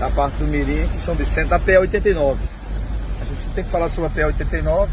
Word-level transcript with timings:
da 0.00 0.08
parte 0.08 0.38
do 0.38 0.46
Mirim, 0.46 0.88
que 0.88 1.00
são 1.00 1.14
de 1.14 1.26
centro 1.26 1.50
da 1.50 1.60
PE89. 1.60 2.36
A 3.20 3.24
gente 3.26 3.50
tem 3.54 3.62
que 3.62 3.70
falar 3.70 3.90
sobre 3.90 4.08
a 4.08 4.26
PE89, 4.32 4.88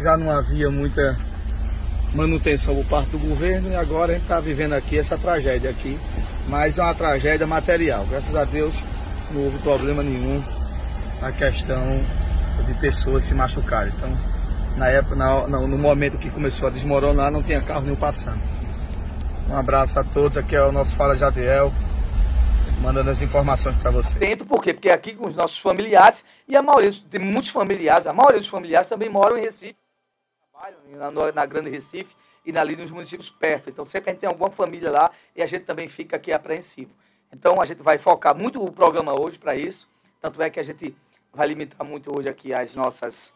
já 0.00 0.16
não 0.16 0.30
havia 0.30 0.70
muita 0.70 1.16
manutenção 2.14 2.74
por 2.74 2.86
parte 2.86 3.10
do 3.10 3.18
governo 3.18 3.70
e 3.70 3.76
agora 3.76 4.12
a 4.12 4.14
gente 4.14 4.22
está 4.22 4.40
vivendo 4.40 4.72
aqui 4.72 4.98
essa 4.98 5.18
tragédia 5.18 5.68
aqui, 5.68 5.98
mas 6.48 6.78
é 6.78 6.82
uma 6.82 6.94
tragédia 6.94 7.46
material. 7.46 8.06
Graças 8.06 8.34
a 8.34 8.44
Deus 8.44 8.74
não 9.30 9.42
houve 9.42 9.58
problema 9.58 10.02
nenhum 10.02 10.42
na 11.20 11.30
questão 11.30 12.02
de 12.66 12.74
pessoas 12.80 13.24
se 13.24 13.34
machucarem. 13.34 13.92
Então, 13.94 14.10
na 14.78 14.86
época, 14.88 15.14
na, 15.14 15.46
no 15.46 15.76
momento 15.76 16.16
que 16.16 16.30
começou 16.30 16.68
a 16.68 16.70
desmoronar, 16.70 17.30
não 17.30 17.42
tinha 17.42 17.60
carro 17.60 17.82
nenhum 17.82 17.96
passando. 17.96 18.40
Um 19.50 19.56
abraço 19.56 19.98
a 19.98 20.04
todos, 20.04 20.38
aqui 20.38 20.56
é 20.56 20.62
o 20.62 20.72
nosso 20.72 20.94
Fala 20.94 21.16
Jadiel, 21.16 21.70
mandando 22.80 23.10
as 23.10 23.20
informações 23.20 23.76
para 23.76 23.90
você. 23.90 24.18
Dentro, 24.18 24.46
por 24.46 24.62
quê? 24.62 24.72
Porque 24.72 24.90
aqui 24.90 25.14
com 25.14 25.28
os 25.28 25.36
nossos 25.36 25.58
familiares, 25.58 26.24
e 26.46 26.56
a 26.56 26.62
maioria, 26.62 26.90
muitos 27.20 27.50
familiares, 27.50 28.06
a 28.06 28.12
maioria 28.12 28.38
dos 28.38 28.48
familiares 28.48 28.88
também 28.88 29.08
moram 29.08 29.36
em 29.36 29.42
Recife, 29.42 29.76
trabalham 30.52 31.12
na, 31.12 31.32
na 31.32 31.46
Grande 31.46 31.70
Recife 31.70 32.14
e 32.44 32.56
ali 32.56 32.76
nos 32.76 32.90
municípios 32.90 33.28
perto. 33.30 33.68
Então 33.68 33.84
sempre 33.84 34.10
a 34.10 34.12
gente 34.12 34.20
tem 34.20 34.28
alguma 34.28 34.50
família 34.50 34.90
lá 34.90 35.10
e 35.36 35.42
a 35.42 35.46
gente 35.46 35.64
também 35.64 35.88
fica 35.88 36.16
aqui 36.16 36.32
apreensivo. 36.32 36.94
Então 37.32 37.60
a 37.60 37.66
gente 37.66 37.82
vai 37.82 37.98
focar 37.98 38.34
muito 38.34 38.62
o 38.62 38.72
programa 38.72 39.18
hoje 39.18 39.38
para 39.38 39.54
isso, 39.54 39.88
tanto 40.20 40.40
é 40.40 40.48
que 40.48 40.58
a 40.58 40.62
gente 40.62 40.96
vai 41.32 41.46
limitar 41.46 41.86
muito 41.86 42.16
hoje 42.16 42.28
aqui 42.28 42.54
as 42.54 42.74
nossas 42.74 43.34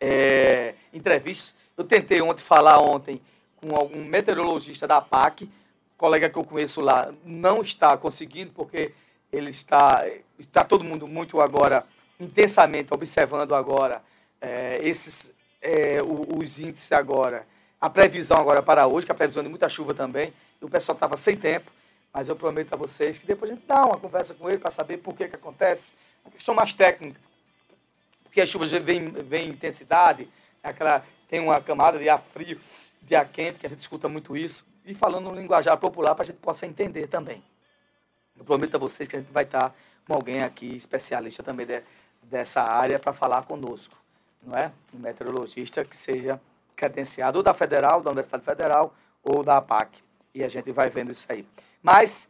é, 0.00 0.74
entrevistas. 0.92 1.54
Eu 1.76 1.84
tentei 1.84 2.20
ontem 2.20 2.42
falar 2.42 2.80
ontem 2.80 3.20
com 3.56 3.74
algum 3.74 4.04
meteorologista 4.04 4.86
da 4.86 5.00
PAC, 5.00 5.48
colega 5.98 6.30
que 6.30 6.38
eu 6.38 6.44
conheço 6.44 6.80
lá, 6.80 7.12
não 7.24 7.60
está 7.60 7.96
conseguindo, 7.96 8.52
porque 8.52 8.94
ele 9.32 9.50
está, 9.50 10.06
está 10.38 10.64
todo 10.64 10.84
mundo 10.84 11.08
muito 11.08 11.40
agora, 11.40 11.84
intensamente 12.18 12.94
observando 12.94 13.54
agora 13.54 14.00
é, 14.40 14.78
esses, 14.82 15.30
é, 15.60 15.98
os 16.02 16.58
índices 16.60 16.92
agora, 16.92 17.44
a 17.80 17.90
previsão 17.90 18.38
agora 18.38 18.62
para 18.62 18.86
hoje, 18.86 19.06
que 19.06 19.12
é 19.12 19.14
a 19.14 19.16
previsão 19.16 19.42
de 19.42 19.48
muita 19.48 19.68
chuva 19.68 19.92
também, 19.92 20.32
e 20.62 20.64
o 20.64 20.70
pessoal 20.70 20.94
estava 20.94 21.16
sem 21.16 21.36
tempo, 21.36 21.70
mas 22.12 22.28
eu 22.28 22.36
prometo 22.36 22.72
a 22.74 22.76
vocês 22.76 23.18
que 23.18 23.26
depois 23.26 23.50
a 23.50 23.54
gente 23.54 23.66
dá 23.66 23.84
uma 23.84 23.98
conversa 23.98 24.34
com 24.34 24.48
ele 24.48 24.58
para 24.58 24.70
saber 24.70 24.98
por 24.98 25.14
que, 25.14 25.28
que 25.28 25.36
acontece, 25.36 25.92
uma 26.24 26.30
questão 26.30 26.54
mais 26.54 26.72
técnica, 26.72 27.20
porque 28.22 28.40
as 28.40 28.48
chuvas 28.48 28.70
vem 28.70 29.48
intensidade, 29.48 30.28
aquela, 30.62 31.04
tem 31.28 31.40
uma 31.40 31.60
camada 31.60 31.98
de 31.98 32.08
ar 32.08 32.20
frio, 32.20 32.60
de 33.02 33.16
ar 33.16 33.28
quente, 33.28 33.58
que 33.58 33.66
a 33.66 33.68
gente 33.68 33.80
escuta 33.80 34.08
muito 34.08 34.36
isso, 34.36 34.64
e 34.88 34.94
falando 34.94 35.30
no 35.30 35.36
linguajar 35.36 35.76
popular 35.76 36.14
para 36.14 36.22
a 36.24 36.26
gente 36.26 36.38
possa 36.38 36.66
entender 36.66 37.06
também. 37.06 37.42
Eu 38.36 38.44
prometo 38.44 38.76
a 38.76 38.78
vocês 38.78 39.06
que 39.06 39.16
a 39.16 39.20
gente 39.20 39.30
vai 39.30 39.44
estar 39.44 39.74
com 40.06 40.14
alguém 40.14 40.42
aqui, 40.42 40.74
especialista 40.74 41.42
também 41.42 41.66
de, 41.66 41.82
dessa 42.22 42.62
área, 42.62 42.98
para 42.98 43.12
falar 43.12 43.42
conosco, 43.42 43.94
não 44.42 44.56
é? 44.56 44.72
Um 44.94 44.98
meteorologista 44.98 45.84
que 45.84 45.96
seja 45.96 46.40
credenciado 46.74 47.38
ou 47.38 47.42
da 47.42 47.52
Federal, 47.52 48.00
da 48.00 48.10
Universidade 48.10 48.44
Federal, 48.44 48.94
ou 49.22 49.42
da 49.42 49.58
APAC. 49.58 49.98
E 50.34 50.42
a 50.42 50.48
gente 50.48 50.72
vai 50.72 50.88
vendo 50.88 51.12
isso 51.12 51.26
aí. 51.30 51.46
Mas 51.82 52.26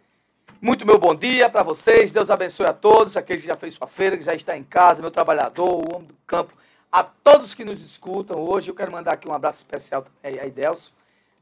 muito 0.61 0.84
meu 0.84 0.98
bom 0.98 1.14
dia 1.14 1.48
para 1.48 1.62
vocês. 1.62 2.11
Deus 2.11 2.31
abençoe 2.31 2.67
a 2.67 2.73
todos, 2.73 3.17
aquele 3.17 3.41
que 3.41 3.47
já 3.47 3.55
fez 3.55 3.75
sua 3.75 3.86
feira, 3.86 4.17
que 4.17 4.25
já 4.25 4.34
está 4.34 4.56
em 4.56 4.64
casa, 4.64 5.01
meu 5.01 5.11
trabalhador, 5.12 5.69
o 5.69 5.95
homem 5.95 6.09
do 6.09 6.17
campo, 6.27 6.53
a 6.91 7.05
todos 7.05 7.55
que 7.55 7.64
nos 7.64 7.81
escutam 7.83 8.41
hoje. 8.41 8.69
Eu 8.70 8.75
quero 8.75 8.91
mandar 8.91 9.12
aqui 9.12 9.29
um 9.29 9.34
abraço 9.34 9.59
especial 9.59 10.03
também 10.03 10.41
a 10.41 10.47
Idelso, 10.47 10.92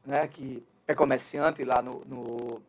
né, 0.05 0.27
que 0.27 0.63
é 0.87 0.95
comerciante 0.95 1.63
lá 1.63 1.81
no, 1.81 2.03
no, 2.05 2.61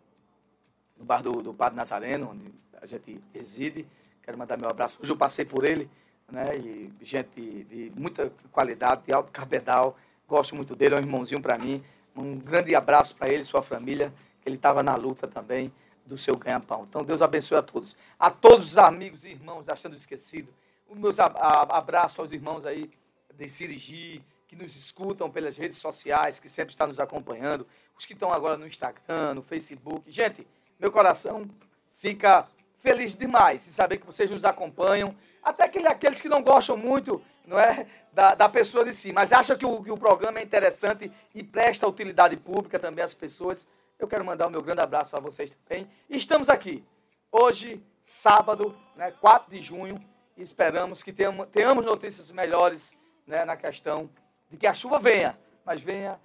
no 0.98 1.04
bar 1.04 1.22
do, 1.22 1.32
do 1.42 1.54
Padre 1.54 1.76
Nazareno, 1.76 2.30
onde 2.30 2.52
a 2.80 2.86
gente 2.86 3.20
reside. 3.32 3.86
Quero 4.22 4.36
mandar 4.36 4.58
meu 4.58 4.68
abraço. 4.68 4.98
Hoje 5.00 5.12
eu 5.12 5.16
passei 5.16 5.44
por 5.44 5.64
ele, 5.64 5.88
né, 6.30 6.56
e 6.56 6.92
gente 7.00 7.64
de, 7.64 7.92
muita 7.96 8.32
qualidade, 8.50 9.02
de 9.06 9.12
alto 9.12 9.30
cabedal. 9.30 9.96
Gosto 10.26 10.54
muito 10.56 10.74
dele, 10.74 10.96
é 10.96 10.98
um 10.98 11.00
irmãozinho 11.00 11.40
para 11.40 11.56
mim. 11.56 11.82
Um 12.14 12.36
grande 12.36 12.74
abraço 12.74 13.14
para 13.14 13.28
ele 13.28 13.44
sua 13.44 13.62
família, 13.62 14.12
que 14.42 14.48
ele 14.48 14.56
estava 14.56 14.82
na 14.82 14.96
luta 14.96 15.28
também 15.28 15.72
do 16.04 16.18
seu 16.18 16.36
ganha-pão. 16.36 16.86
Então, 16.88 17.04
Deus 17.04 17.22
abençoe 17.22 17.58
a 17.58 17.62
todos. 17.62 17.94
A 18.18 18.30
todos 18.30 18.66
os 18.66 18.78
amigos 18.78 19.24
e 19.24 19.30
irmãos, 19.30 19.68
achando 19.68 19.94
esquecido, 19.94 20.52
os 20.88 20.98
meus 20.98 21.20
abraços 21.20 22.18
aos 22.18 22.32
irmãos 22.32 22.66
aí 22.66 22.90
de 23.34 23.48
Sirigi, 23.48 24.24
que 24.48 24.56
nos 24.56 24.74
escutam 24.74 25.30
pelas 25.30 25.58
redes 25.58 25.78
sociais, 25.78 26.40
que 26.40 26.48
sempre 26.48 26.72
estão 26.72 26.86
nos 26.86 26.98
acompanhando, 26.98 27.66
os 27.96 28.06
que 28.06 28.14
estão 28.14 28.32
agora 28.32 28.56
no 28.56 28.66
Instagram, 28.66 29.34
no 29.34 29.42
Facebook. 29.42 30.10
Gente, 30.10 30.46
meu 30.80 30.90
coração 30.90 31.46
fica 31.92 32.48
feliz 32.78 33.14
demais 33.14 33.68
em 33.68 33.72
saber 33.72 33.98
que 33.98 34.06
vocês 34.06 34.30
nos 34.30 34.46
acompanham, 34.46 35.14
até 35.42 35.64
aqueles 35.64 36.20
que 36.20 36.28
não 36.28 36.42
gostam 36.42 36.76
muito 36.76 37.22
não 37.46 37.58
é, 37.58 37.86
da, 38.12 38.34
da 38.34 38.48
pessoa 38.48 38.84
de 38.84 38.94
si, 38.94 39.12
mas 39.12 39.32
acham 39.32 39.56
que 39.56 39.66
o, 39.66 39.82
que 39.82 39.90
o 39.90 39.96
programa 39.96 40.38
é 40.38 40.42
interessante 40.42 41.12
e 41.34 41.42
presta 41.42 41.86
utilidade 41.86 42.36
pública 42.36 42.78
também 42.78 43.04
às 43.04 43.14
pessoas. 43.14 43.66
Eu 43.98 44.08
quero 44.08 44.24
mandar 44.24 44.46
o 44.46 44.50
meu 44.50 44.62
grande 44.62 44.80
abraço 44.80 45.10
para 45.10 45.20
vocês 45.20 45.50
também. 45.50 45.90
Estamos 46.08 46.48
aqui 46.48 46.84
hoje, 47.30 47.82
sábado, 48.04 48.74
né, 48.96 49.10
4 49.20 49.50
de 49.50 49.62
junho, 49.62 49.96
esperamos 50.36 51.02
que 51.02 51.12
tenhamos 51.12 51.84
notícias 51.84 52.30
melhores 52.30 52.96
né, 53.26 53.44
na 53.44 53.56
questão 53.56 54.08
de 54.50 54.56
que 54.56 54.66
a 54.66 54.74
chuva 54.74 54.98
venha, 54.98 55.38
mas 55.64 55.80
venha 55.80 56.18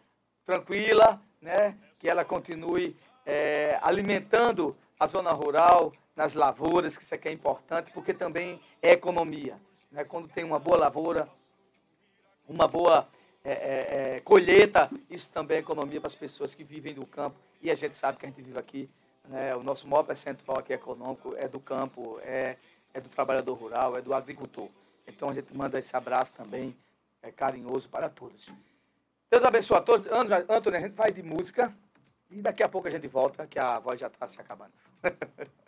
tranquila, 0.45 1.21
né, 1.41 1.77
que 1.99 2.09
ela 2.09 2.23
continue 2.23 2.95
é, 3.25 3.77
alimentando 3.81 4.75
a 4.99 5.07
zona 5.07 5.31
rural, 5.31 5.93
nas 6.15 6.33
lavouras, 6.33 6.95
que 6.95 7.03
isso 7.03 7.15
aqui 7.15 7.27
é 7.27 7.31
importante, 7.31 7.91
porque 7.91 8.13
também 8.13 8.61
é 8.81 8.91
economia. 8.91 9.59
Né? 9.91 10.03
Quando 10.03 10.27
tem 10.27 10.43
uma 10.43 10.59
boa 10.59 10.77
lavoura, 10.77 11.27
uma 12.47 12.67
boa 12.67 13.07
é, 13.43 13.51
é, 13.51 14.15
é, 14.15 14.19
colheita, 14.21 14.89
isso 15.09 15.29
também 15.29 15.57
é 15.57 15.59
economia 15.59 15.99
para 15.99 16.07
as 16.07 16.15
pessoas 16.15 16.53
que 16.53 16.63
vivem 16.63 16.93
do 16.93 17.05
campo. 17.05 17.37
E 17.61 17.71
a 17.71 17.75
gente 17.75 17.95
sabe 17.95 18.17
que 18.17 18.25
a 18.25 18.29
gente 18.29 18.41
vive 18.41 18.57
aqui, 18.57 18.89
né, 19.27 19.55
o 19.55 19.63
nosso 19.63 19.87
maior 19.87 20.03
percentual 20.03 20.59
aqui 20.59 20.73
econômico 20.73 21.33
é 21.37 21.47
do 21.47 21.59
campo, 21.59 22.19
é, 22.21 22.57
é 22.93 23.01
do 23.01 23.09
trabalhador 23.09 23.55
rural, 23.55 23.97
é 23.97 24.01
do 24.01 24.13
agricultor. 24.13 24.69
Então 25.07 25.29
a 25.29 25.33
gente 25.33 25.55
manda 25.55 25.79
esse 25.79 25.95
abraço 25.95 26.33
também 26.33 26.75
é, 27.23 27.31
carinhoso 27.31 27.89
para 27.89 28.09
todos. 28.09 28.51
Deus 29.31 29.43
abençoe 29.43 29.77
a 29.77 29.81
todos. 29.81 30.05
Antônio, 30.07 30.77
a 30.77 30.81
gente 30.81 30.93
vai 30.93 31.11
de 31.11 31.23
música 31.23 31.73
e 32.29 32.41
daqui 32.41 32.61
a 32.61 32.69
pouco 32.69 32.87
a 32.87 32.91
gente 32.91 33.07
volta, 33.07 33.47
que 33.47 33.57
a 33.57 33.79
voz 33.79 33.99
já 33.99 34.07
está 34.07 34.27
se 34.27 34.39
acabando. 34.39 34.73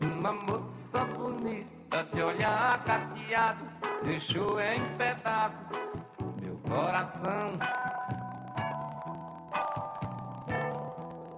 Uma 0.00 0.32
moça 0.32 1.04
bonita 1.04 2.02
de 2.12 2.22
olhar 2.22 2.84
cateado 2.84 3.65
deixou 4.04 4.60
em 4.60 4.80
pedaços 4.96 5.78
meu 6.40 6.56
coração. 6.58 7.58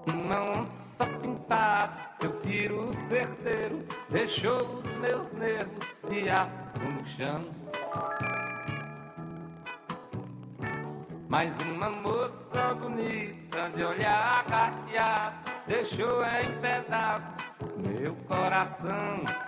Uma 0.06 0.60
onça 0.60 1.06
pintada, 1.06 1.92
seu 2.20 2.41
tiro 2.41 2.92
certeiro 3.08 3.86
deixou 4.08 4.56
os 4.56 4.92
meus 4.98 5.32
nervos 5.32 5.97
de 6.08 6.28
aço 6.30 6.78
no 6.78 7.06
chão. 7.06 7.44
Mais 11.28 11.56
uma 11.58 11.91
moça 11.91 12.74
bonita 12.80 13.68
de 13.76 13.84
olhar 13.84 14.44
carteado 14.47 15.36
deixou 15.66 16.24
em 16.24 16.60
pedaços 16.60 17.52
meu 17.76 18.14
coração. 18.26 19.47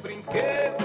brinquedo 0.00 0.84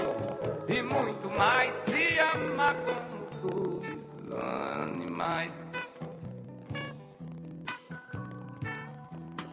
e 0.68 0.82
muito 0.82 1.28
mais 1.30 1.72
se 1.86 2.18
ama 2.18 2.74
como 2.74 3.16
os 3.54 4.32
animais. 4.32 5.52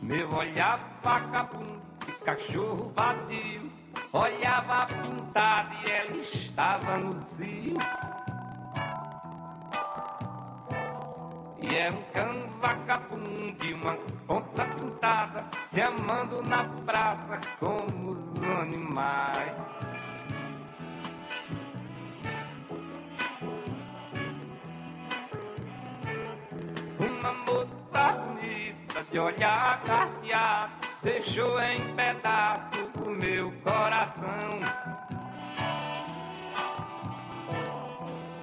Meu 0.01 0.29
olhar 0.33 0.99
vagabundo, 1.01 1.81
cachorro 2.25 2.91
vadio, 2.95 3.71
olhava 4.11 4.85
pintado 4.85 5.69
e 5.85 5.91
ela 5.91 6.17
estava 6.17 6.97
no 6.97 7.21
cio. 7.21 7.73
E 11.63 11.75
era 11.75 11.95
um 11.95 12.03
cão 12.13 12.49
vagabundo 12.61 13.65
e 13.65 13.73
uma 13.73 13.97
onça 14.27 14.65
pintada 14.75 15.45
Se 15.69 15.81
amando 15.81 16.41
na 16.43 16.65
praça 16.85 17.39
como 17.59 18.11
os 18.11 18.43
animais. 18.59 19.53
Uma 26.99 27.33
moça 27.33 28.11
bonita 28.11 29.05
de 29.09 29.19
olhar 29.19 29.81
carteado 29.83 30.83
Deixou 31.03 31.61
em 31.61 31.95
pedaços 31.95 32.95
o 33.05 33.09
meu 33.09 33.51
coração. 33.61 34.23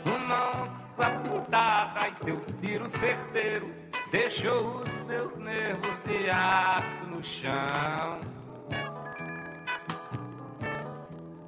Uma 0.05 0.65
onça 0.65 0.80
pintada 1.09 2.09
e 2.09 2.25
seu 2.25 2.41
tiro 2.61 2.91
certeiro 2.91 3.73
Deixou 4.11 4.81
os 4.81 5.05
meus 5.07 5.37
nervos 5.39 6.03
de 6.05 6.29
aço 6.29 7.07
no 7.07 7.25
chão. 7.25 8.21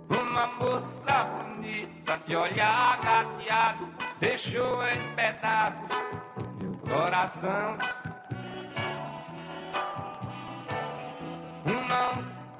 Uma 0.08 0.46
moça 0.46 1.24
bonita 1.24 2.20
de 2.24 2.36
olhar 2.36 3.00
gateado 3.02 3.88
Deixou 4.20 4.80
em 4.86 5.14
pedaços 5.16 5.90
meu 6.60 6.72
coração. 6.88 7.76
Uma 11.66 12.31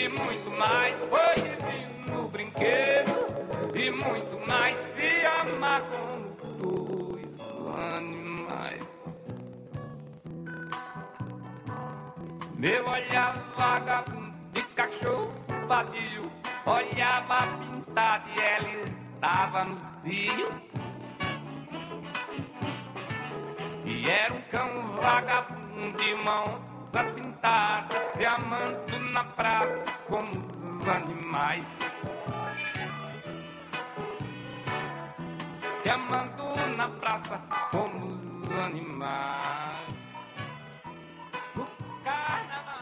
E 0.00 0.08
muito 0.08 0.48
mais 0.56 0.96
Foi 1.06 1.34
divino 1.42 2.28
brinquedo 2.28 3.74
E 3.74 3.90
muito 3.90 4.46
mais 4.46 4.76
Se 4.76 5.26
amar 5.26 5.82
como 5.90 6.36
dois 6.62 7.26
animais. 7.96 8.82
Meu 12.54 12.88
olhar 12.88 13.52
vagabundo 13.56 14.36
de 14.52 14.62
cachorro 14.62 15.32
vadio 15.66 16.30
Olhava 16.64 17.46
pintada 17.58 18.24
e 18.36 18.40
ela 18.40 18.88
estava 18.88 19.64
no 19.64 19.80
cio. 20.02 20.48
E 23.84 24.08
era 24.08 24.34
um 24.34 24.42
cão 24.42 24.96
vagabundo 25.00 25.98
de 25.98 26.12
uma 26.12 26.67
onça 26.88 27.04
pintada 27.12 28.16
Se 28.16 28.24
amando 28.24 28.98
na 29.12 29.24
praça 29.24 29.84
como 30.06 30.80
os 30.80 30.88
animais 30.88 31.66
Se 35.76 35.88
amando 35.88 36.76
na 36.76 36.88
praça 36.88 37.38
como 37.70 38.42
os 38.42 38.50
animais 38.64 39.88
No 41.54 41.66
carnaval 42.02 42.78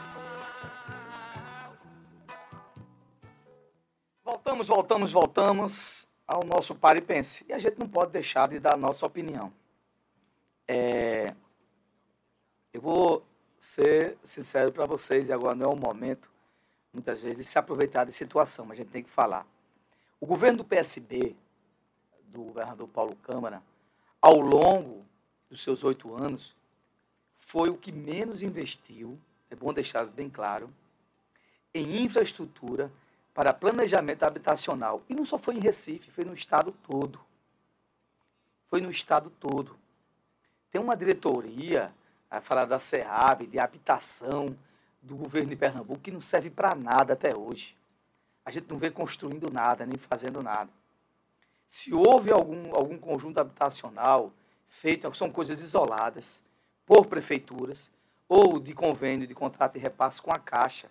Voltamos, 4.24 4.68
voltamos, 4.68 5.12
voltamos 5.12 6.08
ao 6.26 6.44
nosso 6.44 6.74
Paripense. 6.74 7.44
E 7.48 7.52
a 7.52 7.58
gente 7.58 7.78
não 7.78 7.88
pode 7.88 8.10
deixar 8.10 8.48
de 8.48 8.58
dar 8.58 8.74
a 8.74 8.76
nossa 8.76 9.06
opinião. 9.06 9.52
É, 10.66 11.32
Eu 12.72 12.80
vou 12.80 13.24
ser 13.66 14.16
sincero 14.22 14.72
para 14.72 14.86
vocês, 14.86 15.28
e 15.28 15.32
agora 15.32 15.56
não 15.56 15.66
é 15.66 15.74
o 15.74 15.76
momento, 15.76 16.30
muitas 16.92 17.22
vezes, 17.22 17.38
de 17.38 17.44
se 17.44 17.58
aproveitar 17.58 18.04
da 18.04 18.12
situação, 18.12 18.64
mas 18.64 18.78
a 18.78 18.82
gente 18.82 18.92
tem 18.92 19.02
que 19.02 19.10
falar. 19.10 19.44
O 20.20 20.26
governo 20.26 20.58
do 20.58 20.64
PSB, 20.64 21.34
do 22.28 22.44
governador 22.44 22.88
Paulo 22.88 23.16
Câmara, 23.16 23.60
ao 24.22 24.38
longo 24.38 25.04
dos 25.50 25.60
seus 25.62 25.82
oito 25.82 26.14
anos, 26.14 26.54
foi 27.36 27.68
o 27.68 27.76
que 27.76 27.90
menos 27.90 28.40
investiu, 28.40 29.18
é 29.50 29.56
bom 29.56 29.72
deixar 29.72 30.04
isso 30.04 30.12
bem 30.12 30.30
claro, 30.30 30.72
em 31.74 32.04
infraestrutura 32.04 32.90
para 33.34 33.52
planejamento 33.52 34.22
habitacional. 34.22 35.02
E 35.08 35.14
não 35.14 35.24
só 35.24 35.36
foi 35.36 35.56
em 35.56 35.60
Recife, 35.60 36.10
foi 36.12 36.24
no 36.24 36.32
estado 36.32 36.72
todo. 36.86 37.20
Foi 38.68 38.80
no 38.80 38.90
estado 38.90 39.28
todo. 39.28 39.76
Tem 40.70 40.80
uma 40.80 40.96
diretoria, 40.96 41.92
a 42.30 42.40
falar 42.40 42.64
da 42.64 42.78
SEAB, 42.78 43.46
de 43.46 43.58
habitação 43.58 44.56
do 45.02 45.16
governo 45.16 45.50
de 45.50 45.56
Pernambuco, 45.56 46.00
que 46.00 46.10
não 46.10 46.20
serve 46.20 46.50
para 46.50 46.74
nada 46.74 47.12
até 47.12 47.36
hoje. 47.36 47.76
A 48.44 48.50
gente 48.50 48.68
não 48.70 48.78
vê 48.78 48.90
construindo 48.90 49.50
nada, 49.50 49.86
nem 49.86 49.98
fazendo 49.98 50.42
nada. 50.42 50.70
Se 51.66 51.92
houve 51.92 52.30
algum, 52.30 52.74
algum 52.74 52.98
conjunto 52.98 53.40
habitacional 53.40 54.32
feito, 54.68 55.12
são 55.14 55.30
coisas 55.30 55.60
isoladas, 55.60 56.42
por 56.84 57.06
prefeituras, 57.06 57.90
ou 58.28 58.58
de 58.60 58.72
convênio, 58.72 59.26
de 59.26 59.34
contrato 59.34 59.74
de 59.74 59.78
repasse 59.78 60.20
com 60.20 60.32
a 60.32 60.38
Caixa. 60.38 60.88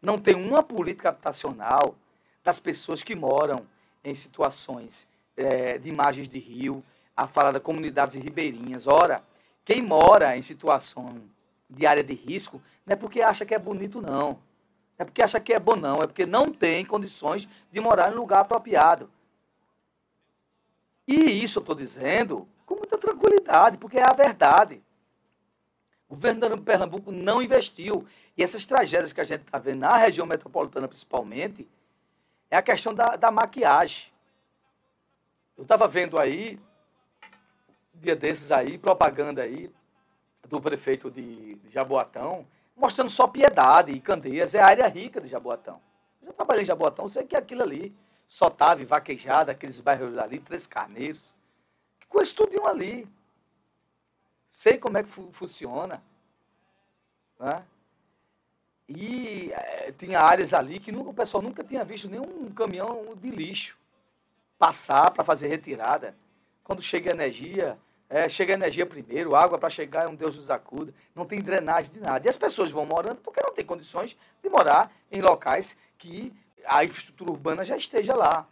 Não 0.00 0.18
tem 0.18 0.34
uma 0.34 0.62
política 0.62 1.10
habitacional 1.10 1.94
das 2.42 2.58
pessoas 2.58 3.02
que 3.02 3.14
moram 3.14 3.66
em 4.02 4.14
situações 4.14 5.06
eh, 5.36 5.78
de 5.78 5.88
imagens 5.88 6.28
de 6.28 6.38
rio, 6.38 6.84
a 7.16 7.26
falar 7.26 7.52
das 7.52 7.62
comunidades 7.62 8.20
ribeirinhas. 8.20 8.86
Ora, 8.86 9.22
quem 9.64 9.80
mora 9.82 10.36
em 10.36 10.42
situação 10.42 11.22
de 11.68 11.86
área 11.86 12.02
de 12.02 12.14
risco 12.14 12.60
não 12.84 12.94
é 12.94 12.96
porque 12.96 13.22
acha 13.22 13.46
que 13.46 13.54
é 13.54 13.58
bonito, 13.58 14.00
não. 14.00 14.38
É 14.98 15.04
porque 15.04 15.22
acha 15.22 15.40
que 15.40 15.52
é 15.52 15.58
bom, 15.58 15.76
não. 15.76 15.96
É 15.96 16.06
porque 16.06 16.26
não 16.26 16.50
tem 16.50 16.84
condições 16.84 17.48
de 17.70 17.80
morar 17.80 18.12
em 18.12 18.14
lugar 18.14 18.40
apropriado. 18.40 19.10
E 21.06 21.14
isso 21.14 21.58
eu 21.58 21.60
estou 21.60 21.74
dizendo 21.74 22.46
com 22.64 22.74
muita 22.74 22.96
tranquilidade, 22.98 23.76
porque 23.78 23.98
é 23.98 24.04
a 24.08 24.14
verdade. 24.14 24.82
O 26.08 26.14
governo 26.14 26.56
de 26.56 26.60
Pernambuco 26.60 27.10
não 27.10 27.42
investiu. 27.42 28.06
E 28.36 28.42
essas 28.42 28.66
tragédias 28.66 29.12
que 29.12 29.20
a 29.20 29.24
gente 29.24 29.42
está 29.42 29.58
vendo 29.58 29.80
na 29.80 29.96
região 29.96 30.26
metropolitana, 30.26 30.86
principalmente, 30.86 31.66
é 32.50 32.56
a 32.56 32.62
questão 32.62 32.92
da, 32.92 33.16
da 33.16 33.30
maquiagem. 33.30 34.12
Eu 35.56 35.62
estava 35.62 35.88
vendo 35.88 36.18
aí, 36.18 36.58
dia 38.02 38.16
desses 38.16 38.50
aí, 38.50 38.76
propaganda 38.76 39.42
aí, 39.42 39.72
do 40.48 40.60
prefeito 40.60 41.10
de, 41.10 41.56
Jaboatão, 41.70 42.46
mostrando 42.76 43.10
só 43.10 43.26
Piedade 43.26 43.92
e 43.92 44.00
Candeias, 44.00 44.54
é 44.54 44.60
a 44.60 44.66
área 44.66 44.88
rica 44.88 45.20
de 45.20 45.28
Jaboatão. 45.28 45.80
Eu 46.20 46.26
já 46.28 46.32
trabalhei 46.32 46.64
em 46.64 46.66
Jaboatão, 46.66 47.08
sei 47.08 47.24
que 47.24 47.36
aquilo 47.36 47.62
ali, 47.62 47.94
Sotave, 48.26 48.84
Vaquejada, 48.84 49.52
aqueles 49.52 49.80
bairros 49.80 50.18
ali, 50.18 50.40
Três 50.40 50.66
Carneiros, 50.66 51.22
que 52.00 52.06
coisa 52.06 52.34
tudo 52.34 52.66
ali. 52.66 53.08
Sei 54.50 54.76
como 54.76 54.98
é 54.98 55.02
que 55.02 55.08
fu 55.08 55.30
funciona. 55.32 56.02
Né? 57.38 57.64
E 58.88 59.52
é, 59.52 59.92
tinha 59.92 60.20
áreas 60.20 60.52
ali 60.52 60.78
que 60.78 60.92
nunca, 60.92 61.10
o 61.10 61.14
pessoal 61.14 61.42
nunca 61.42 61.64
tinha 61.64 61.84
visto 61.84 62.08
nenhum 62.08 62.52
caminhão 62.52 63.14
de 63.16 63.30
lixo 63.30 63.76
passar 64.58 65.10
para 65.10 65.24
fazer 65.24 65.48
retirada. 65.48 66.14
Quando 66.62 66.82
chega 66.82 67.10
energia, 67.10 67.78
é, 68.12 68.28
chega 68.28 68.52
energia 68.52 68.84
primeiro, 68.84 69.34
água 69.34 69.58
para 69.58 69.70
chegar 69.70 70.04
é 70.04 70.06
um 70.06 70.14
Deus 70.14 70.36
nos 70.36 70.50
acuda, 70.50 70.92
não 71.14 71.24
tem 71.24 71.40
drenagem 71.40 71.90
de 71.90 71.98
nada. 71.98 72.26
E 72.26 72.28
as 72.28 72.36
pessoas 72.36 72.70
vão 72.70 72.84
morando 72.84 73.22
porque 73.22 73.40
não 73.40 73.54
tem 73.54 73.64
condições 73.64 74.14
de 74.42 74.50
morar 74.50 74.92
em 75.10 75.22
locais 75.22 75.74
que 75.96 76.30
a 76.66 76.84
infraestrutura 76.84 77.30
urbana 77.30 77.64
já 77.64 77.74
esteja 77.74 78.14
lá. 78.14 78.46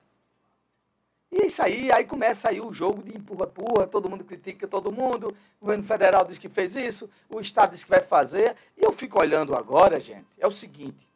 E 1.30 1.42
é 1.42 1.46
isso 1.46 1.62
aí, 1.62 1.92
aí 1.92 2.06
começa 2.06 2.48
aí 2.48 2.58
o 2.58 2.72
jogo 2.72 3.02
de 3.02 3.14
empurra-empurra, 3.14 3.86
todo 3.86 4.08
mundo 4.08 4.24
critica 4.24 4.66
todo 4.66 4.90
mundo, 4.90 5.28
o 5.60 5.66
governo 5.66 5.84
federal 5.84 6.24
diz 6.24 6.38
que 6.38 6.48
fez 6.48 6.74
isso, 6.74 7.10
o 7.28 7.38
Estado 7.38 7.72
diz 7.72 7.84
que 7.84 7.90
vai 7.90 8.00
fazer, 8.00 8.56
e 8.78 8.82
eu 8.82 8.92
fico 8.92 9.20
olhando 9.20 9.54
agora, 9.54 10.00
gente, 10.00 10.26
é 10.38 10.46
o 10.46 10.50
seguinte, 10.50 11.06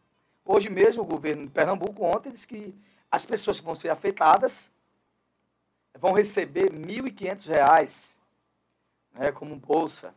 hoje 0.44 0.68
mesmo 0.68 1.02
o 1.02 1.06
governo 1.06 1.46
de 1.46 1.50
Pernambuco 1.50 2.04
ontem 2.04 2.30
disse 2.30 2.46
que 2.46 2.74
as 3.10 3.24
pessoas 3.24 3.58
que 3.58 3.64
vão 3.64 3.74
ser 3.74 3.88
afetadas 3.88 4.70
vão 5.98 6.12
receber 6.12 6.70
R$ 6.70 6.78
1.500 6.78 8.16
né, 9.14 9.32
como 9.32 9.56
bolsa. 9.56 10.14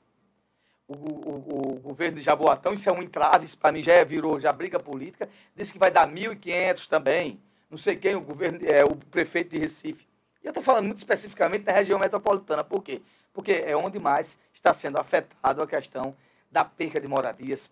o, 0.88 0.94
o, 0.94 1.76
o, 1.76 1.80
governo 1.80 2.18
de 2.18 2.24
Jaboatão, 2.24 2.74
isso 2.74 2.90
é 2.90 2.92
um 2.92 3.02
entrave, 3.02 3.48
para 3.58 3.72
mim 3.72 3.84
já 3.84 3.94
é, 3.94 4.06
virou 4.06 4.40
já 4.40 4.52
briga 4.52 4.80
política, 4.80 5.30
disse 5.56 5.72
que 5.72 5.80
vai 5.80 5.92
dar 5.92 6.08
1.500 6.08 6.88
também, 6.88 7.40
não 7.70 7.78
sei 7.78 7.96
quem, 7.96 8.16
o 8.16 8.22
governo, 8.22 8.60
é, 8.64 8.84
o 8.84 8.96
prefeito 8.96 9.52
de 9.52 9.60
Recife. 9.60 10.08
E 10.42 10.48
eu 10.48 10.52
estou 10.52 10.64
falando 10.64 10.86
muito 10.86 11.00
especificamente 11.00 11.64
da 11.64 11.74
região 11.74 12.00
metropolitana, 12.00 12.64
por 12.64 12.82
quê? 12.82 13.02
Porque 13.34 13.52
é 13.66 13.76
onde 13.76 14.00
mais 14.00 14.38
está 14.54 14.74
sendo 14.74 15.00
afetado 15.00 15.62
a 15.62 15.68
questão 15.68 16.16
da 16.50 16.64
perca 16.64 17.00
de 17.00 17.08
moradias, 17.08 17.70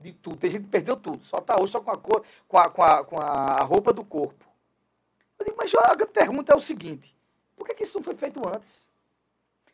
de 0.00 0.12
tudo. 0.14 0.36
Tem 0.36 0.50
gente 0.50 0.64
que 0.64 0.70
perdeu 0.70 0.96
tudo, 0.96 1.24
só 1.24 1.38
está 1.38 1.54
hoje 1.60 1.72
só 1.72 1.80
com 1.80 1.90
a, 1.90 1.96
cor, 1.96 2.24
com, 2.48 2.58
a, 2.58 2.68
com, 2.68 2.82
a, 2.82 3.04
com 3.04 3.18
a 3.18 3.64
roupa 3.64 3.92
do 3.92 4.04
corpo. 4.04 4.44
Eu 5.38 5.44
digo, 5.46 5.56
mas 5.56 5.72
a 5.74 6.06
pergunta 6.06 6.52
é 6.52 6.56
o 6.56 6.60
seguinte, 6.60 7.14
por 7.56 7.66
que, 7.66 7.74
que 7.74 7.84
isso 7.84 7.96
não 7.96 8.04
foi 8.04 8.16
feito 8.16 8.42
antes? 8.48 8.88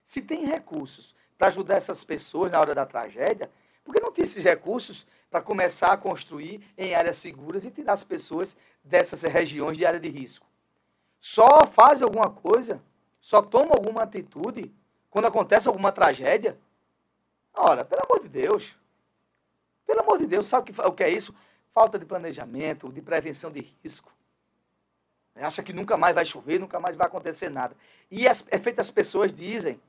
Se 0.04 0.20
tem 0.20 0.44
recursos 0.44 1.14
para 1.38 1.48
ajudar 1.48 1.76
essas 1.76 2.04
pessoas 2.04 2.50
na 2.50 2.60
hora 2.60 2.74
da 2.74 2.86
tragédia, 2.86 3.50
por 3.84 3.94
que 3.94 4.00
não 4.00 4.12
tem 4.12 4.22
esses 4.22 4.42
recursos 4.42 5.06
para 5.30 5.42
começar 5.42 5.92
a 5.92 5.96
construir 5.96 6.62
em 6.76 6.94
áreas 6.94 7.16
seguras 7.16 7.64
e 7.64 7.70
tirar 7.70 7.92
as 7.92 8.04
pessoas 8.04 8.56
dessas 8.82 9.22
regiões 9.22 9.76
de 9.76 9.84
área 9.84 10.00
de 10.00 10.08
risco? 10.08 10.46
Só 11.20 11.66
faz 11.66 12.02
alguma 12.02 12.30
coisa, 12.30 12.82
só 13.20 13.40
toma 13.42 13.74
alguma 13.74 14.02
atitude 14.02 14.72
quando 15.10 15.26
acontece 15.26 15.68
alguma 15.68 15.92
tragédia? 15.92 16.58
Ora, 17.54 17.84
pelo 17.84 18.02
amor 18.04 18.20
de 18.20 18.28
Deus. 18.28 18.76
Pelo 19.86 20.00
amor 20.00 20.18
de 20.18 20.26
Deus, 20.26 20.46
sabe 20.46 20.72
o 20.84 20.92
que 20.92 21.04
é 21.04 21.10
isso? 21.10 21.34
Falta 21.70 21.98
de 21.98 22.04
planejamento, 22.04 22.92
de 22.92 23.00
prevenção 23.00 23.50
de 23.50 23.60
risco. 23.82 24.12
Acha 25.36 25.62
que 25.62 25.72
nunca 25.72 25.96
mais 25.96 26.14
vai 26.14 26.24
chover, 26.24 26.60
nunca 26.60 26.78
mais 26.78 26.96
vai 26.96 27.06
acontecer 27.06 27.48
nada. 27.48 27.76
E 28.10 28.28
as, 28.28 28.44
é 28.50 28.58
feito 28.58 28.80
as 28.80 28.90
pessoas 28.90 29.32
dizem 29.32 29.80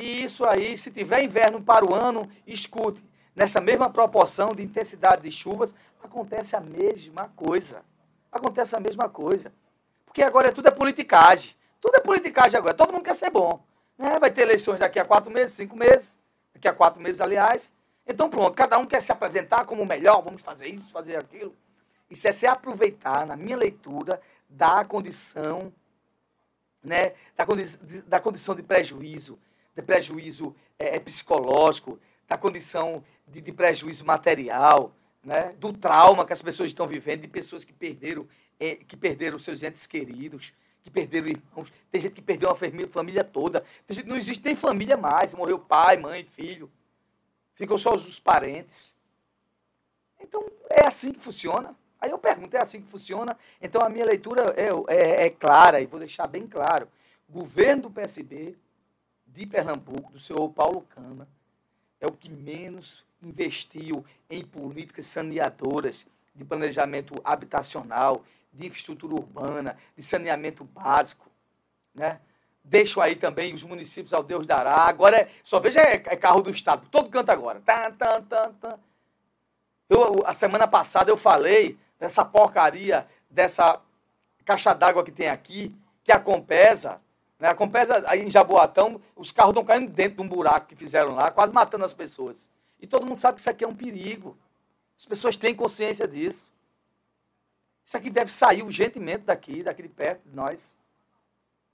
e 0.00 0.22
isso 0.22 0.44
aí, 0.48 0.78
se 0.78 0.92
tiver 0.92 1.24
inverno 1.24 1.60
para 1.60 1.84
o 1.84 1.92
ano, 1.92 2.30
escute, 2.46 3.02
nessa 3.34 3.60
mesma 3.60 3.90
proporção 3.90 4.50
de 4.50 4.62
intensidade 4.62 5.22
de 5.22 5.32
chuvas, 5.32 5.74
acontece 6.00 6.54
a 6.54 6.60
mesma 6.60 7.28
coisa. 7.34 7.82
Acontece 8.30 8.76
a 8.76 8.80
mesma 8.80 9.08
coisa. 9.08 9.52
Porque 10.04 10.22
agora 10.22 10.52
tudo 10.52 10.68
é 10.68 10.70
politicagem. 10.70 11.56
Tudo 11.80 11.96
é 11.96 12.00
politicagem 12.00 12.56
agora. 12.56 12.74
Todo 12.74 12.92
mundo 12.92 13.02
quer 13.02 13.14
ser 13.16 13.30
bom. 13.30 13.60
Né? 13.98 14.16
Vai 14.20 14.30
ter 14.30 14.42
eleições 14.42 14.78
daqui 14.78 15.00
a 15.00 15.04
quatro 15.04 15.32
meses, 15.32 15.56
cinco 15.56 15.76
meses. 15.76 16.16
Daqui 16.54 16.68
a 16.68 16.72
quatro 16.72 17.02
meses, 17.02 17.20
aliás. 17.20 17.72
Então, 18.06 18.30
pronto, 18.30 18.54
cada 18.54 18.78
um 18.78 18.86
quer 18.86 19.02
se 19.02 19.10
apresentar 19.10 19.64
como 19.64 19.82
o 19.82 19.86
melhor, 19.86 20.22
vamos 20.22 20.42
fazer 20.42 20.68
isso, 20.68 20.92
fazer 20.92 21.16
aquilo. 21.16 21.54
Isso 22.08 22.26
é 22.28 22.32
se 22.32 22.46
aproveitar, 22.46 23.26
na 23.26 23.36
minha 23.36 23.56
leitura, 23.56 24.20
da 24.48 24.84
condição, 24.84 25.72
né, 26.82 27.14
da, 27.36 27.44
condi 27.44 27.64
da 28.06 28.20
condição 28.20 28.54
de 28.54 28.62
prejuízo, 28.62 29.38
de 29.78 29.82
prejuízo 29.82 30.54
é, 30.76 30.96
é, 30.96 31.00
psicológico, 31.00 32.00
da 32.26 32.36
condição 32.36 33.04
de, 33.28 33.40
de, 33.40 33.52
prejuízo 33.52 34.04
material, 34.04 34.92
né? 35.22 35.54
do 35.56 35.72
trauma 35.72 36.26
que 36.26 36.32
as 36.32 36.42
pessoas 36.42 36.70
estão 36.70 36.86
vivendo, 36.86 37.20
de 37.20 37.28
pessoas 37.28 37.64
que 37.64 37.72
perderam, 37.72 38.28
é, 38.58 38.74
que 38.74 38.96
perderam 38.96 39.38
seus 39.38 39.62
entes 39.62 39.86
queridos, 39.86 40.52
que 40.82 40.90
perderam 40.90 41.28
irmãos. 41.28 41.72
Tem 41.92 42.00
gente 42.00 42.14
que 42.14 42.22
perdeu 42.22 42.48
uma 42.48 42.56
família, 42.56 43.22
toda. 43.22 43.64
Gente, 43.88 44.08
não 44.08 44.16
existe 44.16 44.44
nem 44.44 44.56
família 44.56 44.96
mais. 44.96 45.32
Morreu 45.32 45.60
pai, 45.60 45.96
mãe, 45.96 46.24
filho. 46.24 46.70
Ficam 47.54 47.78
só 47.78 47.94
os, 47.94 48.06
os 48.06 48.18
parentes. 48.18 48.96
Então, 50.20 50.44
é 50.68 50.86
assim 50.86 51.12
que 51.12 51.20
funciona. 51.20 51.76
Aí 52.00 52.10
eu 52.10 52.18
pergunto, 52.18 52.56
é 52.56 52.62
assim 52.62 52.80
que 52.80 52.88
funciona? 52.88 53.38
Então, 53.62 53.80
a 53.80 53.88
minha 53.88 54.04
leitura 54.04 54.54
é, 54.56 54.68
é, 54.92 55.26
é 55.26 55.30
clara, 55.30 55.80
e 55.80 55.86
vou 55.86 56.00
deixar 56.00 56.26
bem 56.26 56.46
claro. 56.46 56.88
Governo 57.28 57.82
do 57.82 57.90
PSB 57.90 58.56
de 59.28 59.46
Pernambuco, 59.46 60.12
do 60.12 60.20
senhor 60.20 60.48
Paulo 60.50 60.82
Cama, 60.82 61.28
é 62.00 62.06
o 62.06 62.12
que 62.12 62.28
menos 62.28 63.04
investiu 63.22 64.04
em 64.30 64.44
políticas 64.44 65.06
saneadoras 65.06 66.06
de 66.34 66.44
planejamento 66.44 67.14
habitacional, 67.24 68.24
de 68.52 68.66
infraestrutura 68.66 69.14
urbana, 69.14 69.76
de 69.96 70.02
saneamento 70.02 70.64
básico. 70.64 71.26
Né? 71.94 72.20
Deixo 72.62 73.00
aí 73.00 73.16
também 73.16 73.54
os 73.54 73.62
municípios 73.62 74.12
ao 74.12 74.22
Deus 74.22 74.46
dará. 74.46 74.74
Agora, 74.82 75.18
é, 75.18 75.30
só 75.42 75.58
veja, 75.58 75.80
é, 75.80 75.94
é, 75.94 76.16
carro 76.16 76.42
do 76.42 76.50
Estado, 76.50 76.86
todo 76.90 77.10
canto 77.10 77.30
agora. 77.30 77.60
Tá, 77.60 77.90
tá, 77.90 78.20
tá, 78.20 78.52
tá. 78.60 78.78
Eu, 79.88 80.22
a 80.24 80.34
semana 80.34 80.68
passada 80.68 81.10
eu 81.10 81.16
falei 81.16 81.78
dessa 81.98 82.24
porcaria, 82.24 83.06
dessa 83.28 83.80
caixa 84.44 84.74
d'água 84.74 85.04
que 85.04 85.10
tem 85.10 85.28
aqui, 85.28 85.74
que 86.04 86.12
a 86.12 86.20
Compesa 86.20 87.00
né? 87.38 87.48
A 87.48 87.54
Compesa, 87.54 88.02
aí 88.06 88.22
em 88.22 88.30
Jaboatão, 88.30 89.00
os 89.14 89.30
carros 89.30 89.50
estão 89.50 89.64
caindo 89.64 89.90
dentro 89.90 90.16
de 90.16 90.22
um 90.22 90.28
buraco 90.28 90.66
que 90.66 90.76
fizeram 90.76 91.14
lá, 91.14 91.30
quase 91.30 91.52
matando 91.52 91.84
as 91.84 91.94
pessoas. 91.94 92.50
E 92.80 92.86
todo 92.86 93.06
mundo 93.06 93.18
sabe 93.18 93.36
que 93.36 93.40
isso 93.40 93.50
aqui 93.50 93.64
é 93.64 93.68
um 93.68 93.74
perigo. 93.74 94.36
As 94.98 95.06
pessoas 95.06 95.36
têm 95.36 95.54
consciência 95.54 96.06
disso. 96.06 96.50
Isso 97.84 97.96
aqui 97.96 98.10
deve 98.10 98.30
sair 98.30 98.62
urgentemente 98.62 99.20
daqui, 99.20 99.62
daqui 99.62 99.82
de 99.82 99.88
perto 99.88 100.28
de 100.28 100.34
nós. 100.34 100.76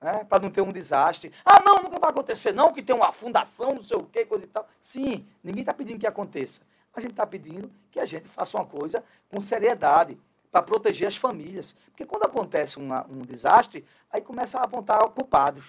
Né? 0.01 0.25
Para 0.25 0.43
não 0.43 0.51
ter 0.51 0.61
um 0.61 0.69
desastre. 0.69 1.33
Ah, 1.45 1.61
não, 1.61 1.83
nunca 1.83 1.99
vai 1.99 2.11
acontecer, 2.11 2.53
não, 2.53 2.73
que 2.73 2.83
tem 2.83 2.95
uma 2.95 3.11
fundação, 3.13 3.75
não 3.75 3.83
sei 3.83 3.97
o 3.97 4.05
quê, 4.05 4.25
coisa 4.25 4.45
e 4.45 4.49
tal. 4.49 4.69
Sim, 4.81 5.27
ninguém 5.43 5.63
está 5.63 5.73
pedindo 5.73 5.99
que 5.99 6.07
aconteça. 6.07 6.61
A 6.95 7.01
gente 7.01 7.11
está 7.11 7.27
pedindo 7.27 7.71
que 7.91 7.99
a 7.99 8.05
gente 8.05 8.29
faça 8.29 8.57
uma 8.57 8.67
coisa 8.67 9.03
com 9.29 9.41
seriedade 9.41 10.17
para 10.55 10.63
proteger 10.63 11.09
as 11.09 11.17
famílias. 11.17 11.75
Porque 11.87 12.05
quando 12.05 12.27
acontece 12.27 12.77
uma, 12.77 13.05
um 13.11 13.23
desastre, 13.23 13.85
aí 14.09 14.21
começa 14.21 14.57
a 14.57 14.63
apontar 14.63 15.03
culpados. 15.09 15.65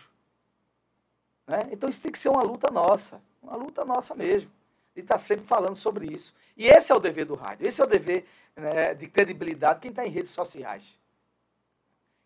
Né? 1.47 1.57
Então 1.71 1.89
isso 1.89 1.99
tem 1.99 2.11
que 2.11 2.19
ser 2.19 2.29
uma 2.29 2.43
luta 2.43 2.71
nossa, 2.71 3.19
uma 3.41 3.55
luta 3.55 3.83
nossa 3.83 4.13
mesmo, 4.13 4.51
de 4.93 5.01
estar 5.01 5.15
tá 5.15 5.19
sempre 5.19 5.43
falando 5.43 5.75
sobre 5.75 6.13
isso. 6.13 6.35
E 6.55 6.67
esse 6.67 6.91
é 6.91 6.95
o 6.95 6.99
dever 6.99 7.25
do 7.25 7.33
rádio, 7.33 7.67
esse 7.67 7.81
é 7.81 7.83
o 7.83 7.87
dever 7.87 8.27
né, 8.55 8.93
de 8.93 9.07
credibilidade 9.07 9.79
de 9.79 9.81
quem 9.81 9.89
está 9.89 10.05
em 10.05 10.11
redes 10.11 10.31
sociais. 10.31 10.95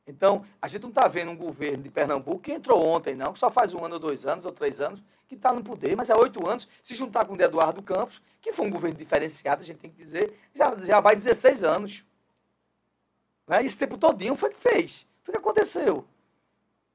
Então, 0.06 0.44
a 0.62 0.68
gente 0.68 0.82
não 0.82 0.90
está 0.90 1.08
vendo 1.08 1.32
um 1.32 1.38
governo 1.38 1.84
de 1.84 1.90
Pernambuco 1.90 2.40
que 2.40 2.52
entrou 2.52 2.86
ontem, 2.86 3.16
não, 3.16 3.32
que 3.32 3.40
só 3.40 3.50
faz 3.50 3.74
um 3.74 3.86
ano, 3.86 3.94
ou 3.94 4.00
dois 4.02 4.26
anos, 4.26 4.44
ou 4.44 4.52
três 4.52 4.82
anos, 4.82 5.02
que 5.30 5.36
está 5.36 5.54
no 5.54 5.64
poder, 5.64 5.96
mas 5.96 6.10
há 6.10 6.18
oito 6.18 6.46
anos, 6.46 6.68
se 6.84 6.94
juntar 6.94 7.26
com 7.26 7.36
o 7.36 7.38
de 7.38 7.44
Eduardo 7.44 7.82
Campos, 7.82 8.22
que 8.42 8.52
foi 8.52 8.68
um 8.68 8.70
governo 8.70 8.98
diferenciado, 8.98 9.62
a 9.62 9.66
gente 9.66 9.78
tem 9.78 9.90
que 9.90 9.96
dizer, 9.96 10.34
já, 10.54 10.76
já 10.84 11.00
vai 11.00 11.16
16 11.16 11.64
anos. 11.64 12.09
Né? 13.50 13.66
Esse 13.66 13.76
tempo 13.76 13.98
todinho 13.98 14.36
foi 14.36 14.52
que 14.52 14.60
fez. 14.60 15.08
Foi 15.24 15.34
que 15.34 15.40
aconteceu. 15.40 16.06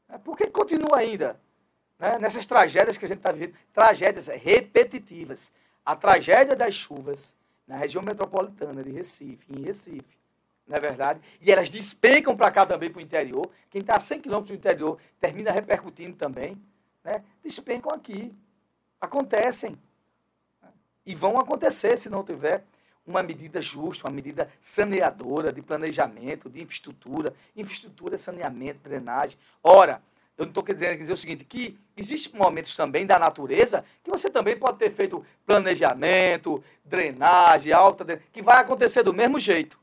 É, 0.09 0.17
por 0.17 0.37
que 0.37 0.47
continua 0.47 0.99
ainda? 0.99 1.39
Né? 1.99 2.17
Nessas 2.19 2.47
tragédias 2.47 2.97
que 2.97 3.05
a 3.05 3.09
gente 3.09 3.19
está 3.19 3.33
vivendo, 3.33 3.55
tragédias 3.73 4.29
repetitivas. 4.29 5.51
A 5.85 5.97
tragédia 5.97 6.55
das 6.55 6.77
chuvas 6.77 7.35
na 7.67 7.77
região 7.77 8.03
metropolitana 8.03 8.85
de 8.85 8.91
Recife, 8.93 9.53
em 9.53 9.63
Recife, 9.63 10.17
não 10.67 10.77
é 10.77 10.81
verdade? 10.81 11.21
E 11.43 11.51
elas 11.51 11.69
despencam 11.69 12.37
para 12.37 12.51
cá 12.51 12.65
também, 12.65 12.91
para 12.91 13.01
o 13.01 13.03
interior. 13.03 13.51
Quem 13.69 13.81
está 13.81 13.97
a 13.97 14.01
100 14.01 14.21
quilômetros 14.21 14.57
do 14.57 14.59
interior 14.59 14.99
termina 15.21 15.51
repercutindo 15.51 16.17
também. 16.17 16.57
Né? 17.03 17.23
Despencam 17.43 17.93
aqui. 17.93 18.33
Acontecem. 18.99 19.77
E 21.05 21.15
vão 21.15 21.37
acontecer 21.39 21.99
se 21.99 22.09
não 22.09 22.25
tiver 22.25 22.65
uma 23.07 23.23
medida 23.23 23.61
justa, 23.61 24.07
uma 24.07 24.15
medida 24.15 24.51
saneadora 24.61 25.53
de 25.53 25.61
planejamento, 25.61 26.49
de 26.49 26.63
infraestrutura, 26.63 27.35
infraestrutura, 27.55 28.17
saneamento, 28.17 28.81
drenagem. 28.83 29.39
Ora, 29.63 30.03
eu 30.37 30.45
não 30.47 30.51
estou 30.51 30.65
querendo 30.65 30.99
dizer 30.99 31.13
o 31.13 31.17
seguinte, 31.17 31.45
que 31.45 31.79
existem 31.97 32.39
momentos 32.39 32.75
também 32.75 33.07
da 33.07 33.19
natureza 33.19 33.85
que 34.03 34.11
você 34.11 34.29
também 34.29 34.57
pode 34.57 34.79
ter 34.79 34.91
feito 34.91 35.25
planejamento, 35.47 36.63
drenagem, 36.85 37.73
alta, 37.73 38.17
que 38.33 38.43
vai 38.43 38.59
acontecer 38.59 39.03
do 39.03 39.15
mesmo 39.15 39.39
jeito. 39.39 39.79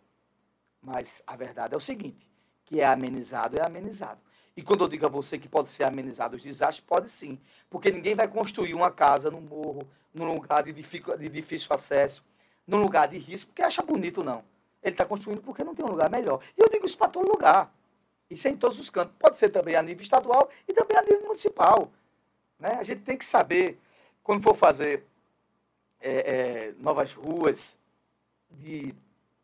Mas 0.82 1.24
a 1.26 1.36
verdade 1.36 1.74
é 1.74 1.78
o 1.78 1.82
seguinte, 1.82 2.28
que 2.66 2.82
é 2.82 2.86
amenizado, 2.86 3.58
é 3.58 3.66
amenizado. 3.66 4.20
E 4.58 4.62
quando 4.62 4.84
eu 4.84 4.90
digo 4.90 5.06
a 5.06 5.10
você 5.10 5.38
que 5.38 5.48
pode 5.48 5.72
ser 5.72 5.88
amenizado 5.88 6.36
os 6.36 6.44
desastres, 6.44 6.86
pode 6.86 7.10
sim. 7.10 7.40
Porque 7.70 7.90
ninguém 7.90 8.16
vai 8.16 8.28
construir 8.28 8.74
uma 8.74 8.92
casa 8.92 9.32
no 9.32 9.40
morro, 9.40 9.88
num 10.14 10.34
lugar 10.34 10.64
de 10.64 10.74
difícil 10.74 11.70
acesso, 11.70 12.22
num 12.68 12.78
lugar 12.78 13.08
de 13.08 13.18
risco 13.18 13.50
porque 13.50 13.62
acha 13.62 13.82
bonito, 13.82 14.24
não. 14.24 14.44
Ele 14.82 14.94
está 14.94 15.06
construindo 15.06 15.42
porque 15.42 15.64
não 15.64 15.76
tem 15.76 15.86
um 15.86 15.90
lugar 15.90 16.10
melhor. 16.10 16.42
E 16.58 16.62
eu 16.62 16.70
digo 16.70 16.86
isso 16.86 16.98
para 16.98 17.10
todo 17.10 17.32
lugar. 17.32 17.72
Isso 18.30 18.48
é 18.48 18.52
em 18.52 18.58
todos 18.58 18.80
os 18.80 18.90
cantos. 18.90 19.14
Pode 19.20 19.38
ser 19.38 19.50
também 19.50 19.76
a 19.76 19.82
nível 19.82 20.02
estadual 20.02 20.50
e 20.68 20.74
também 20.74 20.98
a 20.98 21.02
nível 21.02 21.28
municipal. 21.28 21.92
Né? 22.58 22.78
A 22.80 22.84
gente 22.84 23.02
tem 23.02 23.18
que 23.18 23.26
saber, 23.26 23.78
quando 24.24 24.42
for 24.42 24.56
fazer 24.56 25.04
é, 26.00 26.12
é, 26.12 26.74
novas 26.80 27.14
ruas, 27.14 27.78
de, 28.50 28.96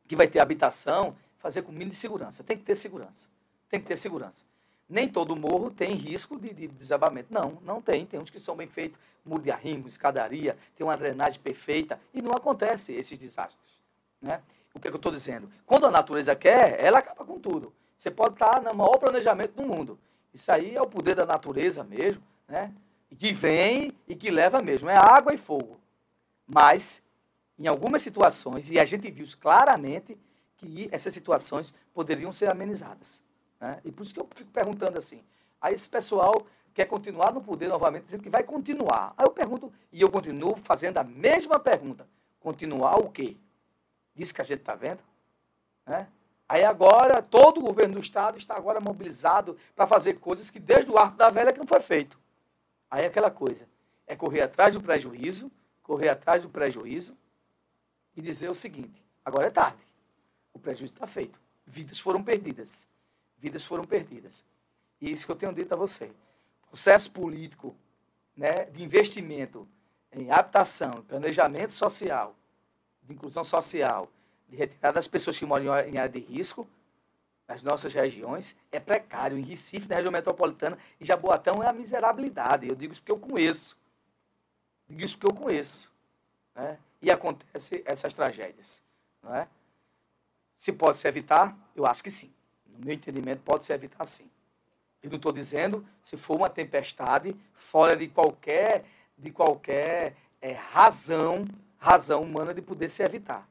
que 0.08 0.16
vai 0.16 0.28
ter 0.28 0.40
habitação, 0.40 1.16
fazer 1.38 1.62
com 1.62 1.72
mínimo 1.72 1.92
de 1.92 1.98
segurança. 1.98 2.44
Tem 2.44 2.58
que 2.58 2.64
ter 2.64 2.76
segurança. 2.76 3.28
Tem 3.70 3.80
que 3.80 3.88
ter 3.88 3.98
segurança. 3.98 4.44
Nem 4.90 5.08
todo 5.08 5.36
morro 5.36 5.70
tem 5.70 5.94
risco 5.94 6.40
de, 6.40 6.54
de 6.54 6.68
desabamento. 6.68 7.34
Não, 7.34 7.58
não 7.64 7.82
tem. 7.82 8.06
Tem 8.06 8.20
uns 8.20 8.30
que 8.30 8.40
são 8.40 8.56
bem 8.56 8.68
feitos, 8.68 8.98
muro 9.26 9.44
de 9.44 9.52
arrimo, 9.52 9.88
escadaria, 9.88 10.58
tem 10.76 10.86
uma 10.86 10.96
drenagem 10.96 11.40
perfeita 11.40 12.00
e 12.14 12.22
não 12.22 12.32
acontece 12.32 12.94
esses 12.94 13.18
desastres. 13.18 13.78
Né? 14.22 14.42
O 14.74 14.80
que, 14.80 14.88
é 14.88 14.92
que 14.92 14.96
eu 14.96 15.00
estou 15.00 15.12
dizendo? 15.12 15.50
Quando 15.66 15.88
a 15.88 15.92
natureza 15.92 16.36
quer, 16.36 16.84
ela 16.84 17.00
acaba 17.00 17.26
com 17.26 17.40
tudo. 17.40 17.74
Você 17.98 18.12
pode 18.12 18.34
estar 18.34 18.62
no 18.62 18.74
maior 18.74 18.98
planejamento 18.98 19.54
do 19.54 19.64
mundo. 19.64 20.00
Isso 20.34 20.52
aí 20.52 20.76
é 20.76 20.82
o 20.82 20.88
poder 20.88 21.16
da 21.16 21.26
natureza 21.26 21.84
mesmo, 21.84 22.22
né? 22.48 22.72
que 23.18 23.34
vem 23.34 23.92
e 24.08 24.16
que 24.16 24.30
leva 24.30 24.62
mesmo. 24.62 24.90
É 24.90 24.96
água 24.96 25.34
e 25.34 25.38
fogo. 25.38 25.78
Mas, 26.46 27.02
em 27.58 27.68
algumas 27.68 28.02
situações, 28.02 28.70
e 28.70 28.80
a 28.80 28.86
gente 28.86 29.10
viu 29.10 29.26
claramente 29.40 30.18
que 30.58 30.88
essas 30.92 31.14
situações 31.14 31.74
poderiam 31.94 32.32
ser 32.32 32.52
amenizadas. 32.52 33.24
Né? 33.60 33.80
E 33.84 33.92
por 33.92 34.04
isso 34.04 34.14
que 34.14 34.20
eu 34.20 34.28
fico 34.36 34.52
perguntando 34.52 34.98
assim. 34.98 35.24
Aí 35.62 35.74
esse 35.74 35.90
pessoal 35.90 36.46
quer 36.74 36.86
continuar 36.86 37.34
no 37.34 37.42
poder 37.42 37.68
novamente, 37.68 38.04
dizendo 38.04 38.24
que 38.24 38.30
vai 38.30 38.44
continuar. 38.44 39.14
Aí 39.18 39.26
eu 39.26 39.32
pergunto, 39.32 39.74
e 39.92 40.02
eu 40.02 40.12
continuo 40.12 40.56
fazendo 40.58 40.98
a 41.00 41.04
mesma 41.04 41.60
pergunta. 41.60 42.08
Continuar 42.40 42.98
o 42.98 43.10
quê? 43.10 43.36
Isso 44.16 44.34
que 44.34 44.42
a 44.42 44.46
gente 44.46 44.60
está 44.60 44.76
vendo? 44.76 45.00
Né? 45.86 46.08
Aí 46.48 46.64
agora, 46.64 47.22
todo 47.22 47.60
o 47.60 47.64
governo 47.64 47.96
do 47.96 48.02
Estado 48.02 48.38
está 48.38 48.56
agora 48.56 48.80
mobilizado 48.80 49.58
para 49.76 49.86
fazer 49.86 50.14
coisas 50.14 50.50
que 50.50 50.60
desde 50.60 50.90
o 50.90 50.98
arco 50.98 51.18
da 51.18 51.30
velha 51.30 51.52
que 51.52 51.60
não 51.60 51.68
foi 51.68 51.82
feito. 51.82 52.18
Aí 52.90 53.04
é 53.04 53.08
aquela 53.08 53.30
coisa, 53.30 53.68
é 54.06 54.16
correr 54.16 54.42
atrás 54.42 54.74
do 54.74 54.82
prejuízo, 54.82 55.52
correr 55.84 56.10
atrás 56.10 56.42
do 56.42 56.50
prejuízo 56.50 57.18
e 58.16 58.22
dizer 58.22 58.50
o 58.50 58.56
seguinte, 58.56 59.04
agora 59.26 59.48
é 59.48 59.50
tarde, 59.50 59.86
o 60.54 60.60
prejuízo 60.60 60.94
está 60.94 61.06
feito, 61.06 61.38
vidas 61.66 62.00
foram 62.00 62.24
perdidas, 62.24 62.88
vidas 63.38 63.66
foram 63.66 63.84
perdidas. 63.84 64.46
E 65.00 65.08
é 65.08 65.12
isso 65.12 65.26
que 65.26 65.32
eu 65.32 65.36
tenho 65.36 65.54
dito 65.54 65.74
a 65.74 65.78
você. 65.78 66.12
Processo 66.70 67.12
político 67.12 67.76
né, 68.36 68.66
de 68.66 68.84
investimento 68.84 69.68
em 70.12 70.32
habitação, 70.32 71.04
planejamento 71.08 71.74
social, 71.74 72.36
de 73.04 73.14
inclusão 73.14 73.44
social, 73.44 74.10
de 74.48 74.56
retirada 74.56 74.96
das 74.96 75.08
pessoas 75.08 75.38
que 75.38 75.46
moram 75.46 75.66
em 75.80 75.98
área 75.98 76.10
de 76.10 76.20
risco, 76.20 76.68
nas 77.48 77.64
nossas 77.64 77.94
regiões, 77.94 78.56
é 78.72 78.80
precário. 78.80 79.38
Em 79.38 79.42
Recife, 79.42 79.88
na 79.88 79.96
região 79.96 80.12
metropolitana, 80.12 80.78
e 81.00 81.06
Jaboatão 81.06 81.64
é 81.64 81.68
a 81.68 81.74
miserabilidade. 81.74 82.68
Eu 82.68 82.76
digo 82.76 82.92
isso 82.92 83.02
porque 83.02 83.12
eu 83.12 83.20
conheço. 83.20 83.78
Digo 84.88 85.02
isso 85.02 85.18
porque 85.18 85.32
eu 85.32 85.42
conheço. 85.44 85.92
Né? 86.54 86.78
E 87.02 87.10
acontece 87.10 87.82
essas 87.86 88.14
tragédias. 88.14 88.84
Não 89.24 89.34
é? 89.34 89.48
Se 90.56 90.74
pode 90.74 90.98
se 90.98 91.08
evitar, 91.08 91.56
eu 91.76 91.86
acho 91.86 92.04
que 92.04 92.12
sim. 92.12 92.34
No 92.78 92.86
meu 92.86 92.94
entendimento, 92.94 93.42
pode 93.42 93.64
se 93.66 93.74
evitar 93.74 94.06
sim. 94.06 94.30
Eu 95.02 95.10
não 95.10 95.18
estou 95.18 95.32
dizendo 95.32 95.86
se 96.04 96.18
for 96.18 96.38
uma 96.38 96.50
tempestade 96.50 97.36
fora 97.54 97.96
de 97.96 98.08
qualquer, 98.08 98.86
de 99.18 99.32
qualquer 99.32 100.16
é, 100.42 100.54
razão, 100.54 101.48
razão 101.78 102.22
humana 102.22 102.54
de 102.54 102.62
poder 102.62 102.90
se 102.90 103.04
evitar 103.04 103.48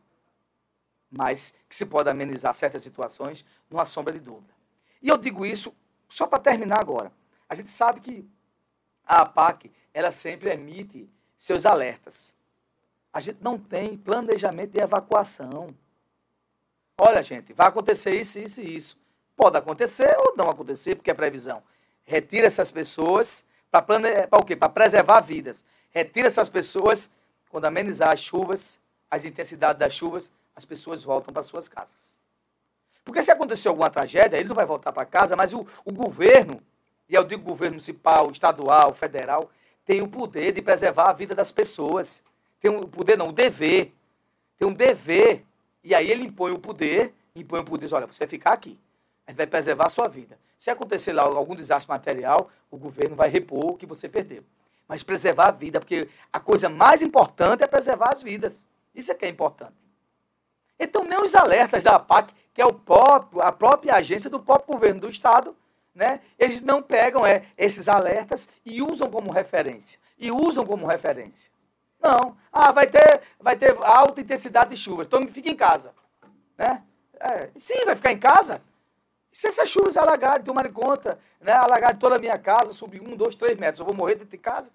mas 1.10 1.54
que 1.68 1.74
se 1.74 1.86
pode 1.86 2.08
amenizar 2.08 2.54
certas 2.54 2.82
situações, 2.82 3.44
não 3.70 3.80
há 3.80 3.86
sombra 3.86 4.12
de 4.12 4.20
dúvida. 4.20 4.52
E 5.02 5.08
eu 5.08 5.16
digo 5.16 5.44
isso 5.46 5.74
só 6.08 6.26
para 6.26 6.38
terminar 6.38 6.80
agora. 6.80 7.12
A 7.48 7.54
gente 7.54 7.70
sabe 7.70 8.00
que 8.00 8.28
a 9.06 9.22
APAC, 9.22 9.70
ela 9.94 10.10
sempre 10.10 10.50
emite 10.50 11.08
seus 11.38 11.64
alertas. 11.64 12.34
A 13.12 13.20
gente 13.20 13.38
não 13.40 13.58
tem 13.58 13.96
planejamento 13.96 14.72
de 14.72 14.80
evacuação. 14.80 15.74
Olha, 16.98 17.22
gente, 17.22 17.52
vai 17.52 17.68
acontecer 17.68 18.20
isso, 18.20 18.38
isso 18.38 18.60
e 18.60 18.76
isso. 18.76 18.98
Pode 19.36 19.58
acontecer 19.58 20.16
ou 20.18 20.34
não 20.36 20.48
acontecer, 20.48 20.94
porque 20.94 21.10
é 21.10 21.14
previsão. 21.14 21.62
Retira 22.04 22.46
essas 22.46 22.70
pessoas 22.70 23.44
para 23.70 23.82
plane... 23.82 24.08
o 24.32 24.44
quê? 24.44 24.56
Para 24.56 24.68
preservar 24.68 25.20
vidas. 25.20 25.62
Retira 25.90 26.28
essas 26.28 26.48
pessoas 26.48 27.10
quando 27.50 27.66
amenizar 27.66 28.12
as 28.12 28.20
chuvas, 28.20 28.80
as 29.10 29.24
intensidades 29.24 29.78
das 29.78 29.92
chuvas, 29.92 30.30
as 30.54 30.64
pessoas 30.64 31.04
voltam 31.04 31.32
para 31.32 31.42
suas 31.42 31.68
casas. 31.68 32.16
Porque 33.04 33.22
se 33.22 33.30
acontecer 33.30 33.68
alguma 33.68 33.90
tragédia, 33.90 34.36
ele 34.36 34.48
não 34.48 34.54
vai 34.54 34.66
voltar 34.66 34.92
para 34.92 35.04
casa, 35.04 35.36
mas 35.36 35.52
o, 35.52 35.66
o 35.84 35.92
governo, 35.92 36.60
e 37.08 37.14
eu 37.14 37.22
digo 37.22 37.42
governo 37.42 37.74
municipal, 37.74 38.30
estadual, 38.30 38.92
federal, 38.94 39.50
tem 39.84 40.02
o 40.02 40.08
poder 40.08 40.50
de 40.52 40.60
preservar 40.60 41.10
a 41.10 41.12
vida 41.12 41.34
das 41.34 41.52
pessoas. 41.52 42.20
Tem 42.60 42.70
o 42.70 42.78
um 42.78 42.88
poder, 42.88 43.16
não, 43.16 43.28
o 43.28 43.32
dever. 43.32 43.92
Tem 44.58 44.66
um 44.66 44.72
dever. 44.72 45.44
E 45.84 45.94
aí 45.94 46.10
ele 46.10 46.24
impõe 46.24 46.50
o 46.50 46.58
poder, 46.58 47.14
impõe 47.36 47.60
o 47.60 47.64
poder, 47.64 47.84
diz, 47.84 47.92
olha, 47.92 48.06
você 48.06 48.18
vai 48.18 48.28
ficar 48.28 48.52
aqui. 48.52 48.76
A 49.26 49.30
gente 49.30 49.38
vai 49.38 49.46
preservar 49.46 49.86
a 49.86 49.90
sua 49.90 50.08
vida. 50.08 50.38
Se 50.56 50.70
acontecer 50.70 51.12
lá 51.12 51.22
algum 51.22 51.54
desastre 51.54 51.90
material, 51.90 52.50
o 52.70 52.76
governo 52.76 53.16
vai 53.16 53.28
repor 53.28 53.72
o 53.72 53.76
que 53.76 53.84
você 53.84 54.08
perdeu. 54.08 54.44
Mas 54.86 55.02
preservar 55.02 55.48
a 55.48 55.50
vida, 55.50 55.80
porque 55.80 56.08
a 56.32 56.38
coisa 56.38 56.68
mais 56.68 57.02
importante 57.02 57.64
é 57.64 57.66
preservar 57.66 58.14
as 58.14 58.22
vidas. 58.22 58.64
Isso 58.94 59.10
é 59.10 59.14
que 59.14 59.24
é 59.24 59.28
importante. 59.28 59.74
Então, 60.78 61.02
nem 61.02 61.20
os 61.20 61.34
alertas 61.34 61.84
da 61.84 61.96
APAC, 61.96 62.32
que 62.54 62.62
é 62.62 62.66
o 62.66 62.72
próprio, 62.72 63.42
a 63.42 63.50
própria 63.50 63.94
agência 63.94 64.30
do 64.30 64.38
próprio 64.38 64.74
governo 64.74 65.00
do 65.00 65.10
Estado, 65.10 65.56
né, 65.94 66.20
eles 66.38 66.60
não 66.60 66.82
pegam 66.82 67.26
é, 67.26 67.46
esses 67.56 67.88
alertas 67.88 68.48
e 68.64 68.82
usam 68.82 69.10
como 69.10 69.32
referência. 69.32 69.98
E 70.18 70.30
usam 70.30 70.64
como 70.64 70.86
referência. 70.86 71.50
Não. 72.00 72.36
Ah, 72.52 72.70
vai 72.70 72.86
ter, 72.86 73.22
vai 73.40 73.56
ter 73.56 73.76
alta 73.82 74.20
intensidade 74.20 74.70
de 74.70 74.76
chuvas. 74.76 75.06
Então 75.06 75.26
fica 75.28 75.50
em 75.50 75.56
casa. 75.56 75.92
Né? 76.56 76.82
É, 77.18 77.50
sim, 77.56 77.84
vai 77.84 77.96
ficar 77.96 78.12
em 78.12 78.18
casa. 78.18 78.62
Se 79.36 79.48
essas 79.48 79.68
chuvas 79.68 79.98
alagarem, 79.98 80.42
tomarem 80.42 80.72
conta, 80.72 81.18
né, 81.42 81.52
alagarem 81.52 81.98
toda 81.98 82.16
a 82.16 82.18
minha 82.18 82.38
casa, 82.38 82.72
subir 82.72 83.02
um, 83.02 83.14
dois, 83.14 83.34
três 83.34 83.54
metros, 83.58 83.80
eu 83.80 83.84
vou 83.84 83.94
morrer 83.94 84.14
dentro 84.14 84.30
de 84.30 84.38
casa? 84.38 84.70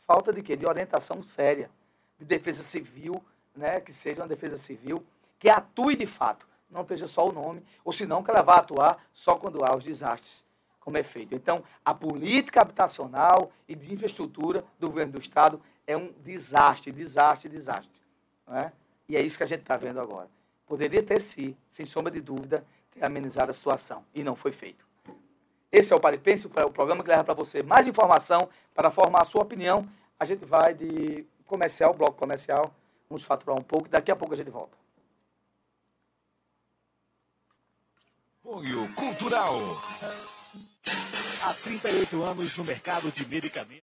Falta 0.00 0.30
de 0.30 0.42
quê? 0.42 0.54
De 0.58 0.66
orientação 0.66 1.22
séria, 1.22 1.70
de 2.18 2.26
defesa 2.26 2.62
civil, 2.62 3.24
né, 3.56 3.80
que 3.80 3.94
seja 3.94 4.20
uma 4.20 4.28
defesa 4.28 4.58
civil 4.58 5.02
que 5.38 5.48
atue 5.48 5.96
de 5.96 6.06
fato, 6.06 6.46
não 6.70 6.82
esteja 6.82 7.08
só 7.08 7.26
o 7.26 7.32
nome, 7.32 7.64
ou 7.82 7.94
senão 7.94 8.22
que 8.22 8.30
ela 8.30 8.42
vá 8.42 8.56
atuar 8.56 9.02
só 9.14 9.36
quando 9.36 9.64
há 9.64 9.74
os 9.74 9.82
desastres, 9.82 10.44
como 10.80 10.98
é 10.98 11.02
feito. 11.02 11.34
Então, 11.34 11.64
a 11.82 11.94
política 11.94 12.60
habitacional 12.60 13.52
e 13.66 13.74
de 13.74 13.90
infraestrutura 13.90 14.66
do 14.78 14.88
governo 14.88 15.14
do 15.14 15.20
Estado 15.20 15.58
é 15.86 15.96
um 15.96 16.12
desastre, 16.22 16.92
desastre, 16.92 17.48
desastre. 17.48 18.02
Não 18.46 18.54
é? 18.54 18.70
E 19.08 19.16
é 19.16 19.22
isso 19.22 19.38
que 19.38 19.44
a 19.44 19.46
gente 19.46 19.60
está 19.60 19.78
vendo 19.78 19.98
agora. 19.98 20.28
Poderia 20.66 21.02
ter, 21.02 21.22
sim, 21.22 21.56
sem 21.70 21.86
sombra 21.86 22.10
de 22.10 22.20
dúvida, 22.20 22.66
ter 22.94 23.04
amenizado 23.04 23.50
a 23.50 23.54
situação, 23.54 24.04
e 24.14 24.22
não 24.22 24.34
foi 24.34 24.52
feito. 24.52 24.86
Esse 25.70 25.92
é 25.92 25.96
o 25.96 26.00
Paripense, 26.00 26.46
o 26.46 26.70
programa 26.70 27.02
que 27.02 27.10
leva 27.10 27.24
para 27.24 27.34
você 27.34 27.62
mais 27.62 27.88
informação 27.88 28.48
para 28.72 28.90
formar 28.90 29.22
a 29.22 29.24
sua 29.24 29.42
opinião. 29.42 29.88
A 30.18 30.24
gente 30.24 30.44
vai 30.44 30.72
de 30.72 31.26
comercial, 31.46 31.92
bloco 31.92 32.16
comercial, 32.16 32.72
vamos 33.08 33.24
faturar 33.24 33.58
um 33.58 33.62
pouco, 33.62 33.88
daqui 33.88 34.10
a 34.10 34.16
pouco 34.16 34.34
a 34.34 34.36
gente 34.36 34.50
volta. 34.50 34.76
Apoio 38.44 38.94
Cultural. 38.94 39.54
Há 41.42 41.54
38 41.54 42.22
anos 42.22 42.56
no 42.56 42.64
mercado 42.64 43.10
de 43.10 43.26
medicamentos. 43.26 43.93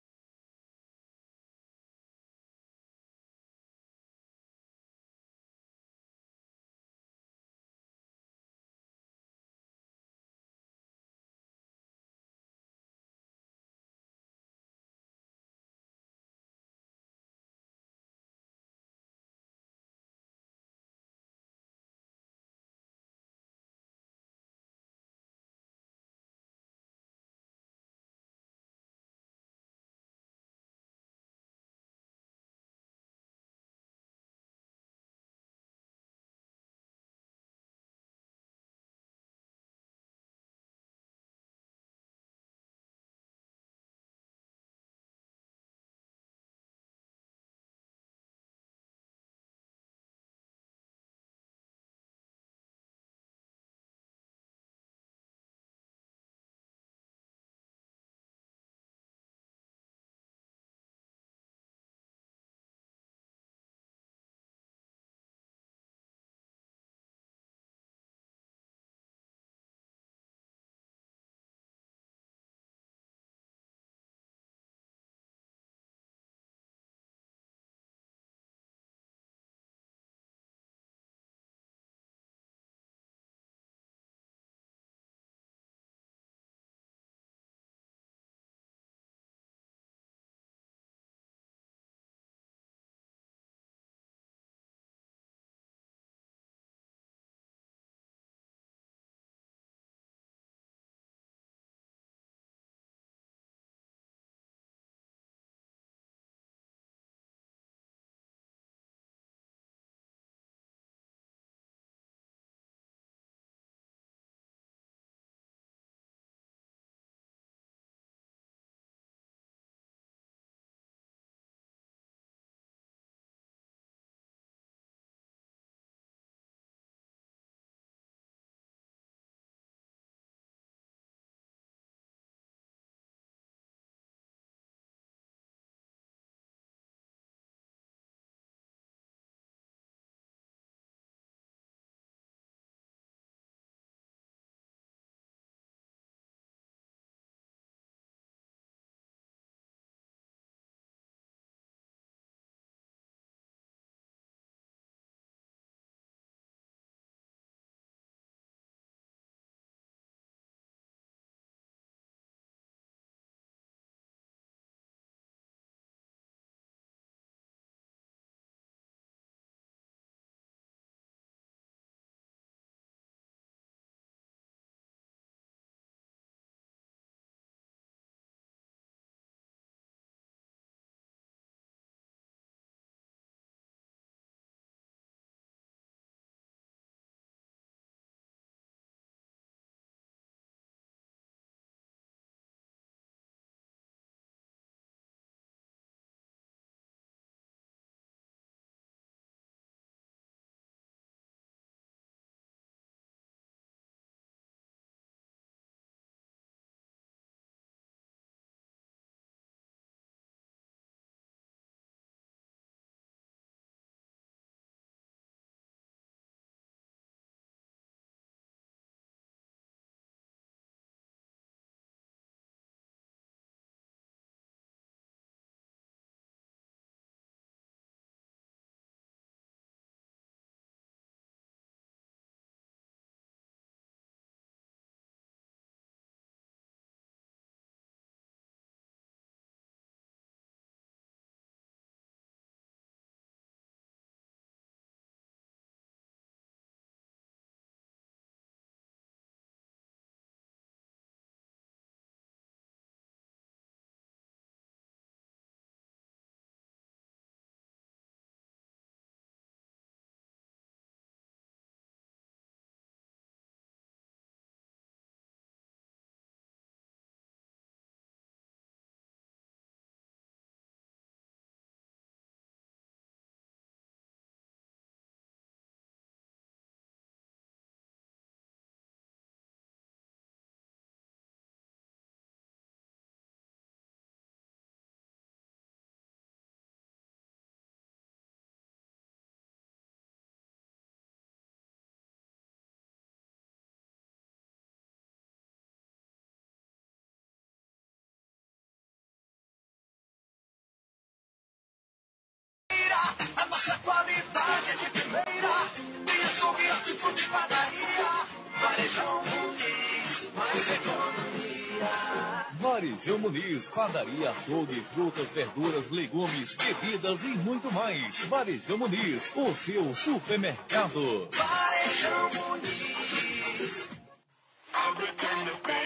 Linha 304.69 304.77
de 304.77 304.89
primeira, 304.91 305.69
tem 306.05 306.23
açougue, 306.25 306.71
hortifruti, 306.71 307.29
padaria. 307.29 308.39
Varejão 308.61 309.23
Muniz, 309.23 310.29
mais 310.35 310.71
economia. 310.71 312.45
Varejão 312.59 313.17
Muniz, 313.19 313.65
padaria, 313.69 314.29
açougue, 314.31 314.83
frutas, 314.93 315.27
verduras, 315.29 315.89
legumes, 315.89 316.55
bebidas 316.55 317.23
e 317.23 317.29
muito 317.29 317.71
mais. 317.71 318.19
Varejão 318.25 318.77
Muniz, 318.77 319.31
o 319.35 319.53
seu 319.55 319.95
supermercado. 319.95 321.29
Varejão 321.31 322.29
Muniz. 322.33 322.98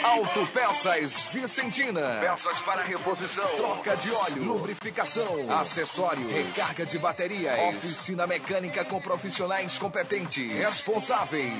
Autopeças 0.04 1.16
Vicentina. 1.32 2.20
Peças 2.20 2.60
para 2.62 2.84
reposição, 2.84 3.48
troca 3.56 3.96
de 3.96 4.12
óleo, 4.12 4.44
lubrificação, 4.44 5.50
acessórios, 5.50 6.30
recarga 6.30 6.86
de 6.86 7.00
baterias, 7.00 7.58
oficina 7.76 8.28
mecânica 8.28 8.84
com 8.84 9.02
profissionais 9.02 9.78
competentes, 9.78 10.52
responsáveis 10.52 11.52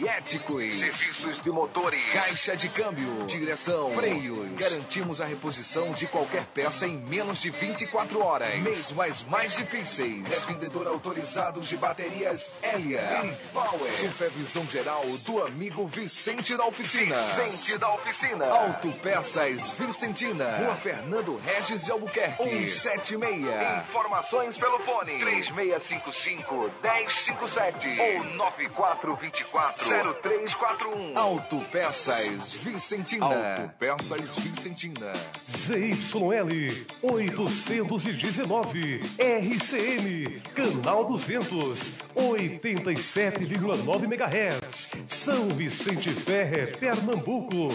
e 0.00 0.06
éticos. 0.06 0.78
Serviços 0.78 1.42
de 1.42 1.50
motores, 1.50 2.00
caixa 2.12 2.56
de 2.56 2.68
câmbio, 2.68 3.24
direção, 3.26 3.90
freios. 3.94 4.48
Garantimos 4.56 5.20
a 5.20 5.24
reposição 5.24 5.92
de 5.92 6.06
qualquer 6.06 6.44
peça 6.46 6.86
em 6.86 6.96
menos 6.96 7.42
de 7.42 7.50
24 7.50 8.24
horas. 8.24 8.54
Mesmo 8.60 9.02
as 9.02 9.24
mais 9.24 9.56
difíceis. 9.56 10.24
Revendedor 10.28 10.86
autorizado 10.86 11.60
de 11.60 11.76
baterias 11.76 12.54
Elia 12.62 13.24
e 13.24 13.34
Power. 13.52 13.92
Supervisão 13.98 14.64
geral 14.66 15.04
do 15.24 15.42
amigo 15.42 15.86
Vicente 15.88 16.56
da 16.56 16.67
Oficina. 16.68 17.16
Vicente 17.16 17.78
da 17.78 17.94
Oficina. 17.94 18.44
Autopeças 18.44 19.70
Vicentina. 19.70 20.58
Rua 20.58 20.74
Fernando 20.74 21.40
Regis 21.42 21.86
de 21.86 21.90
Albuquerque. 21.90 22.68
176. 22.68 23.88
Informações 23.88 24.58
pelo 24.58 24.78
fone. 24.80 25.18
3655 25.18 26.70
1057 26.82 27.88
ou 27.88 28.24
9424 28.24 29.88
0341. 30.22 31.18
Autopeças 31.18 32.52
Vicentina. 32.52 33.24
Autopeças 33.26 34.36
Vicentina. 34.36 35.12
ZYL 35.46 36.86
819 37.02 39.00
RCM 39.18 40.42
Canal 40.54 41.04
200 41.06 41.98
87,9 42.14 44.04
MHz 44.04 44.92
São 45.06 45.48
Vicente 45.48 46.10
Ferre, 46.10 46.57
Pernambuco. 46.66 47.68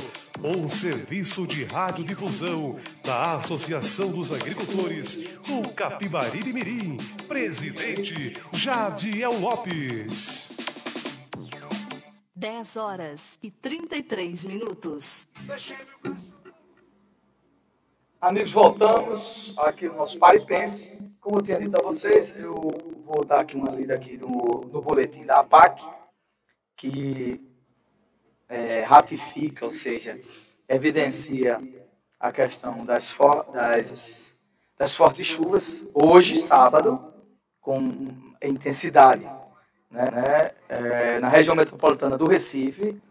Um 0.44 0.68
serviço 0.68 1.48
de 1.48 1.64
radiodifusão 1.64 2.80
da 3.04 3.36
Associação 3.36 4.12
dos 4.12 4.32
Agricultores 4.32 5.24
do 5.48 5.70
Capibaribe 5.74 6.52
Mirim. 6.52 6.98
Presidente 7.28 8.34
Jadiel 8.52 9.40
Lopes. 9.40 10.50
10 12.36 12.78
horas 12.78 13.40
e 13.42 13.50
33 13.50 14.46
minutos. 14.46 15.28
Amigos, 18.20 18.52
voltamos 18.52 19.54
aqui 19.58 19.88
no 19.88 19.96
nosso 19.96 20.18
Paripense. 20.20 20.92
Como 21.22 21.38
eu 21.38 21.42
tinha 21.42 21.60
dito 21.60 21.76
a 21.78 21.84
vocês, 21.84 22.38
eu 22.38 22.54
vou 23.06 23.24
dar 23.24 23.42
aqui 23.42 23.56
uma 23.56 23.72
lida 23.72 23.96
aqui 23.96 24.18
no, 24.18 24.62
no 24.72 24.82
boletim 24.82 25.26
da 25.26 25.36
APAC, 25.36 25.82
que 26.76 27.53
é, 28.54 28.84
ratifica, 28.84 29.66
ou 29.66 29.72
seja, 29.72 30.20
evidencia 30.70 31.60
a 32.20 32.32
questão 32.32 32.86
das, 32.86 33.10
for, 33.10 33.46
das, 33.52 34.34
das 34.78 34.96
fortes 34.96 35.26
chuvas, 35.26 35.84
hoje, 35.92 36.38
sábado, 36.38 37.14
com 37.60 37.82
intensidade, 38.44 39.28
né, 39.90 40.06
é, 40.70 41.20
na 41.20 41.30
região 41.30 41.56
metropolitana 41.56 42.16
do 42.16 42.28
Recife, 42.28 43.02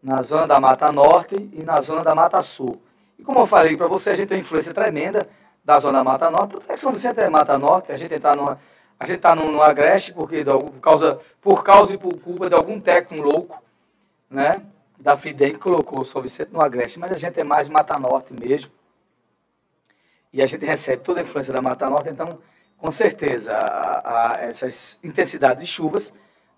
na 0.00 0.22
zona 0.22 0.46
da 0.46 0.60
Mata 0.60 0.92
Norte 0.92 1.34
e 1.52 1.64
na 1.64 1.80
zona 1.80 2.04
da 2.04 2.14
Mata 2.14 2.40
Sul. 2.40 2.80
E 3.18 3.24
como 3.24 3.40
eu 3.40 3.46
falei 3.46 3.76
para 3.76 3.88
você, 3.88 4.10
a 4.10 4.14
gente 4.14 4.28
tem 4.28 4.38
uma 4.38 4.42
influência 4.42 4.72
tremenda 4.72 5.28
da 5.64 5.78
zona 5.78 5.98
da 5.98 6.04
Mata 6.04 6.30
Norte, 6.30 6.54
porque 6.54 6.76
São 6.76 6.92
Vicente 6.92 7.20
é 7.20 7.28
Mata 7.28 7.58
Norte, 7.58 7.90
a 7.90 7.96
gente 7.96 8.14
está 8.14 8.36
numa, 8.36 8.60
a 9.00 9.06
gente 9.06 9.16
está 9.16 9.34
no, 9.34 9.50
no 9.50 9.60
agreste 9.60 10.12
porque 10.12 10.44
por 10.44 10.80
causa, 10.80 11.20
por 11.40 11.64
causa 11.64 11.94
e 11.94 11.98
por 11.98 12.16
culpa 12.20 12.48
de 12.48 12.54
algum 12.54 12.78
técnico 12.78 13.26
louco, 13.26 13.62
né? 14.30 14.62
Da 15.04 15.18
FIDEM 15.18 15.56
colocou 15.56 16.02
São 16.02 16.22
Vicente 16.22 16.50
no 16.50 16.62
agreste, 16.62 16.98
mas 16.98 17.12
a 17.12 17.18
gente 17.18 17.38
é 17.38 17.44
mais 17.44 17.68
Mata 17.68 17.98
Norte 17.98 18.32
mesmo. 18.32 18.72
E 20.32 20.40
a 20.40 20.46
gente 20.46 20.64
recebe 20.64 21.02
toda 21.02 21.20
a 21.20 21.22
influência 21.22 21.52
da 21.52 21.60
Mata 21.60 21.90
Norte, 21.90 22.08
então, 22.08 22.38
com 22.78 22.90
certeza, 22.90 23.52
a, 23.52 24.32
a, 24.32 24.44
essas 24.44 24.98
intensidades 25.04 25.62
de 25.62 25.70
chuvas 25.70 26.10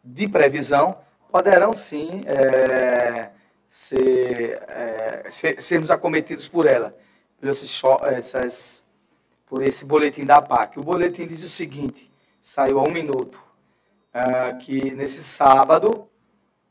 de 0.05 0.29
previsão 0.29 0.97
poderão 1.29 1.73
sim 1.73 2.23
é, 2.25 3.31
ser, 3.69 4.63
é, 4.69 5.27
ser, 5.29 5.61
sermos 5.61 5.91
acometidos 5.91 6.47
por 6.47 6.67
ela, 6.67 6.97
por, 7.41 7.49
essas, 7.49 8.85
por 9.45 9.61
esse 9.61 9.85
boletim 9.85 10.25
da 10.25 10.41
PAC. 10.41 10.79
O 10.79 10.85
boletim 10.85 11.27
diz 11.27 11.43
o 11.43 11.49
seguinte, 11.49 12.09
saiu 12.41 12.79
há 12.79 12.85
um 12.85 12.93
minuto, 12.93 13.43
é, 14.15 14.53
que 14.53 14.95
nesse 14.95 15.21
sábado 15.21 16.09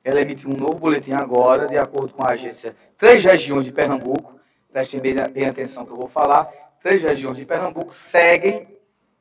ela 0.05 0.21
emitiu 0.21 0.51
um 0.51 0.55
novo 0.55 0.75
boletim 0.75 1.13
agora, 1.13 1.67
de 1.67 1.77
acordo 1.77 2.13
com 2.13 2.23
a 2.23 2.29
agência, 2.29 2.75
três 2.95 3.23
regiões 3.23 3.65
de 3.65 3.71
Pernambuco, 3.71 4.39
prestem 4.71 4.99
bem, 4.99 5.15
bem 5.31 5.47
atenção 5.47 5.83
que 5.83 5.91
eu 5.91 5.97
vou 5.97 6.07
falar, 6.07 6.47
três 6.79 7.01
regiões 7.01 7.35
de 7.35 7.43
Pernambuco 7.43 7.91
seguem 7.91 8.67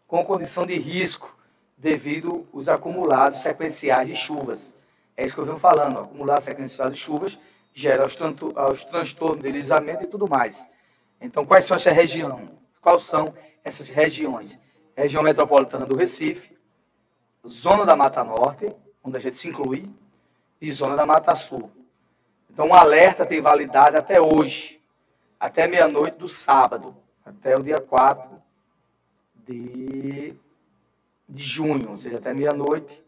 com 0.07 0.23
condição 0.23 0.66
de 0.66 0.79
risco 0.79 1.35
devido 1.77 2.47
aos 2.53 2.68
acumulados 2.68 3.40
sequenciais 3.40 4.07
de 4.07 4.14
chuvas. 4.14 4.77
É 5.16 5.25
isso 5.25 5.35
que 5.35 5.40
eu 5.40 5.47
venho 5.47 5.59
falando, 5.59 6.01
acumulado 6.01 6.42
sequencial 6.42 6.90
de 6.90 6.97
chuvas 6.97 7.38
gera 7.73 8.07
os, 8.07 8.16
os 8.73 8.85
transtornos 8.85 9.42
de 9.42 9.51
deslizamento 9.51 10.05
e 10.05 10.07
tudo 10.07 10.29
mais. 10.29 10.66
Então, 11.20 11.44
quais 11.44 11.64
são 11.64 11.77
essas 11.77 11.92
regiões? 11.92 12.49
Quais 12.81 13.05
são 13.05 13.35
essas 13.64 13.88
regiões? 13.88 14.59
Região 14.94 15.23
metropolitana 15.23 15.85
do 15.85 15.97
Recife, 15.97 16.57
zona 17.47 17.85
da 17.85 17.97
Mata 17.97 18.23
Norte, 18.23 18.73
onde 19.03 19.16
a 19.16 19.20
gente 19.20 19.38
se 19.38 19.49
inclui, 19.49 19.90
e 20.61 20.71
zona 20.71 20.97
da 20.97 21.07
Mata 21.07 21.35
Sul. 21.35 21.71
Então, 22.51 22.69
o 22.69 22.75
alerta 22.75 23.27
tem 23.27 23.40
validade 23.40 23.97
até 23.97 24.21
hoje, 24.21 24.81
até 25.38 25.67
meia-noite 25.67 26.19
do 26.19 26.29
sábado, 26.29 26.95
até 27.25 27.57
o 27.57 27.62
dia 27.62 27.81
4 27.81 28.29
de, 29.47 30.35
de 31.29 31.43
junho, 31.43 31.90
ou 31.90 31.99
seja, 31.99 32.19
até 32.19 32.33
meia-noite. 32.33 33.03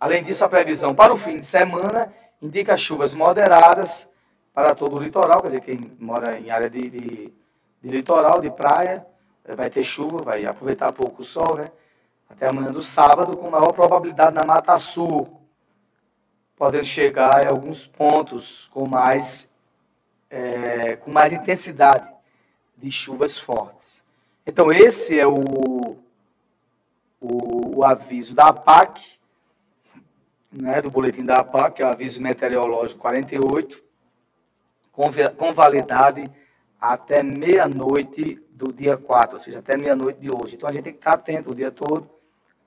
Além 0.00 0.22
disso, 0.22 0.44
a 0.44 0.48
previsão 0.48 0.94
para 0.94 1.12
o 1.12 1.16
fim 1.16 1.38
de 1.38 1.46
semana 1.46 2.12
indica 2.40 2.76
chuvas 2.76 3.14
moderadas 3.14 4.08
para 4.52 4.74
todo 4.74 4.96
o 4.96 5.02
litoral, 5.02 5.42
quer 5.42 5.48
dizer, 5.48 5.60
quem 5.60 5.92
mora 5.98 6.38
em 6.38 6.50
área 6.50 6.70
de, 6.70 6.88
de, 6.88 7.32
de 7.82 7.88
litoral, 7.88 8.40
de 8.40 8.50
praia, 8.50 9.06
eh, 9.44 9.54
vai 9.54 9.68
ter 9.68 9.84
chuva, 9.84 10.22
vai 10.22 10.46
aproveitar 10.46 10.92
pouco 10.92 11.22
o 11.22 11.24
sol, 11.24 11.56
né? 11.56 11.70
Até 12.28 12.48
amanhã 12.48 12.72
do 12.72 12.82
sábado, 12.82 13.36
com 13.36 13.50
maior 13.50 13.72
probabilidade 13.72 14.34
na 14.34 14.44
Mata 14.44 14.76
Sul, 14.78 15.35
podendo 16.56 16.84
chegar 16.84 17.44
em 17.44 17.48
alguns 17.48 17.86
pontos 17.86 18.68
com 18.72 18.88
mais, 18.88 19.48
é, 20.30 20.96
com 20.96 21.10
mais 21.10 21.32
intensidade 21.32 22.08
de 22.76 22.90
chuvas 22.90 23.38
fortes. 23.38 24.02
Então, 24.46 24.72
esse 24.72 25.18
é 25.18 25.26
o, 25.26 25.98
o, 27.20 27.78
o 27.78 27.84
aviso 27.84 28.34
da 28.34 28.48
APAC, 28.48 29.16
né, 30.50 30.80
do 30.80 30.90
boletim 30.90 31.24
da 31.24 31.36
APAC, 31.36 31.82
é 31.82 31.86
o 31.86 31.90
aviso 31.90 32.20
meteorológico 32.20 33.00
48, 33.00 33.82
com, 34.92 35.04
com 35.36 35.52
validade 35.52 36.24
até 36.80 37.22
meia-noite 37.22 38.40
do 38.50 38.72
dia 38.72 38.96
4, 38.96 39.36
ou 39.36 39.42
seja, 39.42 39.58
até 39.58 39.76
meia-noite 39.76 40.20
de 40.20 40.30
hoje. 40.30 40.56
Então 40.56 40.68
a 40.68 40.72
gente 40.72 40.84
tem 40.84 40.92
que 40.92 41.00
estar 41.00 41.12
atento 41.12 41.50
o 41.50 41.54
dia 41.54 41.70
todo, 41.70 42.08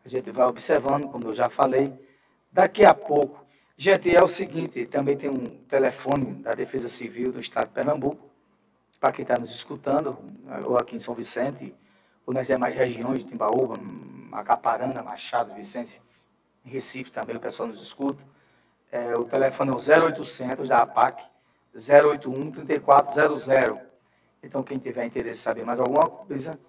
a 0.06 0.08
gente 0.08 0.30
vai 0.30 0.46
observando, 0.46 1.08
como 1.08 1.30
eu 1.30 1.36
já 1.36 1.50
falei. 1.50 1.94
Daqui 2.52 2.86
a 2.86 2.94
pouco, 2.94 3.39
gente, 3.80 4.14
é 4.14 4.22
o 4.22 4.28
seguinte, 4.28 4.86
também 4.88 5.16
tem 5.16 5.30
um 5.30 5.46
telefone 5.70 6.34
da 6.44 6.52
Defesa 6.52 6.90
Civil 6.90 7.32
do 7.32 7.40
Estado 7.40 7.68
de 7.68 7.74
Pernambuco, 7.74 8.30
para 9.00 9.14
quem 9.14 9.24
está 9.24 9.40
nos 9.40 9.52
escutando, 9.52 10.18
ou 10.66 10.78
aqui 10.78 10.98
em 10.98 11.00
São 11.00 11.16
Vicente, 11.16 11.74
ou 12.26 12.34
nas 12.34 12.46
demais 12.46 12.76
regiões 12.76 13.20
de 13.20 13.26
Timbaúba, 13.26 13.76
Macaparana, 13.80 15.02
Machado, 15.02 15.54
Vicência, 15.54 16.02
Recife 16.66 17.10
também, 17.10 17.38
o 17.38 17.40
pessoal 17.40 17.70
nos 17.70 17.82
escuta. 17.82 18.22
É, 18.92 19.14
o 19.14 19.24
telefone 19.24 19.72
é 19.72 19.74
o 19.74 20.08
0800 20.08 20.68
da 20.68 20.80
APAC, 20.80 21.24
081 21.74 22.52
3400. 22.52 23.80
Então, 24.44 24.62
quem 24.62 24.78
tiver 24.78 25.06
interesse 25.06 25.40
em 25.40 25.44
saber 25.44 25.64
mais 25.64 25.80
alguma 25.80 26.06
coisa, 26.06 26.60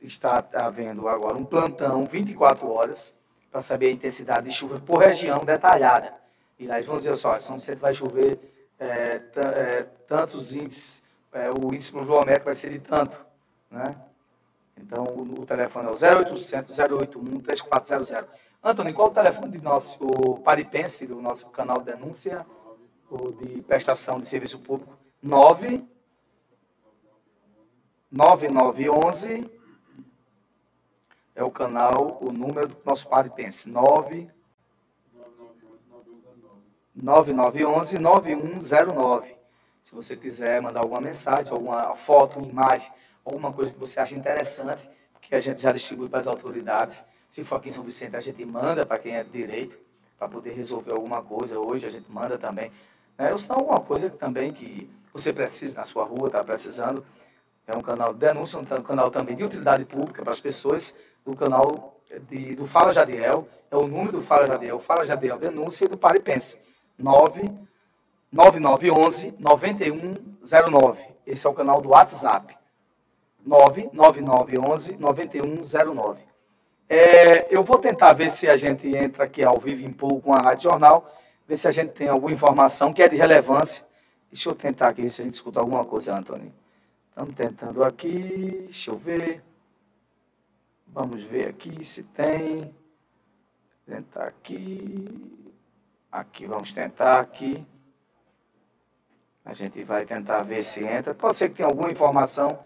está 0.00 0.44
havendo 0.52 1.08
agora 1.08 1.36
um 1.36 1.44
plantão 1.44 2.04
24 2.04 2.68
horas 2.68 3.14
para 3.52 3.60
saber 3.60 3.86
a 3.86 3.92
intensidade 3.92 4.48
de 4.48 4.52
chuva 4.52 4.80
por 4.80 4.98
região 4.98 5.38
detalhada. 5.44 6.25
E 6.58 6.64
eles 6.64 6.86
vão 6.86 6.98
dizer 6.98 7.16
só, 7.16 7.38
São 7.38 7.58
Vicente 7.58 7.78
vai 7.78 7.92
chover 7.92 8.38
é, 8.78 9.20
é, 9.36 9.82
tantos 10.06 10.54
índices, 10.54 11.02
é, 11.32 11.50
o 11.50 11.74
índice 11.74 11.92
pluviométrico 11.92 12.46
vai 12.46 12.54
ser 12.54 12.70
de 12.70 12.78
tanto. 12.78 13.24
Né? 13.70 13.96
Então, 14.76 15.04
o, 15.04 15.40
o 15.40 15.46
telefone 15.46 15.88
é 15.88 15.90
o 15.90 16.24
0800 16.24 16.78
081 16.78 17.40
3400. 17.40 18.14
Antônio, 18.62 18.94
qual 18.94 19.08
o 19.08 19.14
telefone 19.14 19.58
do 19.58 19.62
nosso 19.62 20.04
o 20.04 20.40
Paripense, 20.40 21.06
do 21.06 21.20
nosso 21.20 21.46
canal 21.48 21.78
de 21.78 21.92
denúncia, 21.92 22.44
ou 23.08 23.32
de 23.32 23.62
prestação 23.62 24.18
de 24.18 24.28
serviço 24.28 24.58
público? 24.58 24.98
9 25.22 25.84
9911 28.10 29.50
é 31.34 31.44
o 31.44 31.50
canal, 31.50 32.18
o 32.20 32.32
número 32.32 32.68
do 32.68 32.76
nosso 32.84 33.08
Paripense. 33.08 33.68
9 33.68 34.30
9911 36.96 37.98
9109. 37.98 39.36
Se 39.82 39.94
você 39.94 40.16
quiser 40.16 40.60
mandar 40.60 40.80
alguma 40.80 41.00
mensagem, 41.00 41.52
alguma 41.52 41.94
foto, 41.94 42.38
uma 42.38 42.48
imagem, 42.48 42.90
alguma 43.24 43.52
coisa 43.52 43.70
que 43.70 43.78
você 43.78 44.00
acha 44.00 44.14
interessante, 44.14 44.88
que 45.20 45.34
a 45.34 45.40
gente 45.40 45.60
já 45.60 45.72
distribui 45.72 46.08
para 46.08 46.20
as 46.20 46.26
autoridades. 46.26 47.04
Se 47.28 47.44
for 47.44 47.56
aqui 47.56 47.68
em 47.68 47.72
São 47.72 47.84
Vicente, 47.84 48.16
a 48.16 48.20
gente 48.20 48.44
manda 48.44 48.86
para 48.86 48.98
quem 48.98 49.16
é 49.16 49.22
direito, 49.22 49.78
para 50.18 50.28
poder 50.28 50.54
resolver 50.54 50.92
alguma 50.92 51.22
coisa. 51.22 51.58
Hoje 51.58 51.86
a 51.86 51.90
gente 51.90 52.10
manda 52.10 52.38
também. 52.38 52.72
Né? 53.18 53.32
Ou 53.32 53.38
se 53.38 53.48
não, 53.48 53.56
alguma 53.56 53.80
coisa 53.80 54.08
também 54.08 54.52
que 54.52 54.90
você 55.12 55.32
precisa 55.32 55.76
na 55.76 55.84
sua 55.84 56.04
rua, 56.04 56.28
está 56.28 56.42
precisando. 56.42 57.04
É 57.66 57.76
um 57.76 57.82
canal 57.82 58.12
de 58.12 58.20
denúncia, 58.20 58.58
um 58.58 58.64
canal 58.64 59.10
também 59.10 59.36
de 59.36 59.44
utilidade 59.44 59.84
pública 59.84 60.22
para 60.22 60.32
as 60.32 60.40
pessoas, 60.40 60.94
do 61.24 61.36
canal 61.36 62.00
de, 62.28 62.54
do 62.54 62.64
Fala 62.64 62.92
Jadiel, 62.92 63.48
é 63.70 63.76
o 63.76 63.86
número 63.86 64.12
do 64.12 64.22
Fala 64.22 64.46
Jadiel, 64.46 64.78
Fala 64.78 65.04
Jadiel 65.04 65.38
Denúncia 65.38 65.84
e 65.84 65.88
do 65.88 65.98
Paripense. 65.98 66.56
9 66.56 66.65
9911 66.98 69.34
9109. 69.38 71.16
Esse 71.26 71.46
é 71.46 71.50
o 71.50 71.54
canal 71.54 71.80
do 71.80 71.90
WhatsApp. 71.90 72.56
99911 73.44 74.96
9109. 74.98 76.26
É, 76.88 77.54
eu 77.54 77.62
vou 77.62 77.78
tentar 77.78 78.12
ver 78.12 78.30
se 78.30 78.48
a 78.48 78.56
gente 78.56 78.88
entra 78.96 79.24
aqui 79.24 79.44
ao 79.44 79.58
vivo 79.58 79.82
em 79.82 79.92
pouco 79.92 80.20
com 80.20 80.32
a 80.32 80.38
Rádio 80.38 80.70
Jornal, 80.70 81.12
ver 81.46 81.56
se 81.56 81.66
a 81.66 81.70
gente 81.70 81.90
tem 81.90 82.08
alguma 82.08 82.32
informação 82.32 82.92
que 82.92 83.02
é 83.02 83.08
de 83.08 83.16
relevância. 83.16 83.84
Deixa 84.30 84.48
eu 84.48 84.54
tentar 84.54 84.88
aqui 84.88 85.02
ver 85.02 85.10
se 85.10 85.22
a 85.22 85.24
gente 85.24 85.34
escuta 85.34 85.60
alguma 85.60 85.84
coisa, 85.84 86.16
Antônio. 86.16 86.52
Estamos 87.08 87.34
tentando 87.34 87.82
aqui, 87.82 88.64
deixa 88.64 88.90
eu 88.90 88.96
ver. 88.96 89.42
Vamos 90.86 91.22
ver 91.24 91.48
aqui 91.48 91.84
se 91.84 92.02
tem. 92.02 92.74
Tentar 93.86 94.24
aqui. 94.24 95.45
Aqui, 96.16 96.46
vamos 96.46 96.72
tentar 96.72 97.20
aqui. 97.20 97.62
A 99.44 99.52
gente 99.52 99.84
vai 99.84 100.06
tentar 100.06 100.42
ver 100.44 100.62
se 100.62 100.82
entra. 100.82 101.14
Pode 101.14 101.36
ser 101.36 101.50
que 101.50 101.56
tenha 101.56 101.68
alguma 101.68 101.92
informação 101.92 102.64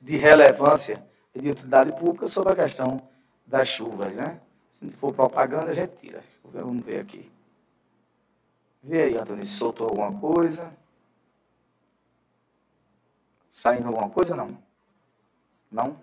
de 0.00 0.16
relevância 0.16 1.04
e 1.34 1.40
de 1.40 1.50
utilidade 1.50 1.90
pública 1.98 2.28
sobre 2.28 2.52
a 2.52 2.56
questão 2.56 3.02
das 3.44 3.66
chuvas, 3.66 4.14
né? 4.14 4.40
Se 4.74 4.84
não 4.84 4.92
for 4.92 5.12
propaganda, 5.12 5.72
a 5.72 5.74
gente 5.74 5.96
tira. 5.96 6.22
Vamos 6.44 6.84
ver 6.84 7.00
aqui. 7.00 7.28
Vê 8.80 9.02
aí, 9.02 9.18
Antônio, 9.18 9.44
se 9.44 9.52
soltou 9.52 9.88
alguma 9.88 10.16
coisa. 10.20 10.72
Saindo 13.50 13.88
alguma 13.88 14.10
coisa, 14.10 14.36
não? 14.36 14.56
Não? 15.72 15.96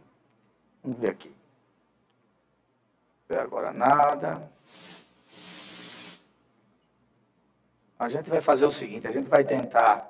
Vamos 0.84 1.00
ver 1.00 1.12
aqui. 1.12 1.34
Vê 3.30 3.38
agora 3.38 3.72
nada. 3.72 4.52
A 8.00 8.08
gente 8.08 8.30
vai 8.30 8.40
fazer 8.40 8.66
o 8.66 8.72
seguinte, 8.72 9.06
a 9.06 9.12
gente 9.12 9.28
vai 9.28 9.44
tentar 9.44 10.10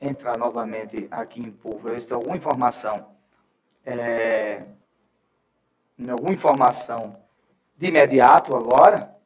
entrar 0.00 0.38
novamente 0.38 1.08
aqui 1.10 1.40
em 1.40 1.50
Povo, 1.50 1.88
ver 1.88 2.00
se 2.00 2.06
tem 2.06 2.14
alguma 2.14 2.36
informação, 2.36 3.08
é, 3.84 4.64
alguma 6.08 6.32
informação 6.32 7.20
de 7.76 7.88
imediato 7.88 8.54
agora, 8.54 9.18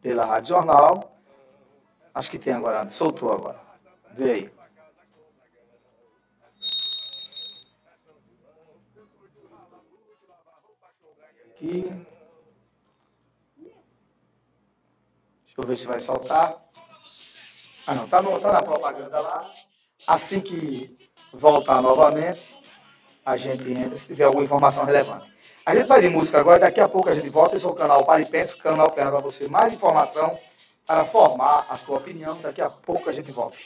pela 0.00 0.24
Rádio 0.24 0.50
Jornal. 0.50 1.18
Acho 2.14 2.30
que 2.30 2.38
tem 2.38 2.52
agora, 2.52 2.88
soltou 2.88 3.32
agora. 3.32 3.60
Vê 4.12 4.30
aí. 4.30 4.52
Aqui. 11.50 12.06
Deixa 15.44 15.60
eu 15.60 15.66
ver 15.66 15.76
se 15.76 15.86
vai 15.88 15.98
soltar. 15.98 16.71
Ah, 17.86 17.94
não, 17.94 18.04
está 18.04 18.22
tá 18.22 18.52
na 18.52 18.62
propaganda 18.62 19.20
lá. 19.20 19.50
Assim 20.06 20.40
que 20.40 20.96
voltar 21.32 21.82
novamente, 21.82 22.42
a 23.24 23.36
gente 23.36 23.70
entra, 23.70 23.96
se 23.96 24.08
tiver 24.08 24.24
alguma 24.24 24.44
informação 24.44 24.84
relevante. 24.84 25.32
A 25.64 25.74
gente 25.74 25.86
vai 25.86 26.00
de 26.00 26.08
música 26.08 26.40
agora, 26.40 26.58
daqui 26.58 26.80
a 26.80 26.88
pouco 26.88 27.08
a 27.08 27.14
gente 27.14 27.28
volta. 27.28 27.56
Esse 27.56 27.64
é 27.64 27.68
o 27.68 27.74
canal 27.74 28.04
Paripense, 28.04 28.54
o 28.54 28.58
canal 28.58 28.90
que 28.90 28.96
para 28.96 29.20
você 29.20 29.48
mais 29.48 29.72
informação 29.72 30.38
para 30.86 31.04
formar 31.04 31.66
a 31.68 31.76
sua 31.76 31.98
opinião. 31.98 32.36
Daqui 32.40 32.60
a 32.60 32.68
pouco 32.68 33.08
a 33.08 33.12
gente 33.12 33.30
volta. 33.30 33.56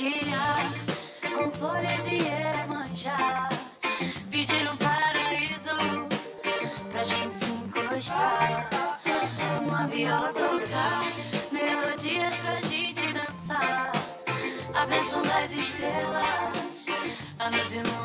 Com 0.00 1.50
flores 1.50 2.06
e 2.06 2.18
emanjar. 2.62 3.48
Pedir 4.30 4.70
um 4.70 4.76
paraíso 4.76 6.08
pra 6.92 7.02
gente 7.02 7.36
se 7.36 7.50
encostar. 7.50 8.70
Uma 9.60 9.88
viola 9.88 10.32
tocar, 10.32 11.02
melodias 11.50 12.36
pra 12.36 12.60
gente 12.60 13.12
dançar. 13.12 13.90
A 14.72 14.86
bênção 14.86 15.20
das 15.22 15.50
estrelas 15.50 16.86
a 17.40 17.50
nos 17.50 17.72
iluminar. 17.72 17.97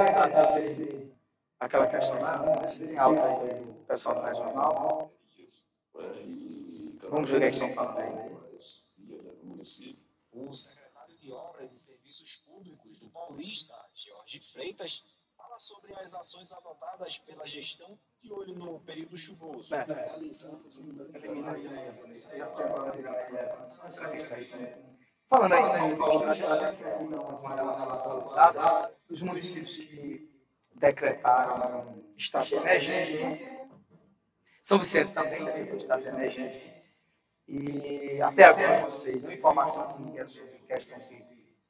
Vai 0.00 0.14
tentar 0.14 0.26
descer 0.28 1.12
aquela 1.58 1.86
questão 1.86 2.18
se 2.66 2.86
tem 2.86 2.98
algo 2.98 3.20
aí 3.20 3.54
do 3.64 3.84
pessoal 3.86 4.14
do 4.14 4.20
regional. 4.22 5.12
Vamos 7.10 7.30
ver 7.30 7.36
o 7.36 7.40
que 7.40 7.44
é 7.44 7.50
que 7.50 7.56
estão 7.56 7.72
falando 7.72 7.98
aí. 8.00 8.30
O 10.32 10.54
secretário 10.54 11.18
de 11.18 11.32
Obras 11.32 11.72
e 11.72 11.78
Serviços 11.78 12.36
Públicos 12.36 12.98
do 12.98 13.10
Paulista, 13.10 13.74
Jorge 13.94 14.40
Freitas, 14.40 15.04
fala 15.36 15.58
sobre 15.58 15.92
as 15.94 16.14
ações 16.14 16.52
adotadas 16.52 17.18
pela 17.18 17.46
gestão 17.46 17.98
de 18.20 18.32
olho 18.32 18.54
no 18.54 18.80
período 18.80 19.16
chuvoso. 19.18 19.74
Falando 25.30 25.52
aí, 25.52 25.62
né, 25.62 25.96
atualizada, 27.88 28.92
os 29.08 29.22
municípios 29.22 29.76
que 29.76 30.28
decretaram 30.74 32.02
estado 32.16 32.46
de 32.46 32.56
emergência, 32.56 33.68
São 34.60 34.80
Vicente 34.80 35.12
também 35.12 35.44
decretou 35.44 35.76
estado 35.76 36.02
de 36.02 36.08
emergência, 36.08 36.72
e 37.46 38.20
até 38.20 38.42
agora 38.42 38.80
não 38.80 38.90
sei, 38.90 39.20
não 39.20 39.30
informação 39.30 39.92
que 39.92 40.02
me 40.02 40.10
deram 40.10 40.28
sobre 40.28 40.58
questão 40.66 41.00
se 41.00 41.24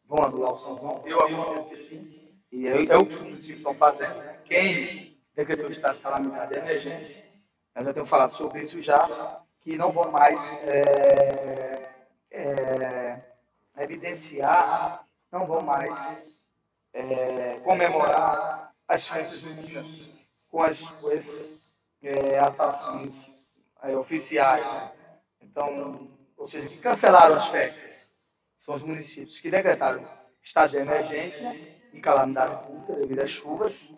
vão 0.07 0.25
anular 0.25 0.55
o 0.55 0.57
São 0.57 0.79
João, 0.79 1.03
eu 1.05 1.21
acredito 1.21 1.69
que 1.69 1.77
sim, 1.77 2.33
e 2.51 2.67
é, 2.67 2.87
é 2.87 2.97
o 2.97 3.05
que 3.05 3.15
os 3.15 3.23
municípios 3.23 3.59
estão 3.59 3.75
fazendo, 3.75 4.17
né? 4.17 4.39
quem 4.43 5.21
decretou 5.35 5.67
o 5.67 5.71
estado 5.71 5.97
de 5.97 6.03
calamidade 6.03 6.55
e 6.55 6.59
emergência, 6.59 7.23
eu 7.75 7.85
já 7.85 7.93
tenho 7.93 8.07
falado 8.07 8.33
sobre 8.33 8.63
isso 8.63 8.81
já, 8.81 9.43
que 9.61 9.77
não 9.77 9.93
vão 9.93 10.11
mais 10.11 10.55
é, 10.67 11.70
evidenciar, 13.91 15.05
não 15.31 15.47
vão 15.47 15.61
mais 15.61 16.49
é, 16.93 17.59
comemorar 17.61 18.73
as 18.87 19.09
festas 19.09 19.41
juninas 19.41 20.09
com 20.49 20.63
as 20.63 20.79
suas 20.79 21.75
é, 22.03 22.39
atrações 22.39 23.33
é, 23.83 23.97
oficiais. 23.97 24.65
né? 24.65 24.93
Então, 25.41 26.11
ou 26.37 26.47
seja, 26.47 26.69
que 26.69 26.79
cancelaram 26.79 27.37
as 27.37 27.49
festas 27.49 28.11
são 28.59 28.75
os 28.75 28.83
municípios 28.83 29.41
que 29.41 29.51
decretaram 29.51 30.07
estado 30.43 30.71
de 30.71 30.77
emergência 30.79 31.55
e 31.93 32.01
calamidade 32.01 32.67
pública 32.67 32.95
devido 32.95 33.23
às 33.23 33.31
chuvas 33.31 33.89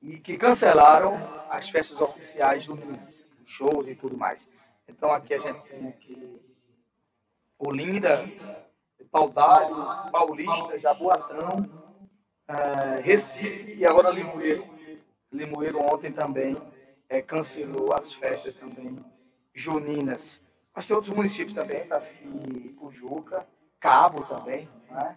e 0.00 0.18
que 0.18 0.36
cancelaram 0.36 1.16
as 1.50 1.68
festas 1.70 2.00
oficiais 2.00 2.64
juninas, 2.64 3.26
shows 3.44 3.86
e 3.86 3.94
tudo 3.94 4.16
mais. 4.16 4.48
Então, 4.88 5.10
aqui 5.10 5.34
a 5.34 5.38
gente 5.38 5.60
tem 5.62 5.88
aqui 5.88 6.40
Olinda, 7.58 8.28
Paudalho, 9.10 10.10
Paulista, 10.10 10.78
Jaboatão, 10.78 11.68
eh, 12.48 13.00
Recife 13.02 13.74
e 13.74 13.86
agora 13.86 14.10
Limoeiro. 14.10 14.64
Limoeiro 15.32 15.80
ontem 15.80 16.12
também 16.12 16.56
eh, 17.08 17.22
cancelou 17.22 17.92
as 17.92 18.12
festas 18.12 18.54
também 18.54 19.04
juninas. 19.54 20.42
Mas 20.74 20.86
tem 20.86 20.96
outros 20.96 21.14
municípios 21.14 21.54
também, 21.54 21.86
que 21.86 22.68
Pujuca, 22.78 23.46
Cabo 23.78 24.24
também, 24.24 24.68
né? 24.90 25.16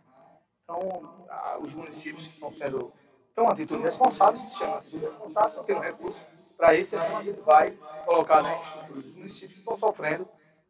Então, 0.64 1.28
os 1.62 1.74
municípios 1.74 2.28
que 2.28 2.34
estão 2.34 2.54
sendo 2.54 2.92
tão 3.34 3.48
atitude 3.48 3.82
responsável, 3.82 4.38
se 4.38 4.58
chama 4.58 4.78
atitude 4.78 5.06
responsável, 5.06 5.52
só 5.52 5.64
tem 5.64 5.76
um 5.76 5.80
recurso 5.80 6.26
para 6.58 6.74
isso, 6.74 6.96
então 6.96 7.18
a 7.18 7.24
gente 7.24 7.40
vai 7.42 7.72
colocar 8.06 8.42
na 8.42 8.60
estrutura 8.60 9.02
dos 9.02 9.16
municípios 9.16 9.54
que 9.54 9.60
estão 9.60 9.78
sofrendo 9.78 10.28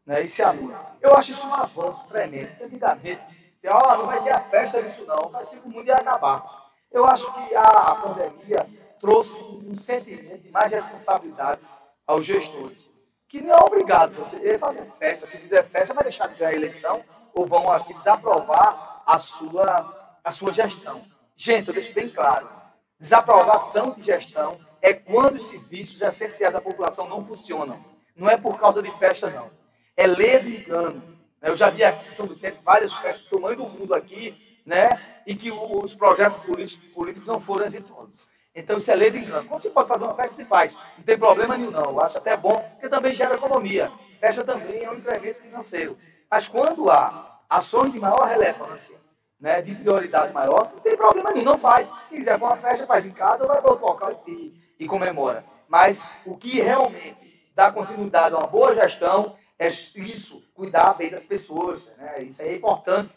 né, 0.07 0.23
e 0.23 0.27
se 0.27 0.41
anula. 0.41 0.95
Eu 1.01 1.13
acho 1.15 1.31
isso 1.31 1.45
um 1.45 1.53
avanço 1.53 2.07
tremendo, 2.07 2.47
porque 2.49 2.63
antigamente, 2.63 3.21
você, 3.59 3.67
ó, 3.67 3.97
não 3.97 4.05
vai 4.05 4.23
ter 4.23 4.33
a 4.33 4.39
festa 4.39 4.81
disso 4.81 5.05
não, 5.05 5.29
parecia 5.29 5.59
que 5.59 5.67
o 5.67 5.69
mundo 5.69 5.85
ia 5.85 5.95
acabar. 5.95 6.71
Eu 6.89 7.05
acho 7.05 7.31
que 7.33 7.53
a 7.53 7.95
pandemia 7.95 8.65
trouxe 9.01 9.43
um 9.43 9.75
sentimento 9.75 10.43
de 10.43 10.49
mais 10.49 10.71
responsabilidades 10.71 11.71
aos 12.07 12.25
gestores, 12.25 12.89
que 13.27 13.41
não 13.41 13.53
é 13.53 13.57
obrigado 13.65 14.15
você 14.15 14.57
fazer 14.57 14.85
festa, 14.85 15.27
se 15.27 15.37
fizer 15.37 15.63
festa, 15.63 15.93
vai 15.93 16.03
deixar 16.03 16.27
de 16.27 16.35
ganhar 16.35 16.51
a 16.51 16.55
eleição, 16.55 17.03
ou 17.33 17.45
vão 17.45 17.69
aqui 17.69 17.93
desaprovar 17.93 19.03
a 19.05 19.19
sua, 19.19 20.17
a 20.23 20.31
sua 20.31 20.53
gestão. 20.53 21.03
Gente, 21.35 21.67
eu 21.67 21.73
deixo 21.73 21.93
bem 21.93 22.09
claro, 22.09 22.49
desaprovação 22.97 23.91
de 23.91 24.01
gestão 24.03 24.57
é 24.81 24.93
quando 24.93 25.35
os 25.35 25.47
serviços 25.47 26.01
essenciais 26.01 26.53
da 26.53 26.61
população 26.61 27.07
não 27.07 27.25
funcionam. 27.25 27.83
Não 28.15 28.29
é 28.29 28.37
por 28.37 28.57
causa 28.57 28.81
de 28.81 28.91
festa, 28.97 29.29
não. 29.29 29.51
É 29.97 30.07
do 30.07 30.21
engano. 30.21 31.17
Eu 31.41 31.55
já 31.55 31.71
vi 31.71 31.83
aqui 31.83 32.07
em 32.07 32.11
São 32.11 32.27
Vicente 32.27 32.59
várias 32.63 32.93
festas 32.93 33.25
do 33.25 33.35
tamanho 33.35 33.57
do 33.57 33.67
mundo 33.67 33.95
aqui, 33.95 34.61
né? 34.63 34.89
E 35.25 35.35
que 35.35 35.51
os 35.51 35.95
projetos 35.95 36.37
políticos, 36.37 37.25
não 37.25 37.39
foram 37.39 37.65
exitosos. 37.65 38.27
Então 38.53 38.77
isso 38.77 38.91
é 38.91 38.95
lei 38.95 39.09
do 39.09 39.17
engano. 39.17 39.47
Quando 39.47 39.61
você 39.61 39.71
pode 39.71 39.87
fazer 39.87 40.05
uma 40.05 40.13
festa, 40.13 40.35
se 40.35 40.45
faz. 40.45 40.75
Não 40.97 41.03
tem 41.03 41.17
problema 41.17 41.57
nenhum, 41.57 41.71
não. 41.71 41.85
Eu 41.85 42.01
acho 42.01 42.17
até 42.17 42.37
bom, 42.37 42.55
porque 42.73 42.87
também 42.87 43.13
gera 43.15 43.35
economia. 43.35 43.91
Festa 44.19 44.43
também 44.43 44.83
é 44.83 44.91
um 44.91 44.95
incremento 44.95 45.41
financeiro. 45.41 45.97
Mas 46.29 46.47
quando 46.47 46.89
há 46.91 47.39
ações 47.49 47.91
de 47.91 47.99
maior 47.99 48.27
relevância, 48.27 48.97
né, 49.39 49.61
de 49.61 49.73
prioridade 49.75 50.33
maior, 50.33 50.71
não 50.73 50.79
tem 50.79 50.95
problema 50.95 51.31
nenhum, 51.31 51.45
não 51.45 51.57
faz. 51.57 51.91
Quem 52.09 52.17
quiser 52.17 52.35
uma 52.35 52.55
festa, 52.55 52.85
faz 52.85 53.07
em 53.07 53.11
casa 53.11 53.47
vai 53.47 53.61
para 53.61 53.71
outro 53.71 53.85
local 53.85 54.11
e, 54.27 54.53
e 54.79 54.85
comemora. 54.85 55.43
Mas 55.67 56.07
o 56.25 56.37
que 56.37 56.59
realmente 56.59 57.49
dá 57.55 57.71
continuidade 57.71 58.35
a 58.35 58.37
uma 58.39 58.47
boa 58.47 58.75
gestão 58.75 59.35
é 59.59 59.67
isso, 59.67 60.43
cuidar 60.53 60.93
bem 60.93 61.09
das 61.09 61.25
pessoas. 61.25 61.85
Né? 61.97 62.23
Isso 62.23 62.41
é 62.41 62.55
importante. 62.55 63.13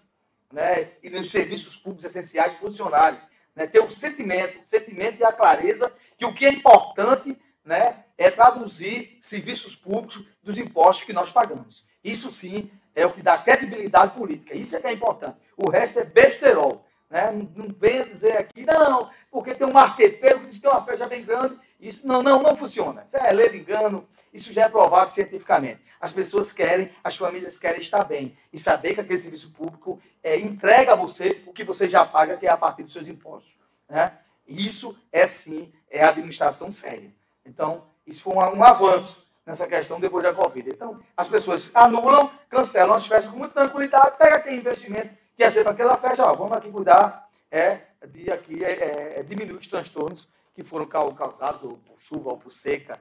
Né? 0.53 0.91
E 1.03 1.11
nos 1.11 1.31
serviços 1.31 1.77
públicos 1.77 2.05
essenciais 2.05 2.57
funcionarem. 2.57 3.21
Né? 3.55 3.67
Ter 3.67 3.81
o 3.81 3.91
sentimento, 3.91 4.59
o 4.59 4.65
sentimento 4.65 5.21
e 5.21 5.25
a 5.25 5.33
clareza 5.33 5.93
que 6.17 6.25
o 6.25 6.33
que 6.33 6.47
é 6.47 6.51
importante 6.51 7.37
né, 7.65 8.05
é 8.17 8.31
traduzir 8.31 9.17
serviços 9.21 9.77
públicos 9.77 10.25
dos 10.43 10.59
impostos 10.59 11.05
que 11.05 11.13
nós 11.13 11.31
pagamos. 11.31 11.85
Isso 12.03 12.33
sim 12.33 12.71
é 12.95 13.05
o 13.05 13.13
que 13.13 13.23
dá 13.23 13.39
credibilidade 13.39 14.15
política. 14.15 14.55
Isso 14.55 14.77
é 14.77 14.81
que 14.81 14.87
é 14.87 14.93
importante. 14.93 15.37
O 15.57 15.71
resto 15.71 16.01
é 16.01 16.05
besterol. 16.05 16.87
Né? 17.09 17.31
Não 17.55 17.69
venha 17.69 18.05
dizer 18.05 18.37
aqui, 18.39 18.65
não, 18.65 19.11
porque 19.31 19.55
tem 19.55 19.67
um 19.67 19.73
marqueteiro 19.73 20.41
que 20.41 20.47
diz 20.47 20.57
que 20.57 20.63
tem 20.63 20.71
uma 20.71 20.85
festa 20.85 21.07
bem 21.07 21.25
grande. 21.25 21.59
Isso 21.79 22.07
não, 22.07 22.23
não, 22.23 22.43
não 22.43 22.57
funciona. 22.57 23.05
Isso 23.07 23.17
é 23.17 23.33
lei 23.33 23.51
de 23.51 23.59
engano, 23.59 24.09
isso 24.33 24.53
já 24.53 24.63
é 24.63 24.69
provado 24.69 25.13
cientificamente. 25.13 25.81
As 26.01 26.13
pessoas 26.13 26.53
querem, 26.53 26.91
as 27.03 27.17
famílias 27.17 27.59
querem 27.59 27.81
estar 27.81 28.05
bem 28.05 28.37
e 28.53 28.59
saber 28.59 28.95
que 28.95 29.01
aquele 29.01 29.19
serviço 29.19 29.51
público 29.51 30.01
é, 30.23 30.39
entrega 30.39 30.93
a 30.93 30.97
você 30.97 31.43
o 31.47 31.53
que 31.53 31.65
você 31.65 31.89
já 31.89 32.05
paga, 32.05 32.37
que 32.37 32.47
é 32.47 32.51
a 32.51 32.57
partir 32.57 32.83
dos 32.83 32.93
seus 32.93 33.09
impostos. 33.09 33.55
Né? 33.89 34.13
Isso 34.47 34.97
é 35.13 35.27
sim, 35.27 35.73
é 35.91 36.05
administração 36.05 36.71
séria. 36.73 37.13
Então, 37.45 37.85
isso 38.07 38.23
foi 38.23 38.35
um, 38.35 38.59
um 38.59 38.65
avanço 38.65 39.27
nessa 39.45 39.67
questão 39.67 39.99
depois 39.99 40.23
da 40.23 40.33
Covid. 40.33 40.71
Então, 40.71 41.01
as 41.17 41.29
pessoas 41.29 41.71
anulam, 41.75 42.31
cancelam 42.49 42.95
as 42.95 43.07
festas 43.07 43.33
com 43.33 43.39
muita 43.39 43.63
tranquilidade, 43.63 44.17
pega 44.17 44.37
aquele 44.37 44.57
investimento 44.57 45.11
que 45.37 45.43
é 45.43 45.51
ser 45.51 45.63
para 45.63 45.73
aquela 45.73 45.97
festa, 45.97 46.25
ó, 46.25 46.35
vamos 46.35 46.57
aqui 46.57 46.71
cuidar 46.71 47.29
é, 47.51 47.81
de 48.07 48.31
aqui, 48.31 48.63
é, 48.65 49.19
é, 49.19 49.23
diminuir 49.23 49.57
os 49.57 49.67
transtornos 49.67 50.29
que 50.55 50.63
foram 50.63 50.87
causados 50.87 51.63
ou 51.63 51.79
por 51.79 51.99
chuva 51.99 52.31
ou 52.31 52.37
por 52.37 52.53
seca, 52.53 53.01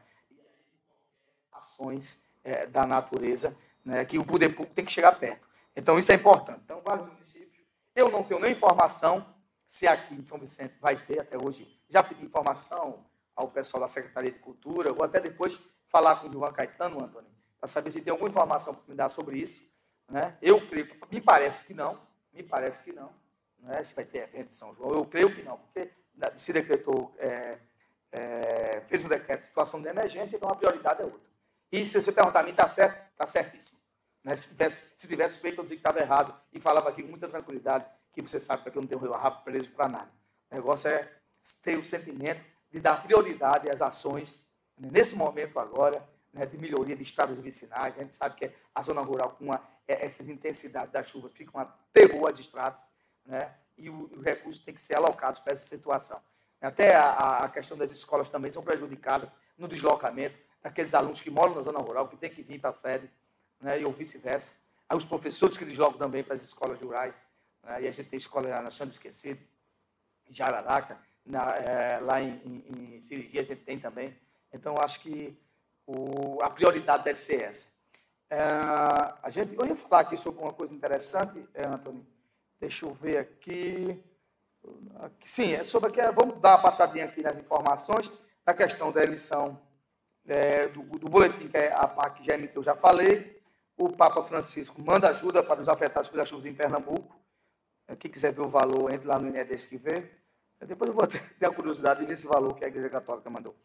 ações 1.60 2.24
é, 2.43 2.66
da 2.66 2.86
natureza, 2.86 3.55
né, 3.84 4.03
que 4.05 4.18
o 4.18 4.26
poder 4.26 4.49
público 4.49 4.74
tem 4.74 4.86
que 4.86 4.91
chegar 4.91 5.14
perto. 5.14 5.47
Então, 5.76 5.99
isso 5.99 6.12
é 6.12 6.16
importante. 6.16 6.62
Então, 6.64 6.82
vários 6.84 7.07
municípios, 7.07 7.64
eu 7.95 8.10
não 8.10 8.24
tenho 8.24 8.39
nem 8.39 8.51
informação 8.51 9.26
se 9.68 9.88
aqui 9.88 10.16
em 10.16 10.24
São 10.24 10.39
Vicente 10.39 10.74
vai 10.82 10.95
ter 10.95 11.22
até 11.22 11.38
hoje. 11.38 11.68
Já 11.89 12.03
pedi 12.03 12.26
informação 12.26 13.05
ao 13.36 13.47
pessoal 13.47 13.82
da 13.82 13.88
Secretaria 13.88 14.32
de 14.32 14.39
Cultura, 14.39 14.91
vou 14.91 15.05
até 15.05 15.20
depois 15.20 15.60
falar 15.88 16.18
com 16.18 16.28
o 16.28 16.32
João 16.32 16.51
Caetano, 16.51 17.03
Antônio, 17.03 17.30
para 17.60 17.68
saber 17.68 17.91
se 17.91 18.01
tem 18.01 18.12
alguma 18.12 18.30
informação 18.30 18.74
para 18.74 18.84
me 18.88 18.95
dar 18.95 19.10
sobre 19.10 19.38
isso. 19.38 19.70
Né? 20.10 20.36
Eu 20.41 20.68
creio, 20.68 20.89
me 21.12 21.22
parece 21.22 21.64
que 21.64 21.74
não, 21.74 21.99
me 22.34 22.43
parece 22.43 22.84
que 22.84 22.91
não, 22.91 23.12
né? 23.60 23.84
se 23.84 23.93
vai 23.93 24.05
ter 24.05 24.24
evento 24.24 24.49
em 24.49 24.53
São 24.53 24.74
João, 24.76 24.91
eu 24.91 25.05
creio 25.05 25.34
que 25.34 25.43
não, 25.43 25.57
porque 25.57 25.91
se 26.36 26.51
decretou, 26.51 27.14
é, 27.18 27.60
é, 28.12 28.82
fez 28.88 29.03
um 29.03 29.07
decreto 29.07 29.39
de 29.39 29.45
situação 29.45 29.82
de 29.82 29.88
emergência, 29.88 30.36
então 30.36 30.49
a 30.49 30.55
prioridade 30.55 31.01
é 31.01 31.05
outra. 31.05 31.29
E 31.72 31.86
se 31.86 32.02
você 32.02 32.12
perguntar 32.12 32.42
a 32.42 32.44
mim, 32.44 32.52
está 32.52 32.68
certo? 32.68 33.10
Está 33.12 33.28
certíssimo. 33.28 33.80
Né? 34.24 34.36
Se, 34.36 34.48
tivesse, 34.48 34.84
se 34.96 35.08
tivesse 35.08 35.40
feito, 35.40 35.60
eu 35.60 35.64
dizia 35.64 35.78
que 35.78 35.82
estava 35.82 36.00
errado 36.00 36.34
e 36.52 36.60
falava 36.60 36.90
aqui 36.90 37.04
com 37.04 37.10
muita 37.10 37.28
tranquilidade, 37.28 37.86
que 38.14 38.22
você 38.22 38.40
sabe 38.40 38.70
que 38.70 38.78
eu 38.78 38.82
não 38.82 38.88
tenho 38.88 39.02
o 39.02 39.12
rabo 39.12 39.44
preso 39.44 39.70
para 39.70 39.88
nada. 39.88 40.12
O 40.52 40.56
negócio 40.56 40.90
é 40.90 41.12
ter 41.64 41.78
o 41.78 41.84
sentimento 41.84 42.44
de 42.72 42.80
dar 42.80 43.04
prioridade 43.04 43.70
às 43.70 43.82
ações, 43.82 44.46
né, 44.78 44.90
nesse 44.92 45.16
momento 45.16 45.60
agora, 45.60 46.08
né, 46.34 46.46
de 46.46 46.58
melhoria 46.58 46.96
de 46.96 47.04
estados 47.04 47.38
vicinais. 47.40 47.98
A 47.98 48.02
gente 48.02 48.16
sabe 48.16 48.36
que 48.36 48.52
a 48.74 48.82
zona 48.82 49.02
rural, 49.02 49.32
com 49.32 49.52
a, 49.52 49.62
é, 49.88 50.06
essas 50.06 50.30
intensidades 50.30 50.92
das 50.92 51.08
chuvas, 51.08 51.32
fica 51.34 51.52
uma 51.56 51.66
terror 51.94 52.30
estradas, 52.32 52.82
né, 53.26 53.54
e 53.78 53.90
os 53.90 54.22
recursos 54.24 54.64
têm 54.64 54.74
que 54.74 54.82
ser 54.82 54.96
alocados 54.96 55.40
para 55.40 55.54
essa 55.54 55.68
situação. 55.68 56.22
Até 56.62 56.94
a, 56.96 57.44
a, 57.46 57.50
questão 57.50 57.78
das 57.78 57.92
escolas 57.92 58.30
também 58.30 58.52
são 58.52 58.62
prejudicadas 58.62 59.32
no 59.58 59.68
deslocamento 59.68 60.38
daqueles 60.62 60.93
alunos 60.93 61.22
que 61.22 61.30
moram 61.30 61.55
na 61.55 61.62
zona 61.62 61.80
rural, 61.80 62.07
que 62.07 62.18
têm 62.18 62.30
que 62.30 62.41
vir 62.41 62.60
para 62.60 62.72
a 62.72 62.74
sede, 62.74 63.10
né, 63.60 63.82
e 63.82 63.91
vice-versa. 63.91 64.53
Aí 64.88 64.97
os 64.97 65.05
professores 65.05 65.57
que 65.57 65.66
deslocam 65.66 65.97
também 65.97 66.24
para 66.24 66.36
as 66.36 66.43
escolas 66.43 66.80
rurais, 66.82 67.16
né, 67.64 67.84
e 67.84 67.88
a 67.88 67.91
gente 67.91 68.10
tem 68.10 68.18
escola 68.18 68.62
na 68.62 68.70
Chão 68.70 68.88
Esquecido, 68.88 69.39
Jararaca, 70.30 70.97
na, 71.26 71.55
é, 71.57 71.99
lá 71.99 72.22
em, 72.22 72.41
em, 72.45 72.95
em 72.95 73.39
a 73.39 73.43
gente 73.43 73.62
tem 73.62 73.80
também. 73.80 74.16
Então, 74.51 74.76
acho 74.80 74.99
que 74.99 75.38
o, 75.86 76.38
a 76.41 76.49
prioridade 76.49 77.03
deve 77.03 77.20
ser 77.20 77.41
essa. 77.43 77.68
É, 78.30 78.39
a 79.24 79.30
gente, 79.30 79.55
eu 79.55 79.66
ia 79.66 79.76
falar 79.76 80.01
aqui 80.01 80.16
sobre 80.16 80.41
uma 80.41 80.53
coisa 80.53 80.74
interessante, 80.74 81.43
é, 81.53 81.68
Antônio. 81.68 82.05
Deixa 82.60 82.86
eu 82.86 82.93
ver 82.93 83.18
aqui. 83.18 83.99
Sim, 85.26 85.53
é 85.53 85.64
sobre 85.64 85.89
aqui. 85.89 86.12
Vamos 86.14 86.39
dar 86.39 86.55
uma 86.55 86.62
passadinha 86.62 87.05
aqui 87.05 87.22
nas 87.22 87.38
informações 87.38 88.12
da 88.45 88.53
questão 88.53 88.91
da 88.91 89.03
emissão 89.03 89.60
é, 90.30 90.68
do, 90.68 90.82
do, 90.82 91.10
boletim 91.10 91.48
que 91.48 91.58
a 91.58 91.88
PAC 91.88 92.24
já 92.24 92.36
emitiu, 92.36 92.64
já 92.64 92.76
falei. 92.76 93.40
O 93.78 93.92
Papa 93.92 94.24
Francisco 94.24 94.82
manda 94.82 95.10
ajuda 95.10 95.42
para 95.42 95.62
os 95.62 95.70
afetados 95.70 96.10
pelas 96.10 96.28
chuvas 96.28 96.46
em 96.46 96.54
Pernambuco. 96.54 97.18
Quem 97.98 98.12
quiser 98.12 98.34
ver 98.34 98.42
o 98.42 98.50
valor, 98.50 98.94
entre 98.94 99.08
lá 99.08 99.18
no 99.18 99.28
INEDES 99.28 99.66
que 99.66 99.78
vê. 99.78 100.10
Depois 100.60 100.90
eu 100.90 100.96
vou 100.96 101.08
ter 101.08 101.46
a 101.46 101.52
curiosidade 101.52 102.02
de 102.02 102.06
ver 102.06 102.14
esse 102.14 102.28
valor 102.28 102.56
que 102.56 102.66
a 102.66 102.68
Igreja 102.68 102.90
Católica 102.90 103.30
mandou. 103.30 103.56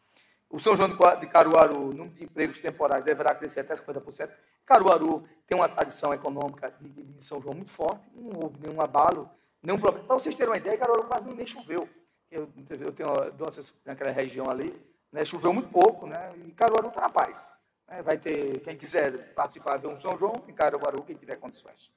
O 0.49 0.61
São 0.61 0.77
João 0.77 0.89
de 0.89 1.27
Caruaru, 1.27 1.93
número 1.93 2.11
de 2.11 2.25
empregos 2.25 2.59
temporários, 2.61 3.05
deverá 3.05 3.35
crescer 3.35 3.61
até 3.61 3.75
50%. 3.75 4.31
Caruaru 4.65 5.27
tem 5.47 5.59
uma 5.59 5.69
tradição 5.69 6.15
econômica 6.15 6.73
de, 6.81 6.89
de, 6.89 7.03
de 7.03 7.25
São 7.25 7.43
João 7.43 7.55
muito 7.55 7.73
forte, 7.73 8.09
não 8.15 8.41
houve 8.41 8.59
nenhum 8.61 8.81
abalo, 8.81 9.29
nenhum 9.63 9.79
problema. 9.79 10.07
Para 10.07 10.19
vocês 10.19 10.35
terem 10.37 10.51
uma 10.53 10.57
ideia, 10.57 10.79
Caruaru 10.79 11.05
quase 11.05 11.27
nem 11.27 11.47
choveu. 11.47 11.89
Eu, 12.31 12.49
eu 12.81 12.93
tenho 12.93 13.31
doenças 13.33 13.75
naquela 13.85 14.11
região 14.11 14.49
ali, 14.49 14.75
né, 15.15 15.25
choveu 15.25 15.53
muito 15.53 15.69
pouco, 15.69 16.09
né, 16.09 16.33
e 16.45 16.51
Caruaru 16.51 16.89
está 16.89 17.03
na 17.03 17.09
paz. 17.09 17.53
Né, 17.89 18.03
vai 18.03 18.19
ter, 18.19 18.59
quem 18.61 18.77
quiser 18.77 19.33
participar 19.33 19.79
de 19.79 19.87
um 19.87 19.97
São 19.97 20.19
João, 20.19 20.33
em 20.49 20.53
Caruaru, 20.53 21.05
quem 21.05 21.15
tiver 21.15 21.37
condições. 21.37 21.93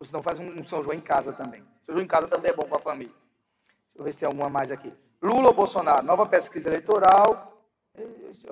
Ou 0.00 0.06
se 0.06 0.12
não, 0.12 0.22
faz 0.22 0.40
um, 0.40 0.64
São 0.64 0.82
João 0.82 0.96
em 0.96 1.00
casa 1.00 1.30
também. 1.34 1.62
São 1.82 1.94
João 1.94 2.02
em 2.02 2.08
casa 2.08 2.26
também 2.26 2.50
é 2.50 2.54
bom 2.54 2.66
para 2.66 2.78
a 2.78 2.80
família. 2.80 3.12
Deixa 3.12 3.98
eu 3.98 4.04
ver 4.04 4.12
se 4.12 4.18
tem 4.18 4.26
alguma 4.26 4.48
mais 4.48 4.70
aqui. 4.70 4.90
Lula 5.22 5.48
ou 5.48 5.54
Bolsonaro? 5.54 6.04
Nova 6.04 6.24
pesquisa 6.26 6.70
eleitoral. 6.70 7.62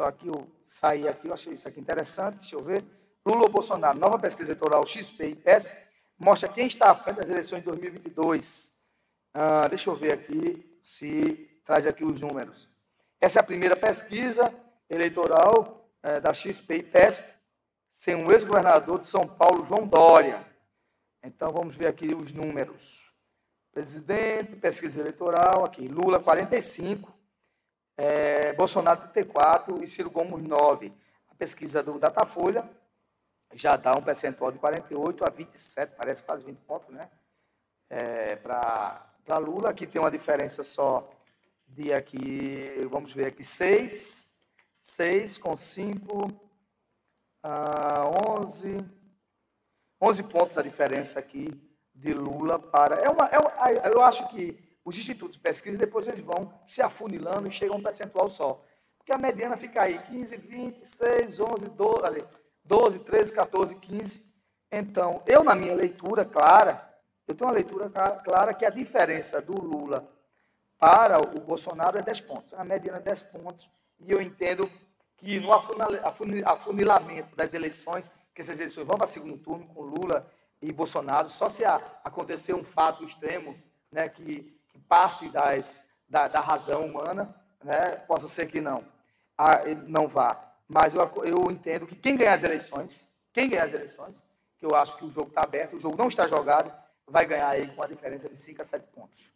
Aqui 0.03 0.29
eu 0.29 0.47
saí 0.67 1.09
aqui, 1.09 1.29
eu 1.29 1.35
achei 1.35 1.55
isso 1.55 1.67
aqui 1.67 1.81
interessante. 1.81 2.37
Deixa 2.37 2.55
eu 2.55 2.63
ver. 2.63 2.85
Lula 3.27 3.45
ou 3.47 3.51
Bolsonaro? 3.51 3.99
Nova 3.99 4.19
pesquisa 4.19 4.51
eleitoral 4.51 4.87
XP 4.87 5.25
e 5.25 5.35
PES 5.35 5.71
mostra 6.19 6.49
quem 6.49 6.67
está 6.67 6.91
à 6.91 6.95
frente 6.95 7.17
das 7.17 7.31
eleições 7.31 7.61
de 7.61 7.65
2022. 7.65 8.73
Ah, 9.33 9.67
deixa 9.69 9.89
eu 9.89 9.97
ver 9.97 10.13
aqui 10.13 10.79
se 10.83 11.61
traz 11.65 11.87
aqui 11.87 12.05
os 12.05 12.21
números. 12.21 12.72
Essa 13.23 13.39
é 13.39 13.41
a 13.41 13.45
primeira 13.45 13.77
pesquisa 13.77 14.53
eleitoral 14.91 15.89
é, 16.03 16.18
da 16.18 16.35
XP 16.35 16.75
e 16.75 16.83
PES 16.83 17.23
sem 17.89 18.16
um 18.16 18.33
ex-governador 18.33 18.99
de 18.99 19.07
São 19.07 19.29
Paulo, 19.29 19.64
João 19.64 19.87
Dória. 19.87 20.45
Então 21.23 21.53
vamos 21.53 21.77
ver 21.77 21.87
aqui 21.87 22.12
os 22.12 22.33
números. 22.33 23.09
Presidente, 23.70 24.57
pesquisa 24.57 24.99
eleitoral, 24.99 25.64
aqui, 25.64 25.87
Lula 25.87 26.18
45, 26.18 27.14
é, 27.97 28.55
Bolsonaro 28.55 29.03
34 29.03 29.85
e 29.85 29.87
Ciro 29.87 30.11
Gomes 30.11 30.43
9. 30.45 30.93
A 31.29 31.35
pesquisa 31.37 31.81
do 31.81 32.01
Datafolha 32.01 32.68
já 33.55 33.77
dá 33.77 33.93
um 33.93 34.03
percentual 34.03 34.51
de 34.51 34.59
48 34.59 35.23
a 35.25 35.31
27, 35.31 35.93
parece 35.97 36.25
quase 36.25 36.45
20 36.45 36.59
pontos, 36.62 36.93
né? 36.93 37.09
É, 37.89 38.35
Para 38.35 39.39
Lula, 39.39 39.70
aqui 39.70 39.87
tem 39.87 40.03
uma 40.03 40.11
diferença 40.11 40.64
só 40.64 41.09
de 41.75 41.93
aqui, 41.93 42.87
vamos 42.91 43.12
ver 43.12 43.29
aqui, 43.29 43.43
6, 43.43 44.31
6 44.81 45.39
com 45.39 45.57
5, 45.57 46.31
ah, 47.43 48.11
11, 48.41 48.77
11 50.01 50.23
pontos 50.25 50.59
a 50.59 50.62
diferença 50.62 51.18
aqui 51.18 51.49
de 51.95 52.12
Lula 52.12 52.59
para. 52.59 52.97
É 52.97 53.09
uma, 53.09 53.25
é 53.27 53.39
uma, 53.39 53.91
eu 53.91 54.03
acho 54.03 54.29
que 54.29 54.59
os 54.85 54.99
institutos 54.99 55.37
de 55.37 55.43
pesquisa 55.43 55.79
depois 55.79 56.07
eles 56.07 56.25
vão 56.25 56.53
se 56.66 56.83
afunilando 56.83 57.49
e 57.49 57.53
chegam 57.53 57.77
a 57.77 57.79
um 57.79 57.83
percentual 57.83 58.29
só. 58.29 58.62
Porque 58.99 59.12
a 59.12 59.18
mediana 59.18 59.57
fica 59.57 59.83
aí 59.83 59.99
15, 59.99 60.37
20, 60.37 60.85
6, 60.85 61.41
11, 61.41 61.68
12, 61.70 62.05
ali, 62.05 62.25
12 62.64 62.99
13, 62.99 63.33
14, 63.33 63.75
15. 63.77 64.33
Então, 64.70 65.23
eu, 65.27 65.43
na 65.43 65.55
minha 65.55 65.75
leitura 65.75 66.25
clara, 66.25 66.89
eu 67.27 67.35
tenho 67.35 67.49
uma 67.49 67.55
leitura 67.55 67.91
clara 68.25 68.53
que 68.53 68.64
a 68.64 68.70
diferença 68.70 69.41
do 69.41 69.55
Lula 69.55 70.09
para 70.83 71.20
o 71.20 71.41
Bolsonaro 71.41 71.97
é 71.97 72.03
10 72.03 72.22
pontos. 72.22 72.53
A 72.55 72.64
mediana 72.64 72.99
é 72.99 73.03
10 73.03 73.22
pontos. 73.22 73.70
E 74.01 74.11
eu 74.11 74.20
entendo 74.20 74.68
que 75.16 75.39
no 75.39 75.53
afunilamento 75.53 77.37
das 77.37 77.55
eleições, 77.55 78.11
que 78.35 78.41
essas 78.41 78.59
eleições 78.59 78.85
vão 78.85 78.99
para 78.99 79.07
segundo 79.07 79.39
turno 79.39 79.64
com 79.68 79.80
Lula 79.83 80.28
e 80.61 80.72
Bolsonaro, 80.72 81.30
só 81.30 81.49
se 81.49 81.62
acontecer 82.03 82.53
um 82.53 82.64
fato 82.64 83.05
extremo 83.05 83.57
né, 83.93 84.09
que, 84.09 84.53
que 84.70 84.78
passe 84.80 85.28
das, 85.28 85.80
da, 86.09 86.26
da, 86.26 86.41
razão 86.41 86.85
humana, 86.85 87.33
né, 87.62 87.99
possa 88.09 88.26
ser 88.26 88.47
que 88.47 88.61
não, 88.61 88.85
a, 89.39 89.62
ele 89.64 89.85
não 89.87 90.09
vá. 90.09 90.53
Mas 90.66 90.95
eu, 90.95 91.09
eu 91.24 91.49
entendo 91.49 91.87
que 91.87 91.95
quem 91.95 92.16
ganhar 92.16 92.35
as 92.35 92.43
eleições, 92.43 93.09
quem 93.33 93.49
ganhar 93.49 93.66
as 93.66 93.72
eleições, 93.72 94.24
que 94.59 94.66
eu 94.66 94.74
acho 94.74 94.97
que 94.97 95.05
o 95.05 95.12
jogo 95.12 95.28
está 95.28 95.45
aberto, 95.45 95.76
o 95.76 95.80
jogo 95.80 95.97
não 95.97 96.09
está 96.09 96.26
jogado, 96.26 96.74
vai 97.07 97.24
ganhar 97.24 97.51
aí 97.51 97.68
com 97.68 97.74
uma 97.74 97.87
diferença 97.87 98.28
de 98.28 98.37
5 98.37 98.62
a 98.62 98.64
7 98.64 98.85
pontos. 98.89 99.33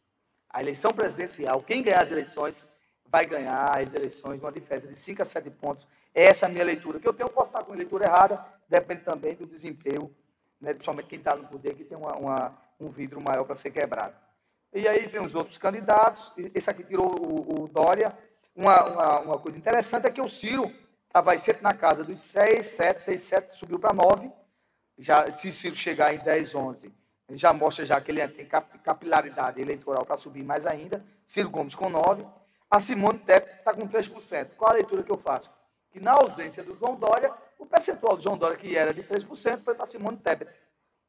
A 0.57 0.63
eleição 0.63 0.91
presidencial, 0.91 1.63
quem 1.63 1.83
ganhar 1.83 2.03
as 2.03 2.11
eleições, 2.11 2.67
vai 3.05 3.27
ganhar 3.27 3.79
as 3.79 3.93
eleições 3.93 4.41
uma 4.41 4.51
diferença 4.51 4.89
de 4.89 4.97
5 4.97 5.21
a 5.21 5.25
7 5.27 5.51
pontos. 5.51 5.87
Essa 6.15 6.47
é 6.47 6.49
a 6.49 6.51
minha 6.51 6.65
leitura. 6.65 6.99
Que 6.99 7.07
eu 7.07 7.13
tenho, 7.13 7.29
posso 7.29 7.51
estar 7.51 7.63
com 7.63 7.75
a 7.75 7.77
leitura 7.77 8.07
errada, 8.07 8.43
depende 8.67 9.03
também 9.03 9.35
do 9.35 9.47
desempenho 9.47 10.11
né, 10.59 10.73
principalmente 10.73 11.09
quem 11.09 11.19
está 11.19 11.37
no 11.37 11.47
poder, 11.47 11.75
que 11.75 11.85
tem 11.85 11.99
uma, 11.99 12.17
uma, 12.17 12.59
um 12.81 12.89
vidro 12.89 13.21
maior 13.21 13.45
para 13.45 13.55
ser 13.55 13.71
quebrado. 13.71 14.15
E 14.73 14.89
aí 14.89 15.07
vem 15.07 15.21
os 15.21 15.35
outros 15.35 15.59
candidatos, 15.59 16.33
esse 16.55 16.71
aqui 16.71 16.83
tirou 16.83 17.07
o, 17.07 17.65
o 17.65 17.69
Dória. 17.69 18.17
Uma, 18.55 18.83
uma, 18.83 19.21
uma, 19.21 19.39
coisa 19.39 19.59
interessante 19.59 20.07
é 20.07 20.11
que 20.11 20.23
o 20.23 20.29
Ciro 20.31 20.73
estava 21.07 21.37
sempre 21.37 21.63
na 21.63 21.75
casa 21.75 22.03
dos 22.03 22.19
6, 22.23 22.67
7, 22.67 23.03
6, 23.03 23.23
7, 23.23 23.59
subiu 23.59 23.79
para 23.79 23.93
9. 23.93 24.31
Já, 24.97 25.31
se 25.31 25.49
o 25.49 25.53
Ciro 25.53 25.77
chegar 25.77 26.15
em 26.15 26.19
10, 26.19 26.55
11, 26.55 26.91
já 27.31 27.53
mostra 27.53 27.85
já 27.85 28.01
que 28.01 28.11
ele 28.11 28.27
tem 28.29 28.47
cap- 28.47 28.79
capilaridade 28.79 29.61
eleitoral 29.61 30.05
para 30.05 30.17
subir 30.17 30.45
mais 30.45 30.65
ainda. 30.67 31.05
Ciro 31.27 31.51
Gomes 31.51 31.75
com 31.75 31.89
9. 31.91 32.25
A 32.71 32.81
Simone 32.81 33.19
Tebet 33.19 33.59
está 33.59 33.75
com 33.75 33.89
3%. 33.89 34.51
Qual 34.57 34.71
a 34.71 34.75
leitura 34.75 35.03
que 35.03 35.11
eu 35.11 35.19
faço? 35.19 35.51
Que 35.91 35.99
na 35.99 36.13
ausência 36.13 36.63
do 36.63 36.77
João 36.77 36.95
Dória, 36.95 37.33
o 37.59 37.67
percentual 37.67 38.17
do 38.17 38.23
João 38.23 38.37
Dória, 38.39 38.57
que 38.57 38.77
era 38.77 38.93
de 38.93 39.03
3%, 39.03 39.61
foi 39.63 39.75
para 39.75 39.87
Simone 39.87 40.17
Tebet. 40.19 40.51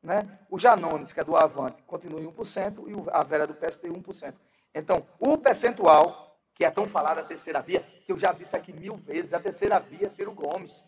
Né? 0.01 0.39
O 0.49 0.57
Janones, 0.57 1.11
que 1.11 1.19
é 1.19 1.23
do 1.23 1.35
Avante, 1.35 1.81
continua 1.83 2.19
em 2.21 2.25
1%, 2.27 2.87
e 2.87 3.09
a 3.11 3.23
Vera 3.23 3.45
do 3.45 3.53
PSD 3.53 3.89
1%. 3.89 4.33
Então, 4.73 5.05
o 5.19 5.37
percentual, 5.37 6.39
que 6.53 6.63
é 6.63 6.71
tão 6.71 6.87
falado 6.87 7.19
a 7.19 7.23
terceira 7.23 7.61
via, 7.61 7.81
que 8.05 8.11
eu 8.11 8.17
já 8.17 8.31
disse 8.31 8.55
aqui 8.55 8.71
mil 8.71 8.95
vezes, 8.95 9.33
a 9.33 9.39
terceira 9.39 9.79
via 9.79 10.05
é 10.07 10.09
Ciro 10.09 10.31
Gomes. 10.31 10.87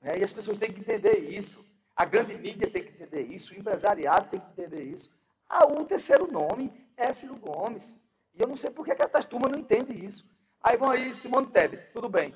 né? 0.00 0.18
E 0.18 0.24
as 0.24 0.32
pessoas 0.32 0.56
têm 0.56 0.72
que 0.72 0.80
entender 0.80 1.18
isso. 1.30 1.64
A 1.96 2.04
grande 2.04 2.36
mídia 2.36 2.70
tem 2.70 2.84
que 2.84 2.90
entender 2.90 3.22
isso, 3.22 3.54
o 3.54 3.56
empresariado 3.56 4.28
tem 4.28 4.38
que 4.38 4.50
entender 4.50 4.82
isso. 4.82 5.10
Ah, 5.48 5.66
o 5.66 5.84
terceiro 5.86 6.30
nome 6.30 6.70
é 6.94 7.10
Ciro 7.14 7.36
Gomes. 7.36 7.98
E 8.34 8.42
eu 8.42 8.46
não 8.46 8.54
sei 8.54 8.70
por 8.70 8.84
que 8.84 8.94
que 8.94 9.02
a 9.02 9.08
turma 9.22 9.48
não 9.48 9.58
entende 9.58 10.04
isso. 10.04 10.28
Aí 10.62 10.76
vão 10.76 10.90
aí 10.90 11.14
Simone 11.14 11.46
Tebet, 11.46 11.90
tudo 11.94 12.08
bem. 12.08 12.34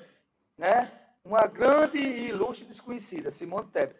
Né? 0.57 0.91
Uma 1.23 1.45
grande 1.45 1.99
e 1.99 2.29
ilustre 2.29 2.65
desconhecida, 2.65 3.29
Simone 3.29 3.67
Tebet. 3.67 3.99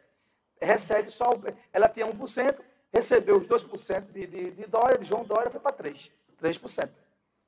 Recebe 0.60 1.12
só, 1.12 1.26
ela 1.72 1.88
tinha 1.88 2.08
1%, 2.08 2.60
recebeu 2.92 3.38
os 3.38 3.48
2% 3.48 4.12
de, 4.12 4.26
de, 4.26 4.52
de 4.52 4.66
Dória, 4.66 4.98
de 4.98 5.06
João 5.06 5.24
Dória, 5.24 5.52
foi 5.52 5.60
para 5.60 5.76
3%. 5.76 6.12
3%. 6.42 6.90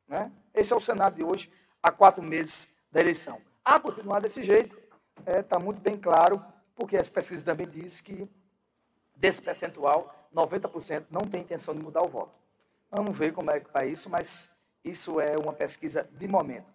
Né? 0.07 0.31
Esse 0.53 0.71
é 0.71 0.75
o 0.75 0.79
Senado 0.79 1.15
de 1.15 1.23
hoje, 1.23 1.51
há 1.81 1.91
quatro 1.91 2.21
meses 2.21 2.67
da 2.91 3.01
eleição. 3.01 3.41
A 3.65 3.79
continuar 3.79 4.19
desse 4.19 4.43
jeito, 4.43 4.77
está 5.25 5.57
muito 5.57 5.79
bem 5.79 5.97
claro, 5.97 6.43
porque 6.75 6.97
as 6.97 7.09
pesquisas 7.09 7.43
também 7.43 7.67
dizem 7.67 8.03
que 8.03 8.29
desse 9.15 9.41
percentual, 9.41 10.29
90% 10.33 11.05
não 11.09 11.21
tem 11.21 11.41
intenção 11.41 11.75
de 11.75 11.83
mudar 11.83 12.01
o 12.03 12.07
voto. 12.07 12.33
Vamos 12.89 13.17
ver 13.17 13.33
como 13.33 13.51
é 13.51 13.59
que 13.59 13.71
vai 13.71 13.89
isso, 13.89 14.09
mas 14.09 14.49
isso 14.83 15.19
é 15.19 15.35
uma 15.37 15.53
pesquisa 15.53 16.03
de 16.03 16.27
momento. 16.27 16.71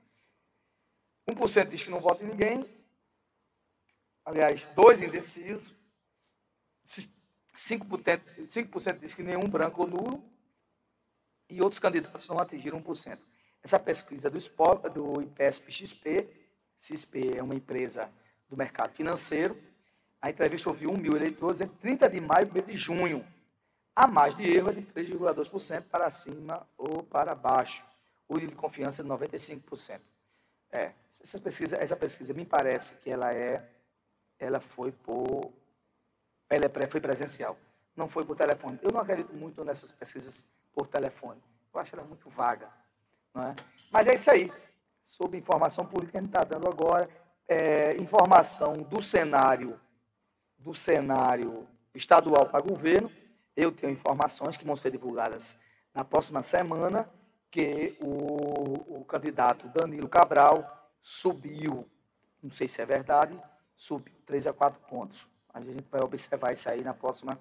1% 1.28 1.68
diz 1.68 1.82
que 1.82 1.90
não 1.90 2.00
vota 2.00 2.24
em 2.24 2.28
ninguém, 2.28 2.64
aliás, 4.24 4.66
dois 4.66 5.02
indecisos, 5.02 5.74
5%, 6.86 8.20
5% 8.46 8.98
diz 8.98 9.12
que 9.14 9.22
nenhum 9.22 9.48
branco 9.48 9.82
ou 9.82 9.88
nulo, 9.88 10.24
e 11.50 11.60
outros 11.60 11.80
candidatos 11.80 12.28
não 12.28 12.38
atingiram 12.38 12.80
1%. 12.82 13.18
Essa 13.62 13.78
pesquisa 13.78 14.30
do, 14.30 14.40
Spo- 14.40 14.88
do 14.88 15.20
IPESP-XP, 15.22 16.28
XP 16.80 17.36
é 17.36 17.42
uma 17.42 17.54
empresa 17.54 18.10
do 18.48 18.56
mercado 18.56 18.94
financeiro, 18.94 19.60
a 20.20 20.30
entrevista 20.30 20.68
ouviu 20.68 20.90
1 20.90 20.96
mil 20.96 21.16
eleitores 21.16 21.60
entre 21.60 21.76
30 21.78 22.08
de 22.08 22.20
maio 22.20 22.50
e 22.54 22.60
1 22.60 22.64
de 22.66 22.76
junho. 22.76 23.24
A 23.94 24.06
mais 24.06 24.34
de 24.34 24.44
erro 24.44 24.70
é 24.70 24.72
de 24.74 24.82
3,2% 24.82 25.84
para 25.90 26.10
cima 26.10 26.66
ou 26.76 27.02
para 27.02 27.34
baixo. 27.34 27.84
O 28.28 28.34
nível 28.34 28.50
de 28.50 28.56
confiança 28.56 29.02
é 29.02 29.04
de 29.04 29.10
95%. 29.10 30.00
É, 30.70 30.92
essa 31.20 31.40
pesquisa, 31.40 31.76
essa 31.76 31.96
pesquisa 31.96 32.32
me 32.32 32.44
parece 32.44 32.94
que 32.96 33.10
ela 33.10 33.32
é, 33.32 33.68
ela 34.38 34.60
foi 34.60 34.92
por, 34.92 35.52
ela 36.48 36.66
é 36.66 36.86
foi 36.86 37.00
presencial, 37.00 37.56
não 37.96 38.08
foi 38.08 38.24
por 38.24 38.36
telefone. 38.36 38.78
Eu 38.82 38.92
não 38.92 39.00
acredito 39.00 39.32
muito 39.34 39.64
nessas 39.64 39.90
pesquisas 39.90 40.46
por 40.72 40.86
telefone. 40.86 41.42
Eu 41.72 41.80
acho 41.80 41.94
ela 41.94 42.04
muito 42.04 42.28
vaga, 42.28 42.68
não 43.34 43.44
é? 43.44 43.56
Mas 43.90 44.06
é 44.06 44.14
isso 44.14 44.30
aí. 44.30 44.52
Sobre 45.02 45.38
informação 45.38 45.86
política 45.86 46.18
a 46.18 46.20
gente 46.20 46.30
está 46.30 46.44
dando 46.44 46.68
agora, 46.68 47.08
é, 47.48 47.96
informação 47.96 48.74
do 48.74 49.02
cenário, 49.02 49.80
do 50.58 50.74
cenário 50.74 51.66
estadual 51.94 52.46
para 52.46 52.60
governo. 52.60 53.10
Eu 53.56 53.72
tenho 53.72 53.92
informações 53.92 54.56
que 54.56 54.64
vão 54.64 54.76
ser 54.76 54.90
divulgadas 54.90 55.56
na 55.94 56.04
próxima 56.04 56.42
semana 56.42 57.08
que 57.50 57.96
o, 58.00 59.00
o 59.00 59.04
candidato 59.04 59.68
Danilo 59.68 60.08
Cabral 60.08 60.90
subiu, 61.02 61.88
não 62.42 62.50
sei 62.50 62.68
se 62.68 62.80
é 62.82 62.86
verdade, 62.86 63.40
subiu 63.76 64.14
3 64.26 64.46
a 64.48 64.52
4 64.52 64.78
pontos. 64.86 65.26
A 65.52 65.60
gente 65.60 65.84
vai 65.90 66.02
observar 66.02 66.52
isso 66.52 66.68
aí 66.68 66.82
na 66.82 66.92
próxima, 66.92 67.40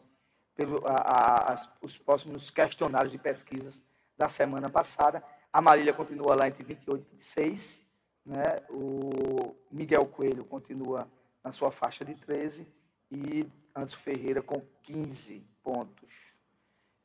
pelo, 0.55 0.81
a- 0.87 1.53
a- 1.53 1.55
os 1.81 1.97
próximos 1.97 2.49
questionários 2.49 3.13
e 3.13 3.17
pesquisas 3.17 3.83
da 4.17 4.29
semana 4.29 4.69
passada. 4.69 5.21
A 5.51 5.61
Marília 5.61 5.93
continua 5.93 6.35
lá 6.35 6.47
entre 6.47 6.63
28 6.63 7.05
e 7.05 7.11
26, 7.11 7.81
né? 8.25 8.43
o 8.69 9.53
Miguel 9.69 10.05
Coelho 10.07 10.45
continua 10.45 11.07
na 11.43 11.51
sua 11.51 11.69
faixa 11.71 12.03
de 12.05 12.15
13 12.15 12.65
e 13.11 13.47
Anderson 13.75 13.97
Ferreira 13.97 14.41
com 14.41 14.61
15 14.83 15.45
pontos. 15.63 16.11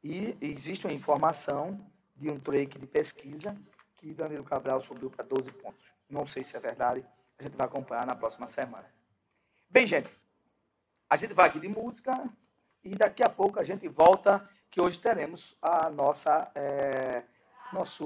E 0.03 0.37
existe 0.41 0.87
uma 0.87 0.93
informação 0.93 1.79
de 2.17 2.31
um 2.31 2.39
trade 2.39 2.79
de 2.79 2.87
pesquisa 2.87 3.57
que 3.97 4.13
Danilo 4.13 4.45
Cabral 4.45 4.83
subiu 4.83 5.11
para 5.11 5.25
12 5.25 5.53
pontos. 5.53 5.85
Não 6.09 6.27
sei 6.27 6.43
se 6.43 6.57
é 6.57 6.61
verdade, 6.61 7.05
a 7.39 7.43
gente 7.43 7.57
vai 7.57 7.67
acompanhar 7.67 8.07
na 8.07 8.15
próxima 8.15 8.47
semana. 8.47 8.87
Bem, 9.71 9.87
gente, 9.87 10.11
a 11.09 11.17
gente 11.17 11.35
vai 11.35 11.49
aqui 11.49 11.61
de 11.61 11.69
música 11.69 12.29
e 12.85 12.97
daqui 12.97 13.23
a 13.23 13.29
pouco 13.29 13.61
a 13.61 13.65
gente 13.65 13.87
volta, 13.89 14.49
que 14.71 14.81
hoje 14.81 14.99
teremos 14.99 15.57
a 15.61 15.89
nossa, 15.91 16.51
eh, 16.55 17.23
nosso 17.73 18.05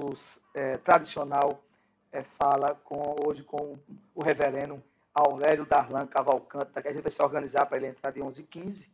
eh, 0.53 0.77
tradicional 0.77 1.63
eh, 2.11 2.23
fala 2.23 2.75
com, 2.83 3.15
hoje 3.25 3.43
com 3.43 3.79
o 4.13 4.21
reverendo 4.21 4.83
Aurélio 5.17 5.65
Darlan 5.65 6.05
Cavalcante, 6.05 6.71
que 6.81 6.87
a 6.87 6.93
gente 6.93 7.01
vai 7.01 7.11
se 7.11 7.21
organizar 7.21 7.65
para 7.65 7.77
ele 7.77 7.87
entrar 7.87 8.11
de 8.11 8.19
11h15. 8.19 8.89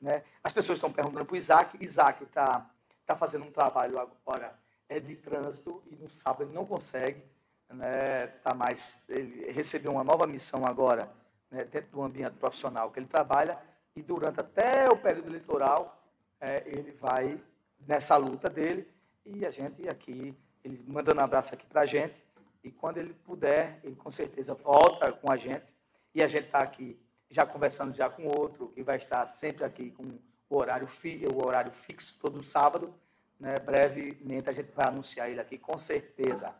Né? 0.00 0.22
As 0.42 0.52
pessoas 0.52 0.78
estão 0.78 0.92
perguntando 0.92 1.24
para 1.24 1.34
o 1.34 1.36
Isaac. 1.36 1.76
Isaac 1.80 2.22
está 2.22 2.70
tá 3.04 3.16
fazendo 3.16 3.44
um 3.44 3.50
trabalho 3.50 3.98
agora 3.98 4.54
é, 4.88 5.00
de 5.00 5.16
trânsito 5.16 5.82
e 5.90 5.96
no 5.96 6.08
sábado 6.08 6.44
ele 6.44 6.52
não 6.52 6.64
consegue. 6.64 7.22
Né? 7.68 8.28
Tá 8.42 8.54
mais, 8.54 9.00
ele 9.08 9.50
recebeu 9.50 9.92
uma 9.92 10.04
nova 10.04 10.26
missão 10.26 10.64
agora 10.64 11.10
né, 11.50 11.64
dentro 11.64 11.90
do 11.90 12.02
ambiente 12.02 12.34
profissional 12.34 12.90
que 12.90 13.00
ele 13.00 13.06
trabalha 13.06 13.58
e 13.94 14.02
durante 14.02 14.40
até 14.40 14.84
o 14.90 14.96
período 14.96 15.28
eleitoral 15.28 16.00
é, 16.40 16.62
ele 16.66 16.92
vai 16.92 17.40
nessa 17.86 18.16
luta 18.16 18.48
dele 18.48 18.88
e 19.24 19.44
a 19.44 19.50
gente 19.50 19.88
aqui, 19.88 20.36
ele 20.62 20.84
mandando 20.86 21.20
um 21.20 21.24
abraço 21.24 21.52
aqui 21.52 21.66
para 21.66 21.80
a 21.80 21.86
gente 21.86 22.25
e 22.66 22.70
quando 22.72 22.98
ele 22.98 23.14
puder, 23.14 23.78
ele 23.84 23.94
com 23.94 24.10
certeza 24.10 24.52
volta 24.52 25.12
com 25.12 25.30
a 25.30 25.36
gente 25.36 25.72
e 26.12 26.20
a 26.20 26.26
gente 26.26 26.46
está 26.46 26.58
aqui 26.58 27.00
já 27.30 27.46
conversando 27.46 27.94
já 27.94 28.10
com 28.10 28.26
outro 28.26 28.68
que 28.68 28.82
vai 28.82 28.96
estar 28.96 29.24
sempre 29.26 29.64
aqui 29.64 29.92
com 29.92 30.18
o 30.50 30.56
horário, 30.56 30.86
fi, 30.88 31.24
o 31.32 31.46
horário 31.46 31.70
fixo 31.70 32.18
todo 32.20 32.42
sábado. 32.42 32.92
Né? 33.38 33.54
Brevemente 33.64 34.50
a 34.50 34.52
gente 34.52 34.72
vai 34.72 34.88
anunciar 34.88 35.30
ele 35.30 35.40
aqui, 35.40 35.58
com 35.58 35.78
certeza. 35.78 36.52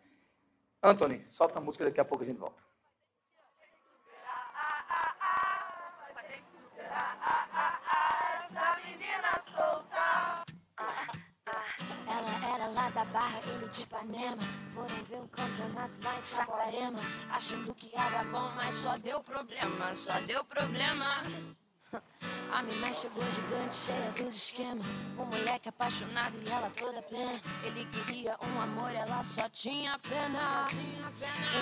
Anthony, 0.81 1.25
solta 1.29 1.59
a 1.59 1.61
música, 1.61 1.85
daqui 1.85 2.01
a 2.01 2.05
pouco 2.05 2.23
a 2.23 2.27
gente 2.27 2.39
volta. 2.39 2.63
Barra, 13.17 13.41
ele 13.47 13.67
de 13.69 13.83
Ipanema. 13.83 14.43
Foram 14.75 15.05
ver 15.05 15.23
o 15.23 15.29
campeonato 15.29 15.99
lá 16.05 16.19
em 16.19 16.21
Saquarema. 16.21 17.01
Achando 17.31 17.75
que 17.75 17.91
era 17.97 18.23
bom, 18.25 18.53
mas 18.55 18.75
só 18.75 18.99
deu 18.99 19.23
problema, 19.23 19.97
só 19.97 20.21
deu 20.21 20.45
problema. 20.45 21.23
A 22.53 22.63
mina 22.63 22.93
chegou 22.93 23.25
gigante, 23.31 23.75
cheia 23.75 24.13
dos 24.13 24.37
esquemas. 24.37 24.87
O 25.17 25.25
moleque 25.25 25.71
apaixonado 25.71 26.37
e 26.47 26.51
ela 26.51 26.71
toda 26.77 27.01
plena. 27.01 27.41
Ele 27.65 27.87
queria 27.87 28.37
um 28.39 28.61
amor, 28.61 28.95
ela 28.95 29.23
só 29.23 29.49
tinha 29.49 29.99
pena. 30.01 30.69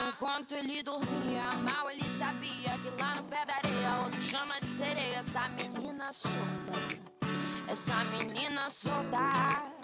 Enquanto 0.08 0.56
ele 0.56 0.82
dormia 0.82 1.52
mal, 1.52 1.88
ele 1.88 2.08
sabia 2.18 2.76
que 2.80 3.00
lá 3.00 3.14
no 3.14 3.22
pé 3.24 3.46
da 3.46 3.54
areia, 3.54 3.98
outro 4.02 4.20
chama 4.20 4.60
de 4.60 4.76
sereia. 4.76 5.18
Essa 5.18 5.48
menina 5.50 6.12
solta, 6.12 7.00
essa 7.68 8.04
menina 8.06 8.68
solta. 8.70 9.83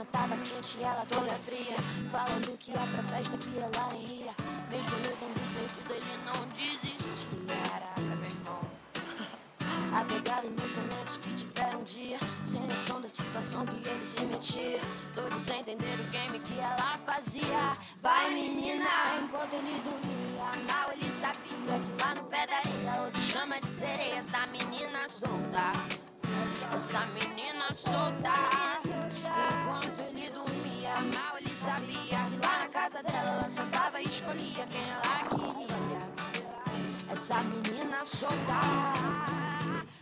cama 0.00 0.04
tava 0.06 0.36
quente 0.38 0.78
e 0.78 0.82
ela 0.82 1.04
toda 1.06 1.32
fria. 1.32 1.76
Falando 2.08 2.56
que 2.58 2.70
ia 2.70 2.86
pra 2.86 3.02
festa 3.02 3.36
que 3.36 3.58
ela 3.58 3.92
nem 3.92 4.04
ria. 4.04 4.34
Mesmo 4.70 4.96
levando 4.96 5.40
perdido 5.54 5.94
ele 5.94 6.18
não 6.24 6.46
desistia. 6.56 7.56
Caraca, 7.70 8.00
meu 8.00 8.30
irmão. 8.30 8.60
Apegado 10.00 10.50
nos 10.50 10.72
momentos 10.72 11.16
que 11.18 11.34
tiveram 11.34 11.80
um 11.80 11.84
dia. 11.84 12.18
Sem 12.46 12.66
noção 12.66 13.00
da 13.00 13.08
situação 13.08 13.66
que 13.66 13.88
ele 13.88 14.02
se 14.02 14.24
metia. 14.24 14.80
Doido 15.14 15.40
sem 15.40 15.60
entender 15.60 16.00
o 16.00 16.04
game 16.10 16.38
que 16.40 16.58
ela 16.58 16.98
fazia. 17.04 17.76
Vai, 18.00 18.32
menina, 18.32 18.88
enquanto 19.22 19.54
ele 19.54 19.80
dormia. 19.80 20.72
Mal 20.72 20.92
ele 20.92 21.10
sabia 21.10 21.40
que 21.40 22.02
lá 22.02 22.14
no 22.14 22.24
pé 22.24 22.46
da 22.46 22.56
areia, 22.56 23.02
outro 23.02 23.20
chama 23.20 23.60
de 23.60 23.70
sereia. 23.72 24.20
Essa 24.20 24.46
menina 24.46 25.08
solta. 25.08 25.72
Essa 26.72 27.06
menina 27.06 27.72
solta. 27.74 28.89
Dela 33.02 33.30
ela 33.30 33.48
sentava 33.48 34.00
e 34.00 34.06
escolhia 34.06 34.66
quem 34.66 34.90
ela 34.90 35.02
queria. 35.28 35.76
Essa 37.10 37.42
menina 37.42 38.04
solta 38.04 38.60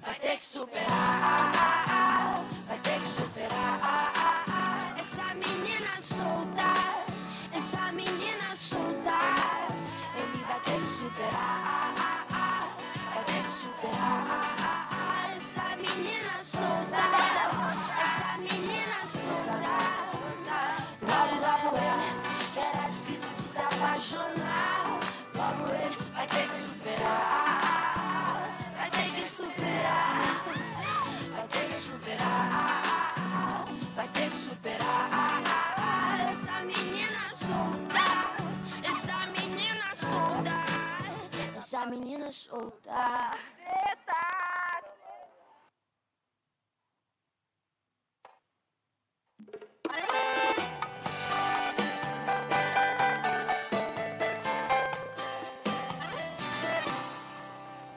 vai 0.02 0.14
ter 0.20 0.36
que 0.36 0.44
superar. 0.44 1.88
Menina 41.98 42.30
solta. 42.30 43.36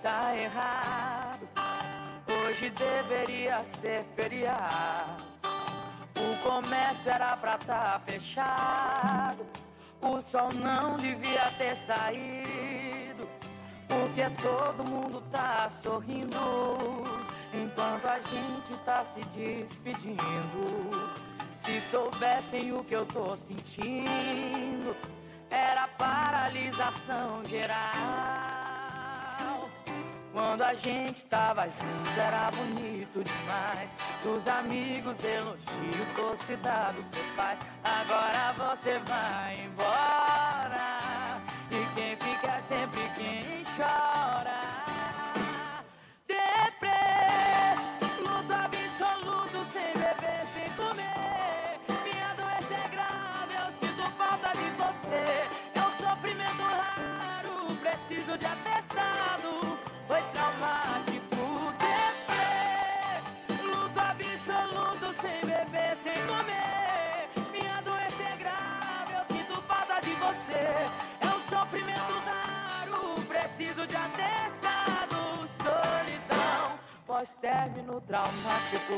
Tá 0.02 0.36
errado. 0.36 1.48
Hoje 2.28 2.72
deveria 2.72 3.64
ser 3.64 4.04
feriado. 4.16 5.26
O 6.16 6.44
comércio 6.44 7.10
era 7.10 7.38
pra 7.38 7.58
tá 7.60 8.02
fechado. 8.04 9.46
O 10.02 10.20
sol 10.22 10.52
não 10.54 10.98
devia 10.98 11.52
ter 11.52 11.76
saído. 11.76 13.28
Porque 14.14 14.30
todo 14.42 14.84
mundo 14.84 15.24
tá 15.32 15.70
sorrindo. 15.82 16.38
Enquanto 17.54 18.06
a 18.06 18.20
gente 18.20 18.78
tá 18.84 19.06
se 19.06 19.22
despedindo. 19.30 21.10
Se 21.64 21.80
soubessem 21.90 22.74
o 22.74 22.84
que 22.84 22.94
eu 22.94 23.06
tô 23.06 23.38
sentindo, 23.38 24.94
era 25.50 25.88
paralisação 25.98 27.46
geral. 27.46 27.80
Quando 30.34 30.64
a 30.64 30.74
gente 30.74 31.24
tava 31.26 31.64
junto 31.64 32.20
era 32.20 32.52
bonito 32.52 33.24
demais. 33.24 33.90
Dos 34.24 34.46
amigos 34.46 35.16
elogio, 35.24 36.06
torcida 36.18 36.92
dos 36.94 37.06
seus 37.06 37.28
pais. 37.38 37.60
Agora 37.82 38.52
você 38.58 39.00
vai 39.08 39.66
embora. 39.66 40.11
De 58.42 58.48
atestado. 58.48 59.78
Foi 60.08 60.22
traumático, 60.34 61.74
deprê. 61.78 63.22
Luto 63.64 64.00
absoluto, 64.00 65.22
sem 65.22 65.40
beber, 65.42 65.96
sem 66.04 66.20
comer. 66.26 67.30
Minha 67.52 67.82
doença 67.82 68.24
é 68.24 68.36
grave, 68.38 69.14
eu 69.14 69.38
sinto 69.38 69.62
falta 69.62 70.02
de 70.02 70.14
você. 70.16 70.64
É 71.22 71.28
um 71.28 71.40
sofrimento 71.50 72.14
raro, 72.26 73.22
preciso 73.28 73.86
de 73.86 73.96
atestado. 73.96 75.18
Solidão, 75.64 76.80
pós-término 77.06 78.02
traumático. 78.02 78.96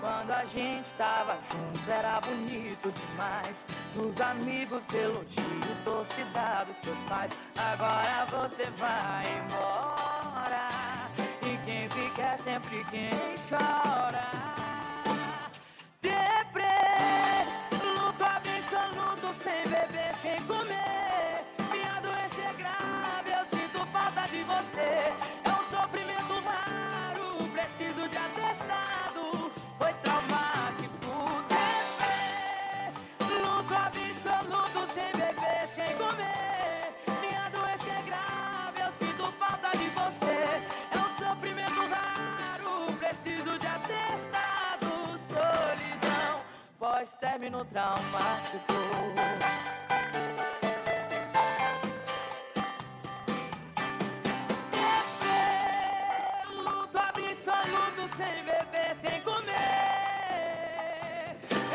Quando 0.00 0.30
a 0.32 0.44
gente 0.46 0.90
tava 0.94 1.38
junto 1.50 1.90
era 1.90 2.20
bonito 2.20 2.90
demais. 2.90 3.81
Dos 3.94 4.18
amigos 4.20 4.82
elogio, 4.94 5.76
torcida 5.84 6.64
dos 6.66 6.76
seus 6.82 6.96
pais. 7.08 7.30
Agora 7.56 8.26
você 8.30 8.64
vai 8.78 9.24
embora. 9.38 10.68
E 11.42 11.58
quem 11.66 11.88
fica 11.90 12.22
é 12.22 12.36
sempre 12.38 12.84
quem 12.90 13.10
chora. 13.50 14.51
Pós-término 47.02 47.64
traumático. 47.64 48.72
Luto 56.48 56.98
absoluto, 56.98 58.16
sem 58.16 58.44
beber, 58.44 58.94
sem 59.00 59.20
comer. 59.22 59.50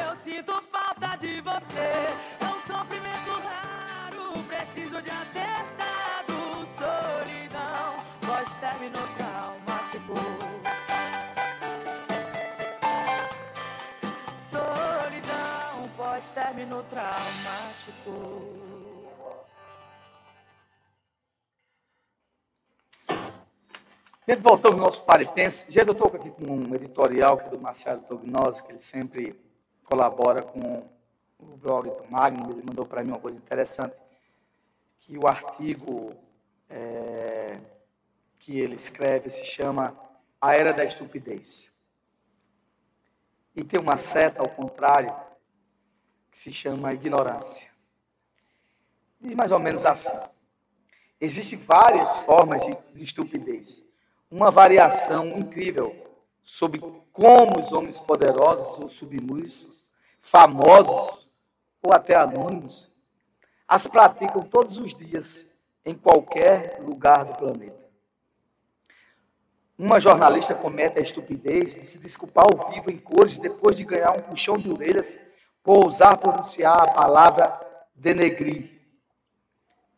Eu 0.01 0.15
sinto 0.15 0.63
falta 0.71 1.17
de 1.17 1.41
você. 1.41 2.15
É 2.39 2.45
um 2.45 2.59
sofrimento 2.61 3.31
raro, 3.43 4.43
preciso 4.43 5.01
de 5.01 5.09
atestado. 5.09 6.65
Solidão, 6.79 7.99
pós-término 8.21 8.93
traumático. 8.93 9.26
Traumático. 17.07 18.57
Gente, 24.27 24.41
voltando 24.41 24.73
ao 24.73 24.79
nosso 24.79 25.03
Paripense, 25.03 25.65
gente, 25.69 25.87
eu 25.87 25.93
estou 25.93 26.07
aqui 26.07 26.29
com 26.31 26.43
um 26.51 26.75
editorial 26.75 27.37
que 27.37 27.45
é 27.45 27.49
do 27.49 27.59
Marcelo 27.59 28.01
Tognose, 28.01 28.61
que 28.61 28.71
ele 28.71 28.79
sempre 28.79 29.39
colabora 29.85 30.41
com 30.41 30.85
o 31.39 31.55
blog 31.55 31.89
do 31.89 32.11
Magno, 32.11 32.51
ele 32.51 32.63
mandou 32.67 32.85
para 32.85 33.03
mim 33.03 33.11
uma 33.11 33.19
coisa 33.19 33.37
interessante, 33.37 33.95
que 34.99 35.17
o 35.17 35.27
artigo 35.27 36.13
é, 36.69 37.57
que 38.39 38.59
ele 38.59 38.75
escreve 38.75 39.31
se 39.31 39.45
chama 39.45 39.97
A 40.41 40.55
Era 40.55 40.73
da 40.73 40.83
Estupidez. 40.83 41.71
E 43.55 43.63
tem 43.63 43.79
uma 43.79 43.95
seta 43.95 44.41
ao 44.41 44.49
contrário, 44.49 45.15
que 46.37 46.41
se 46.41 46.53
chama 46.53 46.93
Ignorância. 46.93 47.67
Diz 49.19 49.33
mais 49.33 49.51
ou 49.51 49.57
menos 49.57 49.83
assim. 49.87 50.15
Existem 51.19 51.57
várias 51.57 52.17
formas 52.17 52.61
de, 52.63 52.77
de 52.93 53.03
estupidez. 53.03 53.83
Uma 54.29 54.51
variação 54.51 55.29
incrível 55.29 55.95
sobre 56.43 56.79
como 57.11 57.59
os 57.59 57.73
homens 57.73 57.99
poderosos 57.99 58.77
ou 58.77 58.87
submissos, 58.87 59.89
famosos 60.19 61.27
ou 61.81 61.91
até 61.91 62.15
anônimos, 62.15 62.87
as 63.67 63.87
praticam 63.87 64.43
todos 64.43 64.77
os 64.77 64.93
dias 64.93 65.43
em 65.83 65.95
qualquer 65.95 66.79
lugar 66.81 67.25
do 67.25 67.33
planeta. 67.33 67.87
Uma 69.75 69.99
jornalista 69.99 70.53
comete 70.53 70.99
a 70.99 71.01
estupidez 71.01 71.75
de 71.75 71.83
se 71.83 71.97
desculpar 71.97 72.45
ao 72.45 72.69
vivo 72.69 72.91
em 72.91 72.97
cores 72.99 73.39
depois 73.39 73.75
de 73.75 73.83
ganhar 73.83 74.11
um 74.11 74.21
puxão 74.21 74.55
de 74.55 74.69
orelhas 74.69 75.17
ousar 75.73 76.17
pronunciar 76.17 76.81
a 76.81 76.91
palavra 76.91 77.59
denegrir. 77.93 78.71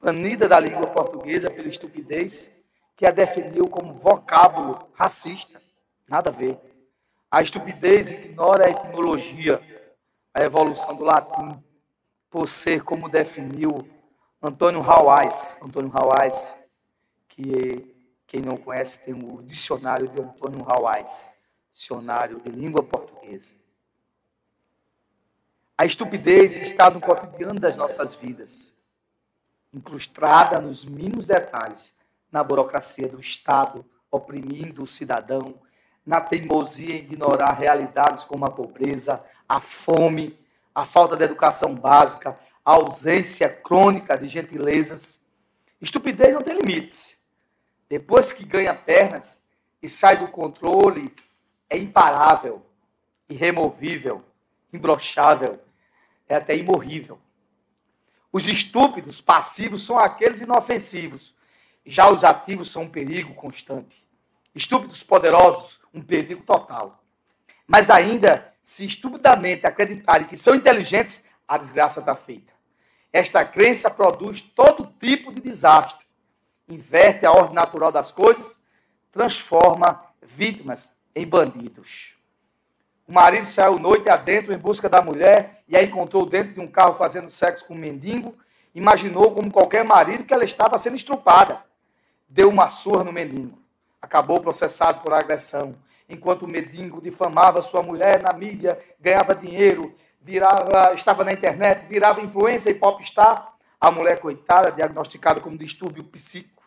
Banida 0.01 0.47
da 0.47 0.59
língua 0.59 0.87
portuguesa 0.87 1.51
pela 1.51 1.67
estupidez 1.67 2.49
que 2.95 3.05
a 3.05 3.11
definiu 3.11 3.67
como 3.69 3.93
vocábulo 3.93 4.89
racista. 4.93 5.61
Nada 6.07 6.31
a 6.31 6.33
ver. 6.33 6.59
A 7.29 7.41
estupidez 7.41 8.11
ignora 8.11 8.65
a 8.65 8.69
etimologia, 8.71 9.61
a 10.33 10.43
evolução 10.43 10.95
do 10.95 11.03
latim, 11.03 11.61
por 12.29 12.47
ser 12.47 12.83
como 12.83 13.07
definiu 13.07 13.87
Antônio 14.41 14.81
Hawais. 14.81 15.57
Antônio 15.61 15.91
Hawais, 15.93 16.57
que 17.27 17.93
quem 18.25 18.41
não 18.41 18.57
conhece 18.57 18.99
tem 18.99 19.13
o 19.13 19.43
dicionário 19.43 20.07
de 20.07 20.19
Antônio 20.19 20.65
Hawais, 20.67 21.31
dicionário 21.71 22.39
de 22.39 22.51
língua 22.51 22.81
portuguesa. 22.81 23.58
A 25.79 25.85
estupidez 25.85 26.61
está 26.61 26.89
no 26.89 26.99
cotidiano 26.99 27.57
das 27.57 27.77
nossas 27.77 28.13
vidas, 28.13 28.75
incrustada 29.73 30.59
nos 30.59 30.83
mínimos 30.83 31.27
detalhes, 31.27 31.95
na 32.29 32.43
burocracia 32.43 33.07
do 33.07 33.17
Estado, 33.17 33.85
oprimindo 34.11 34.83
o 34.83 34.87
cidadão, 34.87 35.55
na 36.05 36.19
teimosia 36.19 36.95
em 36.95 36.97
ignorar 36.97 37.53
realidades 37.53 38.25
como 38.25 38.43
a 38.45 38.51
pobreza, 38.51 39.23
a 39.47 39.61
fome, 39.61 40.37
a 40.75 40.85
falta 40.85 41.15
de 41.15 41.23
educação 41.23 41.73
básica, 41.73 42.37
a 42.65 42.73
ausência 42.73 43.47
crônica 43.47 44.17
de 44.17 44.27
gentilezas. 44.27 45.21
Estupidez 45.79 46.33
não 46.33 46.41
tem 46.41 46.57
limites. 46.57 47.17
Depois 47.87 48.33
que 48.33 48.43
ganha 48.43 48.75
pernas 48.75 49.41
e 49.81 49.87
sai 49.87 50.17
do 50.17 50.27
controle, 50.27 51.15
é 51.69 51.77
imparável, 51.77 52.65
irremovível, 53.29 54.21
imbrochável, 54.73 55.57
é 56.29 56.35
até 56.35 56.55
imorrível. 56.55 57.19
Os 58.31 58.47
estúpidos 58.47 59.19
passivos 59.19 59.83
são 59.83 59.97
aqueles 59.97 60.39
inofensivos. 60.39 61.35
Já 61.83 62.09
os 62.09 62.23
ativos 62.23 62.71
são 62.71 62.83
um 62.83 62.89
perigo 62.89 63.33
constante. 63.33 64.07
Estúpidos 64.53 65.03
poderosos, 65.03 65.79
um 65.91 66.01
perigo 66.01 66.43
total. 66.43 67.03
Mas 67.65 67.89
ainda, 67.89 68.53
se 68.61 68.85
estupidamente 68.85 69.65
acreditarem 69.65 70.27
que 70.27 70.37
são 70.37 70.53
inteligentes, 70.53 71.23
a 71.47 71.57
desgraça 71.57 71.99
está 71.99 72.15
feita. 72.15 72.53
Esta 73.11 73.43
crença 73.43 73.89
produz 73.89 74.41
todo 74.41 74.93
tipo 74.99 75.33
de 75.33 75.41
desastre. 75.41 76.05
Inverte 76.67 77.25
a 77.25 77.31
ordem 77.31 77.55
natural 77.55 77.91
das 77.91 78.11
coisas, 78.11 78.63
transforma 79.11 80.05
vítimas 80.21 80.95
em 81.15 81.25
bandidos. 81.25 82.18
O 83.09 83.11
marido 83.11 83.47
saiu 83.47 83.79
noite 83.79 84.07
adentro 84.07 84.53
em 84.53 84.57
busca 84.59 84.87
da 84.87 85.01
mulher 85.01 85.63
e 85.67 85.75
a 85.75 85.81
encontrou 85.81 86.27
dentro 86.27 86.53
de 86.53 86.59
um 86.59 86.67
carro 86.67 86.93
fazendo 86.93 87.27
sexo 87.27 87.65
com 87.65 87.73
um 87.73 87.77
mendigo. 87.77 88.37
Imaginou, 88.75 89.31
como 89.31 89.51
qualquer 89.51 89.83
marido, 89.83 90.23
que 90.23 90.31
ela 90.31 90.43
estava 90.43 90.77
sendo 90.77 90.95
estrupada. 90.95 91.65
Deu 92.27 92.47
uma 92.47 92.69
surra 92.69 93.03
no 93.03 93.11
mendigo. 93.11 93.57
Acabou 93.99 94.39
processado 94.39 95.01
por 95.01 95.11
agressão. 95.11 95.75
Enquanto 96.07 96.43
o 96.43 96.47
mendigo 96.47 97.01
difamava 97.01 97.63
sua 97.63 97.81
mulher 97.81 98.21
na 98.21 98.31
mídia, 98.31 98.79
ganhava 98.99 99.33
dinheiro, 99.33 99.91
virava, 100.21 100.93
estava 100.93 101.23
na 101.23 101.33
internet, 101.33 101.87
virava 101.87 102.21
influência 102.21 102.69
e 102.69 102.75
popstar. 102.75 103.55
A 103.81 103.89
mulher, 103.89 104.19
coitada, 104.19 104.71
diagnosticada 104.71 105.41
como 105.41 105.57
distúrbio 105.57 106.03
psíquico, 106.03 106.61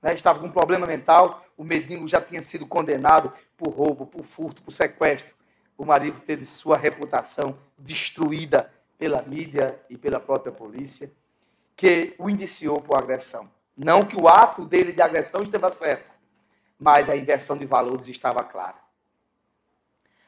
né, 0.00 0.14
estava 0.14 0.38
com 0.38 0.46
um 0.46 0.50
problema 0.50 0.86
mental. 0.86 1.44
O 1.58 1.62
mendigo 1.62 2.08
já 2.08 2.22
tinha 2.22 2.40
sido 2.40 2.66
condenado 2.66 3.30
por 3.54 3.68
roubo, 3.68 4.06
por 4.06 4.24
furto, 4.24 4.62
por 4.62 4.72
sequestro 4.72 5.43
o 5.76 5.84
marido 5.84 6.20
teve 6.20 6.44
sua 6.44 6.76
reputação 6.76 7.58
destruída 7.76 8.70
pela 8.98 9.22
mídia 9.22 9.80
e 9.90 9.96
pela 9.96 10.20
própria 10.20 10.52
polícia, 10.52 11.10
que 11.76 12.14
o 12.18 12.30
indiciou 12.30 12.80
por 12.80 12.96
agressão. 12.96 13.50
Não 13.76 14.02
que 14.02 14.16
o 14.16 14.28
ato 14.28 14.64
dele 14.64 14.92
de 14.92 15.02
agressão 15.02 15.42
estava 15.42 15.70
certo, 15.70 16.10
mas 16.78 17.10
a 17.10 17.16
inversão 17.16 17.56
de 17.56 17.66
valores 17.66 18.08
estava 18.08 18.44
clara. 18.44 18.84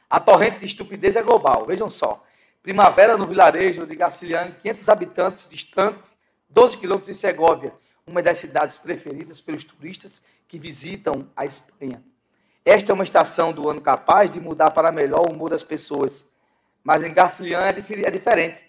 A 0.09 0.21
torrente 0.21 0.61
de 0.61 0.67
estupidez 0.67 1.17
é 1.17 1.23
global. 1.23 1.67
Vejam 1.67 1.91
só. 1.91 2.25
Primavera 2.63 3.17
no 3.17 3.27
vilarejo 3.27 3.87
de 3.87 3.95
Gaciliane, 3.95 4.53
500 4.63 4.89
habitantes 4.89 5.49
distante, 5.49 6.09
12 6.49 6.79
quilômetros 6.79 7.15
de 7.15 7.21
Segóvia, 7.21 7.73
uma 8.07 8.23
das 8.23 8.39
cidades 8.39 8.79
preferidas 8.79 9.41
pelos 9.41 9.65
turistas 9.65 10.23
que 10.49 10.59
visitam 10.59 11.29
a 11.37 11.45
Espanha. 11.45 12.03
Esta 12.67 12.91
é 12.91 12.95
uma 12.95 13.05
estação 13.05 13.53
do 13.53 13.71
ano 13.71 13.81
capaz 13.81 14.29
de 14.29 14.41
mudar 14.41 14.73
para 14.73 14.91
melhor 14.91 15.21
o 15.21 15.33
humor 15.33 15.51
das 15.51 15.63
pessoas. 15.63 16.27
Mas 16.83 17.05
em 17.05 17.15
Garcilian 17.15 17.61
é, 17.61 17.69
é 17.69 18.11
diferente. 18.11 18.61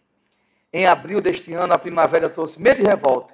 Em 0.71 0.85
abril 0.85 1.19
deste 1.19 1.51
ano, 1.55 1.73
a 1.73 1.79
primavera 1.79 2.29
trouxe 2.29 2.61
medo 2.61 2.79
e 2.79 2.85
revolta. 2.85 3.33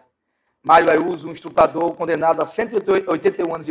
Mário 0.64 0.90
Ayuso, 0.90 1.28
um 1.28 1.34
estuprador 1.34 1.94
condenado 1.96 2.42
a 2.42 2.46
181 2.46 3.54
anos 3.54 3.66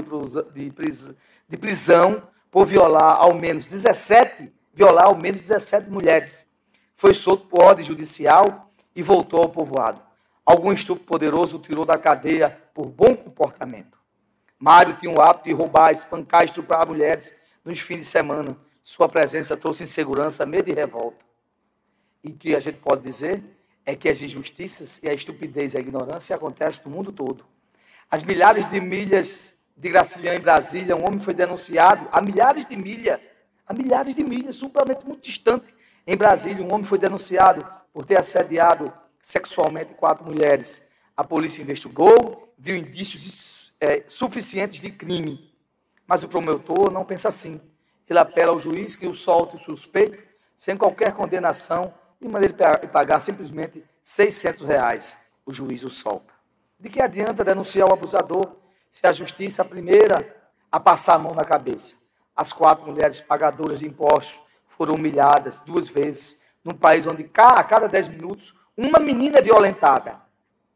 de 1.49 1.57
prisão 1.57 2.23
por 2.51 2.67
violar 2.67 3.17
ao 3.23 3.35
menos 3.35 3.67
17, 3.69 4.53
violar 4.75 5.07
ao 5.07 5.17
menos 5.17 5.41
17 5.41 5.89
mulheres. 5.89 6.53
Foi 6.95 7.15
solto 7.15 7.47
por 7.47 7.65
ordem 7.65 7.87
judicial 7.87 8.71
e 8.95 9.03
voltou 9.03 9.41
ao 9.41 9.49
povoado. 9.49 10.03
Algum 10.45 10.71
estupro 10.75 11.05
poderoso 11.05 11.57
o 11.57 11.59
tirou 11.59 11.87
da 11.87 11.97
cadeia 11.97 12.61
por 12.75 12.85
bom 12.89 13.17
comportamento. 13.17 14.02
Mário 14.63 14.95
tinha 14.95 15.11
o 15.11 15.21
hábito 15.21 15.49
de 15.49 15.53
roubar, 15.53 15.91
espancar, 15.91 16.45
estuprar 16.45 16.87
mulheres 16.87 17.35
nos 17.65 17.81
fins 17.81 17.99
de 17.99 18.05
semana. 18.05 18.57
Sua 18.81 19.09
presença 19.09 19.57
trouxe 19.57 19.83
insegurança, 19.83 20.47
medo 20.47 20.71
e 20.71 20.73
revolta. 20.73 21.19
E 22.23 22.31
o 22.31 22.35
que 22.37 22.55
a 22.55 22.61
gente 22.61 22.79
pode 22.79 23.03
dizer 23.03 23.43
é 23.85 23.97
que 23.97 24.09
as 24.09 24.23
injustiças 24.23 25.01
e 25.03 25.11
a 25.11 25.13
estupidez 25.13 25.75
e 25.75 25.79
a 25.79 25.81
ignorância 25.81 26.37
acontecem 26.37 26.81
no 26.85 26.93
mundo 26.93 27.11
todo. 27.11 27.45
As 28.09 28.23
milhares 28.23 28.65
de 28.71 28.81
milhas 28.81 29.53
de 29.77 29.89
Graciliano 29.89 30.39
em 30.39 30.41
Brasília, 30.41 30.95
um 30.95 31.05
homem 31.05 31.19
foi 31.19 31.35
denunciado 31.35 32.09
a 32.13 32.21
milhares 32.21 32.65
de 32.65 32.77
milhas, 32.77 33.19
a 33.67 33.75
milhares 33.75 34.15
de 34.15 34.23
milhas, 34.23 34.55
supramento 34.55 35.05
muito 35.09 35.25
distante. 35.25 35.75
Em 36.07 36.17
Brasília, 36.17 36.65
um 36.65 36.73
homem 36.73 36.85
foi 36.85 36.99
denunciado 36.99 37.67
por 37.93 38.07
ter 38.07 38.17
assediado 38.17 38.93
sexualmente 39.21 39.95
quatro 39.95 40.25
mulheres. 40.25 40.81
A 41.17 41.25
polícia 41.25 41.61
investigou, 41.61 42.55
viu 42.57 42.77
indícios 42.77 43.62
é, 43.83 44.05
suficientes 44.07 44.81
de 44.81 44.93
crime. 44.93 45.53
Mas 46.07 46.23
o 46.23 46.29
promotor 46.29 46.93
não 46.93 47.05
pensa 47.05 47.29
assim. 47.29 47.61
Ele 48.09 48.19
apela 48.19 48.53
ao 48.53 48.61
juiz 48.61 48.95
que 48.95 49.09
o 49.09 49.15
solte 49.15 49.57
o 49.57 49.59
suspeito 49.59 50.23
sem 50.57 50.77
qualquer 50.77 51.13
condenação 51.13 51.93
e 52.21 52.29
manda 52.29 52.45
ele 52.45 52.55
pagar 52.93 53.21
simplesmente 53.21 53.85
600 54.05 54.61
reais. 54.63 55.19
O 55.45 55.53
juiz 55.53 55.83
o 55.83 55.91
solta. 55.91 56.33
De 56.79 56.89
que 56.89 57.03
adianta 57.03 57.43
denunciar 57.43 57.89
o 57.89 57.93
abusador 57.93 58.55
se 58.89 59.05
a 59.05 59.13
justiça 59.13 59.63
é 59.63 59.65
a 59.65 59.69
primeira 59.69 60.37
a 60.71 60.79
passar 60.79 61.15
a 61.15 61.19
mão 61.19 61.35
na 61.35 61.45
cabeça? 61.45 61.97
As 62.37 62.53
quatro 62.53 62.87
mulheres 62.87 63.21
pagadoras 63.21 63.81
de 63.81 63.87
impostos 63.87 64.41
foram 64.65 64.95
humilhadas 64.95 65.59
duas 65.59 65.89
vezes 65.89 66.41
num 66.65 66.75
país 66.75 67.05
onde 67.09 67.29
a 67.37 67.65
cada 67.65 67.89
dez 67.89 68.07
minutos 68.07 68.55
uma 68.77 69.01
menina 69.01 69.39
é 69.39 69.43
violentada. 69.43 70.21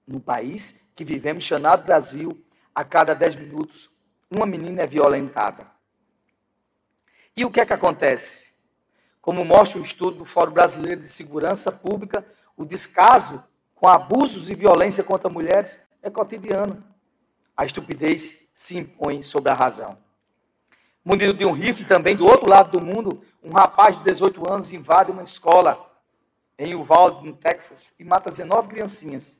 Num 0.06 0.18
país 0.18 0.74
que 0.96 1.04
vivemos 1.04 1.44
chamado 1.44 1.84
Brasil, 1.84 2.44
a 2.76 2.84
cada 2.84 3.14
10 3.14 3.36
minutos, 3.36 3.88
uma 4.30 4.44
menina 4.44 4.82
é 4.82 4.86
violentada. 4.86 5.66
E 7.34 7.42
o 7.42 7.50
que 7.50 7.58
é 7.58 7.64
que 7.64 7.72
acontece? 7.72 8.52
Como 9.18 9.46
mostra 9.46 9.80
o 9.80 9.82
estudo 9.82 10.18
do 10.18 10.24
Fórum 10.26 10.52
Brasileiro 10.52 11.00
de 11.00 11.08
Segurança 11.08 11.72
Pública, 11.72 12.22
o 12.54 12.66
descaso 12.66 13.42
com 13.74 13.88
abusos 13.88 14.50
e 14.50 14.54
violência 14.54 15.02
contra 15.02 15.30
mulheres 15.30 15.78
é 16.02 16.10
cotidiano. 16.10 16.84
A 17.56 17.64
estupidez 17.64 18.46
se 18.52 18.76
impõe 18.76 19.22
sobre 19.22 19.50
a 19.50 19.54
razão. 19.54 19.96
Munido 21.02 21.32
de 21.32 21.46
um 21.46 21.52
rifle 21.52 21.86
também, 21.86 22.14
do 22.14 22.26
outro 22.26 22.50
lado 22.50 22.78
do 22.78 22.84
mundo, 22.84 23.22
um 23.42 23.52
rapaz 23.52 23.96
de 23.96 24.04
18 24.04 24.52
anos 24.52 24.70
invade 24.70 25.10
uma 25.10 25.22
escola 25.22 25.82
em 26.58 26.74
Uvalde, 26.74 27.26
no 27.26 27.34
Texas, 27.34 27.94
e 27.98 28.04
mata 28.04 28.28
19 28.28 28.68
criancinhas. 28.68 29.38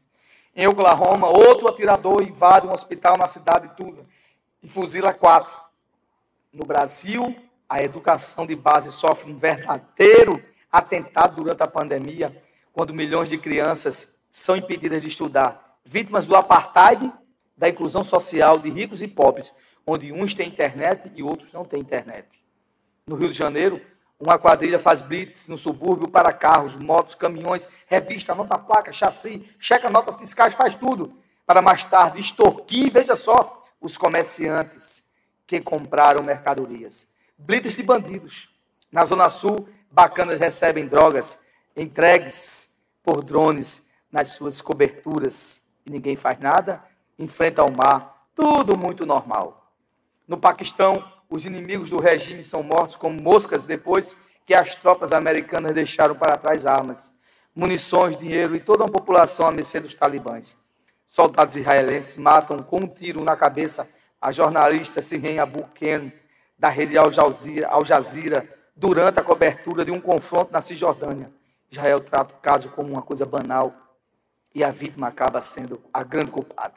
Em 0.59 0.67
Oklahoma, 0.67 1.29
outro 1.29 1.69
atirador 1.69 2.23
invade 2.23 2.67
um 2.67 2.73
hospital 2.73 3.19
na 3.19 3.27
cidade 3.27 3.69
de 3.69 3.77
Tulsa 3.77 4.07
e 4.63 4.69
fuzila 4.71 5.13
quatro. 5.13 5.55
No 6.51 6.65
Brasil, 6.65 7.37
a 7.69 7.83
educação 7.83 8.47
de 8.47 8.57
base 8.57 8.91
sofre 8.91 9.31
um 9.31 9.37
verdadeiro 9.37 10.43
atentado 10.73 11.37
durante 11.37 11.63
a 11.63 11.67
pandemia, 11.67 12.43
quando 12.73 12.95
milhões 12.95 13.29
de 13.29 13.37
crianças 13.37 14.09
são 14.33 14.57
impedidas 14.57 15.03
de 15.03 15.09
estudar, 15.09 15.77
vítimas 15.85 16.25
do 16.25 16.35
apartheid, 16.35 17.13
da 17.55 17.69
inclusão 17.69 18.03
social 18.03 18.59
de 18.59 18.71
ricos 18.71 19.03
e 19.03 19.09
pobres, 19.09 19.53
onde 19.87 20.11
uns 20.11 20.33
têm 20.33 20.49
internet 20.49 21.13
e 21.15 21.23
outros 21.23 21.53
não 21.53 21.67
têm 21.67 21.81
internet. 21.81 22.27
No 23.07 23.17
Rio 23.17 23.29
de 23.29 23.37
Janeiro, 23.37 23.79
uma 24.19 24.39
quadrilha 24.39 24.79
faz 24.79 25.03
blitz 25.03 25.47
no 25.49 25.59
subúrbio 25.59 26.09
para 26.09 26.33
carros, 26.33 26.75
motos, 26.75 27.15
caminhões, 27.15 27.69
revista, 27.87 28.35
nota 28.35 28.59
placa, 28.59 28.93
chassi, 28.93 29.49
checa 29.59 29.91
notas 29.91 30.17
fiscais, 30.17 30.55
faz 30.55 30.75
tudo 30.75 31.13
para 31.47 31.63
mais 31.63 31.85
tarde 31.85 32.21
extorquir, 32.21 32.91
veja 32.93 33.15
só, 33.15 33.63
os 33.81 33.97
comerciantes 33.97 35.05
que 35.47 35.61
compraram 35.61 36.23
mercadorias. 36.25 37.07
Blitas 37.39 37.75
de 37.75 37.83
bandidos. 37.83 38.49
Na 38.91 39.05
Zona 39.05 39.31
Sul, 39.31 39.69
bacanas 39.91 40.41
recebem 40.41 40.87
drogas 40.87 41.39
entregues 41.77 42.71
por 43.03 43.23
drones 43.23 43.83
nas 44.11 44.33
suas 44.33 44.61
coberturas 44.61 45.61
e 45.85 45.91
ninguém 45.91 46.17
faz 46.17 46.39
nada. 46.39 46.83
Enfrenta 47.19 47.63
o 47.63 47.71
mar, 47.71 48.27
tudo 48.35 48.77
muito 48.77 49.05
normal. 49.05 49.71
No 50.27 50.39
Paquistão, 50.39 51.05
os 51.29 51.45
inimigos 51.45 51.91
do 51.91 52.01
regime 52.01 52.43
são 52.43 52.63
mortos 52.63 52.97
como 52.97 53.21
moscas 53.21 53.65
depois 53.65 54.17
que 54.45 54.55
as 54.55 54.75
tropas 54.75 55.13
americanas 55.13 55.75
deixaram 55.75 56.15
para 56.15 56.37
trás 56.37 56.67
armas, 56.67 57.13
munições, 57.55 58.17
dinheiro 58.17 58.55
e 58.55 58.61
toda 58.61 58.85
a 58.85 58.89
população 58.89 59.47
a 59.47 59.51
mercê 59.51 59.81
dos 59.81 59.95
talibãs. 59.95 60.57
Soldados 61.07 61.57
israelenses 61.57 62.17
matam 62.17 62.59
com 62.59 62.79
um 62.79 62.89
tiro 62.89 63.25
na 63.25 63.37
cabeça 63.37 63.89
a 64.21 64.33
jornalista 64.33 65.03
Sirren 65.03 65.39
Abu 65.39 65.65
Ken, 65.75 66.13
da 66.59 66.69
rede 66.69 66.97
Al 66.97 67.13
Jazeera, 67.13 67.69
Al 67.69 67.85
Jazeera, 67.85 68.49
durante 68.75 69.19
a 69.21 69.23
cobertura 69.23 69.85
de 69.85 69.91
um 69.91 70.01
confronto 70.01 70.53
na 70.53 70.61
Cisjordânia. 70.61 71.31
Israel 71.71 72.01
trata 72.01 72.35
o 72.35 72.39
caso 72.39 72.71
como 72.71 72.93
uma 72.93 73.03
coisa 73.03 73.25
banal 73.25 73.75
e 74.55 74.63
a 74.65 74.71
vítima 74.71 75.09
acaba 75.09 75.41
sendo 75.41 75.81
a 75.93 76.03
grande 76.03 76.31
culpada. 76.31 76.75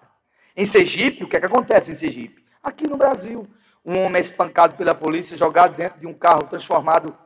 Em 0.56 0.66
Sergipe, 0.66 1.24
o 1.24 1.28
que 1.28 1.38
é 1.38 1.40
que 1.40 1.46
acontece 1.46 1.92
em 1.92 1.96
Sergipe? 1.96 2.44
Aqui 2.62 2.88
no 2.88 2.98
Brasil, 2.98 3.48
um 3.90 4.06
homem 4.06 4.18
é 4.18 4.20
espancado 4.20 4.76
pela 4.76 4.94
polícia, 4.94 5.36
jogado 5.36 5.76
dentro 5.76 6.00
de 6.00 6.06
um 6.06 6.14
carro 6.14 6.44
transformado 6.44 7.18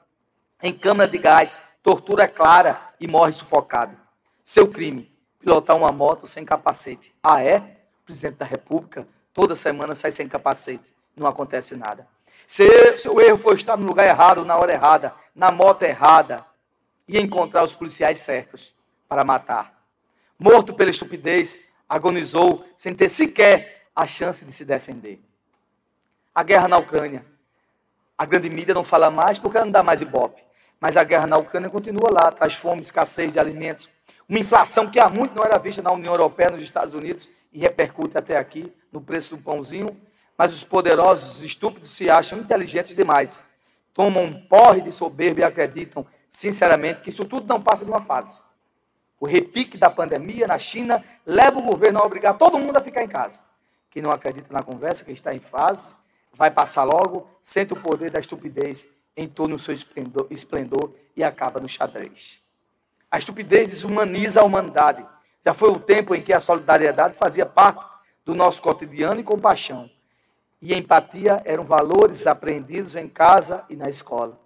em 0.61 0.72
câmara 0.72 1.09
de 1.09 1.18
gás, 1.18 1.61
tortura 1.84 2.26
clara 2.26 2.80
e 3.01 3.05
morre 3.05 3.34
sufocado. 3.34 3.97
Seu 4.45 4.70
crime, 4.70 5.14
pilotar 5.41 5.76
uma 5.76 5.91
moto 5.91 6.26
sem 6.26 6.45
capacete. 6.45 7.14
Ah, 7.22 7.43
é? 7.43 7.57
O 7.57 8.05
presidente 8.05 8.38
da 8.38 8.45
República 8.45 9.05
toda 9.34 9.57
semana 9.57 9.93
sai 9.93 10.14
sem 10.14 10.26
capacete. 10.26 10.89
Não 11.18 11.28
acontece 11.28 11.76
nada. 11.76 12.07
Se 12.47 12.95
seu 12.95 13.20
erro 13.20 13.38
foi 13.38 13.55
estar 13.55 13.76
no 13.76 13.86
lugar 13.86 14.07
errado, 14.07 14.45
na 14.45 14.55
hora 14.55 14.72
errada, 14.72 15.14
na 15.36 15.51
moto 15.51 15.84
errada, 15.84 16.45
e 17.05 17.20
encontrar 17.20 17.66
os 17.66 17.76
policiais 17.76 18.22
certos 18.22 18.74
para 19.09 19.26
matar. 19.26 19.84
Morto 20.39 20.74
pela 20.74 20.91
estupidez, 20.91 21.59
agonizou 21.89 22.66
sem 22.78 22.93
ter 22.93 23.09
sequer 23.09 23.89
a 23.93 24.07
chance 24.07 24.45
de 24.45 24.53
se 24.53 24.64
defender. 24.64 25.22
A 26.36 26.41
guerra 26.43 26.67
na 26.67 26.77
Ucrânia. 26.77 27.25
A 28.17 28.25
grande 28.25 28.49
mídia 28.49 28.73
não 28.73 28.84
fala 28.84 29.11
mais 29.11 29.38
porque 29.38 29.59
não 29.59 29.69
dá 29.69 29.84
mais 29.84 30.01
ibope. 30.01 30.41
Mas 30.79 30.97
a 30.97 31.03
guerra 31.03 31.27
na 31.27 31.38
Ucrânia 31.38 31.69
continua 31.69 32.09
lá, 32.11 32.31
traz 32.31 32.55
fome, 32.55 32.81
escassez 32.81 33.31
de 33.31 33.39
alimentos, 33.39 33.88
uma 34.27 34.39
inflação 34.39 34.89
que 34.89 34.99
há 34.99 35.07
muito 35.09 35.36
não 35.36 35.45
era 35.45 35.59
vista 35.59 35.81
na 35.81 35.91
União 35.91 36.13
Europeia, 36.13 36.49
nos 36.49 36.61
Estados 36.61 36.93
Unidos, 36.93 37.27
e 37.51 37.59
repercute 37.59 38.17
até 38.17 38.38
aqui 38.38 38.73
no 38.91 38.99
preço 38.99 39.36
do 39.36 39.41
pãozinho. 39.41 39.95
Mas 40.38 40.53
os 40.53 40.63
poderosos, 40.63 41.36
os 41.36 41.43
estúpidos, 41.43 41.89
se 41.89 42.09
acham 42.09 42.39
inteligentes 42.39 42.95
demais. 42.95 43.41
Tomam 43.93 44.23
um 44.23 44.47
porre 44.47 44.81
de 44.81 44.91
soberba 44.91 45.41
e 45.41 45.43
acreditam, 45.43 46.05
sinceramente, 46.27 47.01
que 47.01 47.09
isso 47.09 47.25
tudo 47.25 47.45
não 47.45 47.61
passa 47.61 47.86
de 47.86 47.91
uma 47.91 48.01
fase. 48.01 48.41
O 49.19 49.27
repique 49.27 49.77
da 49.77 49.89
pandemia 49.89 50.47
na 50.47 50.57
China 50.57 51.03
leva 51.25 51.59
o 51.59 51.61
governo 51.61 51.99
a 51.99 52.05
obrigar 52.05 52.38
todo 52.38 52.57
mundo 52.57 52.77
a 52.77 52.81
ficar 52.81 53.03
em 53.03 53.07
casa. 53.07 53.39
Quem 53.91 54.01
não 54.01 54.11
acredita 54.11 54.51
na 54.51 54.63
conversa, 54.63 55.03
quem 55.05 55.13
está 55.13 55.34
em 55.34 55.39
fase, 55.39 55.95
vai 56.34 56.51
passar 56.51 56.84
logo, 56.84 57.27
sente 57.41 57.73
o 57.73 57.79
poder 57.79 58.11
da 58.11 58.19
estupidez 58.19 58.88
em 59.15 59.27
todo 59.27 59.55
o 59.55 59.59
seu 59.59 59.73
esplendor, 59.73 60.27
esplendor 60.29 60.93
e 61.15 61.23
acaba 61.23 61.59
no 61.59 61.69
xadrez. 61.69 62.41
A 63.09 63.19
estupidez 63.19 63.69
desumaniza 63.69 64.41
a 64.41 64.43
humanidade. 64.43 65.05
Já 65.45 65.53
foi 65.53 65.69
o 65.69 65.79
tempo 65.79 66.15
em 66.15 66.21
que 66.21 66.34
a 66.34 66.39
solidariedade 66.39 67.15
fazia 67.15 67.45
parte 67.45 67.86
do 68.25 68.34
nosso 68.34 68.61
cotidiano 68.61 69.19
e 69.19 69.23
compaixão. 69.23 69.89
E 70.61 70.73
empatia 70.73 71.41
eram 71.45 71.63
valores 71.63 72.25
aprendidos 72.25 72.95
em 72.95 73.07
casa 73.07 73.63
e 73.69 73.75
na 73.75 73.89
escola. 73.89 74.39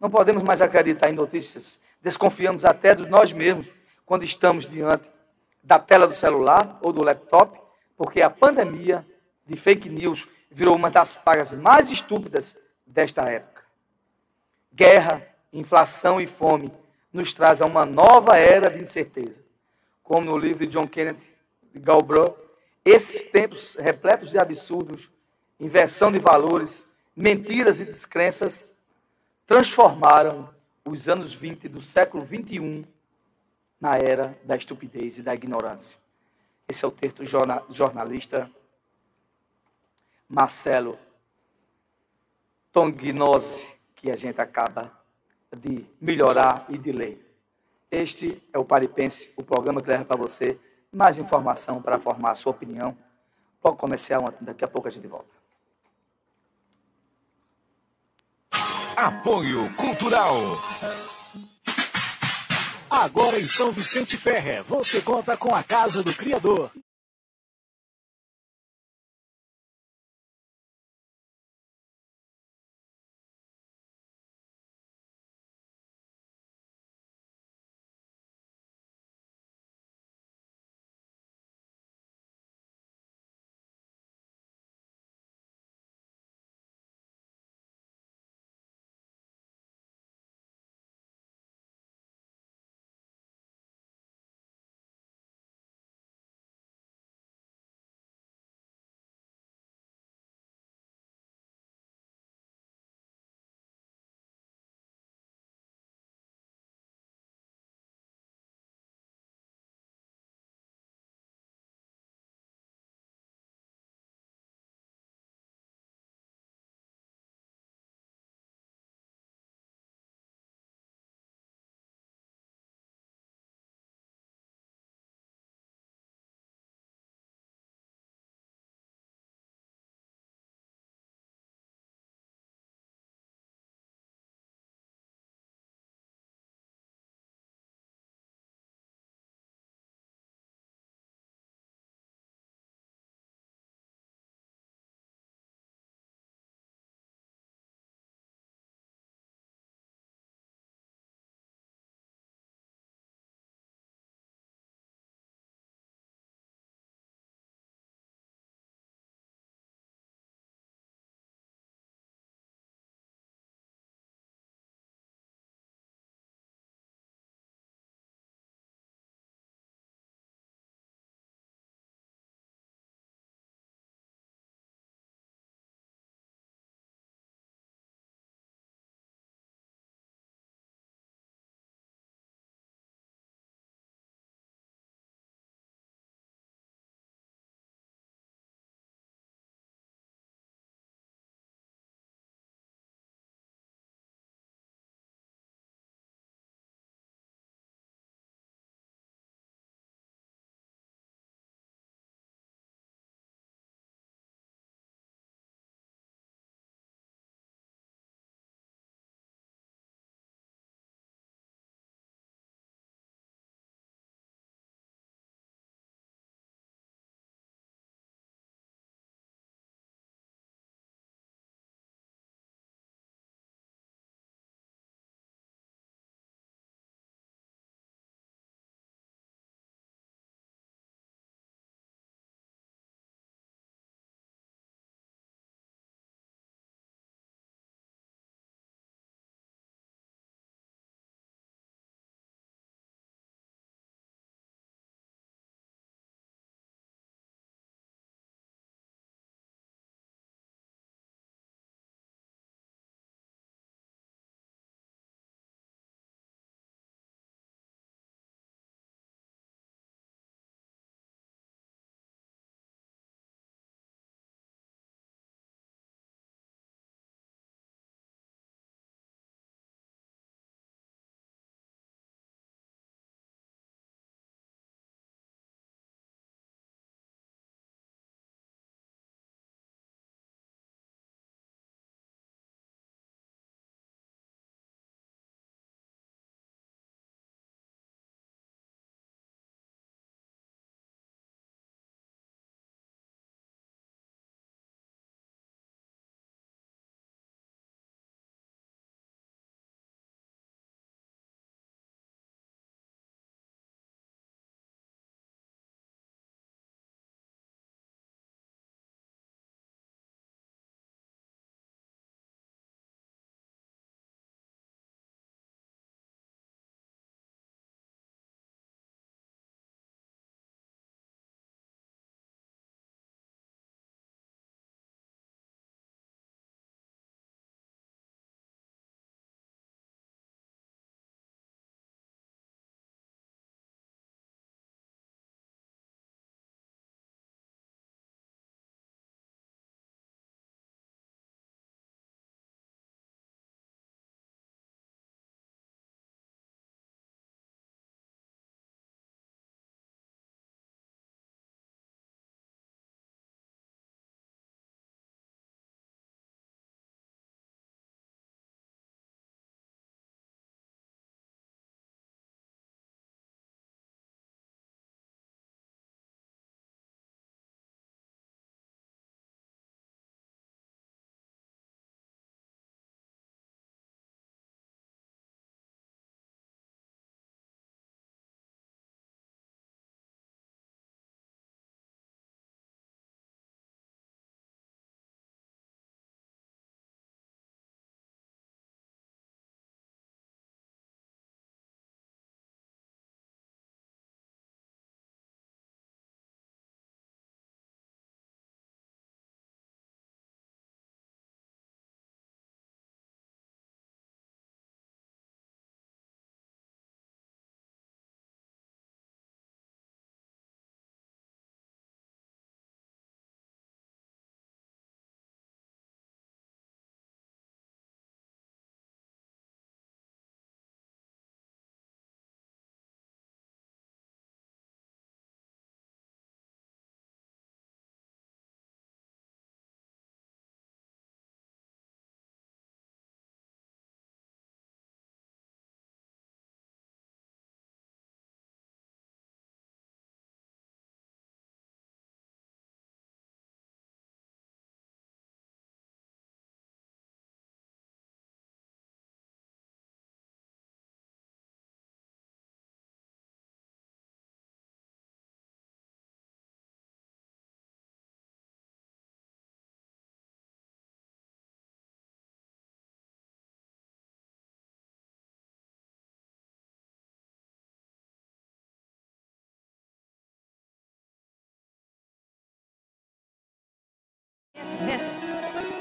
Não 0.00 0.08
podemos 0.08 0.42
mais 0.42 0.62
acreditar 0.62 1.10
em 1.10 1.14
notícias. 1.14 1.80
Desconfiamos 2.00 2.64
até 2.64 2.94
de 2.94 3.06
nós 3.08 3.32
mesmos 3.32 3.74
quando 4.06 4.22
estamos 4.22 4.64
diante 4.64 5.10
da 5.62 5.78
tela 5.78 6.06
do 6.06 6.14
celular 6.14 6.78
ou 6.80 6.92
do 6.92 7.04
laptop, 7.04 7.60
porque 7.96 8.22
a 8.22 8.30
pandemia 8.30 9.04
de 9.44 9.56
fake 9.56 9.90
news 9.90 10.26
virou 10.50 10.74
uma 10.74 10.90
das 10.90 11.16
pragas 11.16 11.52
mais 11.52 11.90
estúpidas 11.90 12.56
desta 12.86 13.22
época. 13.22 13.64
Guerra, 14.72 15.26
inflação 15.52 16.20
e 16.20 16.26
fome 16.26 16.72
nos 17.12 17.32
traz 17.32 17.60
a 17.60 17.66
uma 17.66 17.84
nova 17.84 18.36
era 18.36 18.70
de 18.70 18.80
incerteza. 18.80 19.42
Como 20.02 20.26
no 20.26 20.38
livro 20.38 20.66
de 20.66 20.72
John 20.72 20.86
Kenneth 20.86 21.22
Galbraith, 21.74 22.34
esses 22.84 23.22
tempos 23.24 23.74
repletos 23.74 24.30
de 24.30 24.38
absurdos, 24.38 25.10
inversão 25.60 26.10
de 26.10 26.18
valores, 26.18 26.86
mentiras 27.14 27.80
e 27.80 27.84
descrenças 27.84 28.72
transformaram 29.46 30.48
os 30.84 31.08
anos 31.08 31.34
20 31.34 31.68
do 31.68 31.82
século 31.82 32.24
21 32.24 32.84
na 33.80 33.96
era 33.96 34.38
da 34.44 34.56
estupidez 34.56 35.18
e 35.18 35.22
da 35.22 35.34
ignorância. 35.34 35.98
Esse 36.68 36.84
é 36.84 36.88
o 36.88 36.90
texto 36.90 37.24
jornalista 37.24 38.50
Marcelo 40.28 40.98
Tongnose, 42.70 43.66
que 43.96 44.10
a 44.10 44.16
gente 44.16 44.40
acaba 44.40 44.92
de 45.56 45.86
melhorar 46.00 46.66
e 46.68 46.76
de 46.76 46.92
ler. 46.92 47.24
Este 47.90 48.42
é 48.52 48.58
o 48.58 48.64
Paripense, 48.64 49.32
o 49.36 49.42
programa 49.42 49.80
que 49.80 49.88
leva 49.88 50.04
para 50.04 50.16
você 50.16 50.60
mais 50.92 51.16
informação 51.16 51.80
para 51.80 51.98
formar 51.98 52.32
a 52.32 52.34
sua 52.34 52.50
opinião. 52.50 52.96
Pode 53.60 53.78
comercial, 53.78 54.22
daqui 54.40 54.64
a 54.64 54.68
pouco 54.68 54.88
a 54.88 54.90
gente 54.90 55.06
volta. 55.06 55.38
Apoio 58.94 59.74
Cultural. 59.76 60.34
Agora 62.90 63.38
em 63.38 63.46
São 63.46 63.70
Vicente 63.70 64.16
Ferre, 64.16 64.62
você 64.62 65.00
conta 65.00 65.36
com 65.36 65.54
a 65.54 65.62
Casa 65.62 66.02
do 66.02 66.12
Criador. 66.14 66.70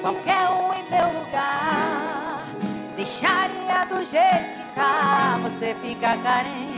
Qualquer 0.08 0.50
um 0.50 0.74
em 0.74 0.90
meu 0.90 1.20
lugar. 1.20 2.46
Deixaria 2.96 3.86
do 3.90 4.06
jeito 4.06 4.56
que 4.56 4.76
tá, 4.76 5.38
você 5.42 5.76
fica 5.82 6.18
carente. 6.18 6.77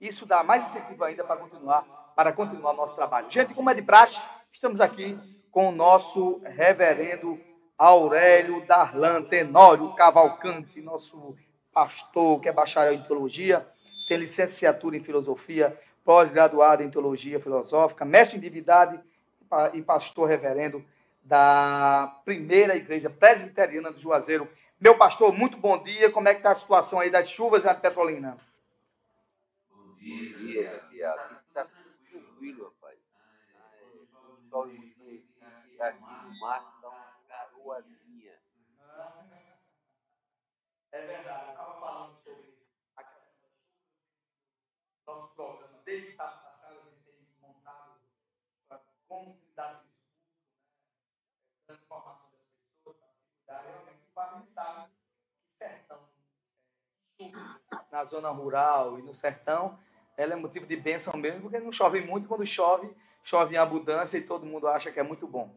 Isso 0.00 0.24
dá 0.24 0.42
mais 0.42 0.66
incentivo 0.66 1.04
ainda 1.04 1.22
para 1.22 1.36
continuar, 1.36 1.82
para 2.16 2.32
continuar 2.32 2.72
nosso 2.72 2.94
trabalho. 2.94 3.30
Gente, 3.30 3.52
como 3.52 3.68
é 3.68 3.74
de 3.74 3.82
praxe, 3.82 4.18
estamos 4.50 4.80
aqui 4.80 5.18
com 5.50 5.68
o 5.68 5.72
nosso 5.72 6.40
reverendo 6.42 7.38
Aurélio 7.76 8.64
Darlan 8.66 9.22
Tenório 9.22 9.92
Cavalcante, 9.94 10.80
nosso 10.80 11.36
pastor, 11.70 12.40
que 12.40 12.48
é 12.48 12.52
bacharel 12.52 12.94
em 12.94 13.02
teologia, 13.02 13.68
tem 14.08 14.16
licenciatura 14.16 14.96
em 14.96 15.02
filosofia, 15.02 15.78
pós-graduado 16.02 16.82
em 16.82 16.90
teologia 16.90 17.38
filosófica, 17.38 18.02
mestre 18.02 18.38
em 18.38 18.40
divindade 18.40 18.98
e 19.74 19.82
pastor 19.82 20.28
reverendo 20.28 20.82
da 21.22 22.20
primeira 22.24 22.74
igreja 22.74 23.10
presbiteriana 23.10 23.90
do 23.90 24.00
Juazeiro. 24.00 24.48
Meu 24.80 24.96
pastor, 24.96 25.30
muito 25.30 25.58
bom 25.58 25.76
dia. 25.82 26.10
Como 26.10 26.26
é 26.26 26.32
que 26.32 26.40
está 26.40 26.52
a 26.52 26.54
situação 26.54 27.00
aí 27.00 27.10
das 27.10 27.28
chuvas 27.28 27.64
na 27.64 27.74
Petrolina? 27.74 28.38
Dia. 30.00 31.14
Aqui 31.14 31.34
está 31.46 31.66
tranquilo, 31.66 32.64
rapaz. 32.64 32.98
O 33.92 34.36
sol 34.48 34.68
está 34.68 35.88
aqui 35.88 36.00
no 36.00 36.40
máximo, 36.40 36.74
está 36.76 36.88
uma 36.88 37.20
garoazinha. 37.28 38.40
É 40.92 41.06
verdade, 41.06 41.44
eu 41.44 41.50
estava 41.50 41.80
falando 41.80 42.16
sobre 42.16 42.66
a 42.96 43.04
questão 43.04 43.40
das 43.42 43.52
chuvas. 43.52 43.84
Nosso 45.06 45.34
programa, 45.34 45.82
desde 45.84 46.08
o 46.08 46.12
sábado 46.12 46.42
passado, 46.44 46.78
a 46.78 46.90
gente 46.90 47.02
tem 47.04 47.28
montado 47.40 48.00
como 49.06 49.36
cuidar 49.36 49.68
desse 49.68 49.84
escudo, 49.86 50.24
né? 50.56 51.04
dando 51.68 51.82
informação 51.82 52.30
das 52.30 52.40
pessoas 52.64 52.96
para 52.96 53.12
se 53.12 53.22
cuidarem. 53.36 53.70
Realmente, 53.70 54.02
o 54.02 54.12
Fábio 54.14 54.44
sabe 54.46 54.90
que 54.90 55.54
sertão, 55.54 56.08
é, 57.18 57.30
chuvas 57.30 57.62
na 57.92 58.04
zona 58.04 58.30
rural 58.30 58.98
e 58.98 59.02
no 59.02 59.12
sertão, 59.12 59.78
ela 60.20 60.34
é 60.34 60.36
motivo 60.36 60.66
de 60.66 60.76
bênção 60.76 61.16
mesmo, 61.16 61.40
porque 61.40 61.58
não 61.58 61.72
chove 61.72 62.02
muito, 62.02 62.28
quando 62.28 62.44
chove, 62.44 62.90
chove 63.24 63.54
em 63.54 63.58
abundância 63.58 64.18
e 64.18 64.22
todo 64.22 64.44
mundo 64.44 64.68
acha 64.68 64.90
que 64.92 65.00
é 65.00 65.02
muito 65.02 65.26
bom. 65.26 65.50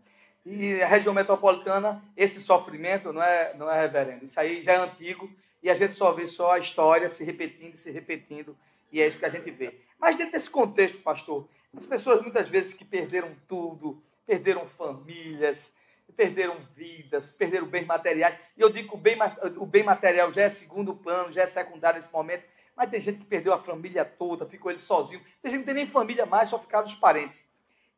E 0.46 0.82
a 0.82 0.88
região 0.88 1.14
metropolitana, 1.14 2.02
esse 2.16 2.42
sofrimento 2.42 3.12
não 3.12 3.22
é, 3.22 3.54
não 3.56 3.70
é 3.70 3.82
reverendo. 3.82 4.24
Isso 4.24 4.40
aí 4.40 4.64
já 4.64 4.74
é 4.74 4.78
antigo 4.78 5.30
e 5.62 5.70
a 5.70 5.74
gente 5.74 5.94
só 5.94 6.12
vê 6.14 6.28
só 6.28 6.52
a 6.52 6.60
história 6.60 7.10
se 7.10 7.24
repetindo, 7.24 7.76
se 7.76 7.92
repetindo, 7.92 8.58
e 8.92 9.02
é 9.02 9.08
isso 9.08 9.20
que 9.20 9.26
a 9.26 9.30
gente 9.30 9.52
vê. 9.52 9.80
Mas 10.00 10.16
dentro 10.16 10.32
desse 10.32 10.50
contexto, 10.50 11.00
pastor, 11.00 11.48
as 11.76 11.86
pessoas 11.86 12.22
muitas 12.22 12.48
vezes 12.48 12.74
que 12.74 12.86
perderam 12.86 13.36
tudo, 13.48 14.02
perderam 14.26 14.66
famílias, 14.66 15.74
perderam 16.16 16.58
vidas, 16.74 17.32
perderam 17.32 17.66
bens 17.66 17.86
materiais. 17.86 18.40
E 18.56 18.62
eu 18.62 18.70
digo 18.70 18.90
que 18.90 18.96
o 18.96 18.98
bem, 18.98 19.18
o 19.58 19.66
bem 19.66 19.84
material 19.84 20.32
já 20.32 20.44
é 20.44 20.50
segundo 20.50 20.94
plano, 20.94 21.32
já 21.32 21.42
é 21.42 21.48
secundário 21.48 21.98
nesse 21.98 22.12
momento, 22.14 22.44
mas 22.76 22.90
tem 22.90 23.00
gente 23.00 23.20
que 23.20 23.26
perdeu 23.26 23.54
a 23.54 23.60
família 23.60 24.04
toda, 24.04 24.46
ficou 24.46 24.72
ele 24.72 24.80
sozinho. 24.80 25.22
Tem 25.42 25.52
gente 25.52 25.62
que 25.62 25.66
não 25.66 25.66
tem 25.66 25.74
nem 25.76 25.88
família 25.88 26.26
mais, 26.26 26.50
só 26.50 26.60
ficaram 26.60 26.86
os 26.86 26.96
parentes. 26.96 27.48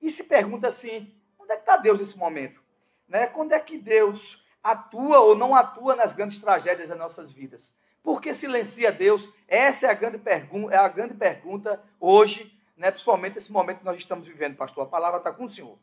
E 0.02 0.12
se 0.12 0.24
pergunta 0.24 0.68
assim, 0.68 1.14
onde 1.40 1.52
é 1.52 1.56
que 1.56 1.62
está 1.62 1.78
Deus 1.78 2.00
nesse 2.00 2.18
momento? 2.18 2.62
Né? 3.08 3.28
Quando 3.28 3.54
é 3.54 3.60
que 3.60 3.78
Deus 3.78 4.44
atua 4.64 5.20
ou 5.20 5.36
não 5.36 5.56
atua 5.56 5.96
nas 5.96 6.14
grandes 6.14 6.40
tragédias 6.40 6.90
das 6.90 6.98
nossas 6.98 7.32
vidas? 7.32 7.74
Por 8.04 8.22
que 8.22 8.34
silencia 8.34 8.92
Deus? 8.92 9.30
Essa 9.48 9.88
é 9.88 9.90
a 9.90 9.94
grande, 9.94 10.18
pergun 10.18 10.70
é 10.70 10.78
a 10.78 10.88
grande 10.88 11.14
pergunta 11.14 11.82
hoje, 12.00 12.56
né? 12.78 12.92
principalmente 12.92 13.36
nesse 13.36 13.52
momento 13.52 13.80
que 13.80 13.86
nós 13.86 13.98
estamos 13.98 14.28
vivendo, 14.28 14.56
pastor. 14.56 14.84
A 14.84 14.90
palavra 14.90 15.18
está 15.18 15.32
com 15.32 15.46
o 15.46 15.50
senhor. 15.50 15.78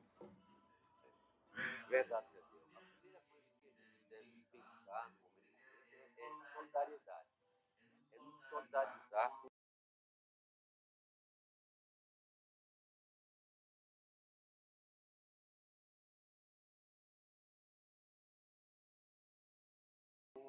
Verdade. 1.88 2.31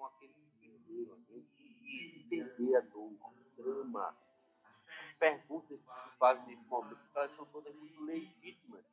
Com 0.04 0.08
aquele 0.08 0.34
primeiro, 0.60 1.14
aquele 1.14 1.46
que 1.56 2.36
entender 2.36 2.76
a 2.76 2.82
dor, 2.82 3.10
o 3.10 3.62
drama. 3.62 4.18
As 4.86 5.18
perguntas 5.18 5.80
que 5.80 6.10
se 6.10 6.18
fazem 6.18 6.46
nesse 6.46 6.68
momento, 6.68 7.00
elas 7.16 7.34
são 7.38 7.46
todas 7.46 7.74
muito 7.76 8.04
legítimas. 8.04 8.84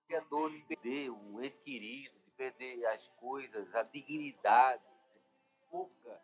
Porque 0.00 0.14
a 0.14 0.20
dor 0.20 0.50
de 0.50 0.60
perder 0.64 1.10
um 1.10 1.42
ente 1.42 1.56
querido, 1.64 2.18
de 2.20 2.30
perder 2.32 2.84
as 2.86 3.08
coisas, 3.16 3.74
a 3.74 3.82
dignidade, 3.84 4.82
pouca 5.70 6.20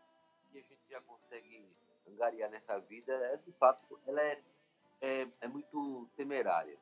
que 0.53 0.59
a 0.59 0.63
gente 0.63 0.91
já 0.91 1.01
consegue 1.01 1.67
angariar 2.07 2.51
nessa 2.51 2.79
vida, 2.81 3.15
é, 3.15 3.37
de 3.39 3.53
fato, 3.53 3.99
ela 4.07 4.21
é, 4.21 4.43
é, 5.01 5.29
é 5.41 5.49
muito 5.49 6.07
temerária. 6.17 6.79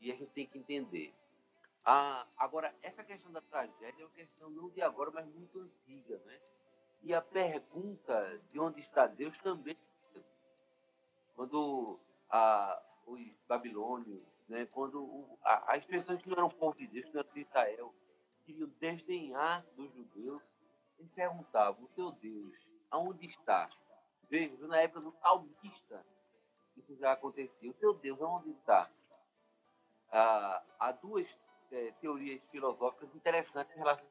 E 0.00 0.12
a 0.12 0.14
gente 0.14 0.30
tem 0.30 0.46
que 0.46 0.58
entender. 0.58 1.12
Ah, 1.84 2.26
agora, 2.38 2.74
essa 2.80 3.04
questão 3.04 3.30
da 3.30 3.42
tragédia 3.42 4.02
é 4.02 4.04
uma 4.06 4.10
questão 4.12 4.48
não 4.48 4.70
de 4.70 4.80
agora, 4.80 5.10
mas 5.10 5.26
muito 5.26 5.60
antiga, 5.60 6.18
né? 6.24 6.40
E 7.02 7.12
a 7.12 7.20
pergunta 7.20 8.40
de 8.50 8.58
onde 8.58 8.80
está 8.80 9.06
Deus 9.06 9.36
também. 9.38 9.76
Quando 11.36 12.00
os 13.06 13.20
babilônios, 13.46 14.22
né, 14.48 14.66
quando 14.66 15.02
o, 15.02 15.38
a, 15.42 15.74
as 15.74 15.84
pessoas 15.84 16.22
que 16.22 16.28
não 16.28 16.38
eram 16.38 16.48
povo 16.48 16.76
de 16.78 16.86
Deus, 16.86 17.04
que 17.04 17.12
não 17.12 17.20
eram 17.20 17.32
de 17.34 17.40
Israel, 17.40 17.94
queriam 18.46 18.68
desdenhar 18.80 19.62
dos 19.76 19.92
judeus, 19.92 20.42
eles 20.98 21.12
perguntavam, 21.12 21.84
o 21.84 21.88
teu 21.88 22.12
Deus, 22.12 22.54
aonde 22.90 23.26
está? 23.26 23.68
Veja, 24.30 24.66
na 24.66 24.80
época 24.80 25.00
do 25.00 25.12
salmista, 25.20 26.04
isso 26.76 26.96
já 26.96 27.12
acontecia. 27.12 27.70
O 27.70 27.74
teu 27.74 27.92
Deus, 27.94 28.20
aonde 28.22 28.50
está? 28.52 28.90
Ah, 30.10 30.62
há 30.78 30.92
duas 30.92 31.28
é, 31.72 31.92
teorias 32.00 32.42
filosóficas 32.50 33.14
interessantes 33.14 33.74
em 33.74 33.78
relação. 33.78 34.06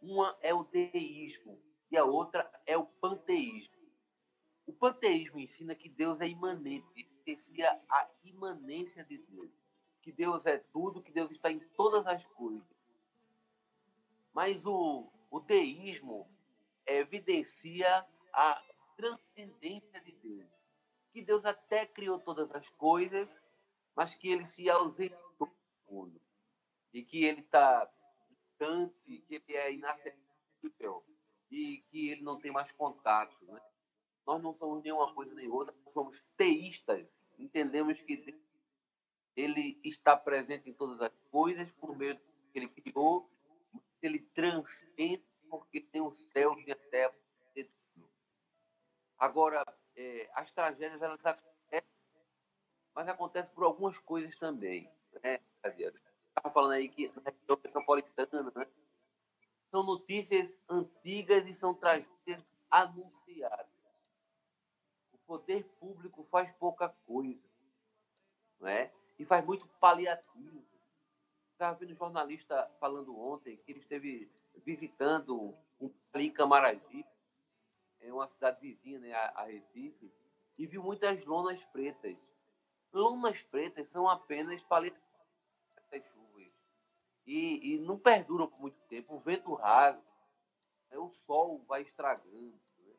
Uma 0.00 0.36
é 0.40 0.52
o 0.52 0.64
deísmo 0.64 1.60
e 1.90 1.96
a 1.96 2.04
outra 2.04 2.50
é 2.66 2.76
o 2.76 2.84
panteísmo. 2.84 3.76
O 4.66 4.72
panteísmo 4.72 5.38
ensina 5.38 5.74
que 5.74 5.88
Deus 5.88 6.20
é 6.20 6.28
imanente, 6.28 6.86
evidencia 6.96 7.80
a 7.88 8.08
imanência 8.24 9.04
de 9.04 9.18
Deus, 9.18 9.50
que 10.00 10.10
Deus 10.10 10.46
é 10.46 10.58
tudo, 10.58 11.02
que 11.02 11.12
Deus 11.12 11.30
está 11.30 11.50
em 11.50 11.60
todas 11.76 12.06
as 12.06 12.24
coisas. 12.26 12.66
Mas 14.32 14.64
o, 14.64 15.08
o 15.30 15.40
deísmo 15.40 16.28
evidencia 16.86 18.04
a 18.32 18.62
transcendência 18.96 20.00
de 20.00 20.12
Deus, 20.12 20.50
que 21.12 21.22
Deus 21.22 21.44
até 21.44 21.86
criou 21.86 22.18
todas 22.18 22.50
as 22.52 22.68
coisas, 22.70 23.28
mas 23.94 24.14
que 24.14 24.28
ele 24.28 24.46
se 24.46 24.70
ausentou 24.70 25.18
do 25.38 25.94
mundo 25.94 26.21
e 26.92 27.02
que 27.02 27.24
ele 27.24 27.40
está 27.40 27.88
distante, 28.28 29.24
que 29.26 29.34
ele 29.34 29.56
é 29.56 29.72
inacessível 29.72 31.04
e 31.50 31.84
que 31.90 32.10
ele 32.10 32.22
não 32.22 32.40
tem 32.40 32.50
mais 32.50 32.70
contato. 32.72 33.36
Né? 33.44 33.60
Nós 34.26 34.42
não 34.42 34.54
somos 34.54 34.82
nenhuma 34.82 35.12
coisa 35.14 35.34
nem 35.34 35.48
outra, 35.48 35.74
somos 35.92 36.20
teístas. 36.36 37.06
Entendemos 37.38 38.00
que 38.02 38.42
ele 39.36 39.80
está 39.82 40.16
presente 40.16 40.68
em 40.68 40.74
todas 40.74 41.00
as 41.00 41.12
coisas 41.30 41.70
por 41.72 41.96
meio 41.96 42.14
do 42.14 42.20
que 42.52 42.58
ele 42.58 42.68
criou, 42.68 43.30
ele 44.02 44.18
transcende 44.34 45.24
porque 45.48 45.80
tem 45.80 46.00
o 46.00 46.12
céu 46.32 46.58
e 46.58 46.72
a 46.72 46.76
terra. 46.76 47.14
Agora, 49.18 49.64
é, 49.94 50.28
as 50.34 50.50
tragédias 50.52 51.00
elas 51.00 51.24
acontecem, 51.24 51.88
mas 52.94 53.08
acontecem 53.08 53.54
por 53.54 53.64
algumas 53.64 53.96
coisas 53.98 54.36
também. 54.36 54.90
Né, 55.22 55.40
Estava 56.36 56.52
falando 56.52 56.72
aí 56.72 56.88
que 56.88 57.08
na 57.08 57.30
região 57.30 57.58
metropolitana, 57.62 58.52
né? 58.54 58.66
São 59.70 59.82
notícias 59.82 60.58
antigas 60.68 61.46
e 61.46 61.54
são 61.54 61.74
tragédias 61.74 62.42
anunciadas. 62.70 63.66
O 65.12 65.18
poder 65.26 65.64
público 65.78 66.26
faz 66.30 66.50
pouca 66.56 66.88
coisa, 67.06 67.40
não 68.60 68.68
é? 68.68 68.90
E 69.18 69.24
faz 69.24 69.44
muito 69.44 69.66
paliativo. 69.78 70.62
Estava 71.52 71.78
vendo 71.78 71.92
um 71.92 71.96
jornalista 71.96 72.70
falando 72.80 73.18
ontem 73.18 73.56
que 73.58 73.72
ele 73.72 73.80
esteve 73.80 74.30
visitando 74.64 75.54
um 75.80 75.90
ali 76.12 76.26
em 76.26 76.32
Camaragibe, 76.32 77.06
é 78.00 78.12
uma 78.12 78.28
cidade 78.28 78.60
vizinha, 78.60 78.98
né, 78.98 79.12
a, 79.14 79.44
Recife, 79.44 80.12
e 80.58 80.66
viu 80.66 80.82
muitas 80.82 81.24
lonas 81.24 81.62
pretas. 81.66 82.16
Lonas 82.92 83.40
pretas 83.44 83.88
são 83.88 84.08
apenas 84.08 84.62
paletas 84.64 85.01
e, 87.26 87.74
e 87.74 87.78
não 87.78 87.98
perduram 87.98 88.48
por 88.48 88.60
muito 88.60 88.80
tempo. 88.88 89.14
O 89.14 89.20
vento 89.20 89.54
rasga, 89.54 90.02
né, 90.90 90.98
o 90.98 91.10
sol 91.26 91.64
vai 91.66 91.82
estragando. 91.82 92.58
Né? 92.78 92.94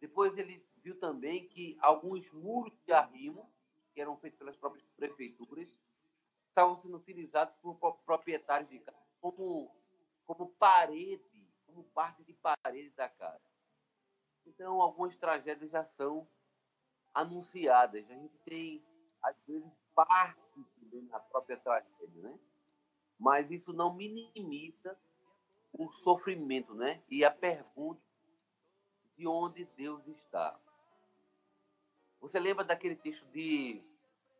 Depois 0.00 0.36
ele 0.36 0.64
viu 0.82 0.98
também 0.98 1.48
que 1.48 1.76
alguns 1.80 2.30
muros 2.32 2.72
de 2.84 2.92
arrimo, 2.92 3.50
que 3.92 4.00
eram 4.00 4.16
feitos 4.16 4.38
pelas 4.38 4.56
próprias 4.56 4.86
prefeituras, 4.96 5.68
estavam 6.48 6.80
sendo 6.80 6.96
utilizados 6.96 7.54
por 7.56 7.76
proprietários 8.04 8.68
de 8.70 8.78
casa 8.80 9.08
como, 9.20 9.74
como 10.26 10.48
parede, 10.54 11.46
como 11.66 11.84
parte 11.84 12.22
de 12.24 12.32
parede 12.34 12.90
da 12.90 13.08
casa. 13.08 13.40
Então, 14.46 14.80
algumas 14.80 15.16
tragédias 15.16 15.70
já 15.70 15.84
são 15.84 16.26
anunciadas. 17.12 18.10
A 18.10 18.14
gente 18.14 18.38
tem, 18.38 18.84
às 19.22 19.36
vezes, 19.46 19.70
parte 19.94 20.40
na 21.10 21.20
própria 21.20 21.58
tragédia, 21.58 22.22
né? 22.22 22.38
Mas 23.18 23.50
isso 23.50 23.72
não 23.72 23.94
minimiza 23.94 24.96
o 25.72 25.90
sofrimento, 25.90 26.74
né? 26.74 27.02
E 27.08 27.24
a 27.24 27.30
pergunta 27.30 28.00
de 29.16 29.26
onde 29.26 29.64
Deus 29.76 30.06
está. 30.06 30.58
Você 32.20 32.38
lembra 32.38 32.64
daquele 32.64 32.96
texto 32.96 33.24
de 33.26 33.82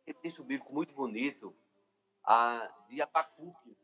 aquele 0.01 0.19
texto 0.19 0.43
bíblico 0.43 0.73
muito 0.73 0.93
bonito 0.93 1.55
a, 2.23 2.71
de 2.87 3.01
Abacuque? 3.01 3.77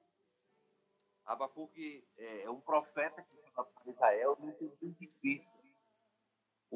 Abacuque 1.26 2.08
é, 2.18 2.44
é 2.44 2.50
um 2.50 2.62
profeta 2.62 3.22
que 3.22 3.52
fala 3.52 3.68
para 3.68 3.92
Israel 3.92 4.38
no 4.40 4.52
tempo 4.54 4.96
difícil 5.00 5.56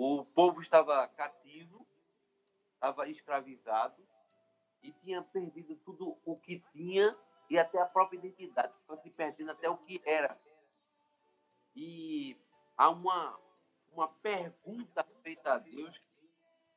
o 0.02 0.24
povo 0.24 0.62
estava 0.62 1.06
cativo, 1.10 1.86
estava 2.76 3.10
escravizado 3.10 4.02
e 4.82 4.94
tinha 4.94 5.22
perdido 5.22 5.76
tudo 5.78 6.18
o 6.24 6.38
que 6.38 6.64
tinha 6.72 7.18
e 7.50 7.58
até 7.58 7.80
a 7.80 7.86
própria 7.86 8.18
identidade, 8.18 8.74
estava 8.74 9.02
se 9.02 9.10
perdendo 9.10 9.52
até 9.52 9.70
o 9.70 9.78
que 9.78 10.02
era. 10.06 10.40
E 11.76 12.38
há 12.78 12.90
uma, 12.90 13.40
uma 13.92 14.08
pergunta 14.08 15.04
feita 15.24 15.54
a 15.54 15.58
Deus 15.58 16.00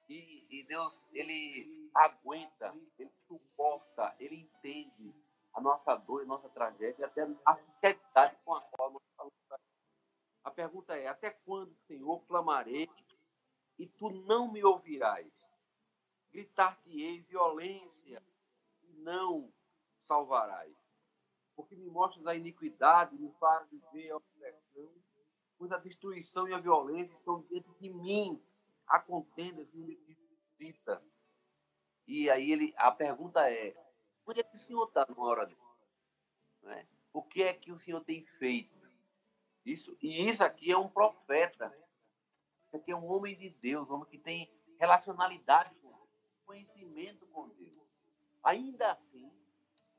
e, 0.09 0.47
e 0.51 0.63
Deus, 0.65 1.01
ele 1.13 1.91
aguenta, 1.95 2.75
ele 2.99 3.11
suporta, 3.27 4.15
ele 4.19 4.37
entende 4.37 5.15
a 5.55 5.61
nossa 5.61 5.95
dor 5.97 6.23
e 6.23 6.27
nossa 6.27 6.49
tragédia, 6.49 7.07
até 7.07 7.23
a 7.45 7.57
sinceridade 7.57 8.37
com 8.45 8.55
a 8.55 8.61
qual 8.63 8.91
nós 8.91 9.03
falamos. 9.17 9.33
A 10.45 10.51
pergunta 10.51 10.97
é: 10.97 11.07
até 11.07 11.31
quando, 11.31 11.75
Senhor, 11.87 12.21
clamarei 12.27 12.89
e 13.79 13.87
tu 13.87 14.11
não 14.11 14.51
me 14.51 14.65
ouvirás. 14.65 15.31
Gritar-te-ei 16.33 17.21
violência 17.21 18.23
e 18.83 18.93
não 18.95 19.53
salvarás. 20.07 20.75
Porque 21.55 21.77
me 21.77 21.89
mostras 21.89 22.27
a 22.27 22.35
iniquidade, 22.35 23.17
me 23.17 23.31
fazes 23.39 23.81
ver 23.93 24.11
a 24.11 24.17
opressão, 24.17 24.91
pois 25.59 25.71
a 25.73 25.79
destruição 25.79 26.49
e 26.49 26.55
a 26.55 26.59
violência 26.59 27.15
estão 27.15 27.41
dentro 27.51 27.75
de 27.81 27.91
mim. 27.91 28.43
A 28.87 28.99
contenda 28.99 29.67
me 29.73 29.97
visita. 30.59 31.03
E 32.07 32.29
aí 32.31 32.51
ele, 32.51 32.75
a 32.77 32.91
pergunta 32.91 33.51
é, 33.51 33.75
onde 34.27 34.41
é 34.41 34.43
que 34.43 34.57
o 34.57 34.61
Senhor 34.61 34.85
está 34.89 35.07
numa 35.09 35.27
hora 35.27 35.47
dessa? 35.47 35.61
É? 36.65 36.87
O 37.13 37.23
que 37.23 37.43
é 37.43 37.53
que 37.53 37.71
o 37.71 37.79
Senhor 37.79 38.03
tem 38.05 38.25
feito? 38.39 38.81
Isso, 39.65 39.97
e 40.03 40.29
isso 40.29 40.43
aqui 40.43 40.73
é 40.73 40.77
um 40.77 40.89
profeta 40.89 41.73
você 42.73 42.79
tem 42.79 42.95
um 42.95 43.05
homem 43.05 43.37
de 43.37 43.51
Deus, 43.51 43.91
um 43.91 43.95
homem 43.95 44.09
que 44.09 44.17
tem 44.17 44.51
relacionalidade 44.79 45.75
com 45.83 45.91
Deus, 45.91 46.09
conhecimento 46.47 47.27
com 47.27 47.49
Deus. 47.51 47.87
Ainda 48.43 48.99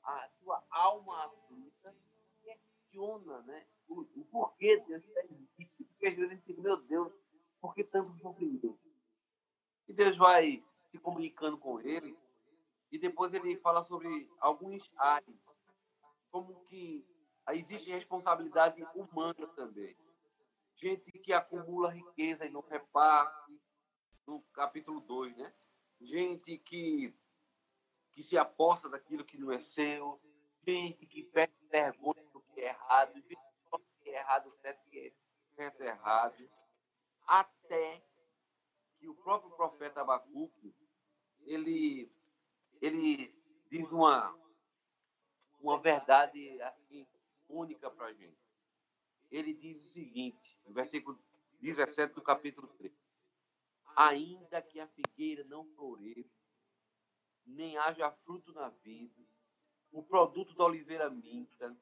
a 0.04 0.30
sua 0.40 0.64
alma 0.70 1.26
aflita 1.26 1.96
questiona 2.42 3.42
né, 3.44 3.66
o, 3.88 4.02
o 4.02 4.26
porquê 4.32 4.80
Deus 4.88 5.06
permite. 5.06 5.74
Porque 5.78 6.08
às 6.08 6.16
vezes 6.16 6.32
a 6.32 6.34
gente 6.34 6.46
fica, 6.46 6.62
meu 6.62 6.78
Deus, 6.78 7.14
por 7.62 7.74
que 7.74 7.84
tanto 7.84 8.18
sofrimento? 8.20 8.78
E 9.88 9.94
Deus 9.94 10.18
vai 10.18 10.64
se 10.92 10.98
comunicando 11.00 11.58
com 11.58 11.80
ele, 11.80 12.18
e 12.92 13.00
depois 13.00 13.34
ele 13.34 13.58
fala 13.58 13.84
sobre 13.86 14.30
alguns 14.40 14.90
ares, 14.98 15.36
como 16.32 16.64
que 16.66 17.06
existe 17.50 17.90
responsabilidade 17.90 18.86
humana 18.96 19.48
também 19.56 19.96
gente 20.84 21.12
que 21.20 21.32
acumula 21.32 21.92
riqueza 21.92 22.46
e 22.46 22.50
não 22.50 22.62
reparte, 22.62 23.58
no 24.28 24.42
capítulo 24.54 25.00
2, 25.02 25.36
né? 25.38 25.54
Gente 26.02 26.58
que, 26.58 27.14
que 28.14 28.24
se 28.24 28.38
aposta 28.38 28.88
daquilo 28.90 29.26
que 29.26 29.38
não 29.38 29.52
é 29.52 29.60
seu, 29.60 30.22
gente 30.66 31.06
que 31.06 31.24
perde 31.24 31.54
vergonha 31.70 32.24
do 32.32 32.42
que 32.42 32.62
é 32.62 32.70
errado, 32.70 33.14
gente 33.16 33.42
que 34.02 34.10
é 34.10 34.16
errado 34.16 34.52
que 34.62 35.00
é 35.00 35.86
errado, 35.88 36.50
até 37.26 38.04
que 38.98 39.08
o 39.08 39.16
próprio 39.16 39.52
profeta 39.52 40.02
Abacuque, 40.02 40.74
ele, 41.42 42.12
ele 42.82 43.34
diz 43.70 43.92
uma, 43.92 44.36
uma 45.60 45.80
verdade 45.80 46.62
assim, 46.62 47.08
única 47.50 47.90
para 47.90 48.08
a 48.08 48.14
gente. 48.14 48.38
Ele 49.32 49.54
diz 49.54 49.84
o 49.84 49.90
seguinte, 49.90 50.60
no 50.66 50.74
versículo 50.74 51.20
17 51.60 52.14
do 52.14 52.22
capítulo 52.22 52.68
3. 52.78 52.94
Ainda 53.96 54.62
que 54.62 54.80
a 54.80 54.88
figueira 54.88 55.44
não 55.44 55.66
floresça, 55.76 56.43
nem 57.46 57.78
haja 57.78 58.12
fruto 58.24 58.54
na 58.54 58.70
vida, 58.70 59.22
o 59.92 60.02
produto 60.02 60.56
da 60.56 60.66
oliveira 60.66 61.10
minta, 61.10 61.76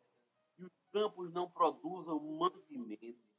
e 0.58 0.66
os 0.66 0.72
campos 0.92 1.32
não 1.34 1.50
produzam 1.50 2.20
mantimento, 2.20 3.30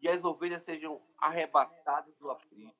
e 0.00 0.08
as 0.08 0.24
ovelhas 0.24 0.62
sejam 0.64 1.00
arrebatadas 1.16 2.14
do 2.16 2.30
aprisco, 2.30 2.76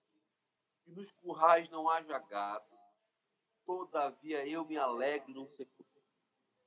e 0.86 0.90
nos 0.90 1.10
currais 1.12 1.68
não 1.70 1.88
haja 1.88 2.18
gado, 2.18 2.66
todavia 3.64 4.46
eu 4.46 4.64
me 4.64 4.76
alegro 4.76 5.32
no 5.32 5.46
Senhor, 5.56 5.70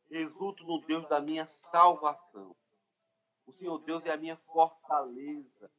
exulto 0.09 0.63
no 0.63 0.79
Deus 0.81 1.07
da 1.07 1.19
minha 1.19 1.45
salvação. 1.71 2.55
O 3.45 3.53
Senhor 3.53 3.77
Deus 3.79 4.05
é 4.05 4.11
a 4.11 4.17
minha 4.17 4.37
fortaleza, 4.37 5.71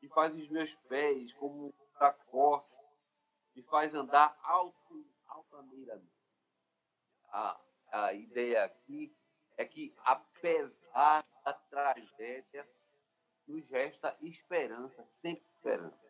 que 0.00 0.08
faz 0.08 0.34
os 0.34 0.48
meus 0.48 0.72
pés 0.88 1.32
como 1.34 1.74
da 1.98 2.12
costa, 2.12 2.78
me 3.54 3.62
faz 3.64 3.94
andar 3.94 4.38
alto, 4.42 5.04
altaneiramente. 5.58 6.12
A, 7.30 7.60
a 7.92 8.12
ideia 8.12 8.64
aqui 8.64 9.14
é 9.56 9.64
que, 9.64 9.94
apesar 10.04 11.26
da 11.44 11.52
tragédia, 11.52 12.68
nos 13.46 13.68
resta 13.70 14.16
esperança, 14.20 15.04
sempre 15.20 15.44
esperança. 15.54 16.08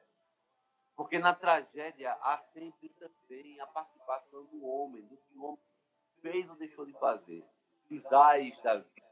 Porque 0.97 1.19
na 1.19 1.35
tragédia 1.35 2.13
há 2.15 2.39
sempre 2.53 2.89
também 2.91 3.61
a 3.61 3.67
participação 3.67 4.45
do 4.47 4.65
homem, 4.65 5.07
do 5.07 5.17
que 5.17 5.35
o 5.35 5.45
homem 5.45 5.63
fez 6.21 6.49
ou 6.49 6.57
deixou 6.57 6.85
de 6.85 6.93
fazer. 6.95 7.45
Pisais 7.89 8.61
da 8.61 8.77
vida 8.77 9.09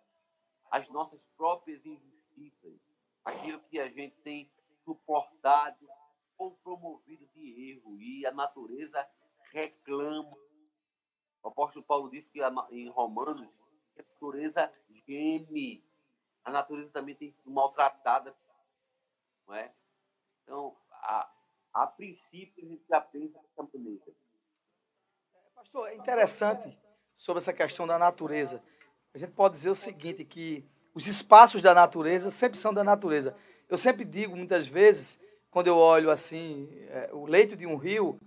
as 0.70 0.88
nossas 0.88 1.20
próprias 1.36 1.84
injustiças, 1.84 2.80
aquilo 3.24 3.60
que 3.60 3.78
a 3.78 3.88
gente 3.88 4.16
tem 4.22 4.50
suportado 4.84 5.88
ou 6.38 6.52
promovido 6.56 7.26
de 7.34 7.70
erro, 7.70 8.00
e 8.00 8.26
a 8.26 8.32
natureza 8.32 9.08
reclama. 9.52 10.36
O 11.43 11.48
apóstolo 11.48 11.85
Paulo 11.85 12.10
disse 12.10 12.28
que 12.31 12.40
em 12.70 12.89
Romanos 12.89 13.48
a 13.97 14.02
natureza 14.02 14.73
geme. 15.06 15.85
A 16.44 16.51
natureza 16.51 16.90
também 16.90 17.14
tem 17.14 17.31
sido 17.32 17.51
maltratada, 17.51 18.35
não 19.47 19.55
é? 19.55 19.73
Então, 20.43 20.77
a, 20.93 21.31
a 21.74 21.86
princípio, 21.86 22.64
a 22.64 22.68
gente 22.68 22.85
pensa 23.12 23.40
dessa 23.40 23.68
maneira. 23.74 24.12
Pastor, 25.55 25.89
é 25.89 25.94
interessante 25.97 26.78
sobre 27.16 27.39
essa 27.39 27.52
questão 27.52 27.86
da 27.86 27.98
natureza. 27.98 28.62
A 29.12 29.18
gente 29.18 29.32
pode 29.32 29.55
dizer 29.55 29.70
o 29.70 29.74
seguinte, 29.74 30.24
que 30.24 30.64
os 30.94 31.06
espaços 31.06 31.60
da 31.60 31.74
natureza 31.74 32.31
sempre 32.31 32.59
são 32.59 32.73
da 32.73 32.85
natureza. 32.85 33.36
Eu 33.68 33.77
sempre 33.77 34.05
digo, 34.05 34.36
muitas 34.36 34.68
vezes, 34.68 35.18
quando 35.51 35.66
eu 35.66 35.77
olho 35.77 36.10
assim, 36.10 36.68
é, 36.89 37.10
o 37.12 37.27
leito 37.27 37.56
de 37.56 37.66
um 37.66 37.77
rio, 37.77 38.20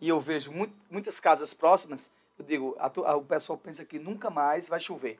e 0.00 0.08
eu 0.08 0.20
vejo 0.20 0.52
mu- 0.52 0.72
muitas 0.90 1.18
casas 1.20 1.54
próximas, 1.54 2.10
eu 2.38 2.44
digo, 2.44 2.76
a 2.78 2.86
a- 2.86 3.16
o 3.16 3.24
pessoal 3.24 3.58
pensa 3.58 3.84
que 3.84 3.98
nunca 3.98 4.30
mais 4.30 4.68
vai 4.68 4.80
chover. 4.80 5.18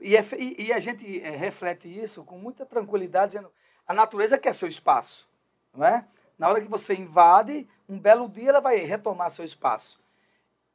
E, 0.00 0.16
é 0.16 0.24
e- 0.38 0.66
e 0.66 0.72
a 0.72 0.78
gente 0.78 1.20
é, 1.20 1.30
reflete 1.30 1.88
isso 1.88 2.24
com 2.24 2.38
muita 2.38 2.66
tranquilidade, 2.66 3.32
dizendo, 3.32 3.50
a 3.86 3.94
natureza 3.94 4.38
quer 4.38 4.54
seu 4.54 4.68
espaço, 4.68 5.28
não 5.72 5.84
é? 5.86 6.04
Na 6.38 6.48
hora 6.48 6.60
que 6.60 6.68
você 6.68 6.94
invade, 6.94 7.66
um 7.88 7.98
belo 7.98 8.28
dia 8.28 8.48
ela 8.50 8.60
vai 8.60 8.76
retomar 8.78 9.30
seu 9.30 9.44
espaço. 9.44 10.00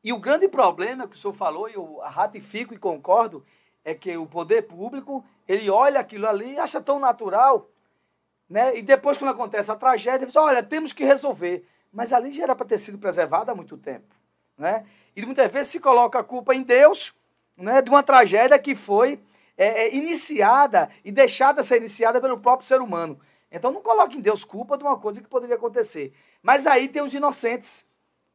E 0.03 0.13
o 0.13 0.17
grande 0.19 0.47
problema 0.47 1.07
que 1.07 1.15
o 1.15 1.17
senhor 1.19 1.34
falou, 1.34 1.69
e 1.69 1.73
eu 1.73 1.97
ratifico 1.97 2.73
e 2.73 2.77
concordo, 2.77 3.45
é 3.84 3.93
que 3.93 4.15
o 4.15 4.26
poder 4.26 4.63
público, 4.63 5.26
ele 5.47 5.69
olha 5.69 5.99
aquilo 5.99 6.27
ali 6.27 6.53
e 6.53 6.59
acha 6.59 6.80
tão 6.80 6.99
natural, 6.99 7.69
né? 8.49 8.77
E 8.77 8.81
depois, 8.81 9.17
quando 9.17 9.31
acontece 9.31 9.69
a 9.71 9.76
tragédia, 9.76 10.19
ele 10.19 10.26
diz, 10.27 10.35
olha, 10.35 10.63
temos 10.63 10.93
que 10.93 11.03
resolver. 11.03 11.65
Mas 11.91 12.14
ali 12.14 12.32
já 12.32 12.44
era 12.44 12.56
para 12.56 12.66
ter 12.66 12.78
sido 12.78 12.98
preservado 12.98 13.52
há 13.52 13.56
muito 13.56 13.78
tempo, 13.78 14.16
né? 14.57 14.86
E 15.16 15.26
muitas 15.26 15.52
vezes 15.52 15.72
se 15.72 15.80
coloca 15.80 16.20
a 16.20 16.24
culpa 16.24 16.53
em 16.53 16.61
Deus, 16.61 17.14
né? 17.57 17.82
De 17.82 17.90
uma 17.90 18.03
tragédia 18.03 18.57
que 18.60 18.76
foi 18.76 19.20
é, 19.57 19.86
é, 19.86 19.95
iniciada 19.95 20.90
e 21.03 21.11
deixada 21.11 21.64
ser 21.64 21.78
iniciada 21.78 22.22
pelo 22.22 22.40
próprio 22.40 22.68
ser 22.68 22.82
humano. 22.82 23.20
Então 23.52 23.72
não 23.72 23.82
coloque 23.82 24.18
em 24.18 24.22
Deus 24.22 24.44
culpa 24.45 24.78
de 24.78 24.84
uma 24.84 24.98
coisa 24.98 25.22
que 25.22 25.28
poderia 25.28 25.56
acontecer. 25.56 26.14
Mas 26.41 26.68
aí 26.68 26.88
tem 26.88 27.02
os 27.02 27.14
inocentes. 27.14 27.86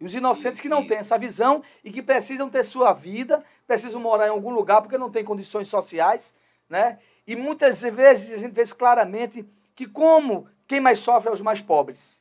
E 0.00 0.04
os 0.04 0.14
inocentes 0.14 0.60
que 0.60 0.68
não 0.68 0.86
têm 0.86 0.98
essa 0.98 1.16
visão 1.16 1.62
e 1.84 1.90
que 1.90 2.02
precisam 2.02 2.50
ter 2.50 2.64
sua 2.64 2.92
vida, 2.92 3.44
precisam 3.66 4.00
morar 4.00 4.26
em 4.26 4.30
algum 4.30 4.50
lugar 4.50 4.82
porque 4.82 4.98
não 4.98 5.10
têm 5.10 5.24
condições 5.24 5.68
sociais, 5.68 6.34
né? 6.68 6.98
E 7.26 7.36
muitas 7.36 7.80
vezes 7.80 8.34
a 8.34 8.38
gente 8.38 8.52
vê 8.52 8.66
claramente 8.66 9.48
que 9.74 9.86
como 9.86 10.48
quem 10.66 10.80
mais 10.80 10.98
sofre 10.98 11.30
é 11.30 11.32
os 11.32 11.40
mais 11.40 11.60
pobres. 11.60 12.20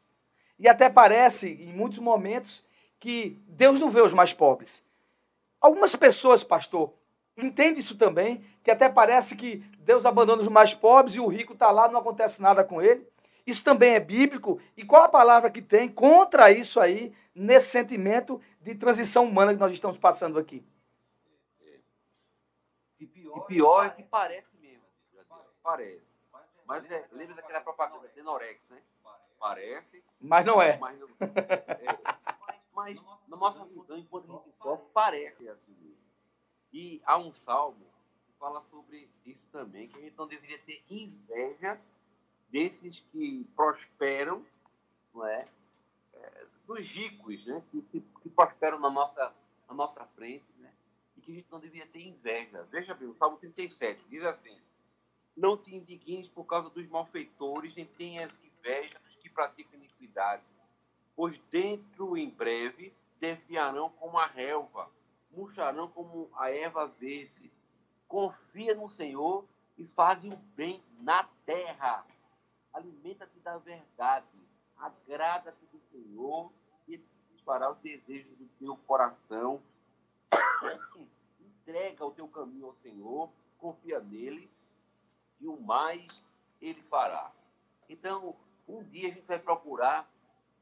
E 0.63 0.69
até 0.69 0.89
parece, 0.89 1.49
em 1.49 1.73
muitos 1.73 1.99
momentos, 1.99 2.63
que 2.97 3.37
Deus 3.49 3.81
não 3.81 3.91
vê 3.91 3.99
os 3.99 4.13
mais 4.13 4.31
pobres. 4.31 4.81
Algumas 5.59 5.93
pessoas, 5.93 6.41
pastor, 6.41 6.93
entendem 7.35 7.79
isso 7.79 7.97
também, 7.97 8.41
que 8.63 8.71
até 8.71 8.87
parece 8.87 9.35
que 9.35 9.57
Deus 9.79 10.05
abandona 10.05 10.41
os 10.41 10.47
mais 10.47 10.73
pobres 10.73 11.17
e 11.17 11.19
o 11.19 11.27
rico 11.27 11.51
está 11.51 11.69
lá, 11.69 11.89
não 11.89 11.99
acontece 11.99 12.41
nada 12.41 12.63
com 12.63 12.81
ele. 12.81 13.05
Isso 13.45 13.61
também 13.61 13.95
é 13.95 13.99
bíblico. 13.99 14.57
E 14.77 14.85
qual 14.85 15.03
a 15.03 15.09
palavra 15.09 15.51
que 15.51 15.61
tem 15.61 15.89
contra 15.89 16.49
isso 16.49 16.79
aí, 16.79 17.13
nesse 17.35 17.69
sentimento 17.69 18.41
de 18.61 18.73
transição 18.73 19.25
humana 19.25 19.53
que 19.53 19.59
nós 19.59 19.73
estamos 19.73 19.97
passando 19.97 20.39
aqui? 20.39 20.63
E 22.97 23.05
pior 23.47 23.87
é 23.87 23.89
que 23.89 24.03
parece 24.03 24.55
mesmo. 24.61 24.85
Parece. 25.61 26.07
Mas 26.65 26.89
é, 26.89 27.05
lembra 27.11 27.35
daquela 27.35 27.59
propaganda 27.59 28.07
Tenorex, 28.15 28.61
né? 28.69 28.81
Parece. 29.37 30.01
Mas 30.23 30.45
não 30.45 30.61
é. 30.61 30.77
Mas, 30.77 30.97
não- 30.99 31.09
é. 31.19 31.97
mas 32.73 32.99
na 33.27 33.35
nossa 33.35 33.65
visão, 33.65 33.97
enquanto 33.97 34.31
a 34.31 34.35
gente 34.37 34.57
sofre, 34.57 34.85
parece 34.93 35.49
assim. 35.49 35.95
E 36.71 37.01
há 37.05 37.17
um 37.17 37.33
salmo 37.45 37.85
que 38.25 38.33
fala 38.39 38.63
sobre 38.71 39.09
isso 39.25 39.43
também, 39.51 39.89
que 39.89 39.97
a 39.97 40.01
gente 40.01 40.17
não 40.17 40.25
deveria 40.25 40.57
ter 40.59 40.81
inveja 40.89 41.79
desses 42.49 42.99
que 43.11 43.45
prosperam, 43.55 44.45
não 45.13 45.27
é? 45.27 45.47
É, 46.13 46.45
dos 46.65 46.79
ricos, 46.87 47.45
né? 47.45 47.61
Que, 47.69 47.81
que, 47.81 48.01
que 48.21 48.29
prosperam 48.29 48.79
na 48.79 48.89
nossa, 48.89 49.33
na 49.67 49.75
nossa 49.75 50.05
frente, 50.15 50.45
né? 50.57 50.71
E 51.17 51.21
que 51.21 51.31
a 51.31 51.35
gente 51.35 51.51
não 51.51 51.59
deveria 51.59 51.87
ter 51.87 52.01
inveja. 52.01 52.63
Veja 52.71 52.93
bem, 52.93 53.09
o 53.09 53.15
Salmo 53.15 53.37
37 53.37 54.01
diz 54.09 54.23
assim: 54.23 54.57
Não 55.35 55.57
te 55.57 55.75
indignes 55.75 56.29
por 56.29 56.45
causa 56.45 56.69
dos 56.69 56.87
malfeitores, 56.87 57.75
nem 57.75 57.85
tenhas 57.85 58.31
inveja 58.43 58.97
dos 58.99 59.12
praticam 59.33 59.79
iniquidade, 59.79 60.43
pois 61.15 61.39
dentro 61.51 62.17
em 62.17 62.29
breve 62.29 62.93
desviarão 63.19 63.89
como 63.91 64.17
a 64.17 64.25
relva, 64.25 64.89
murcharão 65.31 65.87
como 65.89 66.29
a 66.35 66.51
erva 66.51 66.87
verde. 66.87 67.51
Confia 68.07 68.75
no 68.75 68.89
Senhor 68.89 69.45
e 69.77 69.85
faz 69.87 70.23
o 70.23 70.35
bem 70.55 70.83
na 70.99 71.23
terra. 71.45 72.05
Alimenta-te 72.73 73.39
da 73.39 73.57
verdade. 73.57 74.27
Agrada-te 74.77 75.65
do 75.71 75.79
Senhor 75.91 76.51
e 76.87 77.01
fará 77.45 77.71
os 77.71 77.77
desejos 77.79 78.37
do 78.37 78.47
teu 78.59 78.75
coração. 78.87 79.61
Entrega 81.39 82.05
o 82.05 82.11
teu 82.11 82.27
caminho 82.27 82.67
ao 82.67 82.75
Senhor, 82.83 83.29
confia 83.57 83.99
nele 84.01 84.49
e 85.39 85.47
o 85.47 85.59
mais 85.61 86.05
ele 86.61 86.81
fará. 86.83 87.31
Então, 87.87 88.35
um 88.67 88.83
dia 88.83 89.09
a 89.09 89.11
gente 89.11 89.25
vai 89.25 89.39
procurar 89.39 90.09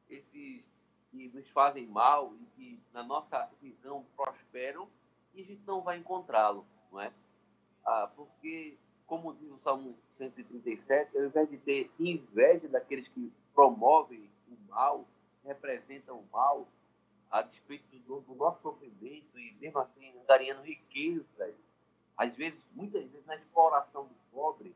esses 0.10 0.70
que 1.12 1.30
nos 1.34 1.48
fazem 1.50 1.88
mal 1.88 2.34
e 2.36 2.46
que, 2.56 2.80
na 2.94 3.04
nossa 3.04 3.50
visão, 3.62 4.06
prosperam 4.16 4.88
e 5.34 5.42
a 5.42 5.46
gente 5.46 5.62
não 5.66 5.82
vai 5.82 5.98
encontrá-lo, 5.98 6.66
não 6.92 7.02
é? 7.02 7.12
Ah, 7.86 8.10
porque, 8.16 8.78
como 9.06 9.34
diz 9.34 9.52
o 9.52 9.60
Salmo 9.60 9.96
137, 10.18 11.18
ao 11.18 11.26
invés 11.26 11.50
de 11.50 11.58
ter 11.58 11.92
inveja 12.00 12.68
daqueles 12.70 13.08
que 13.10 13.32
promovem 13.54 14.30
o 14.48 14.70
mal, 14.70 15.06
representam 15.44 16.20
o 16.20 16.26
mal, 16.32 16.68
a 17.30 17.42
despeito 17.42 17.98
do, 18.00 18.22
do 18.22 18.36
nosso 18.36 18.62
sofrimento 18.62 19.40
e 19.40 19.54
mesmo 19.60 19.80
assim 19.80 20.12
angariando 20.20 20.62
riquezas, 20.62 21.56
às 22.18 22.36
vezes, 22.36 22.64
muitas 22.74 23.04
vezes, 23.04 23.26
na 23.26 23.36
exploração 23.36 24.06
do 24.06 24.16
pobre, 24.32 24.76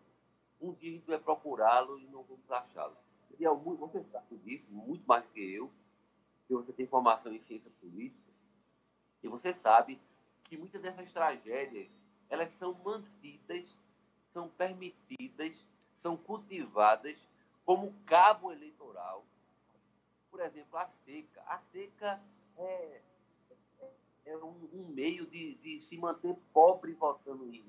um 0.60 0.74
dia 0.74 0.92
a 0.92 0.94
gente 0.94 1.08
vai 1.08 1.20
procurá-lo 1.20 2.00
e 2.00 2.06
não 2.08 2.24
vamos 2.24 2.50
achá-lo. 2.50 2.96
E 3.40 3.46
é 3.46 3.50
muito- 3.54 3.80
Você 3.80 4.04
sabe 4.12 4.38
disso, 4.38 4.66
muito 4.70 5.06
mais 5.06 5.26
que 5.28 5.42
eu, 5.54 5.72
que 6.48 6.54
você 6.54 6.72
tem 6.74 6.88
formação 6.88 7.34
em 7.34 7.42
ciência 7.42 7.72
política, 7.82 8.32
e 9.24 9.28
você 9.28 9.54
sabe 9.54 10.00
que 10.44 10.58
muitas 10.58 10.82
dessas 10.82 11.12
tragédias, 11.12 11.90
elas 12.30 12.52
são 12.54 12.74
mantidas, 12.84 13.66
são 14.32 14.48
permitidas, 14.50 15.54
são 16.02 16.16
cultivadas 16.16 17.18
como 17.66 17.94
cabo 18.06 18.52
eleitoral. 18.52 19.26
Por 20.30 20.40
exemplo, 20.42 20.78
a 20.78 20.88
seca. 21.06 21.42
A 21.48 21.58
seca 21.72 22.22
é, 22.58 23.02
é 24.26 24.38
um, 24.38 24.70
um 24.74 24.88
meio 24.94 25.26
de, 25.26 25.56
de 25.56 25.82
se 25.82 25.98
manter 25.98 26.36
pobre 26.54 26.94
votando 26.94 27.48
em. 27.52 27.64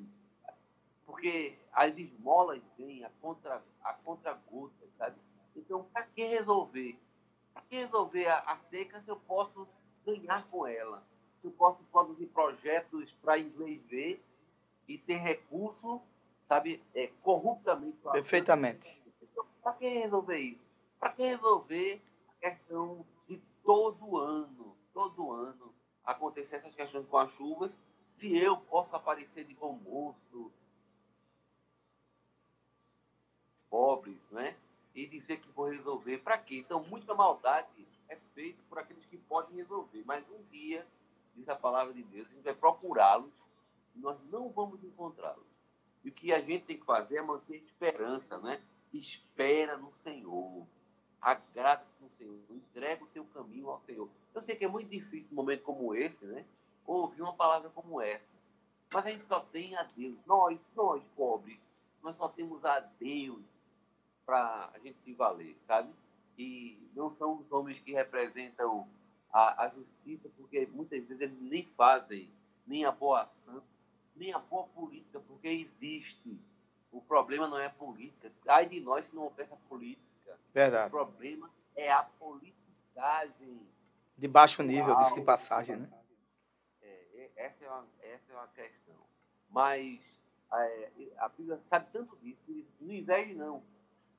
Porque 1.06 1.56
as 1.72 1.96
esmolas 1.96 2.60
vêm 2.76 3.04
a 3.04 3.10
contra 3.22 3.62
a 3.82 3.94
contra 3.94 4.34
gota, 4.50 4.86
sabe? 4.98 5.16
Então, 5.56 5.84
para 5.84 6.02
que 6.04 6.24
resolver? 6.24 6.98
Para 7.52 7.62
que 7.62 7.76
resolver 7.76 8.26
a, 8.26 8.38
a 8.38 8.58
seca 8.70 9.00
se 9.00 9.08
eu 9.08 9.16
posso 9.16 9.66
ganhar 10.04 10.46
com 10.48 10.66
ela? 10.66 11.02
Se 11.40 11.46
eu 11.46 11.50
posso 11.52 11.82
produzir 11.84 12.26
projetos 12.26 13.10
para 13.22 13.38
inglês 13.38 13.82
ver 13.86 14.22
e 14.86 14.98
ter 14.98 15.16
recurso, 15.16 16.00
sabe, 16.46 16.82
é, 16.94 17.08
corruptamente. 17.22 17.96
Perfeitamente. 18.12 19.02
Para 19.62 19.72
que 19.72 19.88
resolver 19.88 20.38
isso? 20.38 20.66
Para 21.00 21.10
que 21.10 21.22
resolver 21.22 22.02
a 22.28 22.50
questão 22.50 23.04
de 23.28 23.40
todo 23.64 24.16
ano, 24.16 24.76
todo 24.94 25.32
ano, 25.32 25.74
acontecer 26.04 26.56
essas 26.56 26.74
questões 26.74 27.06
com 27.08 27.18
as 27.18 27.32
chuvas, 27.32 27.72
se 28.18 28.36
eu 28.36 28.56
posso 28.56 28.94
aparecer 28.94 29.44
de 29.44 29.54
bom 29.54 29.72
moço, 29.72 30.52
pobres, 33.68 34.18
né? 34.30 34.56
E 34.96 35.06
dizer 35.06 35.40
que 35.40 35.50
vou 35.50 35.68
resolver. 35.68 36.18
Para 36.18 36.38
quê? 36.38 36.56
Então, 36.56 36.82
muita 36.82 37.14
maldade 37.14 37.86
é 38.08 38.16
feita 38.34 38.58
por 38.66 38.78
aqueles 38.78 39.04
que 39.04 39.18
podem 39.18 39.54
resolver. 39.56 40.02
Mas 40.06 40.24
um 40.30 40.42
dia, 40.50 40.86
diz 41.34 41.46
a 41.50 41.54
palavra 41.54 41.92
de 41.92 42.02
Deus, 42.02 42.26
a 42.26 42.34
gente 42.34 42.44
vai 42.44 42.54
procurá-los 42.54 43.30
e 43.94 43.98
nós 43.98 44.18
não 44.30 44.48
vamos 44.48 44.82
encontrá-los. 44.82 45.44
E 46.02 46.08
o 46.08 46.12
que 46.12 46.32
a 46.32 46.40
gente 46.40 46.64
tem 46.64 46.78
que 46.78 46.86
fazer 46.86 47.18
é 47.18 47.22
manter 47.22 47.56
esperança, 47.56 48.38
né? 48.38 48.62
Espera 48.90 49.76
no 49.76 49.92
Senhor. 50.02 50.66
Agrada-te 51.20 51.90
no 52.00 52.08
Senhor. 52.16 52.38
Entrega 52.48 53.04
o 53.04 53.08
teu 53.08 53.24
caminho 53.26 53.68
ao 53.68 53.80
Senhor. 53.80 54.08
Eu 54.34 54.42
sei 54.42 54.56
que 54.56 54.64
é 54.64 54.68
muito 54.68 54.88
difícil 54.88 55.28
num 55.30 55.36
momento 55.36 55.62
como 55.62 55.94
esse, 55.94 56.24
né? 56.24 56.44
Ouvir 56.86 57.20
uma 57.20 57.34
palavra 57.34 57.68
como 57.70 58.00
essa. 58.00 58.24
Mas 58.90 59.04
a 59.04 59.10
gente 59.10 59.26
só 59.26 59.40
tem 59.40 59.76
a 59.76 59.82
Deus. 59.82 60.16
Nós, 60.24 60.58
nós 60.74 61.02
pobres, 61.14 61.58
nós 62.02 62.16
só 62.16 62.28
temos 62.28 62.64
a 62.64 62.80
Deus 62.80 63.42
para 64.26 64.70
a 64.74 64.78
gente 64.80 64.98
se 65.04 65.14
valer, 65.14 65.56
sabe? 65.66 65.90
E 66.36 66.90
não 66.94 67.14
são 67.16 67.38
os 67.38 67.50
homens 67.50 67.78
que 67.78 67.92
representam 67.92 68.86
a, 69.32 69.64
a 69.64 69.68
justiça, 69.68 70.28
porque 70.36 70.66
muitas 70.72 71.02
vezes 71.04 71.20
eles 71.20 71.40
nem 71.40 71.64
fazem 71.76 72.28
nem 72.66 72.84
a 72.84 72.90
boa 72.90 73.22
ação, 73.22 73.62
nem 74.16 74.32
a 74.32 74.38
boa 74.38 74.66
política, 74.68 75.20
porque 75.20 75.48
existe. 75.48 76.38
O 76.90 77.00
problema 77.00 77.46
não 77.46 77.58
é 77.58 77.66
a 77.66 77.70
política. 77.70 78.32
Ai 78.48 78.66
de 78.66 78.80
nós 78.80 79.06
se 79.06 79.14
não 79.14 79.24
houvesse 79.24 79.52
a 79.52 79.56
política. 79.68 80.38
Verdade. 80.52 80.88
O 80.88 80.90
problema 80.90 81.50
é 81.76 81.92
a 81.92 82.02
politicagem. 82.02 83.60
De 84.16 84.26
baixo 84.26 84.62
nível, 84.62 84.96
disso 84.96 85.14
de 85.14 85.22
passagem, 85.22 85.76
né? 85.76 85.88
É, 86.82 86.86
é, 87.14 87.30
essa, 87.36 87.64
é 87.64 87.68
uma, 87.68 87.86
essa 88.00 88.32
é 88.32 88.34
uma 88.34 88.48
questão. 88.48 88.96
Mas 89.50 90.00
é, 90.52 90.90
a 91.18 91.28
Bíblia 91.28 91.60
sabe 91.68 91.86
tanto 91.92 92.16
disso, 92.16 92.40
que 92.46 92.66
não 92.80 92.94
inveje 92.94 93.34
não. 93.34 93.62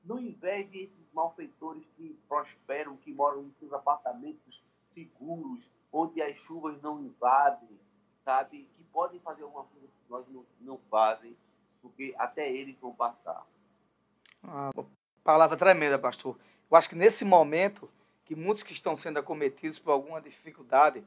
Não 0.07 0.17
inveje 0.19 0.83
esses 0.83 1.13
malfeitores 1.13 1.83
que 1.97 2.17
prosperam, 2.29 2.95
que 2.97 3.11
moram 3.11 3.43
em 3.43 3.53
seus 3.59 3.73
apartamentos 3.73 4.63
seguros, 4.93 5.59
onde 5.91 6.21
as 6.21 6.35
chuvas 6.47 6.81
não 6.81 7.01
invadem, 7.01 7.77
sabe? 8.23 8.69
Que 8.77 8.83
podem 8.85 9.19
fazer 9.19 9.43
alguma 9.43 9.65
coisa 9.65 9.87
que 9.87 10.09
nós 10.09 10.25
não, 10.29 10.45
não 10.61 10.77
fazem, 10.89 11.35
porque 11.81 12.15
até 12.17 12.49
eles 12.49 12.77
vão 12.79 12.93
passar. 12.95 13.45
Ah, 14.41 14.71
palavra 15.23 15.57
tremenda, 15.57 15.99
pastor. 15.99 16.37
Eu 16.71 16.77
acho 16.77 16.87
que 16.87 16.95
nesse 16.95 17.25
momento, 17.25 17.89
que 18.23 18.33
muitos 18.33 18.63
que 18.63 18.71
estão 18.71 18.95
sendo 18.95 19.19
acometidos 19.19 19.77
por 19.77 19.91
alguma 19.91 20.21
dificuldade, 20.21 21.03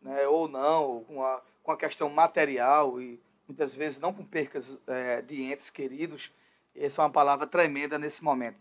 né, 0.00 0.28
ou 0.28 0.46
não, 0.46 1.04
com 1.04 1.24
a, 1.24 1.42
com 1.62 1.72
a 1.72 1.76
questão 1.76 2.10
material 2.10 3.00
e 3.00 3.18
muitas 3.48 3.74
vezes 3.74 3.98
não 3.98 4.12
com 4.12 4.24
percas 4.24 4.78
é, 4.86 5.22
de 5.22 5.42
entes 5.42 5.70
queridos, 5.70 6.30
essa 6.76 7.02
é 7.02 7.04
uma 7.04 7.10
palavra 7.10 7.46
tremenda 7.46 7.98
nesse 7.98 8.22
momento. 8.22 8.56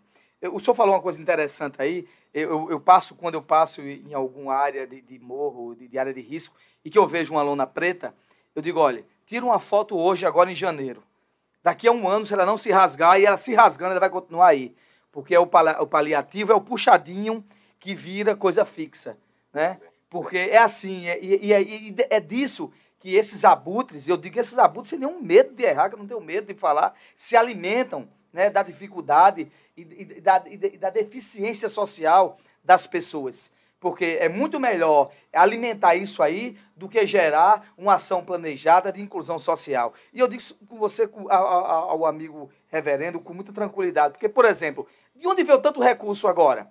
O 0.51 0.59
senhor 0.59 0.73
falou 0.73 0.95
uma 0.95 1.01
coisa 1.01 1.21
interessante 1.21 1.75
aí, 1.79 2.07
eu, 2.33 2.69
eu, 2.71 2.79
passo, 2.79 3.13
quando 3.13 3.35
eu 3.35 3.41
passo 3.41 3.81
em 3.81 4.13
alguma 4.13 4.55
área 4.55 4.87
de, 4.87 5.01
de 5.01 5.19
morro, 5.19 5.75
de, 5.75 5.87
de 5.87 5.99
área 5.99 6.13
de 6.13 6.21
risco, 6.21 6.55
e 6.83 6.89
que 6.89 6.97
eu 6.97 7.05
vejo 7.05 7.33
uma 7.33 7.43
lona 7.43 7.67
preta, 7.67 8.15
eu 8.55 8.61
digo, 8.61 8.79
olha, 8.79 9.05
tira 9.25 9.45
uma 9.45 9.59
foto 9.59 9.95
hoje, 9.95 10.25
agora 10.25 10.51
em 10.51 10.55
janeiro. 10.55 11.03
Daqui 11.61 11.87
a 11.87 11.91
um 11.91 12.07
ano, 12.07 12.25
se 12.25 12.33
ela 12.33 12.45
não 12.45 12.57
se 12.57 12.71
rasgar, 12.71 13.19
e 13.19 13.25
ela 13.25 13.37
se 13.37 13.53
rasgando, 13.53 13.91
ela 13.91 13.99
vai 13.99 14.09
continuar 14.09 14.47
aí. 14.47 14.75
Porque 15.11 15.35
é 15.35 15.39
o, 15.39 15.45
pali- 15.45 15.79
o 15.79 15.85
paliativo 15.85 16.51
é 16.51 16.55
o 16.55 16.61
puxadinho 16.61 17.45
que 17.79 17.93
vira 17.93 18.35
coisa 18.35 18.65
fixa, 18.65 19.17
né? 19.53 19.79
Porque 20.09 20.37
é 20.37 20.57
assim, 20.57 21.07
é, 21.07 21.19
e, 21.23 21.47
e 21.47 21.53
é- 21.53 21.61
e 21.61 21.95
é 22.09 22.19
disso 22.19 22.71
que 23.01 23.15
esses 23.15 23.43
abutres, 23.43 24.07
eu 24.07 24.15
digo 24.15 24.35
que 24.35 24.39
esses 24.39 24.57
abutres 24.57 24.91
sem 24.91 24.99
nenhum 24.99 25.19
medo 25.21 25.53
de 25.53 25.63
errar, 25.63 25.89
que 25.89 25.95
eu 25.95 25.99
não 25.99 26.07
tenho 26.07 26.21
medo 26.21 26.53
de 26.53 26.57
falar, 26.59 26.93
se 27.15 27.35
alimentam 27.35 28.07
né, 28.31 28.49
da 28.49 28.61
dificuldade 28.63 29.51
e, 29.75 29.81
e- 29.81 30.21
da, 30.21 30.41
e 30.45 30.77
da- 30.77 30.89
deficiência 30.91 31.67
social 31.67 32.37
das 32.63 32.85
pessoas. 32.87 33.51
Porque 33.79 34.17
é 34.21 34.29
muito 34.29 34.59
melhor 34.59 35.09
alimentar 35.33 35.95
isso 35.95 36.21
aí 36.21 36.55
do 36.75 36.87
que 36.87 37.03
gerar 37.07 37.73
uma 37.75 37.95
ação 37.95 38.23
planejada 38.23 38.91
de 38.93 39.01
inclusão 39.01 39.39
social. 39.39 39.95
E 40.13 40.19
eu 40.19 40.27
digo 40.27 40.39
isso 40.39 40.55
com 40.69 40.77
você, 40.77 41.09
ao 41.27 42.05
amigo 42.05 42.51
reverendo, 42.69 43.19
com 43.19 43.33
muita 43.33 43.51
tranquilidade. 43.51 44.13
Porque, 44.13 44.29
por 44.29 44.45
exemplo, 44.45 44.87
de 45.15 45.27
onde 45.27 45.43
veio 45.43 45.57
tanto 45.59 45.81
recurso 45.81 46.27
agora? 46.27 46.69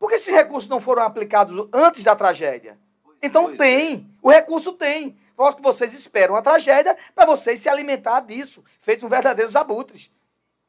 Por 0.00 0.08
que 0.08 0.16
esses 0.16 0.34
recursos 0.34 0.68
não 0.68 0.80
foram 0.80 1.04
aplicados 1.04 1.68
antes 1.72 2.02
da 2.02 2.16
tragédia? 2.16 2.76
Então 3.22 3.54
tem, 3.56 4.10
o 4.20 4.28
recurso 4.28 4.72
tem. 4.72 5.16
Vocês 5.60 5.94
esperam 5.94 6.36
a 6.36 6.42
tragédia 6.42 6.96
para 7.14 7.26
vocês 7.26 7.60
se 7.60 7.68
alimentar 7.68 8.20
disso, 8.20 8.64
feitos 8.80 9.08
verdadeiros 9.08 9.56
abutres. 9.56 10.10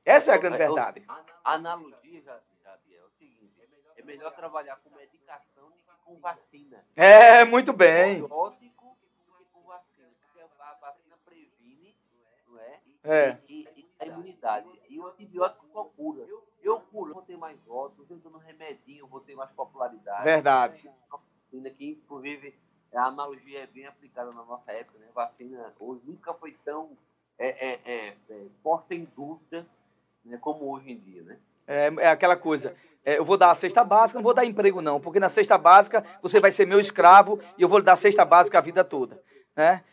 Essa 0.05 0.31
é 0.31 0.35
a 0.35 0.37
grande 0.37 0.57
verdade. 0.57 1.03
A 1.43 1.53
analogia, 1.53 2.21
Ja- 2.21 2.39
Javier, 2.63 2.99
é 2.99 3.05
o 3.05 3.09
seguinte: 3.17 3.53
é 3.97 4.01
melhor 4.03 4.33
trabalhar 4.33 4.75
com 4.77 4.89
medicação 4.95 5.65
do 5.69 5.73
que 5.73 5.83
com 6.05 6.19
vacina. 6.19 6.83
É, 6.95 7.45
muito 7.45 7.71
bem. 7.73 8.17
Antibiótico 8.17 8.97
do 9.29 9.37
que 9.37 9.45
com 9.51 9.61
vacina, 9.61 10.07
porque 10.21 10.41
a 10.41 10.73
vacina 10.73 11.17
previne, 11.25 11.95
não 12.47 12.59
é? 12.59 12.79
É. 13.03 13.37
E, 13.47 13.67
e 13.75 13.89
a 13.99 14.05
imunidade. 14.05 14.67
E 14.89 14.99
o 14.99 15.07
antibiótico 15.07 15.65
só 15.71 15.83
cura. 15.85 16.25
Eu 16.61 16.79
curo, 16.79 17.13
vou 17.13 17.23
ter 17.23 17.35
mais 17.37 17.59
votos, 17.65 18.09
eu 18.09 18.17
dando 18.17 18.37
remedinho, 18.37 19.05
vou 19.07 19.19
ter 19.19 19.35
mais 19.35 19.51
popularidade. 19.51 20.23
Verdade. 20.23 20.89
Que, 21.51 21.85
inclusive, 21.89 22.57
a 22.97 23.05
analogia 23.05 23.59
é 23.59 23.67
bem 23.67 23.85
aplicada 23.85 24.31
na 24.31 24.43
nossa 24.43 24.71
época, 24.71 24.97
né? 24.99 25.07
Vacina 25.13 25.73
hoje 25.79 26.01
nunca 26.05 26.33
foi 26.33 26.55
tão 26.63 26.91
é, 27.39 27.47
é, 27.47 27.79
é, 27.85 28.13
é, 28.29 28.41
posta 28.61 28.93
em 28.93 29.07
dúvida 29.15 29.65
né, 30.23 30.37
como 30.39 30.69
hoje 30.71 30.91
em 30.91 30.99
dia, 30.99 31.23
né? 31.23 31.37
É, 31.67 31.87
é 31.97 32.07
aquela 32.09 32.35
coisa. 32.35 32.75
é, 33.05 33.17
eu 33.17 33.25
vou 33.25 33.37
dar 33.37 33.51
a 33.51 33.55
cesta 33.55 33.83
básica, 33.83 34.17
não 34.19 34.23
vou 34.23 34.33
dar 34.33 34.45
emprego, 34.45 34.81
não, 34.81 34.99
porque 34.99 35.19
na 35.19 35.29
cesta 35.29 35.57
básica 35.57 36.03
você 36.21 36.39
vai 36.39 36.51
ser 36.51 36.65
meu 36.67 36.79
escravo 36.79 37.39
e 37.57 37.61
eu 37.61 37.69
vou 37.69 37.79
lhe 37.79 37.85
dar 37.85 37.93
a 37.93 37.97
cesta 37.97 38.23
básica 38.23 38.57
a 38.57 38.61
vida 38.61 38.83
toda. 38.83 39.21
Né? 39.55 39.83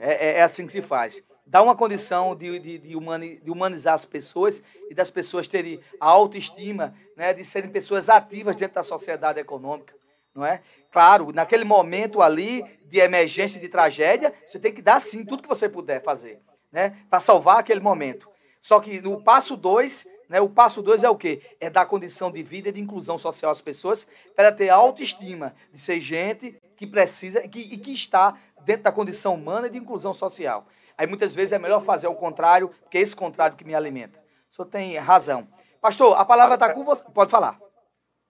É, 0.00 0.12
é- 0.28 0.38
é 0.38 0.42
assim 0.42 0.64
que 0.66 0.72
se 0.72 0.80
faz. 0.82 1.22
Dá 1.46 1.62
uma 1.62 1.74
condição 1.74 2.36
de, 2.36 2.58
de, 2.58 2.78
de, 2.78 2.94
humani- 2.96 3.38
de 3.40 3.50
humanizar 3.50 3.94
as 3.94 4.04
pessoas 4.04 4.62
e 4.90 4.94
das 4.94 5.10
pessoas 5.10 5.48
terem 5.48 5.80
a 5.98 6.06
autoestima, 6.06 6.94
né, 7.16 7.32
de 7.32 7.42
serem 7.44 7.70
pessoas 7.70 8.08
ativas 8.10 8.54
dentro 8.54 8.74
da 8.74 8.82
sociedade 8.82 9.40
econômica. 9.40 9.94
Não 10.34 10.44
é? 10.44 10.62
Claro, 10.90 11.32
naquele 11.32 11.64
momento 11.64 12.22
ali 12.22 12.64
de 12.84 12.98
emergência, 12.98 13.60
de 13.60 13.68
tragédia, 13.68 14.32
você 14.46 14.58
tem 14.58 14.72
que 14.72 14.82
dar 14.82 15.00
sim 15.00 15.24
tudo 15.24 15.42
que 15.42 15.48
você 15.48 15.68
puder 15.68 16.02
fazer, 16.02 16.40
né, 16.72 16.96
para 17.10 17.20
salvar 17.20 17.58
aquele 17.58 17.80
momento. 17.80 18.28
Só 18.62 18.80
que 18.80 19.00
no 19.00 19.22
passo 19.22 19.56
2, 19.56 20.06
né, 20.28 20.40
o 20.40 20.48
passo 20.48 20.82
2 20.82 21.04
é 21.04 21.10
o 21.10 21.16
quê? 21.16 21.42
É 21.60 21.70
dar 21.70 21.86
condição 21.86 22.30
de 22.30 22.42
vida 22.42 22.68
e 22.68 22.72
de 22.72 22.80
inclusão 22.80 23.18
social 23.18 23.52
às 23.52 23.60
pessoas 23.60 24.06
para 24.34 24.52
ter 24.52 24.68
autoestima 24.68 25.54
de 25.72 25.80
ser 25.80 26.00
gente 26.00 26.60
que 26.76 26.86
precisa 26.86 27.40
que, 27.48 27.60
e 27.60 27.76
que 27.78 27.92
está 27.92 28.38
dentro 28.64 28.84
da 28.84 28.92
condição 28.92 29.34
humana 29.34 29.66
e 29.66 29.70
de 29.70 29.78
inclusão 29.78 30.14
social. 30.14 30.66
Aí 30.96 31.06
muitas 31.06 31.34
vezes 31.34 31.52
é 31.52 31.58
melhor 31.58 31.80
fazer 31.82 32.08
o 32.08 32.14
contrário, 32.14 32.70
porque 32.82 32.98
é 32.98 33.00
esse 33.00 33.14
contrário 33.14 33.56
que 33.56 33.64
me 33.64 33.74
alimenta. 33.74 34.18
O 34.50 34.54
senhor 34.54 34.66
tem 34.68 34.96
razão. 34.96 35.46
Pastor, 35.80 36.18
a 36.18 36.24
palavra 36.24 36.54
está 36.54 36.72
com 36.72 36.84
você. 36.84 37.04
Pode 37.14 37.30
falar. 37.30 37.58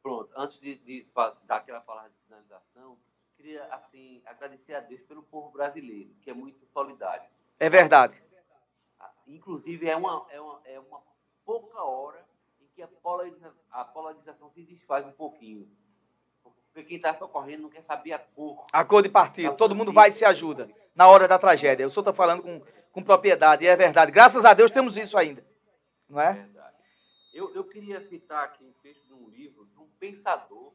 Pronto, 0.03 0.31
antes 0.37 0.59
de, 0.61 0.77
de 0.77 1.07
fa- 1.13 1.37
dar 1.45 1.57
aquela 1.57 1.81
palavra 1.81 2.11
de 2.11 2.17
finalização, 2.27 2.97
queria 3.37 3.65
assim 3.75 4.23
agradecer 4.25 4.75
a 4.75 4.81
Deus 4.81 5.01
pelo 5.03 5.23
povo 5.23 5.51
brasileiro, 5.51 6.11
que 6.23 6.31
é 6.31 6.35
muito 6.35 6.65
solidário. 6.73 7.29
É 7.59 7.69
verdade. 7.69 8.21
Inclusive, 9.27 9.89
é 9.89 9.95
uma, 9.97 10.27
é 10.31 10.41
uma, 10.41 10.61
é 10.65 10.81
uma 10.81 11.03
pouca 11.45 11.83
hora 11.83 12.25
em 12.61 12.67
que 12.75 12.83
a, 12.83 12.89
polariza, 12.89 13.55
a 13.71 13.85
polarização 13.85 14.51
se 14.55 14.63
desfaz 14.63 15.05
um 15.07 15.13
pouquinho. 15.13 15.69
Porque 16.43 16.83
quem 16.85 16.97
está 16.97 17.15
socorrendo 17.15 17.65
não 17.65 17.71
quer 17.71 17.83
saber 17.83 18.13
a 18.13 18.19
cor. 18.19 18.65
A 18.73 18.85
cor 18.85 19.03
de 19.03 19.09
partido. 19.09 19.57
Todo 19.57 19.75
mundo 19.75 19.93
vai 19.93 20.09
e 20.11 20.13
se 20.13 20.25
ajuda 20.25 20.71
na 20.95 21.09
hora 21.09 21.29
da 21.29 21.39
tragédia. 21.39 21.87
O 21.87 21.91
senhor 21.91 22.03
está 22.03 22.15
falando 22.15 22.43
com, 22.43 22.63
com 22.93 23.03
propriedade, 23.03 23.65
e 23.65 23.67
é 23.67 23.77
verdade. 23.77 24.13
Graças 24.13 24.45
a 24.45 24.55
Deus 24.55 24.71
temos 24.71 24.97
isso 24.97 25.19
ainda. 25.19 25.45
Não 26.09 26.21
é? 26.21 26.49
Eu, 27.35 27.55
eu 27.55 27.65
queria 27.65 28.01
citar 28.09 28.45
aqui 28.45 28.65
um 28.65 28.73
texto 28.83 29.07
de 29.07 29.13
um 29.15 29.29
livro 29.29 29.67
de 29.67 29.78
pensador 29.99 30.73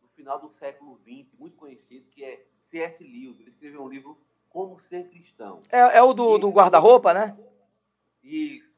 do 0.00 0.08
final 0.16 0.40
do 0.40 0.50
século 0.58 0.98
XX, 1.04 1.26
muito 1.38 1.56
conhecido, 1.56 2.08
que 2.10 2.24
é 2.24 2.44
C.S. 2.70 3.02
Lewis. 3.02 3.40
Ele 3.40 3.50
escreveu 3.50 3.82
um 3.82 3.88
livro 3.88 4.18
Como 4.48 4.80
Ser 4.88 5.08
Cristão. 5.08 5.62
É, 5.70 5.98
é 5.98 6.02
o 6.02 6.12
do, 6.12 6.38
do 6.38 6.50
guarda-roupa, 6.50 7.14
né? 7.14 7.36
Isso. 8.22 8.68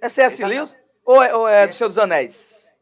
É 0.00 0.08
C.S. 0.08 0.44
Lewis 0.44 0.74
ou 1.04 1.22
é, 1.22 1.34
ou 1.34 1.48
é 1.48 1.66
do 1.66 1.74
Senhor 1.74 1.88
dos 1.88 1.98
Anéis? 1.98 2.72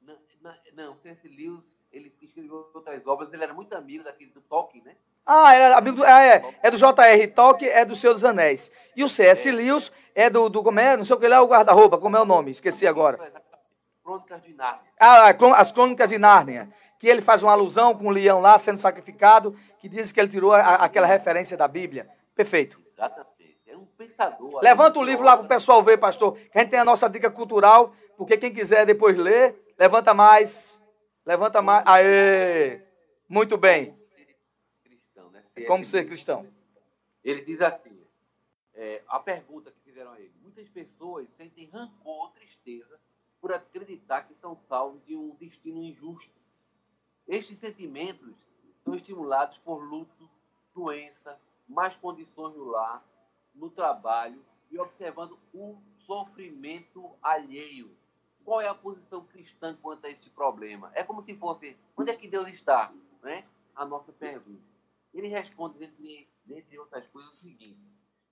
Não, 0.00 0.16
não, 0.40 0.54
não, 0.74 0.96
C.S. 0.96 1.26
Lewis, 1.28 1.64
ele 1.90 2.14
escreveu 2.20 2.70
outras 2.74 3.06
obras, 3.06 3.32
ele 3.32 3.42
era 3.42 3.54
muito 3.54 3.72
amigo 3.74 4.04
daquele 4.04 4.30
do 4.30 4.40
Tolkien, 4.42 4.84
né? 4.84 4.96
Ah, 5.24 5.54
é, 5.54 5.72
amigo 5.74 5.96
do, 5.96 6.04
ah, 6.04 6.22
é, 6.22 6.42
é 6.62 6.70
do 6.70 6.76
J.R. 6.76 7.28
Tolkien, 7.28 7.70
é 7.70 7.84
do 7.84 7.94
Senhor 7.94 8.12
dos 8.12 8.24
Anéis. 8.24 8.70
E 8.96 9.04
o 9.04 9.08
C.S. 9.08 9.50
Lewis 9.50 9.92
é 10.14 10.28
do, 10.28 10.48
do. 10.48 10.62
Como 10.62 10.80
é? 10.80 10.96
Não 10.96 11.04
sei 11.04 11.14
o 11.14 11.18
que 11.18 11.28
lá, 11.28 11.40
o 11.40 11.46
guarda-roupa. 11.46 11.98
Como 11.98 12.16
é 12.16 12.20
o 12.20 12.24
nome? 12.24 12.50
Esqueci 12.50 12.86
agora. 12.86 13.41
Crônicas 14.20 14.42
de 14.42 14.54
Nárnia. 14.54 14.90
Ah, 14.98 15.28
as 15.56 15.72
Crônicas 15.72 16.10
de 16.10 16.18
Nárnia. 16.18 16.68
Que 16.98 17.08
ele 17.08 17.20
faz 17.22 17.42
uma 17.42 17.52
alusão 17.52 17.96
com 17.96 18.06
o 18.06 18.10
leão 18.10 18.40
lá 18.40 18.58
sendo 18.58 18.78
sacrificado, 18.78 19.56
que 19.80 19.88
diz 19.88 20.12
que 20.12 20.20
ele 20.20 20.28
tirou 20.28 20.52
a- 20.52 20.76
aquela 20.76 21.06
referência 21.06 21.56
da 21.56 21.66
Bíblia. 21.66 22.08
Perfeito. 22.34 22.80
Exatamente. 22.92 23.58
Era 23.66 23.78
um 23.78 23.86
pensador. 23.86 24.60
Levanta 24.62 24.98
o 24.98 25.02
livro 25.02 25.24
lá 25.24 25.36
para 25.36 25.46
o 25.46 25.48
pessoal 25.48 25.82
ver, 25.82 25.98
pastor. 25.98 26.36
Que 26.36 26.58
a 26.58 26.60
gente 26.60 26.70
tem 26.70 26.78
a 26.78 26.84
nossa 26.84 27.08
dica 27.10 27.30
cultural, 27.30 27.92
porque 28.16 28.36
quem 28.38 28.52
quiser 28.54 28.86
depois 28.86 29.16
ler, 29.16 29.60
levanta 29.78 30.14
mais. 30.14 30.80
Levanta 31.26 31.60
mais. 31.60 31.82
Aê! 31.86 32.80
Muito 33.28 33.56
bem. 33.56 33.96
Né? 35.32 35.64
Como 35.66 35.84
ser 35.84 36.06
cristão. 36.06 36.46
Ele 37.24 37.40
diz 37.42 37.60
assim, 37.60 38.00
é, 38.74 39.02
a 39.08 39.18
pergunta 39.20 39.70
que 39.70 39.80
fizeram 39.80 40.12
a 40.12 40.20
ele, 40.20 40.32
muitas 40.42 40.68
pessoas 40.68 41.26
sentem 41.36 41.68
rancor 41.70 41.92
ou 42.24 42.28
tristeza 42.28 42.98
por 43.42 43.52
acreditar 43.52 44.22
que 44.22 44.34
são 44.36 44.56
salvos 44.68 45.04
de 45.04 45.14
um 45.14 45.34
destino 45.34 45.82
injusto. 45.82 46.32
Estes 47.28 47.58
sentimentos 47.58 48.34
são 48.84 48.94
estimulados 48.94 49.58
por 49.58 49.82
luto, 49.82 50.30
doença, 50.74 51.38
más 51.68 51.94
condições 51.96 52.56
no 52.56 52.64
lar, 52.64 53.04
no 53.54 53.68
trabalho 53.68 54.42
e 54.70 54.78
observando 54.78 55.38
o 55.52 55.76
sofrimento 56.06 57.10
alheio. 57.20 57.94
Qual 58.44 58.60
é 58.60 58.68
a 58.68 58.74
posição 58.74 59.26
cristã 59.26 59.76
quanto 59.82 60.06
a 60.06 60.10
esse 60.10 60.30
problema? 60.30 60.90
É 60.94 61.04
como 61.04 61.22
se 61.22 61.36
fosse, 61.36 61.76
onde 61.96 62.10
é 62.10 62.16
que 62.16 62.28
Deus 62.28 62.48
está? 62.48 62.90
Né? 63.22 63.44
a 63.74 63.84
nossa 63.84 64.12
pergunta. 64.12 64.62
Ele 65.12 65.28
responde, 65.28 65.78
dentre, 65.78 66.28
dentre 66.44 66.78
outras 66.78 67.06
coisas, 67.08 67.32
o 67.32 67.36
seguinte: 67.36 67.78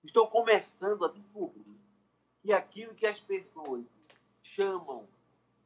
Estou 0.03 0.27
começando 0.27 1.05
a 1.05 1.11
descobrir 1.11 1.79
que 2.41 2.51
aquilo 2.51 2.95
que 2.95 3.05
as 3.05 3.19
pessoas 3.19 3.85
chamam 4.43 5.07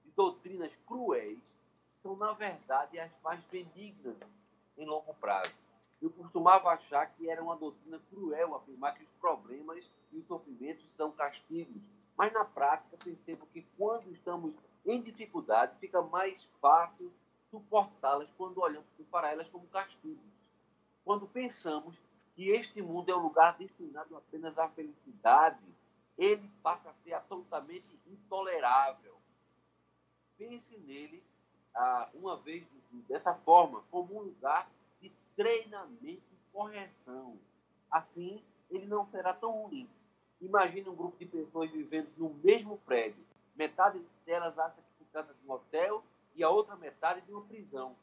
de 0.03 0.11
doutrinas 0.11 0.71
cruéis 0.85 1.39
são, 2.01 2.15
na 2.15 2.33
verdade, 2.33 2.99
as 2.99 3.11
mais 3.23 3.43
benignas 3.45 4.15
em 4.77 4.85
longo 4.85 5.13
prazo. 5.15 5.53
Eu 6.01 6.09
costumava 6.11 6.69
achar 6.69 7.07
que 7.07 7.29
era 7.29 7.41
uma 7.41 7.55
doutrina 7.55 7.99
cruel 8.09 8.55
afirmar 8.55 8.93
que 8.95 9.03
os 9.03 9.09
problemas 9.19 9.83
e 10.11 10.17
os 10.17 10.27
sofrimentos 10.27 10.85
são 10.95 11.11
castigos. 11.11 11.81
Mas, 12.15 12.31
na 12.31 12.45
prática, 12.45 12.97
percebo 13.03 13.47
que 13.47 13.63
quando 13.77 14.11
estamos 14.11 14.53
em 14.85 15.01
dificuldade, 15.01 15.77
fica 15.79 16.01
mais 16.01 16.43
fácil 16.61 17.11
suportá-las 17.49 18.29
quando 18.37 18.61
olhamos 18.61 18.85
para 19.09 19.31
elas 19.31 19.47
como 19.49 19.65
castigos. 19.67 20.23
Quando 21.03 21.27
pensamos 21.27 21.95
que 22.35 22.49
este 22.49 22.81
mundo 22.81 23.09
é 23.09 23.15
um 23.15 23.21
lugar 23.21 23.57
destinado 23.57 24.15
apenas 24.15 24.57
à 24.57 24.67
felicidade, 24.69 25.59
ele 26.17 26.49
passa 26.63 26.89
a 26.89 26.93
ser 27.03 27.13
absolutamente 27.13 27.99
intolerável. 28.07 29.15
Pense 30.37 30.77
nele 30.79 31.23
ah, 31.73 32.09
uma 32.13 32.37
vez 32.37 32.65
dessa 33.07 33.33
forma, 33.33 33.83
como 33.91 34.17
um 34.17 34.21
lugar 34.23 34.69
de 35.01 35.11
treinamento 35.35 36.23
e 36.31 36.51
correção. 36.51 37.37
Assim, 37.91 38.41
ele 38.69 38.85
não 38.85 39.05
será 39.07 39.33
tão 39.33 39.51
ruim. 39.63 39.89
Imagine 40.41 40.89
um 40.89 40.95
grupo 40.95 41.17
de 41.17 41.25
pessoas 41.25 41.71
vivendo 41.71 42.09
no 42.17 42.29
mesmo 42.43 42.77
prédio. 42.79 43.23
Metade 43.55 44.01
delas 44.25 44.57
acha 44.57 44.75
que 44.75 45.03
se 45.03 45.11
trata 45.11 45.33
de 45.33 45.47
um 45.47 45.51
hotel 45.51 46.03
e 46.35 46.43
a 46.43 46.49
outra 46.49 46.75
metade 46.75 47.21
de 47.21 47.31
uma 47.31 47.43
prisão. 47.43 47.95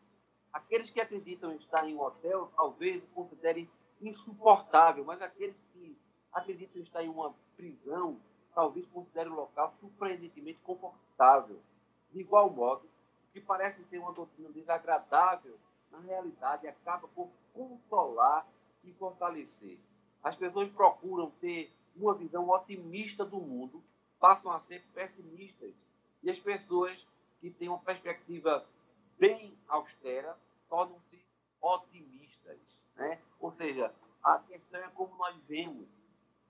Aqueles 0.53 0.91
que 0.91 1.01
acreditam 1.01 1.55
estar 1.55 1.89
em 1.89 1.95
um 1.95 2.01
hotel 2.01 2.51
talvez 2.57 3.03
considerem 3.15 3.69
insuportável, 4.01 5.05
mas 5.05 5.21
aqueles 5.23 5.57
que 5.73 5.97
acreditam 6.33 6.83
estar 6.83 7.03
em 7.03 7.09
uma 7.09 7.35
prisão 7.57 8.19
talvez 8.55 8.87
considerem 8.87 9.33
o 9.33 9.37
local 9.37 9.75
surpreendentemente 9.81 10.59
confortável. 10.63 11.59
De 12.13 12.21
igual 12.21 12.51
modo, 12.51 12.85
o 12.85 13.33
que 13.33 13.41
parece 13.41 13.83
ser 13.85 13.99
uma 13.99 14.13
doutrina 14.13 14.51
desagradável, 14.51 15.59
na 15.91 16.01
realidade 16.01 16.67
acaba 16.67 17.09
por 17.09 17.31
consolar 17.55 18.47
e 18.85 18.93
fortalecer. 18.93 19.79
As 20.23 20.37
pessoas 20.37 20.71
procuram 20.71 21.31
ter 21.41 21.73
uma 21.97 22.15
visão 22.15 22.49
otimista 22.49 23.25
do 23.25 23.39
mundo, 23.39 23.83
passam 24.19 24.53
a 24.53 24.61
ser 24.61 24.83
pessimistas. 24.95 25.75
E 26.23 26.31
as 26.31 26.39
pessoas 26.39 27.07
que 27.41 27.51
têm 27.51 27.69
uma 27.69 27.79
perspectiva 27.79 28.65
bem 29.19 29.55
austera 29.69 30.37
tornam-se 30.69 31.21
otimistas. 31.61 32.59
Né? 32.97 33.21
Ou 33.41 33.53
seja, 33.53 33.93
a 34.23 34.39
questão 34.39 34.81
é 34.81 34.89
como 34.89 35.15
nós 35.17 35.37
vemos. 35.49 35.87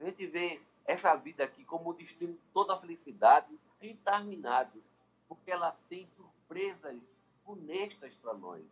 A 0.03 0.07
gente 0.07 0.27
vê 0.27 0.61
essa 0.85 1.15
vida 1.15 1.45
aqui 1.45 1.65
como 1.65 1.91
o 1.91 1.95
destino 1.95 2.33
de 2.33 2.41
toda 2.53 2.75
a 2.75 2.79
felicidade 2.81 3.57
interminado, 3.81 4.83
porque 5.29 5.49
ela 5.49 5.77
tem 5.89 6.09
surpresas 6.17 7.01
funestas 7.45 8.13
para 8.17 8.35
nós. 8.35 8.65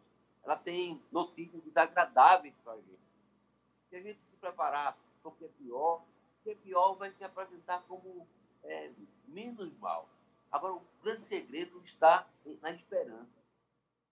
Ela 0.42 0.56
tem 0.56 1.00
notícias 1.12 1.62
desagradáveis 1.62 2.52
para 2.64 2.72
a 2.72 2.76
gente. 2.78 2.98
Se 3.88 3.96
a 3.96 4.02
gente 4.02 4.18
se 4.18 4.36
preparar 4.40 4.98
para 5.22 5.30
o 5.30 5.34
que 5.36 5.44
é 5.44 5.48
pior, 5.48 5.98
o 6.00 6.42
que 6.42 6.50
é 6.50 6.54
pior 6.56 6.94
vai 6.94 7.12
se 7.12 7.22
apresentar 7.22 7.84
como 7.86 8.26
é, 8.64 8.90
menos 9.28 9.72
mal. 9.78 10.08
Agora, 10.50 10.74
o 10.74 10.82
grande 11.00 11.28
segredo 11.28 11.80
está 11.84 12.26
na 12.60 12.72
esperança. 12.72 13.30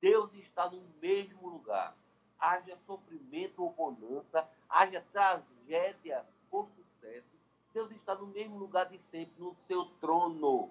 Deus 0.01 0.33
está 0.35 0.71
no 0.71 0.81
mesmo 1.01 1.49
lugar. 1.49 1.97
Haja 2.39 2.79
sofrimento 2.87 3.61
ou 3.65 3.73
bonança, 3.73 4.49
haja 4.69 5.05
tragédia 5.13 6.25
ou. 6.49 6.78
Deus 7.79 7.93
está 7.93 8.13
no 8.17 8.27
mesmo 8.27 8.59
lugar 8.59 8.87
de 8.87 8.99
sempre, 9.09 9.33
no 9.39 9.55
seu 9.69 9.85
trono, 10.01 10.69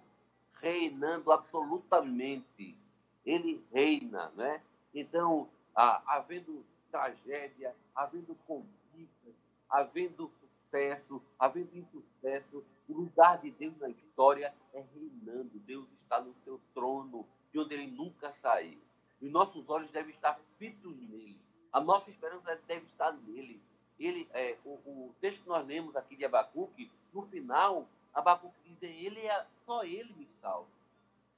reinando 0.60 1.32
absolutamente. 1.32 2.78
Ele 3.26 3.66
reina, 3.72 4.30
né? 4.36 4.62
Então, 4.94 5.48
ah, 5.74 6.04
havendo 6.06 6.66
tragédia, 6.92 7.74
havendo 7.96 8.36
conquistas, 8.46 9.34
havendo 9.70 10.30
sucesso, 10.42 11.22
havendo 11.40 11.78
insucesso, 11.78 12.62
o 12.90 12.94
lugar 12.94 13.38
de 13.38 13.52
Deus 13.52 13.78
na 13.80 13.88
história 13.88 14.54
é 14.74 14.84
reinando. 14.94 15.60
Deus 15.60 15.88
está 16.04 16.20
no 16.20 16.36
seu 16.44 16.60
trono, 16.74 17.26
de 17.54 17.60
onde 17.60 17.74
ele 17.74 17.88
nunca 17.88 18.34
saiu. 18.42 18.82
E 19.22 19.30
nossos 19.30 19.70
olhos 19.70 19.90
devem 19.92 20.14
estar 20.14 20.38
fitos 20.60 20.94
nele. 21.08 21.40
A 21.72 21.80
nossa 21.80 22.10
esperança 22.10 22.60
deve 22.68 22.86
estar 22.88 23.14
nele. 23.14 23.62
Ele, 24.00 24.28
é, 24.32 24.58
o, 24.64 24.70
o, 24.70 25.16
texto 25.20 25.42
que 25.42 25.50
nós 25.50 25.66
lemos 25.66 25.96
aqui 25.96 26.16
de 26.16 26.24
Abacuque, 26.24 26.92
no 27.14 27.24
final, 27.24 27.88
Abacuque 28.14 28.58
diz: 28.66 28.82
ele 28.82 29.20
é, 29.26 29.46
só 29.66 29.84
ele 29.84 30.14
me 30.14 30.28
salva, 30.42 30.68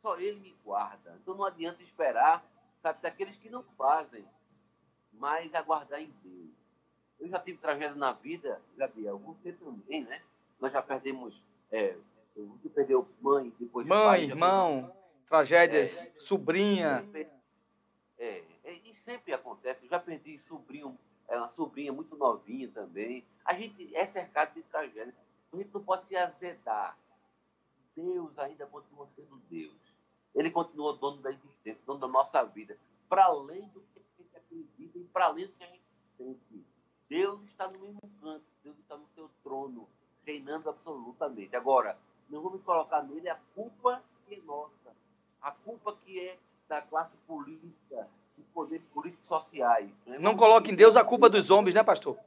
só 0.02 0.18
ele 0.18 0.40
me 0.40 0.56
guarda. 0.64 1.18
Então 1.22 1.36
não 1.36 1.46
adianta 1.46 1.84
esperar, 1.84 2.44
sabe, 2.82 3.02
daqueles 3.02 3.36
que 3.38 3.50
não 3.50 3.64
fazem, 3.78 4.26
mas 5.14 5.54
aguardar 5.54 6.02
em 6.02 6.14
Deus. 6.24 6.50
Eu 7.20 7.28
já 7.28 7.40
tive 7.40 7.58
tragédia 7.58 7.96
na 7.96 8.14
vida, 8.14 8.62
Gabriel, 8.78 9.18
você 9.18 9.52
também, 9.52 10.04
né? 10.06 10.22
Nós 10.60 10.72
já 10.72 10.82
perdemos, 10.82 11.42
é, 11.72 11.96
você 12.36 12.70
perdeu 12.70 13.08
mãe, 13.22 13.54
depois 13.60 13.86
mãe, 13.86 14.06
pai, 14.06 14.24
irmão, 14.24 14.94
tragédias, 15.28 16.08
é, 16.08 16.20
sobrinha. 16.20 17.06
É, 18.18 18.44
é, 18.64 18.74
e 18.74 18.96
sempre 19.04 19.34
acontece. 19.34 19.84
Eu 19.84 19.90
já 19.90 20.00
perdi 20.00 20.40
sobrinho, 20.48 20.98
é, 21.28 21.38
uma 21.38 21.50
sobrinha 21.50 21.92
muito 21.92 22.16
novinha 22.16 22.70
também. 22.74 23.26
A 23.44 23.54
gente 23.54 23.96
é 23.96 24.06
cercado 24.08 24.54
de 24.54 24.62
tragédia. 24.64 25.14
A 25.52 25.58
gente 25.58 25.74
não 25.74 25.84
pode 25.84 26.08
se 26.08 26.16
azedar. 26.16 26.98
Deus 27.96 28.38
ainda 28.38 28.66
continua 28.68 29.08
sendo 29.16 29.38
Deus. 29.50 29.76
Ele 30.36 30.52
continua 30.52 30.96
dono 30.96 31.22
da 31.22 31.32
existência, 31.32 31.82
dono 31.86 32.00
da 32.00 32.08
nossa 32.08 32.44
vida. 32.44 32.78
Para 33.08 33.26
além 33.26 33.68
do 33.70 33.82
que 33.82 34.00
a 34.00 34.22
gente 34.22 34.38
acredita 34.38 34.98
e 34.98 35.04
para 35.06 35.26
além 35.26 35.48
do 35.48 35.54
que 35.54 35.64
a 35.64 35.68
gente 35.68 35.84
sente. 36.16 36.66
Deus 37.10 37.42
está 37.46 37.68
no 37.68 37.80
mesmo 37.80 38.02
canto. 38.22 38.46
Deus 38.64 38.78
está 38.78 38.96
no 38.96 39.08
seu 39.16 39.30
trono, 39.44 39.90
reinando 40.24 40.70
absolutamente. 40.70 41.56
Agora, 41.56 41.98
não 42.30 42.42
vamos 42.42 42.62
colocar 42.64 43.02
nele 43.02 43.28
a 43.28 43.40
culpa 43.56 44.04
que 44.28 44.36
é 44.36 44.42
nossa. 44.42 44.96
A 45.42 45.52
culpa 45.52 45.96
que 45.96 46.20
é 46.20 46.38
da 46.68 46.82
classe 46.84 47.18
política, 47.26 48.08
dos 48.38 48.46
poderes 48.54 48.86
políticos 48.94 49.26
sociais. 49.28 49.90
Né? 50.06 50.20
Não 50.20 50.38
coloque 50.38 50.72
em 50.72 50.76
Deus 50.76 50.96
a 50.96 51.04
culpa 51.04 51.30
dos 51.30 51.50
homens, 51.50 51.74
né, 51.74 51.84
pastor? 51.84 52.18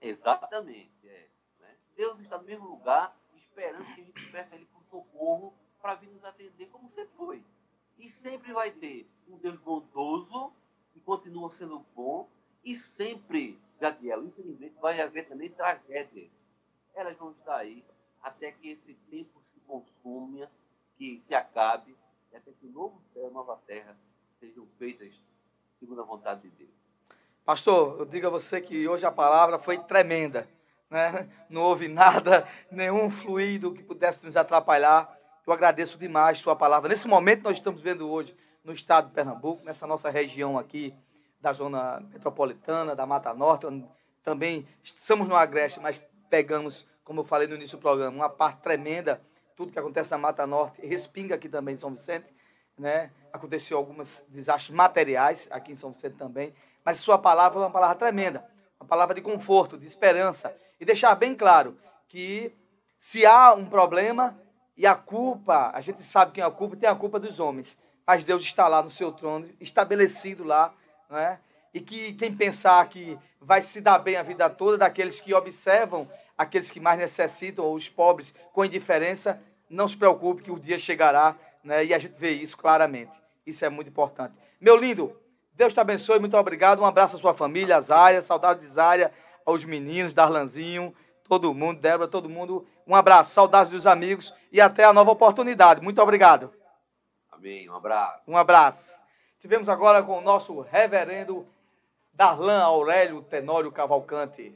Exatamente. 0.00 0.99
Deus 2.00 2.18
está 2.20 2.38
no 2.38 2.44
mesmo 2.44 2.66
lugar, 2.66 3.14
esperando 3.36 3.84
que 3.94 4.00
a 4.00 4.04
gente 4.04 4.32
peça 4.32 4.54
Ele 4.54 4.64
por 4.72 4.82
socorro 4.84 5.52
para 5.82 5.96
vir 5.96 6.08
nos 6.08 6.24
atender, 6.24 6.66
como 6.70 6.88
sempre 6.94 7.14
foi. 7.14 7.44
E 7.98 8.10
sempre 8.22 8.54
vai 8.54 8.70
ter 8.70 9.06
um 9.28 9.36
Deus 9.36 9.60
bondoso, 9.60 10.50
que 10.94 11.00
continua 11.00 11.50
sendo 11.50 11.84
bom, 11.94 12.26
e 12.64 12.74
sempre, 12.74 13.58
Gadiel, 13.78 14.24
infelizmente, 14.24 14.74
vai 14.80 14.98
haver 14.98 15.28
também 15.28 15.50
tragédias. 15.50 16.30
Elas 16.94 17.18
vão 17.18 17.32
estar 17.32 17.58
aí 17.58 17.84
até 18.22 18.50
que 18.50 18.70
esse 18.70 18.94
tempo 19.10 19.38
se 19.52 19.60
consuma, 19.60 20.50
que 20.96 21.22
se 21.28 21.34
acabe 21.34 21.94
e 22.32 22.36
até 22.36 22.50
que 22.50 22.66
o 22.66 22.70
novo 22.70 22.98
céu 23.12 23.24
e 23.24 23.26
a 23.26 23.30
nova 23.30 23.60
terra 23.66 23.94
sejam 24.38 24.66
feitas 24.78 25.12
segundo 25.78 26.00
a 26.00 26.04
vontade 26.04 26.40
de 26.40 26.48
Deus. 26.48 26.70
Pastor, 27.44 27.98
eu 27.98 28.06
digo 28.06 28.26
a 28.26 28.30
você 28.30 28.58
que 28.58 28.88
hoje 28.88 29.04
a 29.04 29.12
palavra 29.12 29.58
foi 29.58 29.76
tremenda. 29.76 30.48
Né? 30.90 31.28
Não 31.48 31.62
houve 31.62 31.88
nada, 31.88 32.46
nenhum 32.70 33.08
fluido 33.08 33.72
que 33.72 33.82
pudesse 33.82 34.24
nos 34.24 34.36
atrapalhar. 34.36 35.16
Eu 35.46 35.52
agradeço 35.52 35.96
demais 35.96 36.38
sua 36.38 36.56
palavra. 36.56 36.88
Nesse 36.88 37.06
momento 37.08 37.44
nós 37.44 37.54
estamos 37.54 37.80
vendo 37.80 38.10
hoje 38.10 38.36
no 38.64 38.72
estado 38.72 39.08
de 39.08 39.14
Pernambuco, 39.14 39.64
nessa 39.64 39.86
nossa 39.86 40.10
região 40.10 40.58
aqui 40.58 40.94
da 41.40 41.52
zona 41.52 42.00
metropolitana, 42.12 42.94
da 42.94 43.06
Mata 43.06 43.32
Norte, 43.32 43.66
também 44.22 44.68
estamos 44.82 45.26
no 45.26 45.34
Agreste, 45.34 45.80
mas 45.80 46.02
pegamos, 46.28 46.86
como 47.02 47.20
eu 47.20 47.24
falei 47.24 47.48
no 47.48 47.54
início 47.54 47.78
do 47.78 47.80
programa, 47.80 48.14
uma 48.14 48.28
parte 48.28 48.60
tremenda 48.60 49.20
tudo 49.60 49.72
que 49.72 49.78
acontece 49.78 50.10
na 50.10 50.16
Mata 50.16 50.46
Norte 50.46 50.80
respinga 50.86 51.34
aqui 51.34 51.46
também 51.46 51.74
em 51.74 51.76
São 51.76 51.90
Vicente. 51.90 52.24
Né? 52.78 53.10
Aconteceu 53.30 53.76
alguns 53.76 54.24
desastres 54.26 54.74
materiais 54.74 55.46
aqui 55.50 55.72
em 55.72 55.74
São 55.74 55.92
Vicente 55.92 56.16
também. 56.16 56.54
Mas 56.82 56.96
sua 56.96 57.18
palavra 57.18 57.58
é 57.58 57.62
uma 57.64 57.70
palavra 57.70 57.94
tremenda, 57.94 58.42
uma 58.80 58.88
palavra 58.88 59.14
de 59.14 59.20
conforto, 59.20 59.76
de 59.76 59.86
esperança. 59.86 60.56
E 60.80 60.84
deixar 60.84 61.14
bem 61.14 61.34
claro 61.34 61.76
que 62.08 62.52
se 62.98 63.26
há 63.26 63.52
um 63.52 63.66
problema 63.66 64.36
e 64.76 64.86
a 64.86 64.94
culpa, 64.94 65.70
a 65.74 65.80
gente 65.80 66.02
sabe 66.02 66.32
quem 66.32 66.42
é 66.42 66.46
a 66.46 66.50
culpa, 66.50 66.74
tem 66.74 66.88
a 66.88 66.94
culpa 66.94 67.20
dos 67.20 67.38
homens. 67.38 67.78
Mas 68.06 68.24
Deus 68.24 68.42
está 68.42 68.66
lá 68.66 68.82
no 68.82 68.90
seu 68.90 69.12
trono, 69.12 69.48
estabelecido 69.60 70.42
lá, 70.42 70.72
né? 71.08 71.38
E 71.72 71.80
que 71.80 72.14
quem 72.14 72.34
pensar 72.34 72.88
que 72.88 73.16
vai 73.40 73.62
se 73.62 73.80
dar 73.80 73.98
bem 73.98 74.16
a 74.16 74.22
vida 74.22 74.50
toda, 74.50 74.78
daqueles 74.78 75.20
que 75.20 75.32
observam 75.32 76.08
aqueles 76.36 76.70
que 76.70 76.80
mais 76.80 76.98
necessitam, 76.98 77.64
ou 77.64 77.74
os 77.74 77.88
pobres, 77.88 78.34
com 78.52 78.64
indiferença, 78.64 79.40
não 79.68 79.86
se 79.86 79.96
preocupe 79.96 80.42
que 80.42 80.50
o 80.50 80.58
dia 80.58 80.78
chegará, 80.78 81.36
né? 81.62 81.84
E 81.84 81.94
a 81.94 81.98
gente 81.98 82.18
vê 82.18 82.30
isso 82.30 82.56
claramente. 82.56 83.12
Isso 83.46 83.64
é 83.64 83.68
muito 83.68 83.88
importante. 83.88 84.34
Meu 84.60 84.76
lindo, 84.76 85.14
Deus 85.52 85.72
te 85.72 85.80
abençoe, 85.80 86.18
muito 86.18 86.36
obrigado. 86.36 86.80
Um 86.80 86.86
abraço 86.86 87.16
à 87.16 87.18
sua 87.18 87.34
família, 87.34 87.78
áreas, 87.90 88.24
saudade 88.24 88.60
de 88.60 88.66
Zária, 88.66 89.12
aos 89.50 89.64
meninos, 89.64 90.12
Darlanzinho, 90.12 90.94
todo 91.24 91.54
mundo, 91.54 91.80
Débora, 91.80 92.08
todo 92.08 92.28
mundo. 92.28 92.66
Um 92.86 92.94
abraço, 92.94 93.32
saudades 93.32 93.70
dos 93.70 93.86
amigos 93.86 94.34
e 94.50 94.60
até 94.60 94.84
a 94.84 94.92
nova 94.92 95.10
oportunidade. 95.12 95.80
Muito 95.80 96.00
obrigado. 96.02 96.52
Amém. 97.30 97.68
Um 97.70 97.74
abraço. 97.74 98.22
Um 98.26 98.36
abraço. 98.36 98.94
Tivemos 99.38 99.68
agora 99.68 100.02
com 100.02 100.18
o 100.18 100.20
nosso 100.20 100.60
reverendo 100.60 101.46
Darlan 102.12 102.62
Aurélio 102.62 103.22
Tenório 103.22 103.72
Cavalcante. 103.72 104.54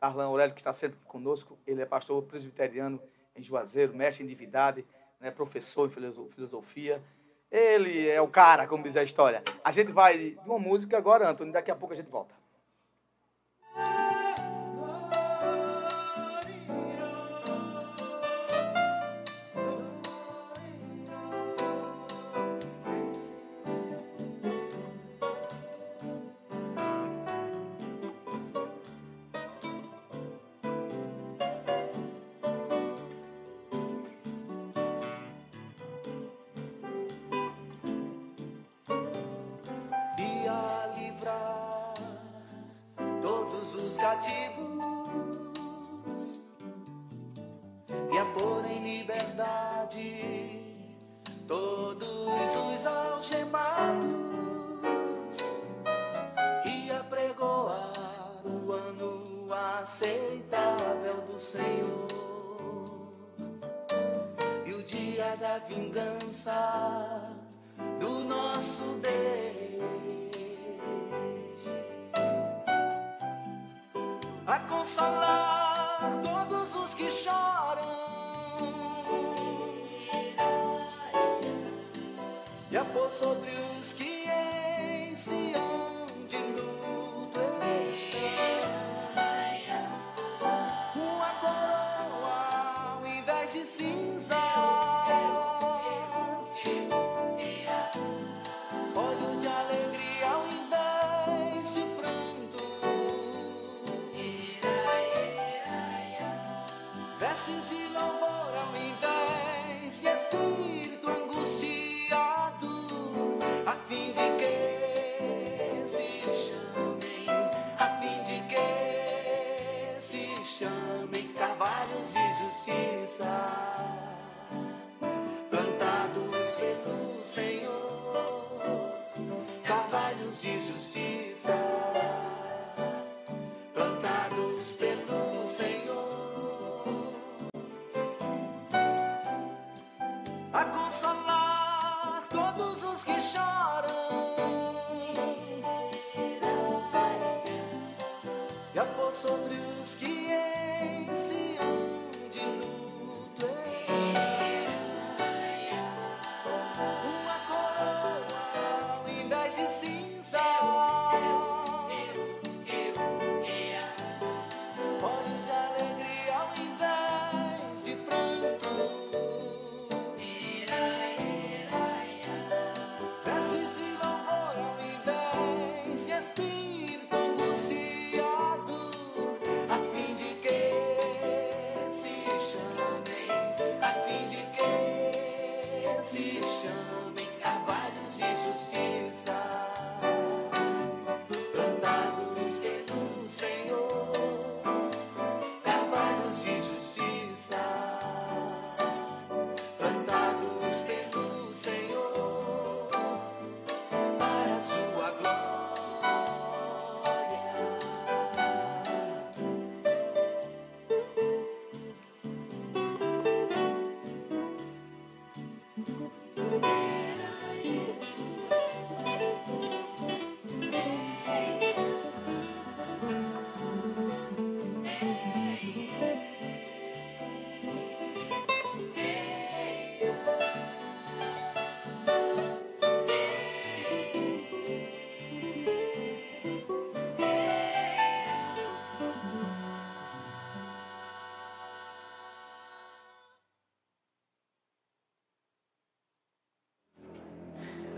Darlan 0.00 0.26
Aurélio, 0.26 0.54
que 0.54 0.60
está 0.60 0.72
sempre 0.72 0.98
conosco, 1.04 1.58
ele 1.66 1.82
é 1.82 1.86
pastor 1.86 2.22
presbiteriano 2.24 3.00
em 3.34 3.42
Juazeiro, 3.42 3.94
mestre 3.94 4.24
em 4.24 4.26
divindade, 4.26 4.84
né, 5.20 5.30
professor 5.30 5.88
em 5.88 6.30
filosofia. 6.30 7.02
Ele 7.50 8.08
é 8.08 8.20
o 8.20 8.28
cara, 8.28 8.66
como 8.66 8.82
diz 8.82 8.96
a 8.96 9.02
história. 9.02 9.42
A 9.64 9.70
gente 9.70 9.92
vai 9.92 10.18
de 10.18 10.38
uma 10.44 10.58
música 10.58 10.98
agora, 10.98 11.30
Antônio, 11.30 11.52
daqui 11.52 11.70
a 11.70 11.76
pouco 11.76 11.94
a 11.94 11.96
gente 11.96 12.10
volta. 12.10 12.34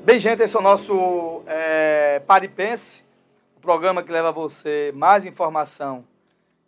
Bem, 0.08 0.18
gente, 0.18 0.42
esse 0.42 0.56
é 0.56 0.58
o 0.58 0.62
nosso 0.62 1.42
é, 1.46 2.18
Paripense, 2.20 3.04
o 3.58 3.60
programa 3.60 4.02
que 4.02 4.10
leva 4.10 4.32
você 4.32 4.90
mais 4.96 5.26
informação 5.26 6.02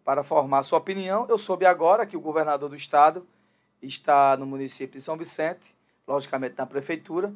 para 0.04 0.22
formar 0.22 0.62
sua 0.62 0.78
opinião. 0.78 1.24
Eu 1.26 1.38
soube 1.38 1.64
agora 1.64 2.04
que 2.04 2.18
o 2.18 2.20
governador 2.20 2.68
do 2.68 2.76
estado 2.76 3.26
está 3.80 4.36
no 4.36 4.44
município 4.44 4.98
de 4.98 5.02
São 5.02 5.16
Vicente, 5.16 5.74
logicamente 6.06 6.54
na 6.58 6.66
prefeitura, 6.66 7.32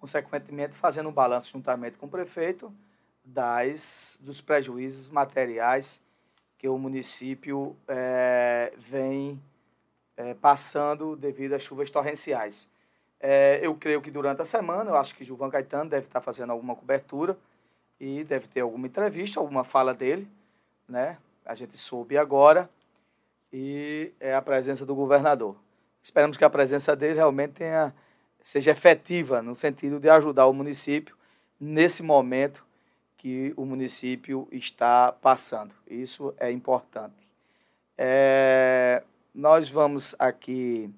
consequentemente 0.00 0.74
fazendo 0.74 1.08
um 1.08 1.12
balanço 1.12 1.52
juntamente 1.52 1.98
com 1.98 2.06
o 2.06 2.10
prefeito 2.10 2.74
das, 3.24 4.18
dos 4.20 4.40
prejuízos 4.40 5.08
materiais 5.08 6.00
que 6.58 6.66
o 6.66 6.76
município 6.76 7.76
é, 7.86 8.72
vem 8.76 9.40
é, 10.16 10.34
passando 10.34 11.14
devido 11.14 11.52
às 11.52 11.62
chuvas 11.62 11.90
torrenciais. 11.90 12.68
É, 13.26 13.58
eu 13.62 13.74
creio 13.74 14.02
que 14.02 14.10
durante 14.10 14.42
a 14.42 14.44
semana, 14.44 14.90
eu 14.90 14.96
acho 14.96 15.14
que 15.14 15.24
Gilvan 15.24 15.48
Caetano 15.48 15.88
deve 15.88 16.04
estar 16.04 16.20
fazendo 16.20 16.50
alguma 16.50 16.76
cobertura 16.76 17.38
e 17.98 18.22
deve 18.22 18.46
ter 18.48 18.60
alguma 18.60 18.86
entrevista, 18.86 19.40
alguma 19.40 19.64
fala 19.64 19.94
dele, 19.94 20.28
né? 20.86 21.16
A 21.42 21.54
gente 21.54 21.78
soube 21.78 22.18
agora 22.18 22.68
e 23.50 24.12
é 24.20 24.34
a 24.34 24.42
presença 24.42 24.84
do 24.84 24.94
governador. 24.94 25.56
Esperamos 26.02 26.36
que 26.36 26.44
a 26.44 26.50
presença 26.50 26.94
dele 26.94 27.14
realmente 27.14 27.52
tenha, 27.52 27.94
seja 28.42 28.72
efetiva 28.72 29.40
no 29.40 29.56
sentido 29.56 29.98
de 29.98 30.10
ajudar 30.10 30.46
o 30.46 30.52
município 30.52 31.16
nesse 31.58 32.02
momento 32.02 32.62
que 33.16 33.54
o 33.56 33.64
município 33.64 34.46
está 34.52 35.12
passando. 35.12 35.74
Isso 35.86 36.34
é 36.36 36.52
importante. 36.52 37.26
É, 37.96 39.02
nós 39.34 39.70
vamos 39.70 40.14
aqui 40.18 40.92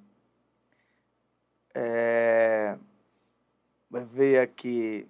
é, 1.78 2.74
ver 3.90 4.40
aqui 4.40 5.06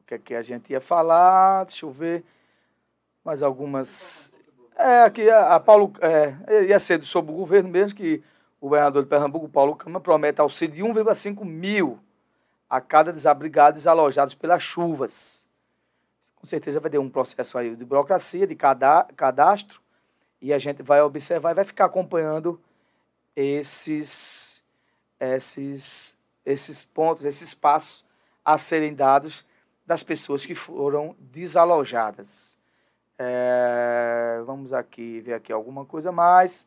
o 0.00 0.04
que, 0.04 0.14
é 0.14 0.18
que 0.18 0.34
a 0.34 0.42
gente 0.42 0.70
ia 0.70 0.80
falar. 0.80 1.64
Deixa 1.64 1.86
eu 1.86 1.90
ver 1.90 2.22
mais 3.24 3.42
algumas. 3.42 4.30
É, 4.76 5.02
aqui 5.04 5.30
a, 5.30 5.54
a 5.54 5.60
Paulo. 5.60 5.92
É, 6.00 6.64
ia 6.64 6.78
ser 6.78 7.02
sobre 7.06 7.32
o 7.32 7.36
governo 7.36 7.70
mesmo, 7.70 7.96
que 7.96 8.22
o 8.60 8.68
governador 8.68 9.02
de 9.02 9.08
Pernambuco, 9.08 9.48
Paulo 9.48 9.74
Câmara, 9.74 10.02
promete 10.02 10.40
auxílio 10.40 10.74
de 10.74 10.82
1,5 10.82 11.42
mil 11.44 11.98
a 12.68 12.80
cada 12.80 13.12
desabrigado 13.12 13.74
desalojados 13.74 14.34
pelas 14.34 14.62
chuvas. 14.62 15.46
Com 16.34 16.46
certeza 16.46 16.80
vai 16.80 16.90
ter 16.90 16.98
um 16.98 17.08
processo 17.08 17.56
aí 17.56 17.74
de 17.74 17.84
burocracia, 17.84 18.46
de 18.46 18.54
cadastro, 18.54 19.80
e 20.40 20.52
a 20.52 20.58
gente 20.58 20.82
vai 20.82 21.00
observar 21.00 21.52
e 21.52 21.54
vai 21.54 21.64
ficar 21.64 21.86
acompanhando 21.86 22.60
esses, 23.34 24.55
esses, 25.20 26.16
esses 26.44 26.84
pontos, 26.84 27.24
esses 27.24 27.54
passos 27.54 28.04
a 28.44 28.58
serem 28.58 28.94
dados 28.94 29.44
das 29.86 30.02
pessoas 30.02 30.44
que 30.44 30.54
foram 30.54 31.16
desalojadas. 31.18 32.58
É, 33.18 34.42
vamos 34.44 34.72
aqui 34.72 35.20
ver 35.20 35.34
aqui 35.34 35.52
alguma 35.52 35.84
coisa 35.84 36.12
mais. 36.12 36.66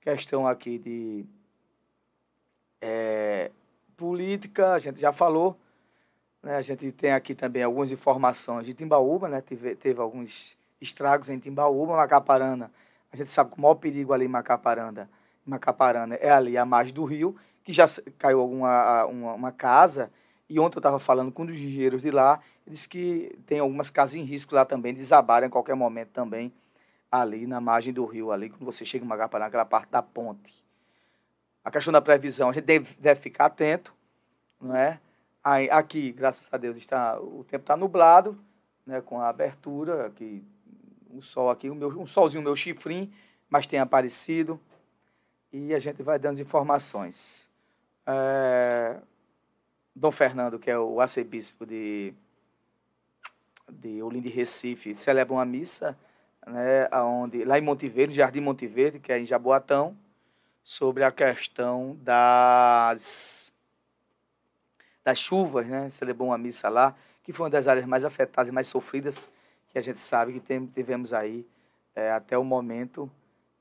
Questão 0.00 0.46
aqui 0.46 0.78
de 0.78 1.24
é, 2.80 3.50
política, 3.96 4.74
a 4.74 4.78
gente 4.78 5.00
já 5.00 5.12
falou. 5.12 5.58
Né? 6.42 6.56
A 6.56 6.62
gente 6.62 6.92
tem 6.92 7.12
aqui 7.12 7.34
também 7.34 7.62
algumas 7.62 7.90
informações 7.90 8.66
de 8.66 8.74
Timbaúba, 8.74 9.28
né? 9.28 9.40
teve, 9.40 9.74
teve 9.74 10.00
alguns 10.00 10.58
estragos 10.80 11.30
em 11.30 11.38
Timbaúba, 11.38 11.96
Macaparana. 11.96 12.70
A 13.10 13.16
gente 13.16 13.32
sabe 13.32 13.52
que 13.52 13.58
o 13.58 13.62
maior 13.62 13.76
perigo 13.76 14.12
ali 14.12 14.26
em 14.26 14.28
Macaparana, 14.28 15.08
Macaparana 15.46 16.16
é 16.16 16.30
ali 16.30 16.58
a 16.58 16.64
margem 16.64 16.92
do 16.92 17.04
rio, 17.04 17.36
que 17.64 17.72
já 17.72 17.86
caiu 18.18 18.40
alguma 18.40 19.06
uma, 19.06 19.34
uma 19.34 19.52
casa. 19.52 20.10
E 20.48 20.60
ontem 20.60 20.76
eu 20.76 20.80
estava 20.80 20.98
falando 20.98 21.32
com 21.32 21.42
um 21.42 21.46
dos 21.46 21.56
engenheiros 21.56 22.02
de 22.02 22.10
lá, 22.10 22.40
disse 22.66 22.88
que 22.88 23.36
tem 23.46 23.58
algumas 23.58 23.90
casas 23.90 24.14
em 24.14 24.22
risco 24.22 24.54
lá 24.54 24.64
também, 24.64 24.94
desabarem 24.94 25.48
a 25.48 25.50
qualquer 25.50 25.74
momento 25.74 26.10
também, 26.10 26.52
ali 27.10 27.46
na 27.46 27.60
margem 27.60 27.92
do 27.92 28.04
rio, 28.04 28.30
ali, 28.30 28.50
quando 28.50 28.64
você 28.64 28.84
chega 28.84 29.04
em 29.04 29.08
Macaparana, 29.08 29.48
aquela 29.48 29.64
parte 29.64 29.90
da 29.90 30.02
ponte 30.02 30.64
a 31.64 31.70
questão 31.70 31.92
da 31.92 32.02
previsão, 32.02 32.50
a 32.50 32.52
gente 32.52 32.64
deve, 32.64 32.94
deve 33.00 33.18
ficar 33.18 33.46
atento, 33.46 33.94
não 34.60 34.76
é? 34.76 35.00
Aí, 35.42 35.70
aqui, 35.70 36.12
graças 36.12 36.46
a 36.52 36.56
Deus, 36.58 36.76
está, 36.76 37.18
o 37.18 37.42
tempo 37.44 37.62
está 37.62 37.76
nublado, 37.76 38.38
né, 38.86 39.00
com 39.00 39.18
a 39.20 39.28
abertura, 39.28 40.06
aqui, 40.06 40.44
o 41.10 41.22
sol 41.22 41.50
aqui, 41.50 41.70
o 41.70 41.74
meu, 41.74 41.88
um 41.88 42.06
solzinho, 42.06 42.42
meu 42.42 42.54
chifrinho, 42.54 43.10
mas 43.48 43.66
tem 43.66 43.78
aparecido, 43.78 44.60
e 45.50 45.72
a 45.72 45.78
gente 45.78 46.02
vai 46.02 46.18
dando 46.18 46.40
informações. 46.40 47.50
É, 48.06 48.96
Dom 49.94 50.10
Fernando, 50.10 50.58
que 50.58 50.70
é 50.70 50.78
o 50.78 51.00
arcebispo 51.00 51.64
de, 51.64 52.12
de 53.70 54.02
Olinda 54.02 54.28
e 54.28 54.30
Recife, 54.30 54.94
celebra 54.94 55.34
uma 55.34 55.44
missa, 55.44 55.96
né, 56.46 56.88
aonde, 56.90 57.44
lá 57.44 57.58
em 57.58 57.62
Monte 57.62 57.88
Verde, 57.88 58.14
Jardim 58.14 58.40
Monte 58.40 58.66
Verde, 58.66 58.98
que 58.98 59.12
é 59.12 59.18
em 59.18 59.24
Jaboatão, 59.24 59.96
sobre 60.64 61.04
a 61.04 61.12
questão 61.12 61.96
das, 62.02 63.52
das 65.04 65.18
chuvas, 65.18 65.66
né? 65.66 65.90
Celebrou 65.90 66.28
uma 66.28 66.38
missa 66.38 66.68
lá, 66.68 66.96
que 67.22 67.32
foi 67.32 67.44
uma 67.44 67.50
das 67.50 67.68
áreas 67.68 67.86
mais 67.86 68.04
afetadas 68.04 68.52
mais 68.52 68.66
sofridas, 68.66 69.28
que 69.68 69.78
a 69.78 69.80
gente 69.80 70.00
sabe 70.00 70.32
que 70.32 70.40
tem, 70.40 70.66
tivemos 70.66 71.12
aí, 71.12 71.46
é, 71.94 72.10
até 72.12 72.36
o 72.36 72.44
momento, 72.44 73.10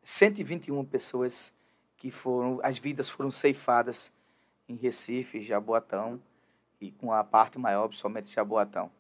121 0.04 0.84
pessoas 0.86 1.54
que 1.98 2.10
foram, 2.10 2.60
as 2.64 2.78
vidas 2.78 3.10
foram 3.10 3.30
ceifadas 3.30 4.12
em 4.68 4.76
Recife, 4.76 5.42
Jaboatão, 5.42 6.22
e 6.80 6.92
com 6.92 7.12
a 7.12 7.24
parte 7.24 7.58
maior, 7.58 7.88
principalmente 7.88 8.34
Jaboatão. 8.34 8.92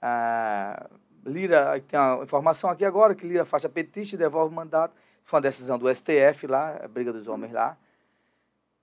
Ah, 0.00 0.88
Lira, 1.24 1.80
tem 1.88 1.98
uma 1.98 2.24
informação 2.24 2.70
aqui 2.70 2.84
agora, 2.84 3.14
que 3.14 3.26
Lira 3.26 3.44
faixa 3.44 3.68
petista 3.68 4.14
e 4.14 4.18
devolve 4.18 4.52
o 4.52 4.56
mandato 4.56 4.94
foi 5.24 5.38
uma 5.38 5.42
decisão 5.42 5.78
do 5.78 5.92
STF 5.94 6.46
lá, 6.46 6.78
a 6.82 6.88
briga 6.88 7.12
dos 7.12 7.26
homens 7.28 7.52
lá. 7.52 7.76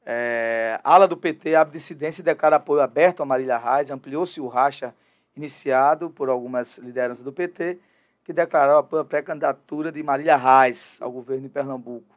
É, 0.06 0.80
ala 0.84 1.08
do 1.08 1.18
PT 1.18 1.56
abre 1.56 1.74
dissidência 1.74 2.22
e 2.22 2.26
declara 2.26 2.56
apoio 2.56 2.82
aberto 2.82 3.22
a 3.22 3.26
Marília 3.26 3.58
Reis. 3.58 3.92
Ampliou-se 3.92 4.40
o 4.42 4.48
racha 4.48 4.94
iniciado 5.36 6.10
por 6.10 6.30
algumas 6.30 6.78
lideranças 6.78 7.24
do 7.24 7.32
PT, 7.32 7.78
que 8.24 8.34
declararam 8.34 8.80
a 8.80 9.06
pré-candidatura 9.06 9.92
de 9.92 10.02
Marília 10.02 10.36
Reis 10.36 10.98
ao 11.02 11.12
governo 11.12 11.44
de 11.44 11.50
Pernambuco. 11.50 12.16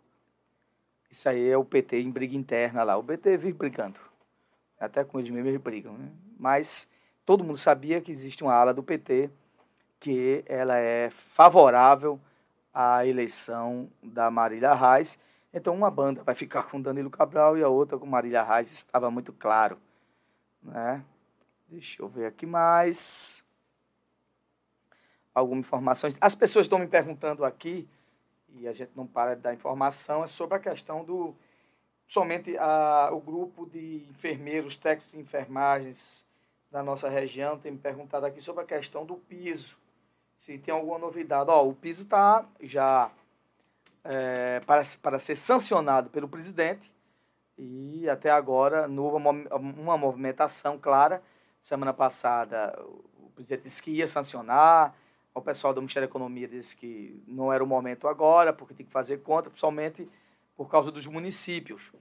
Isso 1.12 1.28
aí 1.28 1.51
é 1.51 1.59
o 1.59 1.64
PT 1.64 2.01
em 2.01 2.10
briga 2.10 2.34
interna 2.34 2.82
lá. 2.82 2.97
O 2.97 3.05
PT 3.05 3.36
vive 3.36 3.52
brigando. 3.52 4.01
Até 4.80 5.05
com 5.05 5.20
eles 5.20 5.30
mesmos 5.30 5.59
brigam. 5.59 5.93
Né? 5.93 6.09
Mas 6.39 6.89
todo 7.26 7.44
mundo 7.44 7.59
sabia 7.59 8.01
que 8.01 8.10
existe 8.10 8.43
uma 8.43 8.55
ala 8.55 8.72
do 8.72 8.82
PT 8.82 9.28
que 10.01 10.43
ela 10.47 10.78
é 10.78 11.10
favorável 11.10 12.18
a 12.72 13.05
eleição 13.05 13.90
da 14.02 14.30
Marília 14.30 14.72
Reis. 14.72 15.18
Então, 15.52 15.74
uma 15.74 15.90
banda 15.90 16.22
vai 16.24 16.34
ficar 16.34 16.62
com 16.62 16.80
Danilo 16.80 17.10
Cabral 17.10 17.59
e 17.59 17.62
a 17.62 17.68
outra 17.68 17.98
com 17.98 18.06
Marília 18.06 18.43
Reis, 18.43 18.72
estava 18.72 19.10
muito 19.10 19.34
claro. 19.34 19.76
Né? 20.62 21.05
Deixa 21.68 22.01
eu 22.01 22.09
ver 22.09 22.24
aqui 22.24 22.47
mais. 22.47 23.44
Algumas 25.34 25.66
informações. 25.66 26.16
As 26.18 26.34
pessoas 26.34 26.64
estão 26.64 26.78
me 26.78 26.86
perguntando 26.86 27.44
aqui, 27.44 27.86
e 28.55 28.69
a 28.69 28.73
gente 28.73 28.93
não 28.95 29.07
para 29.07 29.35
de 29.35 29.43
dar 29.43 29.55
informação, 29.55 30.23
é 30.23 30.27
sobre 30.27 30.57
a 30.57 30.61
questão 30.61 31.05
do. 31.05 31.35
Somente 32.07 32.57
a, 32.59 33.11
o 33.12 33.20
grupo 33.20 33.66
de 33.66 34.07
enfermeiros, 34.11 34.77
técnicos 34.77 35.12
de 35.12 35.19
enfermagens 35.19 36.27
da 36.70 36.83
nossa 36.83 37.09
região 37.09 37.59
tem 37.59 37.73
me 37.73 37.79
perguntado 37.79 38.27
aqui 38.27 38.41
sobre 38.41 38.65
a 38.65 38.66
questão 38.66 39.05
do 39.05 39.16
piso 39.16 39.77
se 40.43 40.59
tem 40.59 40.74
alguma 40.74 40.99
novidade. 40.99 41.51
Ó, 41.51 41.69
o 41.69 41.73
piso 41.73 42.03
está 42.03 42.45
já 42.61 43.12
é, 44.03 44.61
para, 44.66 44.83
para 45.01 45.19
ser 45.20 45.37
sancionado 45.37 46.11
pelo 46.11 46.29
presidente 46.29 46.91
e 47.57 48.09
até 48.09 48.29
agora 48.29 48.89
uma, 48.89 49.31
uma 49.31 49.97
movimentação 49.97 50.77
clara. 50.79 51.23
Semana 51.61 51.93
passada 51.93 52.77
o 52.83 53.31
presidente 53.37 53.62
disse 53.62 53.81
que 53.81 53.93
ia 53.93 54.09
sancionar, 54.09 54.93
o 55.35 55.41
pessoal 55.41 55.73
do 55.73 55.81
Ministério 55.81 56.07
da 56.07 56.11
Economia 56.11 56.47
disse 56.47 56.77
que 56.77 57.23
não 57.27 57.53
era 57.53 57.63
o 57.63 57.67
momento 57.67 58.07
agora, 58.07 58.53
porque 58.53 58.75
tem 58.75 58.85
que 58.85 58.93
fazer 58.93 59.19
conta, 59.19 59.49
principalmente 59.49 60.09
por 60.57 60.69
causa 60.69 60.91
dos 60.91 61.07
municípios. 61.07 61.93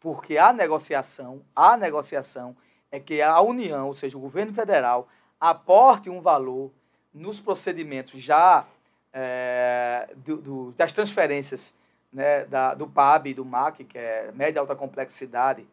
Porque 0.00 0.38
a 0.38 0.52
negociação, 0.52 1.42
a 1.54 1.76
negociação 1.76 2.56
é 2.90 2.98
que 2.98 3.22
a 3.22 3.40
União, 3.40 3.86
ou 3.86 3.94
seja, 3.94 4.16
o 4.16 4.20
governo 4.20 4.52
federal, 4.52 5.08
aporte 5.38 6.10
um 6.10 6.20
valor 6.20 6.70
nos 7.12 7.40
procedimentos 7.40 8.20
já 8.20 8.66
é, 9.12 10.08
do, 10.16 10.36
do, 10.36 10.72
das 10.72 10.92
transferências 10.92 11.74
né, 12.12 12.44
da, 12.46 12.74
do 12.74 12.88
PAB 12.88 13.28
e 13.28 13.34
do 13.34 13.44
MAC, 13.44 13.84
que 13.84 13.98
é 13.98 14.30
média 14.34 14.58
e 14.58 14.60
alta 14.60 14.74
complexidade, 14.74 15.66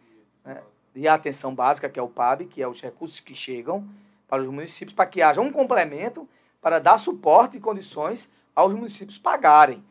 né, 0.43 0.61
e 0.95 1.07
a 1.07 1.13
atenção 1.13 1.53
básica, 1.53 1.89
que 1.89 1.99
é 1.99 2.01
o 2.01 2.07
PAB, 2.07 2.45
que 2.45 2.61
é 2.61 2.67
os 2.67 2.81
recursos 2.81 3.19
que 3.19 3.35
chegam 3.35 3.87
para 4.27 4.41
os 4.41 4.49
municípios, 4.49 4.95
para 4.95 5.05
que 5.05 5.21
haja 5.21 5.41
um 5.41 5.51
complemento 5.51 6.27
para 6.67 6.79
dar 6.79 6.97
suporte 6.97 7.55
e 7.55 7.61
condições 7.61 8.29
aos 8.53 8.73
municípios 8.73 9.17
pagarem. 9.17 9.81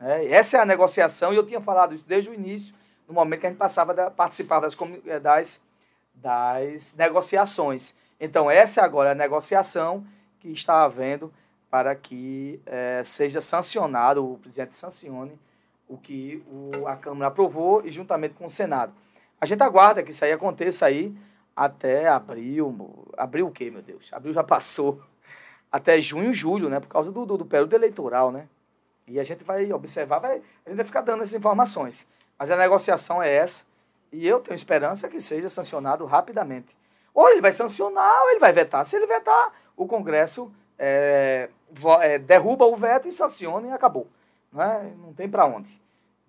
Né? 0.00 0.28
Essa 0.28 0.56
é 0.56 0.60
a 0.60 0.64
negociação, 0.64 1.30
e 1.30 1.36
eu 1.36 1.44
tinha 1.44 1.60
falado 1.60 1.94
isso 1.94 2.06
desde 2.06 2.30
o 2.30 2.32
início, 2.32 2.74
no 3.06 3.12
momento 3.12 3.40
que 3.40 3.46
a 3.46 3.50
gente 3.50 3.58
passava 3.58 3.92
da, 3.92 4.10
participava 4.10 4.66
das, 4.66 4.74
das, 5.20 5.60
das 6.14 6.94
negociações. 6.94 7.94
Então, 8.18 8.50
essa 8.50 8.80
é 8.80 8.82
agora 8.82 9.12
a 9.12 9.14
negociação 9.14 10.06
que 10.40 10.48
está 10.48 10.84
havendo 10.84 11.30
para 11.70 11.94
que 11.94 12.58
é, 12.64 13.02
seja 13.04 13.42
sancionado, 13.42 14.32
o 14.32 14.38
presidente 14.38 14.74
sancione 14.74 15.38
o 15.86 15.98
que 15.98 16.42
o, 16.50 16.86
a 16.86 16.96
Câmara 16.96 17.26
aprovou 17.26 17.84
e 17.84 17.92
juntamente 17.92 18.32
com 18.32 18.46
o 18.46 18.50
Senado. 18.50 18.94
A 19.38 19.44
gente 19.44 19.62
aguarda 19.62 20.02
que 20.02 20.12
isso 20.12 20.24
aí 20.24 20.32
aconteça 20.32 20.86
aí 20.86 21.14
até 21.54 22.08
abril. 22.08 23.06
Abril 23.18 23.48
o 23.48 23.52
quê, 23.52 23.70
meu 23.70 23.82
Deus? 23.82 24.10
Abril 24.14 24.32
já 24.32 24.42
passou. 24.42 24.98
Até 25.72 26.00
junho, 26.00 26.32
julho, 26.34 26.68
né? 26.68 26.78
Por 26.78 26.88
causa 26.88 27.10
do, 27.10 27.24
do, 27.24 27.38
do 27.38 27.46
período 27.46 27.74
eleitoral, 27.74 28.30
né? 28.30 28.46
E 29.06 29.18
a 29.18 29.24
gente 29.24 29.42
vai 29.42 29.72
observar, 29.72 30.18
vai, 30.18 30.42
a 30.64 30.68
gente 30.68 30.76
vai 30.76 30.84
ficar 30.84 31.00
dando 31.00 31.22
essas 31.22 31.34
informações. 31.34 32.06
Mas 32.38 32.50
a 32.50 32.56
negociação 32.56 33.22
é 33.22 33.32
essa 33.32 33.64
e 34.12 34.28
eu 34.28 34.40
tenho 34.40 34.54
esperança 34.54 35.08
que 35.08 35.20
seja 35.20 35.48
sancionado 35.48 36.04
rapidamente. 36.04 36.76
Ou 37.14 37.28
ele 37.28 37.40
vai 37.40 37.52
sancionar 37.52 38.22
ou 38.22 38.30
ele 38.30 38.40
vai 38.40 38.52
vetar. 38.52 38.86
Se 38.86 38.96
ele 38.96 39.06
vetar, 39.06 39.52
o 39.76 39.86
Congresso 39.86 40.52
é, 40.78 41.48
é, 42.00 42.18
derruba 42.18 42.64
o 42.66 42.76
veto 42.76 43.08
e 43.08 43.12
sanciona 43.12 43.68
e 43.68 43.72
acabou. 43.72 44.06
Não, 44.52 44.62
é? 44.62 44.92
não 44.98 45.12
tem 45.14 45.28
para 45.28 45.46
onde. 45.46 45.80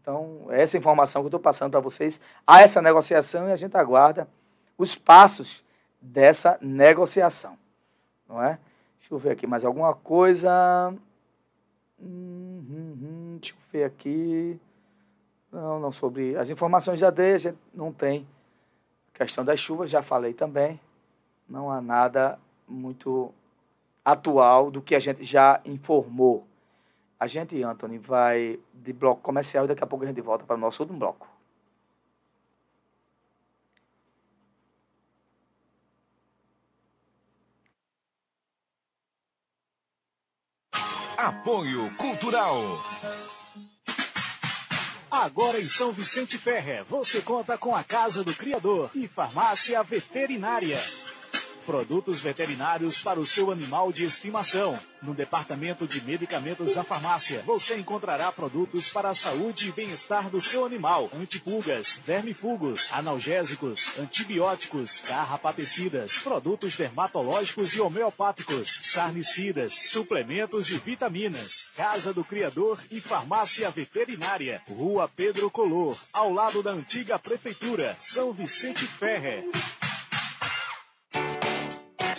Então, 0.02 0.48
essa 0.50 0.78
informação 0.78 1.22
que 1.22 1.26
eu 1.26 1.30
estou 1.30 1.40
passando 1.40 1.72
para 1.72 1.80
vocês, 1.80 2.20
há 2.46 2.62
essa 2.62 2.82
negociação 2.82 3.48
e 3.48 3.52
a 3.52 3.56
gente 3.56 3.76
aguarda 3.78 4.28
os 4.78 4.96
passos 4.96 5.64
dessa 6.02 6.58
negociação. 6.62 7.58
Não 8.28 8.44
é? 8.44 8.60
Deixa 9.04 9.16
eu 9.16 9.20
ver 9.20 9.32
aqui 9.32 9.46
mais 9.46 9.66
alguma 9.66 9.94
coisa. 9.94 10.96
Hum, 12.02 12.64
hum, 12.70 12.98
hum, 13.02 13.38
deixa 13.38 13.54
eu 13.54 13.60
ver 13.70 13.84
aqui. 13.84 14.58
Não, 15.52 15.78
não, 15.78 15.92
sobre 15.92 16.38
as 16.38 16.50
informações 16.50 17.02
já 17.02 17.10
dei, 17.10 17.34
a 17.34 17.38
gente 17.38 17.58
não 17.74 17.92
tem. 17.92 18.26
Questão 19.14 19.44
das 19.44 19.60
chuvas, 19.60 19.90
já 19.90 20.02
falei 20.02 20.34
também. 20.34 20.80
Não 21.50 21.70
há 21.70 21.82
nada 21.82 22.40
muito 22.66 23.34
atual 24.06 24.72
do 24.72 24.82
que 24.82 24.96
a 24.96 25.02
gente 25.02 25.26
já 25.26 25.60
informou. 25.66 26.48
A 27.20 27.28
gente, 27.28 27.62
Anthony, 27.62 27.98
vai 27.98 28.58
de 28.74 28.94
bloco 28.94 29.22
comercial 29.22 29.66
e 29.66 29.68
daqui 29.68 29.84
a 29.84 29.88
pouco 29.88 30.06
a 30.06 30.08
gente 30.08 30.22
volta 30.22 30.46
para 30.46 30.56
o 30.56 30.60
nosso 30.60 30.82
último 30.82 31.00
bloco. 31.00 31.28
Apoio 41.24 41.90
Cultural. 41.96 42.62
Agora 45.10 45.58
em 45.58 45.70
São 45.70 45.94
Vicente 45.94 46.38
Ferre, 46.38 46.84
você 46.90 47.22
conta 47.22 47.58
com 47.58 47.74
a 47.74 47.82
Casa 47.82 48.26
do 48.26 48.34
Criador 48.34 48.92
e 48.94 49.08
Farmácia 49.08 49.82
Veterinária. 49.84 50.78
Produtos 51.66 52.20
veterinários 52.20 53.02
para 53.02 53.20
o 53.20 53.26
seu 53.26 53.50
animal 53.50 53.92
de 53.92 54.04
estimação. 54.04 54.78
No 55.02 55.14
departamento 55.14 55.86
de 55.86 56.02
medicamentos 56.02 56.74
da 56.74 56.84
farmácia, 56.84 57.44
você 57.46 57.78
encontrará 57.78 58.32
produtos 58.32 58.90
para 58.90 59.10
a 59.10 59.16
saúde 59.16 59.68
e 59.68 59.72
bem-estar 59.72 60.30
do 60.30 60.40
seu 60.40 60.66
animal: 60.66 61.10
antipulgas, 61.14 62.00
vermifugos, 62.06 62.92
analgésicos, 62.92 63.98
antibióticos, 64.00 65.00
carrapaticidas, 65.00 66.18
produtos 66.18 66.76
dermatológicos 66.76 67.74
e 67.74 67.82
homeopáticos, 67.82 68.80
sarnicidas, 68.84 69.74
suplementos 69.74 70.70
e 70.70 70.78
vitaminas. 70.78 71.66
Casa 71.76 72.14
do 72.14 72.24
Criador 72.24 72.80
e 72.90 73.02
Farmácia 73.02 73.70
Veterinária. 73.70 74.62
Rua 74.70 75.10
Pedro 75.14 75.50
Color, 75.50 75.98
ao 76.12 76.32
lado 76.32 76.64
da 76.64 76.72
antiga 76.72 77.20
Prefeitura, 77.20 77.98
São 78.02 78.32
Vicente 78.32 78.88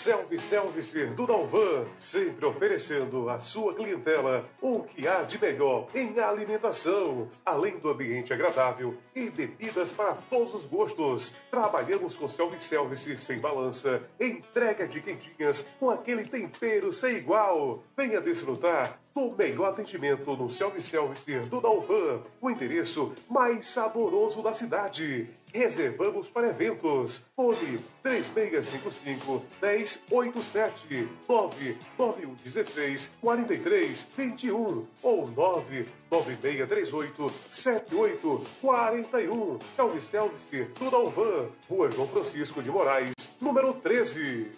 Ferre. 0.05 0.25
Self-Service 0.55 1.07
do 1.17 1.27
Dalvan, 1.27 1.87
sempre 1.97 2.45
oferecendo 2.45 3.29
à 3.29 3.41
sua 3.41 3.75
clientela 3.75 4.45
o 4.61 4.83
que 4.83 5.07
há 5.07 5.23
de 5.23 5.41
melhor 5.41 5.89
em 5.95 6.19
alimentação, 6.19 7.29
além 7.45 7.79
do 7.79 7.91
ambiente 7.91 8.33
agradável 8.33 8.97
e 9.15 9.31
bebidas 9.31 9.93
para 9.93 10.15
todos 10.15 10.55
os 10.55 10.67
gostos. 10.67 11.35
Trabalhamos 11.51 12.17
com 12.17 12.29
self-service 12.29 13.17
sem 13.17 13.39
balança, 13.39 14.03
entrega 14.21 14.87
de 14.87 15.01
quentinhas 15.01 15.65
com 15.79 15.91
aquele 15.91 16.25
tempero 16.25 16.93
sem 16.93 17.17
igual. 17.17 17.83
Venha 17.97 18.21
desfrutar 18.21 18.99
do 19.15 19.33
melhor 19.33 19.71
atendimento 19.71 20.37
no 20.37 20.51
self-service 20.51 21.41
do 21.41 21.61
Dalvan, 21.61 22.23
o 22.41 22.51
endereço 22.51 23.13
mais 23.31 23.67
saboroso 23.67 24.43
da 24.43 24.53
cidade. 24.53 25.29
Reservamos 25.55 26.29
para 26.29 26.49
eventos. 26.49 27.31
Fone 27.37 27.79
3655 28.03 29.45
1087 29.63 31.09
99116 31.29 33.11
4321 33.21 34.85
ou 35.05 35.31
99638 35.31 37.33
7841. 37.49 39.61
Self-service 39.77 40.65
do 40.77 40.91
Dalvan, 40.91 41.47
Rua 41.69 41.89
João 41.89 42.09
Francisco 42.09 42.61
de 42.61 42.71
Moraes, 42.71 43.15
número 43.41 43.75
13. 43.75 44.51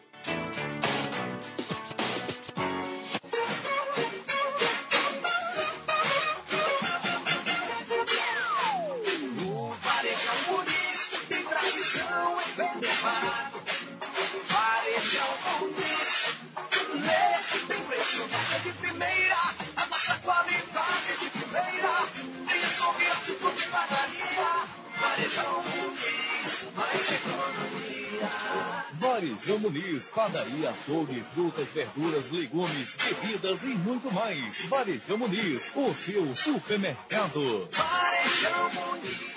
Varejão 29.47 29.59
Muniz, 29.61 30.05
padaria, 30.09 30.71
açougue, 30.71 31.23
frutas, 31.33 31.69
verduras, 31.69 32.31
legumes, 32.33 32.97
bebidas 32.97 33.63
e 33.63 33.69
muito 33.77 34.13
mais. 34.13 34.67
Varejão 34.67 35.19
Muniz, 35.19 35.73
o 35.77 35.95
seu 35.95 36.35
supermercado. 36.35 37.69
Varejão 37.71 38.71
Muniz. 38.75 39.37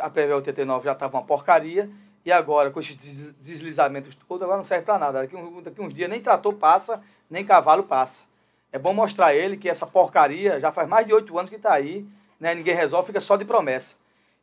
A 0.00 0.10
PV 0.10 0.34
89 0.34 0.84
já 0.84 0.92
estava 0.92 1.16
uma 1.16 1.24
porcaria, 1.24 1.90
e 2.24 2.32
agora, 2.32 2.70
com 2.70 2.80
esses 2.80 2.96
des- 2.96 3.32
deslizamentos 3.34 4.14
todos, 4.14 4.42
agora 4.42 4.56
não 4.56 4.64
serve 4.64 4.84
para 4.84 4.98
nada. 4.98 5.20
Daqui, 5.20 5.36
daqui 5.62 5.80
uns 5.80 5.92
dias 5.92 6.08
nem 6.08 6.20
trator 6.20 6.54
passa, 6.54 7.02
nem 7.28 7.44
cavalo 7.44 7.82
passa. 7.82 8.24
É 8.72 8.78
bom 8.78 8.94
mostrar 8.94 9.26
a 9.26 9.34
ele 9.34 9.56
que 9.56 9.68
essa 9.68 9.86
porcaria 9.86 10.58
já 10.58 10.72
faz 10.72 10.88
mais 10.88 11.06
de 11.06 11.12
oito 11.12 11.38
anos 11.38 11.50
que 11.50 11.56
está 11.56 11.74
aí, 11.74 12.06
né? 12.40 12.54
ninguém 12.54 12.74
resolve, 12.74 13.06
fica 13.06 13.20
só 13.20 13.36
de 13.36 13.44
promessa. 13.44 13.94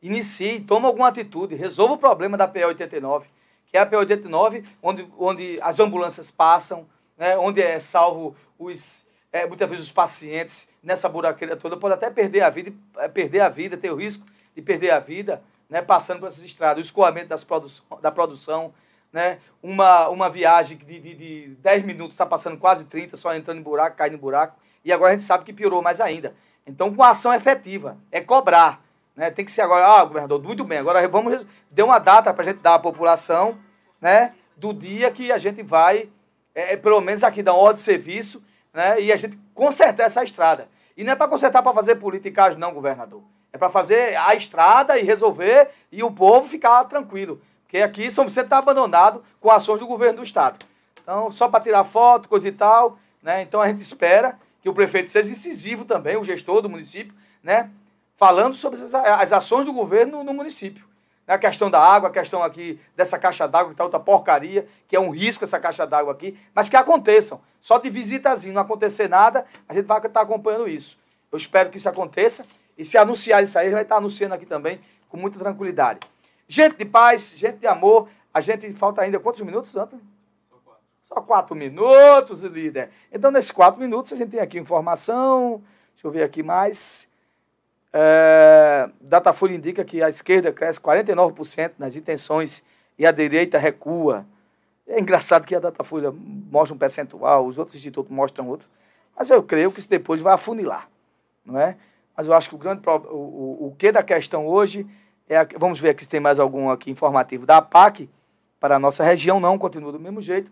Inicie, 0.01 0.61
toma 0.61 0.87
alguma 0.87 1.07
atitude, 1.09 1.55
resolva 1.55 1.95
o 1.95 1.97
problema 1.97 2.37
da 2.37 2.47
PE 2.47 2.65
89, 2.65 3.27
que 3.67 3.77
é 3.77 3.81
a 3.81 3.85
PE 3.85 3.97
89, 3.97 4.63
onde, 4.81 5.07
onde 5.17 5.59
as 5.61 5.79
ambulâncias 5.79 6.31
passam, 6.31 6.87
né? 7.17 7.37
onde 7.37 7.61
é 7.61 7.79
salvo 7.79 8.35
os, 8.57 9.05
é, 9.31 9.45
muitas 9.45 9.69
vezes 9.69 9.85
os 9.85 9.91
pacientes 9.91 10.67
nessa 10.81 11.09
buraqueira 11.09 11.55
toda, 11.55 11.75
pode 11.75 11.95
até 11.95 12.09
perder 12.09 12.41
a 12.41 12.49
vida, 12.49 12.73
é, 12.97 13.07
perder 13.07 13.41
a 13.41 13.49
vida, 13.49 13.75
ter 13.75 13.91
o 13.91 13.95
risco 13.95 14.25
de 14.55 14.61
perder 14.61 14.91
a 14.91 14.99
vida, 14.99 15.41
né, 15.71 15.81
passando 15.81 16.19
por 16.19 16.27
essas 16.27 16.43
estradas, 16.43 16.83
o 16.83 16.85
escoamento 16.85 17.29
das 17.29 17.45
produção, 17.45 17.85
da 18.01 18.11
produção, 18.11 18.73
né, 19.11 19.39
uma, 19.63 20.09
uma 20.09 20.29
viagem 20.29 20.77
de, 20.77 20.99
de, 20.99 21.15
de 21.15 21.47
10 21.61 21.85
minutos 21.85 22.13
está 22.13 22.25
passando 22.25 22.57
quase 22.57 22.85
30, 22.85 23.15
só 23.15 23.33
entrando 23.33 23.59
em 23.59 23.63
buraco, 23.63 23.95
caindo 23.95 24.15
em 24.15 24.19
buraco, 24.19 24.59
e 24.83 24.91
agora 24.91 25.13
a 25.13 25.15
gente 25.15 25.23
sabe 25.23 25.45
que 25.45 25.53
piorou 25.53 25.81
mais 25.81 26.01
ainda. 26.01 26.35
Então, 26.67 26.93
com 26.93 27.01
ação 27.01 27.33
efetiva, 27.33 27.97
é 28.11 28.19
cobrar. 28.19 28.83
Né, 29.15 29.31
tem 29.31 29.45
que 29.45 29.51
ser 29.51 29.61
agora, 29.61 29.85
ah, 29.87 30.03
governador, 30.03 30.43
muito 30.43 30.65
bem, 30.65 30.79
agora 30.79 31.07
vamos, 31.07 31.45
dê 31.69 31.81
uma 31.81 31.99
data 31.99 32.33
para 32.33 32.43
a 32.43 32.45
gente 32.47 32.59
dar 32.59 32.75
à 32.75 32.79
população, 32.79 33.57
né, 34.01 34.33
do 34.57 34.73
dia 34.73 35.09
que 35.09 35.31
a 35.31 35.37
gente 35.37 35.63
vai, 35.63 36.09
é, 36.53 36.75
pelo 36.75 36.99
menos 36.99 37.23
aqui, 37.23 37.41
dar 37.41 37.53
uma 37.53 37.61
ordem 37.61 37.75
de 37.75 37.81
serviço, 37.81 38.43
né, 38.73 38.99
e 38.99 39.09
a 39.11 39.15
gente 39.15 39.39
consertar 39.53 40.03
essa 40.03 40.21
estrada. 40.21 40.67
E 40.97 41.03
não 41.05 41.13
é 41.13 41.15
para 41.15 41.29
consertar 41.29 41.63
para 41.63 41.73
fazer 41.73 41.95
politicagem, 41.95 42.59
não, 42.59 42.73
governador. 42.73 43.23
É 43.53 43.57
para 43.57 43.69
fazer 43.69 44.15
a 44.17 44.33
estrada 44.35 44.97
e 44.97 45.03
resolver 45.03 45.69
e 45.91 46.03
o 46.03 46.11
povo 46.11 46.47
ficar 46.47 46.83
tranquilo. 46.85 47.41
Porque 47.63 47.77
aqui 47.77 48.09
São 48.11 48.25
Vicente 48.25 48.45
está 48.45 48.57
abandonado 48.57 49.23
com 49.39 49.49
ações 49.49 49.79
do 49.79 49.87
governo 49.87 50.17
do 50.17 50.23
Estado. 50.23 50.65
Então, 51.01 51.31
só 51.31 51.47
para 51.47 51.63
tirar 51.63 51.83
foto, 51.83 52.29
coisa 52.29 52.47
e 52.47 52.51
tal. 52.51 52.97
Né? 53.21 53.41
Então, 53.41 53.61
a 53.61 53.67
gente 53.67 53.81
espera 53.81 54.39
que 54.61 54.69
o 54.69 54.73
prefeito 54.73 55.09
seja 55.09 55.31
incisivo 55.31 55.85
também, 55.85 56.17
o 56.17 56.23
gestor 56.23 56.61
do 56.61 56.69
município, 56.69 57.13
né? 57.41 57.69
falando 58.15 58.55
sobre 58.55 58.79
as, 58.79 59.33
ações 59.33 59.65
do 59.65 59.73
governo 59.73 60.19
no, 60.19 60.25
no 60.25 60.33
município. 60.33 60.85
A 61.27 61.37
questão 61.37 61.71
da 61.71 61.79
água, 61.79 62.09
a 62.09 62.11
questão 62.11 62.43
aqui 62.43 62.79
dessa 62.95 63.17
caixa 63.17 63.47
d'água, 63.47 63.69
que 63.69 63.73
está 63.73 63.83
outra 63.83 63.99
porcaria, 63.99 64.67
que 64.87 64.95
é 64.95 64.99
um 64.99 65.09
risco 65.09 65.43
essa 65.43 65.59
caixa 65.59 65.87
d'água 65.87 66.11
aqui, 66.11 66.37
mas 66.53 66.67
que 66.67 66.75
aconteçam. 66.75 67.41
Só 67.59 67.77
de 67.77 67.89
visitazinho 67.89 68.53
não 68.53 68.61
acontecer 68.61 69.07
nada, 69.07 69.45
a 69.67 69.73
gente 69.73 69.85
vai 69.85 69.99
estar 70.05 70.21
acompanhando 70.21 70.67
isso. 70.67 70.99
Eu 71.31 71.37
espero 71.37 71.69
que 71.69 71.77
isso 71.77 71.87
aconteça. 71.87 72.45
E 72.81 72.85
se 72.85 72.97
anunciar 72.97 73.43
isso 73.43 73.59
aí, 73.59 73.65
gente 73.65 73.73
vai 73.75 73.83
estar 73.83 73.97
anunciando 73.97 74.33
aqui 74.33 74.43
também 74.43 74.81
com 75.07 75.15
muita 75.15 75.37
tranquilidade. 75.37 75.99
Gente 76.47 76.77
de 76.77 76.85
paz, 76.85 77.31
gente 77.37 77.59
de 77.59 77.67
amor, 77.67 78.09
a 78.33 78.41
gente 78.41 78.73
falta 78.73 79.03
ainda 79.03 79.19
quantos 79.19 79.41
minutos, 79.41 79.75
Antônio? 79.75 80.03
Só 81.03 81.21
quatro 81.21 81.55
minutos, 81.55 82.41
líder. 82.41 82.89
Então, 83.11 83.29
nesses 83.29 83.51
quatro 83.51 83.79
minutos, 83.79 84.11
a 84.13 84.15
gente 84.15 84.31
tem 84.31 84.39
aqui 84.39 84.57
informação. 84.57 85.61
Deixa 85.93 86.07
eu 86.07 86.09
ver 86.09 86.23
aqui 86.23 86.41
mais. 86.41 87.07
É, 87.93 88.89
Datafolha 88.99 89.53
indica 89.53 89.85
que 89.85 90.01
a 90.01 90.09
esquerda 90.09 90.51
cresce 90.51 90.81
49% 90.81 91.73
nas 91.77 91.95
intenções 91.95 92.63
e 92.97 93.05
a 93.05 93.11
direita 93.11 93.59
recua. 93.59 94.25
É 94.87 94.99
engraçado 94.99 95.45
que 95.45 95.53
a 95.53 95.59
Datafolha 95.59 96.11
mostra 96.11 96.73
um 96.73 96.79
percentual, 96.79 97.45
os 97.45 97.59
outros 97.59 97.77
institutos 97.77 98.11
mostram 98.11 98.47
outro, 98.47 98.67
mas 99.15 99.29
eu 99.29 99.43
creio 99.43 99.71
que 99.71 99.77
isso 99.77 99.89
depois 99.89 100.19
vai 100.19 100.33
afunilar, 100.33 100.89
não 101.45 101.59
é? 101.59 101.77
Mas 102.15 102.27
eu 102.27 102.33
acho 102.33 102.49
que 102.49 102.55
o 102.55 102.57
grande 102.57 102.81
o, 102.87 102.91
o, 102.91 103.67
o 103.67 103.75
que 103.77 103.91
da 103.91 104.03
questão 104.03 104.45
hoje 104.45 104.87
é, 105.31 105.37
a, 105.37 105.47
vamos 105.57 105.79
ver 105.79 105.91
aqui 105.91 106.03
se 106.03 106.09
tem 106.09 106.19
mais 106.19 106.39
algum 106.39 106.69
aqui 106.69 106.91
informativo 106.91 107.45
da 107.45 107.57
APAC, 107.57 108.09
para 108.59 108.75
a 108.75 108.79
nossa 108.79 109.03
região 109.03 109.39
não, 109.39 109.57
continua 109.57 109.91
do 109.91 109.99
mesmo 109.99 110.21
jeito, 110.21 110.51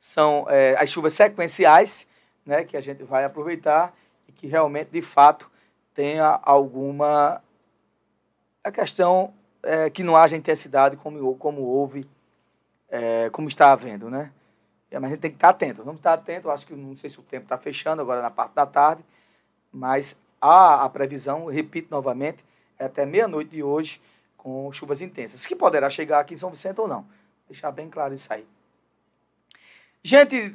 são 0.00 0.46
é, 0.48 0.74
as 0.78 0.88
chuvas 0.90 1.12
sequenciais, 1.12 2.06
né, 2.46 2.64
que 2.64 2.76
a 2.76 2.80
gente 2.80 3.04
vai 3.04 3.24
aproveitar 3.24 3.94
e 4.26 4.32
que 4.32 4.46
realmente, 4.46 4.88
de 4.90 5.02
fato, 5.02 5.50
tenha 5.94 6.40
alguma 6.42 7.42
a 8.64 8.72
questão 8.72 9.34
é, 9.62 9.90
que 9.90 10.02
não 10.02 10.16
haja 10.16 10.36
intensidade 10.36 10.96
como, 10.96 11.34
como 11.36 11.62
houve, 11.62 12.08
é, 12.88 13.28
como 13.30 13.48
está 13.48 13.72
havendo, 13.72 14.08
né? 14.08 14.32
Mas 14.90 15.04
a 15.04 15.08
gente 15.08 15.20
tem 15.20 15.30
que 15.30 15.36
estar 15.36 15.50
atento. 15.50 15.84
Vamos 15.84 16.00
estar 16.00 16.14
atento. 16.14 16.50
Acho 16.50 16.66
que 16.66 16.74
não 16.74 16.96
sei 16.96 17.10
se 17.10 17.20
o 17.20 17.22
tempo 17.22 17.44
está 17.44 17.58
fechando 17.58 18.00
agora 18.00 18.22
na 18.22 18.30
parte 18.30 18.54
da 18.54 18.64
tarde, 18.64 19.04
mas 19.70 20.16
há 20.40 20.84
a 20.84 20.88
previsão, 20.88 21.46
repito 21.46 21.88
novamente, 21.90 22.44
é 22.78 22.84
até 22.84 23.04
meia-noite 23.04 23.50
de 23.50 23.62
hoje 23.62 24.00
com 24.36 24.72
chuvas 24.72 25.00
intensas, 25.00 25.44
que 25.44 25.56
poderá 25.56 25.90
chegar 25.90 26.20
aqui 26.20 26.34
em 26.34 26.36
São 26.36 26.50
Vicente 26.50 26.80
ou 26.80 26.88
não. 26.88 27.04
Deixar 27.48 27.70
bem 27.70 27.88
claro 27.88 28.14
isso 28.14 28.32
aí. 28.32 28.46
Gente, 30.02 30.54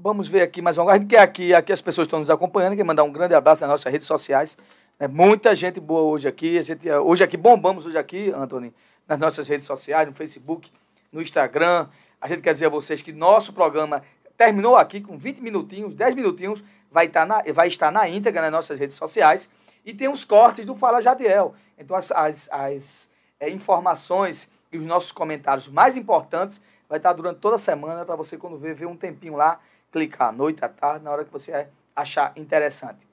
vamos 0.00 0.28
ver 0.28 0.42
aqui 0.42 0.62
mais 0.62 0.78
uma. 0.78 0.92
A 0.92 0.98
gente 0.98 1.08
quer 1.08 1.20
aqui, 1.20 1.52
aqui 1.52 1.72
as 1.72 1.82
pessoas 1.82 2.06
estão 2.06 2.18
nos 2.18 2.30
acompanhando, 2.30 2.76
quer 2.76 2.84
mandar 2.84 3.04
um 3.04 3.12
grande 3.12 3.34
abraço 3.34 3.62
nas 3.62 3.70
nossas 3.70 3.92
redes 3.92 4.06
sociais. 4.06 4.56
É 4.98 5.06
muita 5.06 5.54
gente 5.54 5.78
boa 5.78 6.02
hoje 6.02 6.26
aqui. 6.26 6.62
Gente, 6.62 6.90
hoje 6.90 7.22
aqui, 7.22 7.36
bombamos 7.36 7.84
hoje 7.84 7.98
aqui, 7.98 8.30
Anthony, 8.30 8.74
nas 9.06 9.18
nossas 9.18 9.46
redes 9.46 9.66
sociais, 9.66 10.08
no 10.08 10.14
Facebook, 10.14 10.72
no 11.12 11.20
Instagram. 11.20 11.88
A 12.20 12.26
gente 12.26 12.40
quer 12.40 12.52
dizer 12.52 12.66
a 12.66 12.70
vocês 12.70 13.02
que 13.02 13.12
nosso 13.12 13.52
programa 13.52 14.02
terminou 14.36 14.76
aqui 14.76 15.00
com 15.00 15.18
20 15.18 15.40
minutinhos, 15.40 15.94
10 15.94 16.14
minutinhos, 16.14 16.64
vai 16.90 17.06
estar 17.06 17.26
na, 17.26 17.42
vai 17.52 17.68
estar 17.68 17.90
na 17.90 18.08
íntegra 18.08 18.42
nas 18.42 18.52
nossas 18.52 18.78
redes 18.78 18.96
sociais. 18.96 19.48
E 19.84 19.92
tem 19.94 20.08
os 20.08 20.24
cortes 20.24 20.66
do 20.66 20.74
Fala 20.74 21.00
Jadiel. 21.00 21.54
Então, 21.78 21.96
as, 21.96 22.10
as, 22.10 22.48
as 22.50 23.08
é, 23.40 23.48
informações 23.48 24.48
e 24.72 24.78
os 24.78 24.86
nossos 24.86 25.12
comentários 25.12 25.68
mais 25.68 25.96
importantes 25.96 26.60
vai 26.88 26.98
estar 26.98 27.12
durante 27.12 27.38
toda 27.38 27.56
a 27.56 27.58
semana 27.58 28.04
para 28.04 28.16
você, 28.16 28.36
quando 28.36 28.56
ver, 28.56 28.74
ver 28.74 28.86
um 28.86 28.96
tempinho 28.96 29.36
lá, 29.36 29.60
clicar 29.92 30.28
à 30.28 30.32
noite, 30.32 30.64
à 30.64 30.68
tarde, 30.68 31.04
na 31.04 31.10
hora 31.10 31.24
que 31.24 31.32
você 31.32 31.68
achar 31.94 32.32
interessante. 32.36 33.06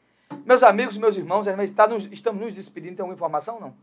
Meus 0.45 0.63
amigos, 0.63 0.97
meus 0.97 1.15
irmãos, 1.15 1.45
tá 1.75 1.87
nos, 1.87 2.05
estamos 2.11 2.41
nos 2.41 2.55
despedindo. 2.55 2.95
Tem 2.95 3.03
alguma 3.03 3.15
informação 3.15 3.59
não? 3.59 3.73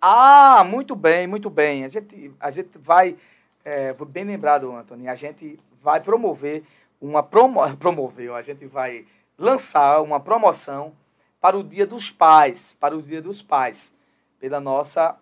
Ah, 0.00 0.64
muito 0.64 0.96
bem, 0.96 1.28
muito 1.28 1.48
bem. 1.48 1.84
A 1.84 1.88
gente, 1.88 2.34
a 2.40 2.50
gente 2.50 2.76
vai, 2.76 3.16
é, 3.64 3.94
bem 4.08 4.24
lembrado, 4.24 4.72
Antônio, 4.72 5.08
a 5.08 5.14
gente 5.14 5.60
vai 5.80 6.00
promover 6.00 6.64
uma 7.02 7.22
promo, 7.22 7.60
promover, 7.76 8.32
a 8.32 8.40
gente 8.40 8.64
vai 8.66 9.04
lançar 9.36 10.00
uma 10.00 10.20
promoção 10.20 10.94
para 11.40 11.58
o 11.58 11.64
Dia 11.64 11.84
dos 11.84 12.10
Pais, 12.10 12.76
para 12.78 12.96
o 12.96 13.02
Dia 13.02 13.20
dos 13.20 13.42
Pais, 13.42 13.92
pela 14.38 14.60
nossa 14.60 15.18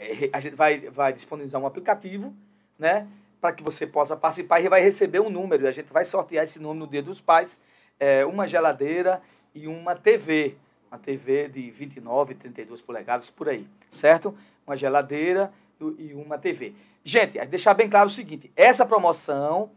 é, 0.00 0.30
a 0.32 0.40
gente 0.40 0.56
vai, 0.56 0.80
vai 0.88 1.12
disponibilizar 1.12 1.60
um 1.60 1.66
aplicativo, 1.66 2.34
né, 2.78 3.06
para 3.38 3.52
que 3.52 3.62
você 3.62 3.86
possa 3.86 4.16
participar 4.16 4.60
e 4.60 4.68
vai 4.68 4.80
receber 4.80 5.20
um 5.20 5.28
número. 5.28 5.64
E 5.64 5.68
a 5.68 5.72
gente 5.72 5.92
vai 5.92 6.06
sortear 6.06 6.44
esse 6.44 6.58
número 6.58 6.86
no 6.86 6.90
Dia 6.90 7.02
dos 7.02 7.20
Pais 7.20 7.60
é, 7.98 8.24
uma 8.24 8.48
geladeira 8.48 9.20
e 9.54 9.68
uma 9.68 9.94
TV. 9.94 10.56
Uma 10.90 10.98
TV 10.98 11.48
de 11.48 11.70
29, 11.70 12.34
32 12.34 12.80
polegadas, 12.80 13.30
por 13.30 13.48
aí, 13.48 13.68
certo? 13.90 14.36
Uma 14.66 14.76
geladeira 14.76 15.52
e 15.98 16.12
uma 16.14 16.36
TV. 16.36 16.74
Gente, 17.04 17.38
deixar 17.46 17.74
bem 17.74 17.88
claro 17.88 18.08
o 18.08 18.10
seguinte: 18.10 18.50
essa 18.56 18.84
promoção 18.84 19.70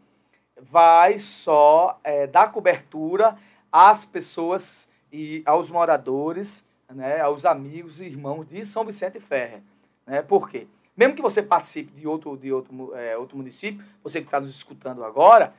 vai 0.62 1.20
só 1.20 2.00
é, 2.04 2.28
dar 2.28 2.52
cobertura 2.52 3.38
às 3.72 4.06
pessoas 4.06 4.88
e 5.12 5.44
aos 5.46 5.70
moradores, 5.70 6.66
né, 6.90 7.22
aos 7.22 7.46
amigos 7.46 8.02
e 8.02 8.06
irmãos 8.06 8.46
de 8.46 8.66
São 8.66 8.84
Vicente 8.86 9.20
Ferre. 9.20 9.62
Né? 10.06 10.22
Por 10.22 10.50
quê? 10.50 10.68
Mesmo 10.96 11.16
que 11.16 11.22
você 11.22 11.42
participe 11.42 11.92
de 11.92 12.08
outro, 12.08 12.38
de 12.38 12.52
outro, 12.52 12.96
é, 12.96 13.18
outro 13.18 13.36
município, 13.38 13.84
você 14.04 14.22
que 14.22 14.28
está 14.28 14.40
nos 14.40 14.56
escutando 14.56 15.04
agora, 15.04 15.54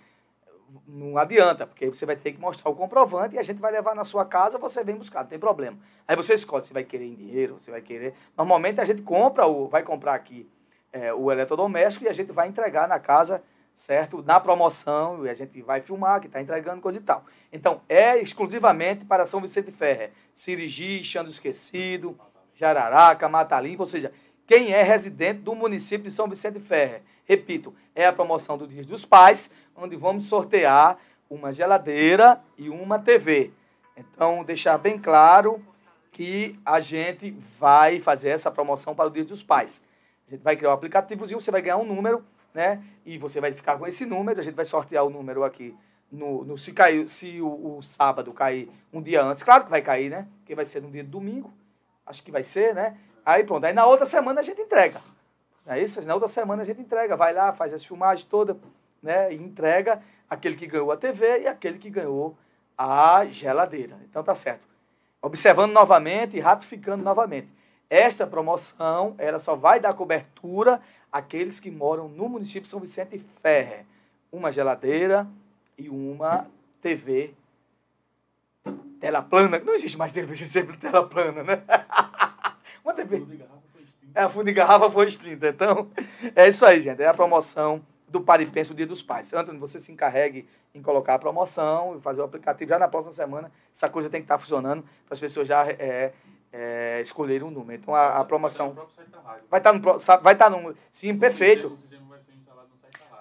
não 0.87 1.16
adianta, 1.19 1.66
porque 1.66 1.89
você 1.89 2.07
vai 2.07 2.16
ter 2.16 2.33
que 2.33 2.41
mostrar 2.41 2.71
o 2.71 2.75
comprovante 2.75 3.37
e 3.37 3.39
a 3.39 3.43
gente 3.43 3.61
vai 3.61 3.73
levar 3.73 3.95
na 3.95 4.05
sua 4.05 4.25
casa, 4.25 4.59
você 4.59 4.83
vem 4.83 4.97
buscar, 4.97 5.21
não 5.21 5.29
tem 5.29 5.39
problema. 5.39 5.77
Aí 6.07 6.16
você 6.16 6.35
escolhe 6.35 6.65
se 6.65 6.73
vai 6.73 6.85
querer 6.85 7.07
em 7.07 7.15
dinheiro, 7.15 7.59
se 7.59 7.71
vai 7.71 7.81
querer. 7.81 8.15
Normalmente 8.37 8.81
a 8.81 8.85
gente 8.85 9.03
compra, 9.03 9.45
vai 9.69 9.83
comprar 9.83 10.15
aqui 10.15 10.49
é, 10.93 11.12
o 11.12 11.31
eletrodoméstico 11.31 12.05
e 12.05 12.09
a 12.09 12.12
gente 12.12 12.33
vai 12.33 12.49
entregar 12.49 12.89
na 12.89 12.99
casa, 12.99 13.43
certo? 13.75 14.23
Na 14.23 14.39
promoção, 14.39 15.27
e 15.27 15.29
a 15.29 15.35
gente 15.35 15.61
vai 15.61 15.81
filmar 15.81 16.21
que 16.21 16.27
está 16.27 16.41
entregando 16.41 16.81
coisa 16.81 16.99
e 16.99 17.03
tal. 17.03 17.25
Então, 17.53 17.81
é 17.89 18.19
exclusivamente 18.21 19.05
para 19.05 19.27
São 19.27 19.41
Vicente 19.41 19.73
Ferre, 19.73 20.11
Sirigi, 20.33 21.03
Xando 21.03 21.29
Esquecido, 21.31 22.19
Jararaca, 22.55 23.29
Mata 23.29 23.59
Limpa, 23.61 23.83
ou 23.83 23.89
seja, 23.89 24.13
quem 24.47 24.73
é 24.73 24.83
residente 24.83 25.41
do 25.41 25.55
município 25.55 26.05
de 26.05 26.11
São 26.11 26.29
Vicente 26.29 26.61
Ferre. 26.61 27.03
Repito, 27.25 27.75
é 27.95 28.07
a 28.07 28.13
promoção 28.13 28.57
do 28.57 28.67
Dia 28.67 28.85
dos 28.85 29.05
Pais, 29.05 29.51
onde 29.75 29.97
vamos 29.97 30.27
sortear 30.27 30.99
uma 31.29 31.53
geladeira 31.53 32.41
e 32.57 32.69
uma 32.69 32.99
TV. 32.99 33.51
Então, 33.97 34.45
deixar 34.45 34.79
bem 34.79 35.01
claro 35.01 35.65
que 36.13 36.59
a 36.65 36.81
gente 36.81 37.31
vai 37.59 37.99
fazer 37.99 38.29
essa 38.29 38.51
promoção 38.51 38.95
para 38.95 39.09
o 39.09 39.11
Dia 39.11 39.25
dos 39.25 39.43
Pais. 39.43 39.83
A 40.29 40.31
gente 40.31 40.43
vai 40.43 40.57
criar 40.57 40.71
um 40.71 40.75
aplicativozinho, 40.75 41.41
você 41.41 41.51
vai 41.51 41.63
ganhar 41.63 41.77
um 41.77 41.85
número, 41.85 42.25
né? 42.55 42.82
E 43.05 43.18
você 43.18 43.40
vai 43.40 43.52
ficar 43.52 43.76
com 43.76 43.86
esse 43.86 44.06
número, 44.06 44.40
a 44.40 44.43
gente 44.44 44.55
vai 44.55 44.64
sortear 44.64 45.05
o 45.05 45.10
número 45.10 45.43
aqui 45.43 45.76
no, 46.10 46.44
no 46.44 46.56
se 46.56 46.72
cair, 46.72 47.09
se 47.09 47.40
o, 47.40 47.76
o, 47.76 47.82
sábado 47.82 48.32
cair 48.32 48.70
um 48.93 49.02
dia 49.02 49.20
antes, 49.22 49.43
claro 49.43 49.64
que 49.64 49.70
vai 49.70 49.82
cair, 49.82 50.09
né? 50.09 50.28
Porque 50.39 50.55
vai 50.55 50.64
ser 50.64 50.81
no 50.81 50.90
dia 50.90 51.02
de 51.02 51.10
domingo, 51.10 51.52
acho 52.06 52.22
que 52.22 52.31
vai 52.31 52.44
ser, 52.44 52.74
né? 52.74 52.97
Aí 53.26 53.43
pronto, 53.43 53.64
aí 53.64 53.72
na 53.72 53.85
outra 53.85 54.06
semana 54.06 54.40
a 54.40 54.44
gente 54.44 54.60
entrega. 54.60 55.01
Não 55.66 55.74
é 55.74 55.82
isso? 55.82 56.01
Na 56.02 56.14
outra 56.14 56.28
semana 56.28 56.62
a 56.62 56.64
gente 56.64 56.81
entrega, 56.81 57.16
vai 57.16 57.32
lá, 57.32 57.52
faz 57.52 57.72
as 57.72 57.85
filmagens 57.85 58.28
todas, 58.28 58.56
né? 59.02 59.32
E 59.32 59.36
entrega 59.36 60.01
aquele 60.31 60.55
que 60.55 60.66
ganhou 60.66 60.93
a 60.93 60.97
TV 60.97 61.40
e 61.43 61.47
aquele 61.48 61.78
que 61.78 61.90
ganhou 61.90 62.36
a 62.78 63.24
geladeira. 63.26 63.98
Então 64.09 64.22
tá 64.22 64.35
certo. 64.35 64.62
Observando 65.20 65.72
novamente 65.72 66.36
e 66.36 66.40
ratificando 66.40 67.02
novamente. 67.02 67.48
Esta 67.89 68.26
promoção, 68.26 69.14
ela 69.18 69.39
só 69.39 69.55
vai 69.55 69.81
dar 69.81 69.94
cobertura 69.94 70.81
àqueles 71.15 71.61
que 71.61 71.70
moram 71.70 72.09
no 72.09 72.28
município 72.28 72.62
de 72.62 72.69
São 72.69 72.81
Vicente 72.81 73.16
Ferre. 73.20 73.86
Uma 74.32 74.51
geladeira 74.51 75.28
e 75.78 75.89
uma 75.89 76.49
TV 76.82 77.32
tela 78.99 79.23
plana. 79.23 79.61
Não 79.61 79.74
existe 79.74 79.97
mais 79.97 80.11
TV 80.11 80.35
sempre 80.45 80.77
tela 80.77 81.07
plana, 81.07 81.45
né? 81.45 81.62
uma 82.85 82.93
TV. 82.93 83.24
É, 84.12 84.23
a 84.23 84.28
fundo 84.28 84.47
de 84.47 84.53
garrafa 84.53 84.91
foi 84.91 85.07
extinta. 85.07 85.49
Então, 85.49 85.89
é 86.35 86.49
isso 86.49 86.66
aí, 86.66 86.81
gente. 86.81 87.01
É 87.01 87.07
a 87.07 87.15
promoção 87.15 87.81
do 88.09 88.20
Paripense, 88.20 88.73
o 88.73 88.74
Dia 88.74 88.86
dos 88.86 89.01
Pais. 89.01 89.32
Antônio, 89.32 89.61
você 89.61 89.78
se 89.78 89.93
encarregue 89.93 90.49
em 90.74 90.82
colocar 90.82 91.15
a 91.15 91.19
promoção 91.19 91.97
e 91.97 92.01
fazer 92.01 92.23
o 92.23 92.24
aplicativo. 92.24 92.70
Já 92.70 92.78
na 92.78 92.89
próxima 92.89 93.12
semana, 93.12 93.53
essa 93.73 93.89
coisa 93.89 94.11
tem 94.11 94.20
que 94.20 94.24
estar 94.24 94.39
funcionando 94.39 94.82
para 95.07 95.15
as 95.15 95.20
pessoas 95.20 95.47
já 95.47 95.65
é, 95.69 96.12
é, 96.55 97.01
escolherem 97.01 97.43
um 97.43 97.51
número. 97.51 97.81
Então, 97.82 97.94
a, 97.94 98.20
a 98.20 98.24
promoção... 98.24 98.76
Vai 99.51 99.59
estar 99.59 99.72
no 99.72 99.81
Vai 100.22 100.32
estar 100.35 100.48
no... 100.48 100.74
Sim, 100.93 101.18
perfeito. 101.18 101.76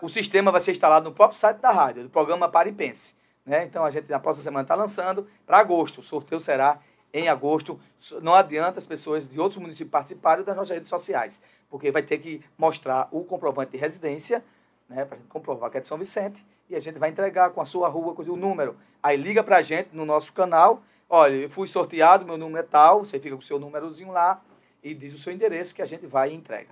O 0.02 0.08
sistema 0.08 0.52
vai 0.52 0.62
ser 0.62 0.72
instalado 0.72 1.10
no 1.10 1.16
próprio 1.16 1.40
site 1.40 1.58
da 1.58 1.72
rádio, 1.72 2.04
do 2.04 2.10
programa 2.10 2.48
Paripense. 2.48 3.16
Né? 3.44 3.64
Então, 3.64 3.84
a 3.84 3.90
gente, 3.90 4.08
na 4.10 4.20
próxima 4.20 4.44
semana, 4.44 4.62
está 4.62 4.76
lançando 4.76 5.28
para 5.48 5.58
agosto. 5.58 6.00
O 6.00 6.04
sorteio 6.04 6.40
será 6.40 6.80
em 7.12 7.28
agosto. 7.28 7.80
Não 8.22 8.36
adianta 8.36 8.78
as 8.78 8.86
pessoas 8.86 9.28
de 9.28 9.40
outros 9.40 9.60
municípios 9.60 9.92
participarem 9.92 10.44
das 10.44 10.56
nossas 10.56 10.76
redes 10.76 10.90
sociais, 10.90 11.42
porque 11.70 11.90
vai 11.92 12.04
ter 12.04 12.20
que 12.20 12.44
mostrar 12.56 13.08
o 13.12 13.24
comprovante 13.24 13.72
de 13.72 13.78
residência, 13.78 14.44
né, 14.88 15.06
para 15.06 15.16
a 15.16 15.20
gente 15.20 15.30
comprovar 15.30 15.72
que 15.72 15.78
é 15.78 15.82
de 15.82 15.88
São 15.88 15.98
Vicente, 15.98 16.46
e 16.70 16.76
a 16.76 16.80
gente 16.80 17.00
vai 17.00 17.10
entregar 17.10 17.50
com 17.50 17.62
a 17.62 17.66
sua 17.66 17.88
rua, 17.88 18.14
com 18.14 18.22
o 18.22 18.36
número. 18.36 18.76
Aí 19.02 19.18
liga 19.18 19.44
para 19.44 19.58
a 19.58 19.62
gente 19.62 19.90
no 19.94 20.06
nosso 20.06 20.34
canal, 20.34 20.82
olha, 21.14 21.36
eu 21.36 21.50
fui 21.50 21.68
sorteado, 21.68 22.26
meu 22.26 22.40
número 22.40 22.66
é 22.66 22.68
tal, 22.68 23.06
você 23.06 23.20
fica 23.20 23.36
com 23.36 23.42
o 23.42 23.46
seu 23.46 23.60
númerozinho 23.60 24.12
lá 24.12 24.42
e 24.82 24.96
diz 24.96 25.14
o 25.14 25.18
seu 25.20 25.32
endereço 25.32 25.76
que 25.76 25.82
a 25.84 25.86
gente 25.86 26.08
vai 26.08 26.32
e 26.32 26.34
entrega. 26.34 26.72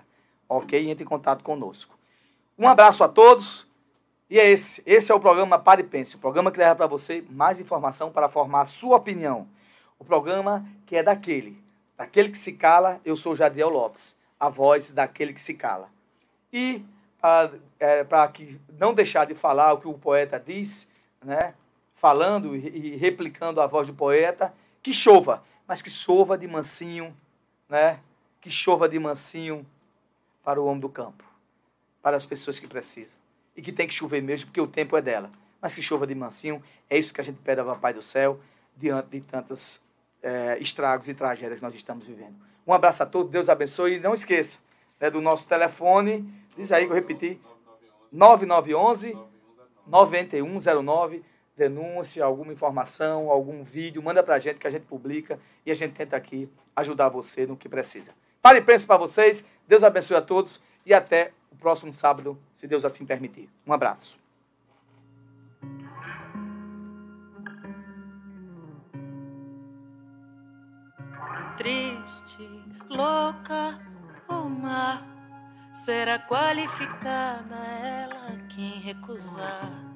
Ok? 0.50 0.90
Entre 0.90 1.04
em 1.04 1.08
contato 1.08 1.44
conosco. 1.44 1.96
Um 2.58 2.68
abraço 2.68 3.04
a 3.04 3.08
todos. 3.08 3.68
E 4.28 4.40
é 4.40 4.50
esse. 4.50 4.82
Esse 4.84 5.12
é 5.12 5.16
o 5.16 5.20
programa 5.20 5.60
Pare 5.60 5.82
e 5.82 5.86
Pense, 5.86 6.16
o 6.16 6.20
programa 6.20 6.52
que 6.52 6.58
leva 6.58 6.74
para 6.74 6.88
você 6.88 7.24
mais 7.30 7.60
informação 7.60 8.12
para 8.12 8.28
formar 8.28 8.62
a 8.62 8.66
sua 8.66 8.98
opinião. 8.98 9.48
O 10.00 10.04
programa 10.04 10.66
que 10.88 10.96
é 10.96 11.04
daquele, 11.04 11.62
daquele 11.96 12.30
que 12.30 12.38
se 12.38 12.54
cala, 12.54 13.00
eu 13.06 13.16
sou 13.16 13.36
Jadiel 13.36 13.70
Lopes, 13.70 14.16
a 14.40 14.50
voz 14.50 14.92
daquele 14.92 15.34
que 15.34 15.42
se 15.42 15.54
cala. 15.54 15.88
E 16.52 16.84
para 17.22 17.52
é, 17.80 18.04
que 18.34 18.60
não 18.80 18.92
deixar 18.92 19.26
de 19.26 19.36
falar 19.36 19.74
o 19.74 19.78
que 19.78 19.88
o 19.88 19.94
poeta 19.94 20.40
diz, 20.44 20.88
né, 21.24 21.54
falando 22.02 22.56
e, 22.56 22.96
replicando 22.96 23.62
a 23.62 23.68
voz 23.68 23.88
do 23.88 23.94
poeta, 23.94 24.52
que 24.82 24.92
chova, 24.92 25.44
mas 25.68 25.84
que 25.84 25.90
chova 25.92 26.36
de 26.36 26.48
mansinho, 26.48 27.16
né, 27.70 28.00
que 28.42 28.50
chova 28.50 28.90
de 28.90 28.98
mansinho 28.98 29.64
para 30.44 30.60
o 30.60 30.66
homem 30.66 30.80
do 30.80 30.90
campo. 30.90 31.24
para 32.02 32.18
as 32.18 32.26
pessoas 32.26 32.60
que 32.60 32.66
precisam. 32.66 33.20
E 33.56 33.62
que 33.62 33.72
tem 33.72 33.88
que 33.88 33.94
chover 33.94 34.24
mesmo, 34.24 34.48
porque 34.48 34.60
o 34.60 34.66
tempo 34.66 34.98
é 34.98 35.02
dela. 35.04 35.30
Mas 35.62 35.76
que 35.76 35.84
chova 35.84 36.08
de 36.08 36.16
mansinho, 36.16 36.64
é 36.90 36.98
isso 36.98 37.14
que 37.14 37.22
a 37.22 37.24
gente 37.24 37.40
pede 37.40 37.60
ao 37.62 37.68
Papai 37.68 37.94
do 37.94 38.02
Céu, 38.02 38.40
diante 38.76 39.10
de 39.10 39.22
tantos 39.22 39.80
é, 40.24 40.58
estragos 40.60 41.08
e 41.08 41.14
tragédias 41.14 41.60
que 41.60 41.64
nós 41.64 41.76
estamos 41.76 42.08
vivendo. 42.08 42.34
Um 42.66 42.74
abraço 42.74 43.04
a 43.04 43.06
todos, 43.06 43.32
Deus 43.32 43.48
abençoe. 43.48 43.98
E 43.98 44.00
não 44.00 44.16
esqueça 44.16 44.58
né, 45.00 45.12
do 45.12 45.22
nosso 45.22 45.48
telefone, 45.48 46.28
diz 46.58 46.72
aí 46.72 46.86
que 46.86 46.92
eu 46.92 46.96
repeti, 46.96 47.40
9911 48.12 49.16
9109 49.86 51.24
denúncia, 51.56 52.24
alguma 52.24 52.54
informação, 52.54 53.30
algum 53.30 53.64
vídeo, 53.64 54.02
manda 54.02 54.24
pra 54.24 54.40
gente 54.40 54.58
que 54.58 54.68
a 54.68 54.70
gente 54.70 54.86
publica 54.86 55.40
e 55.66 55.72
a 55.72 55.76
gente 55.76 55.94
tenta 55.94 56.16
aqui 56.16 56.50
ajudar 56.76 57.10
você 57.10 57.46
no 57.46 57.58
que 57.58 57.70
precisa. 57.70 58.14
Pare 58.42 58.60
e 58.60 58.62
para 58.62 58.98
vocês, 58.98 59.46
Deus 59.68 59.84
abençoe 59.84 60.18
a 60.18 60.22
todos 60.22 60.60
e 60.86 60.94
até 60.94 61.32
o 61.52 61.56
próximo 61.56 61.92
sábado, 61.92 62.38
se 62.56 62.68
Deus 62.68 62.86
assim 62.86 63.06
permitir. 63.06 63.50
Um 63.68 63.74
abraço. 63.74 64.20
Triste, 71.58 72.50
louca, 72.90 73.80
ou 74.28 74.50
má, 74.50 75.04
será 75.72 76.18
qualificada 76.18 77.56
ela 77.56 78.38
quem 78.50 78.80
recusar. 78.80 79.91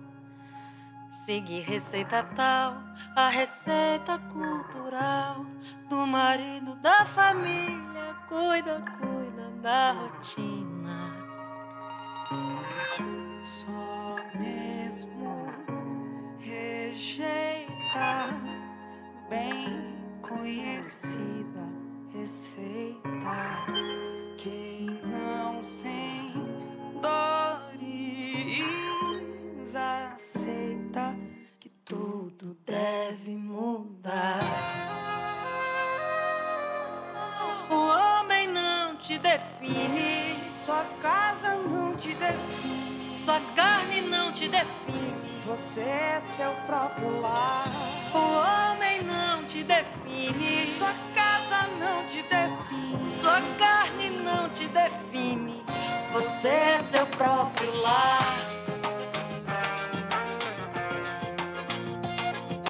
Seguir 1.23 1.61
receita 1.61 2.23
tal, 2.35 2.83
a 3.15 3.29
receita 3.29 4.19
cultural 4.33 5.45
do 5.89 6.05
marido 6.05 6.75
da 6.75 7.05
família, 7.05 8.13
cuida, 8.27 8.83
cuida 8.99 9.49
da 9.61 9.93
rotina. 9.93 11.15
Só 13.43 14.17
mesmo 14.37 15.47
rejeita 16.37 18.27
bem 19.29 19.95
conhecida 20.21 21.65
receita. 22.11 22.99
Quem 24.37 24.99
não 25.05 25.63
sem 25.63 26.33
dores 27.01 27.55
aceita 29.75 30.64
tudo 31.95 32.57
deve 32.65 33.31
mudar. 33.35 34.41
O 37.69 37.75
homem 37.75 38.47
não 38.49 38.97
te 38.97 39.17
define, 39.17 40.43
Sua 40.65 40.83
casa 41.01 41.55
não 41.55 41.95
te 41.95 42.13
define. 42.13 43.15
sua 43.23 43.39
carne 43.55 44.01
não 44.01 44.31
te 44.33 44.49
define. 44.49 45.15
Você 45.45 45.81
é 45.81 46.19
seu 46.21 46.51
próprio 46.65 47.21
lar. 47.21 47.69
O 48.13 48.17
homem 48.17 49.01
não 49.03 49.45
te 49.45 49.63
define, 49.63 50.73
Sua 50.77 50.93
casa 51.13 51.67
não 51.79 52.03
te 52.07 52.21
define. 52.23 53.11
sua 53.21 53.41
carne 53.57 54.09
não 54.09 54.49
te 54.49 54.67
define. 54.67 55.63
Você 56.11 56.49
é 56.49 56.79
seu 56.83 57.05
próprio 57.07 57.73
lar. 57.81 58.64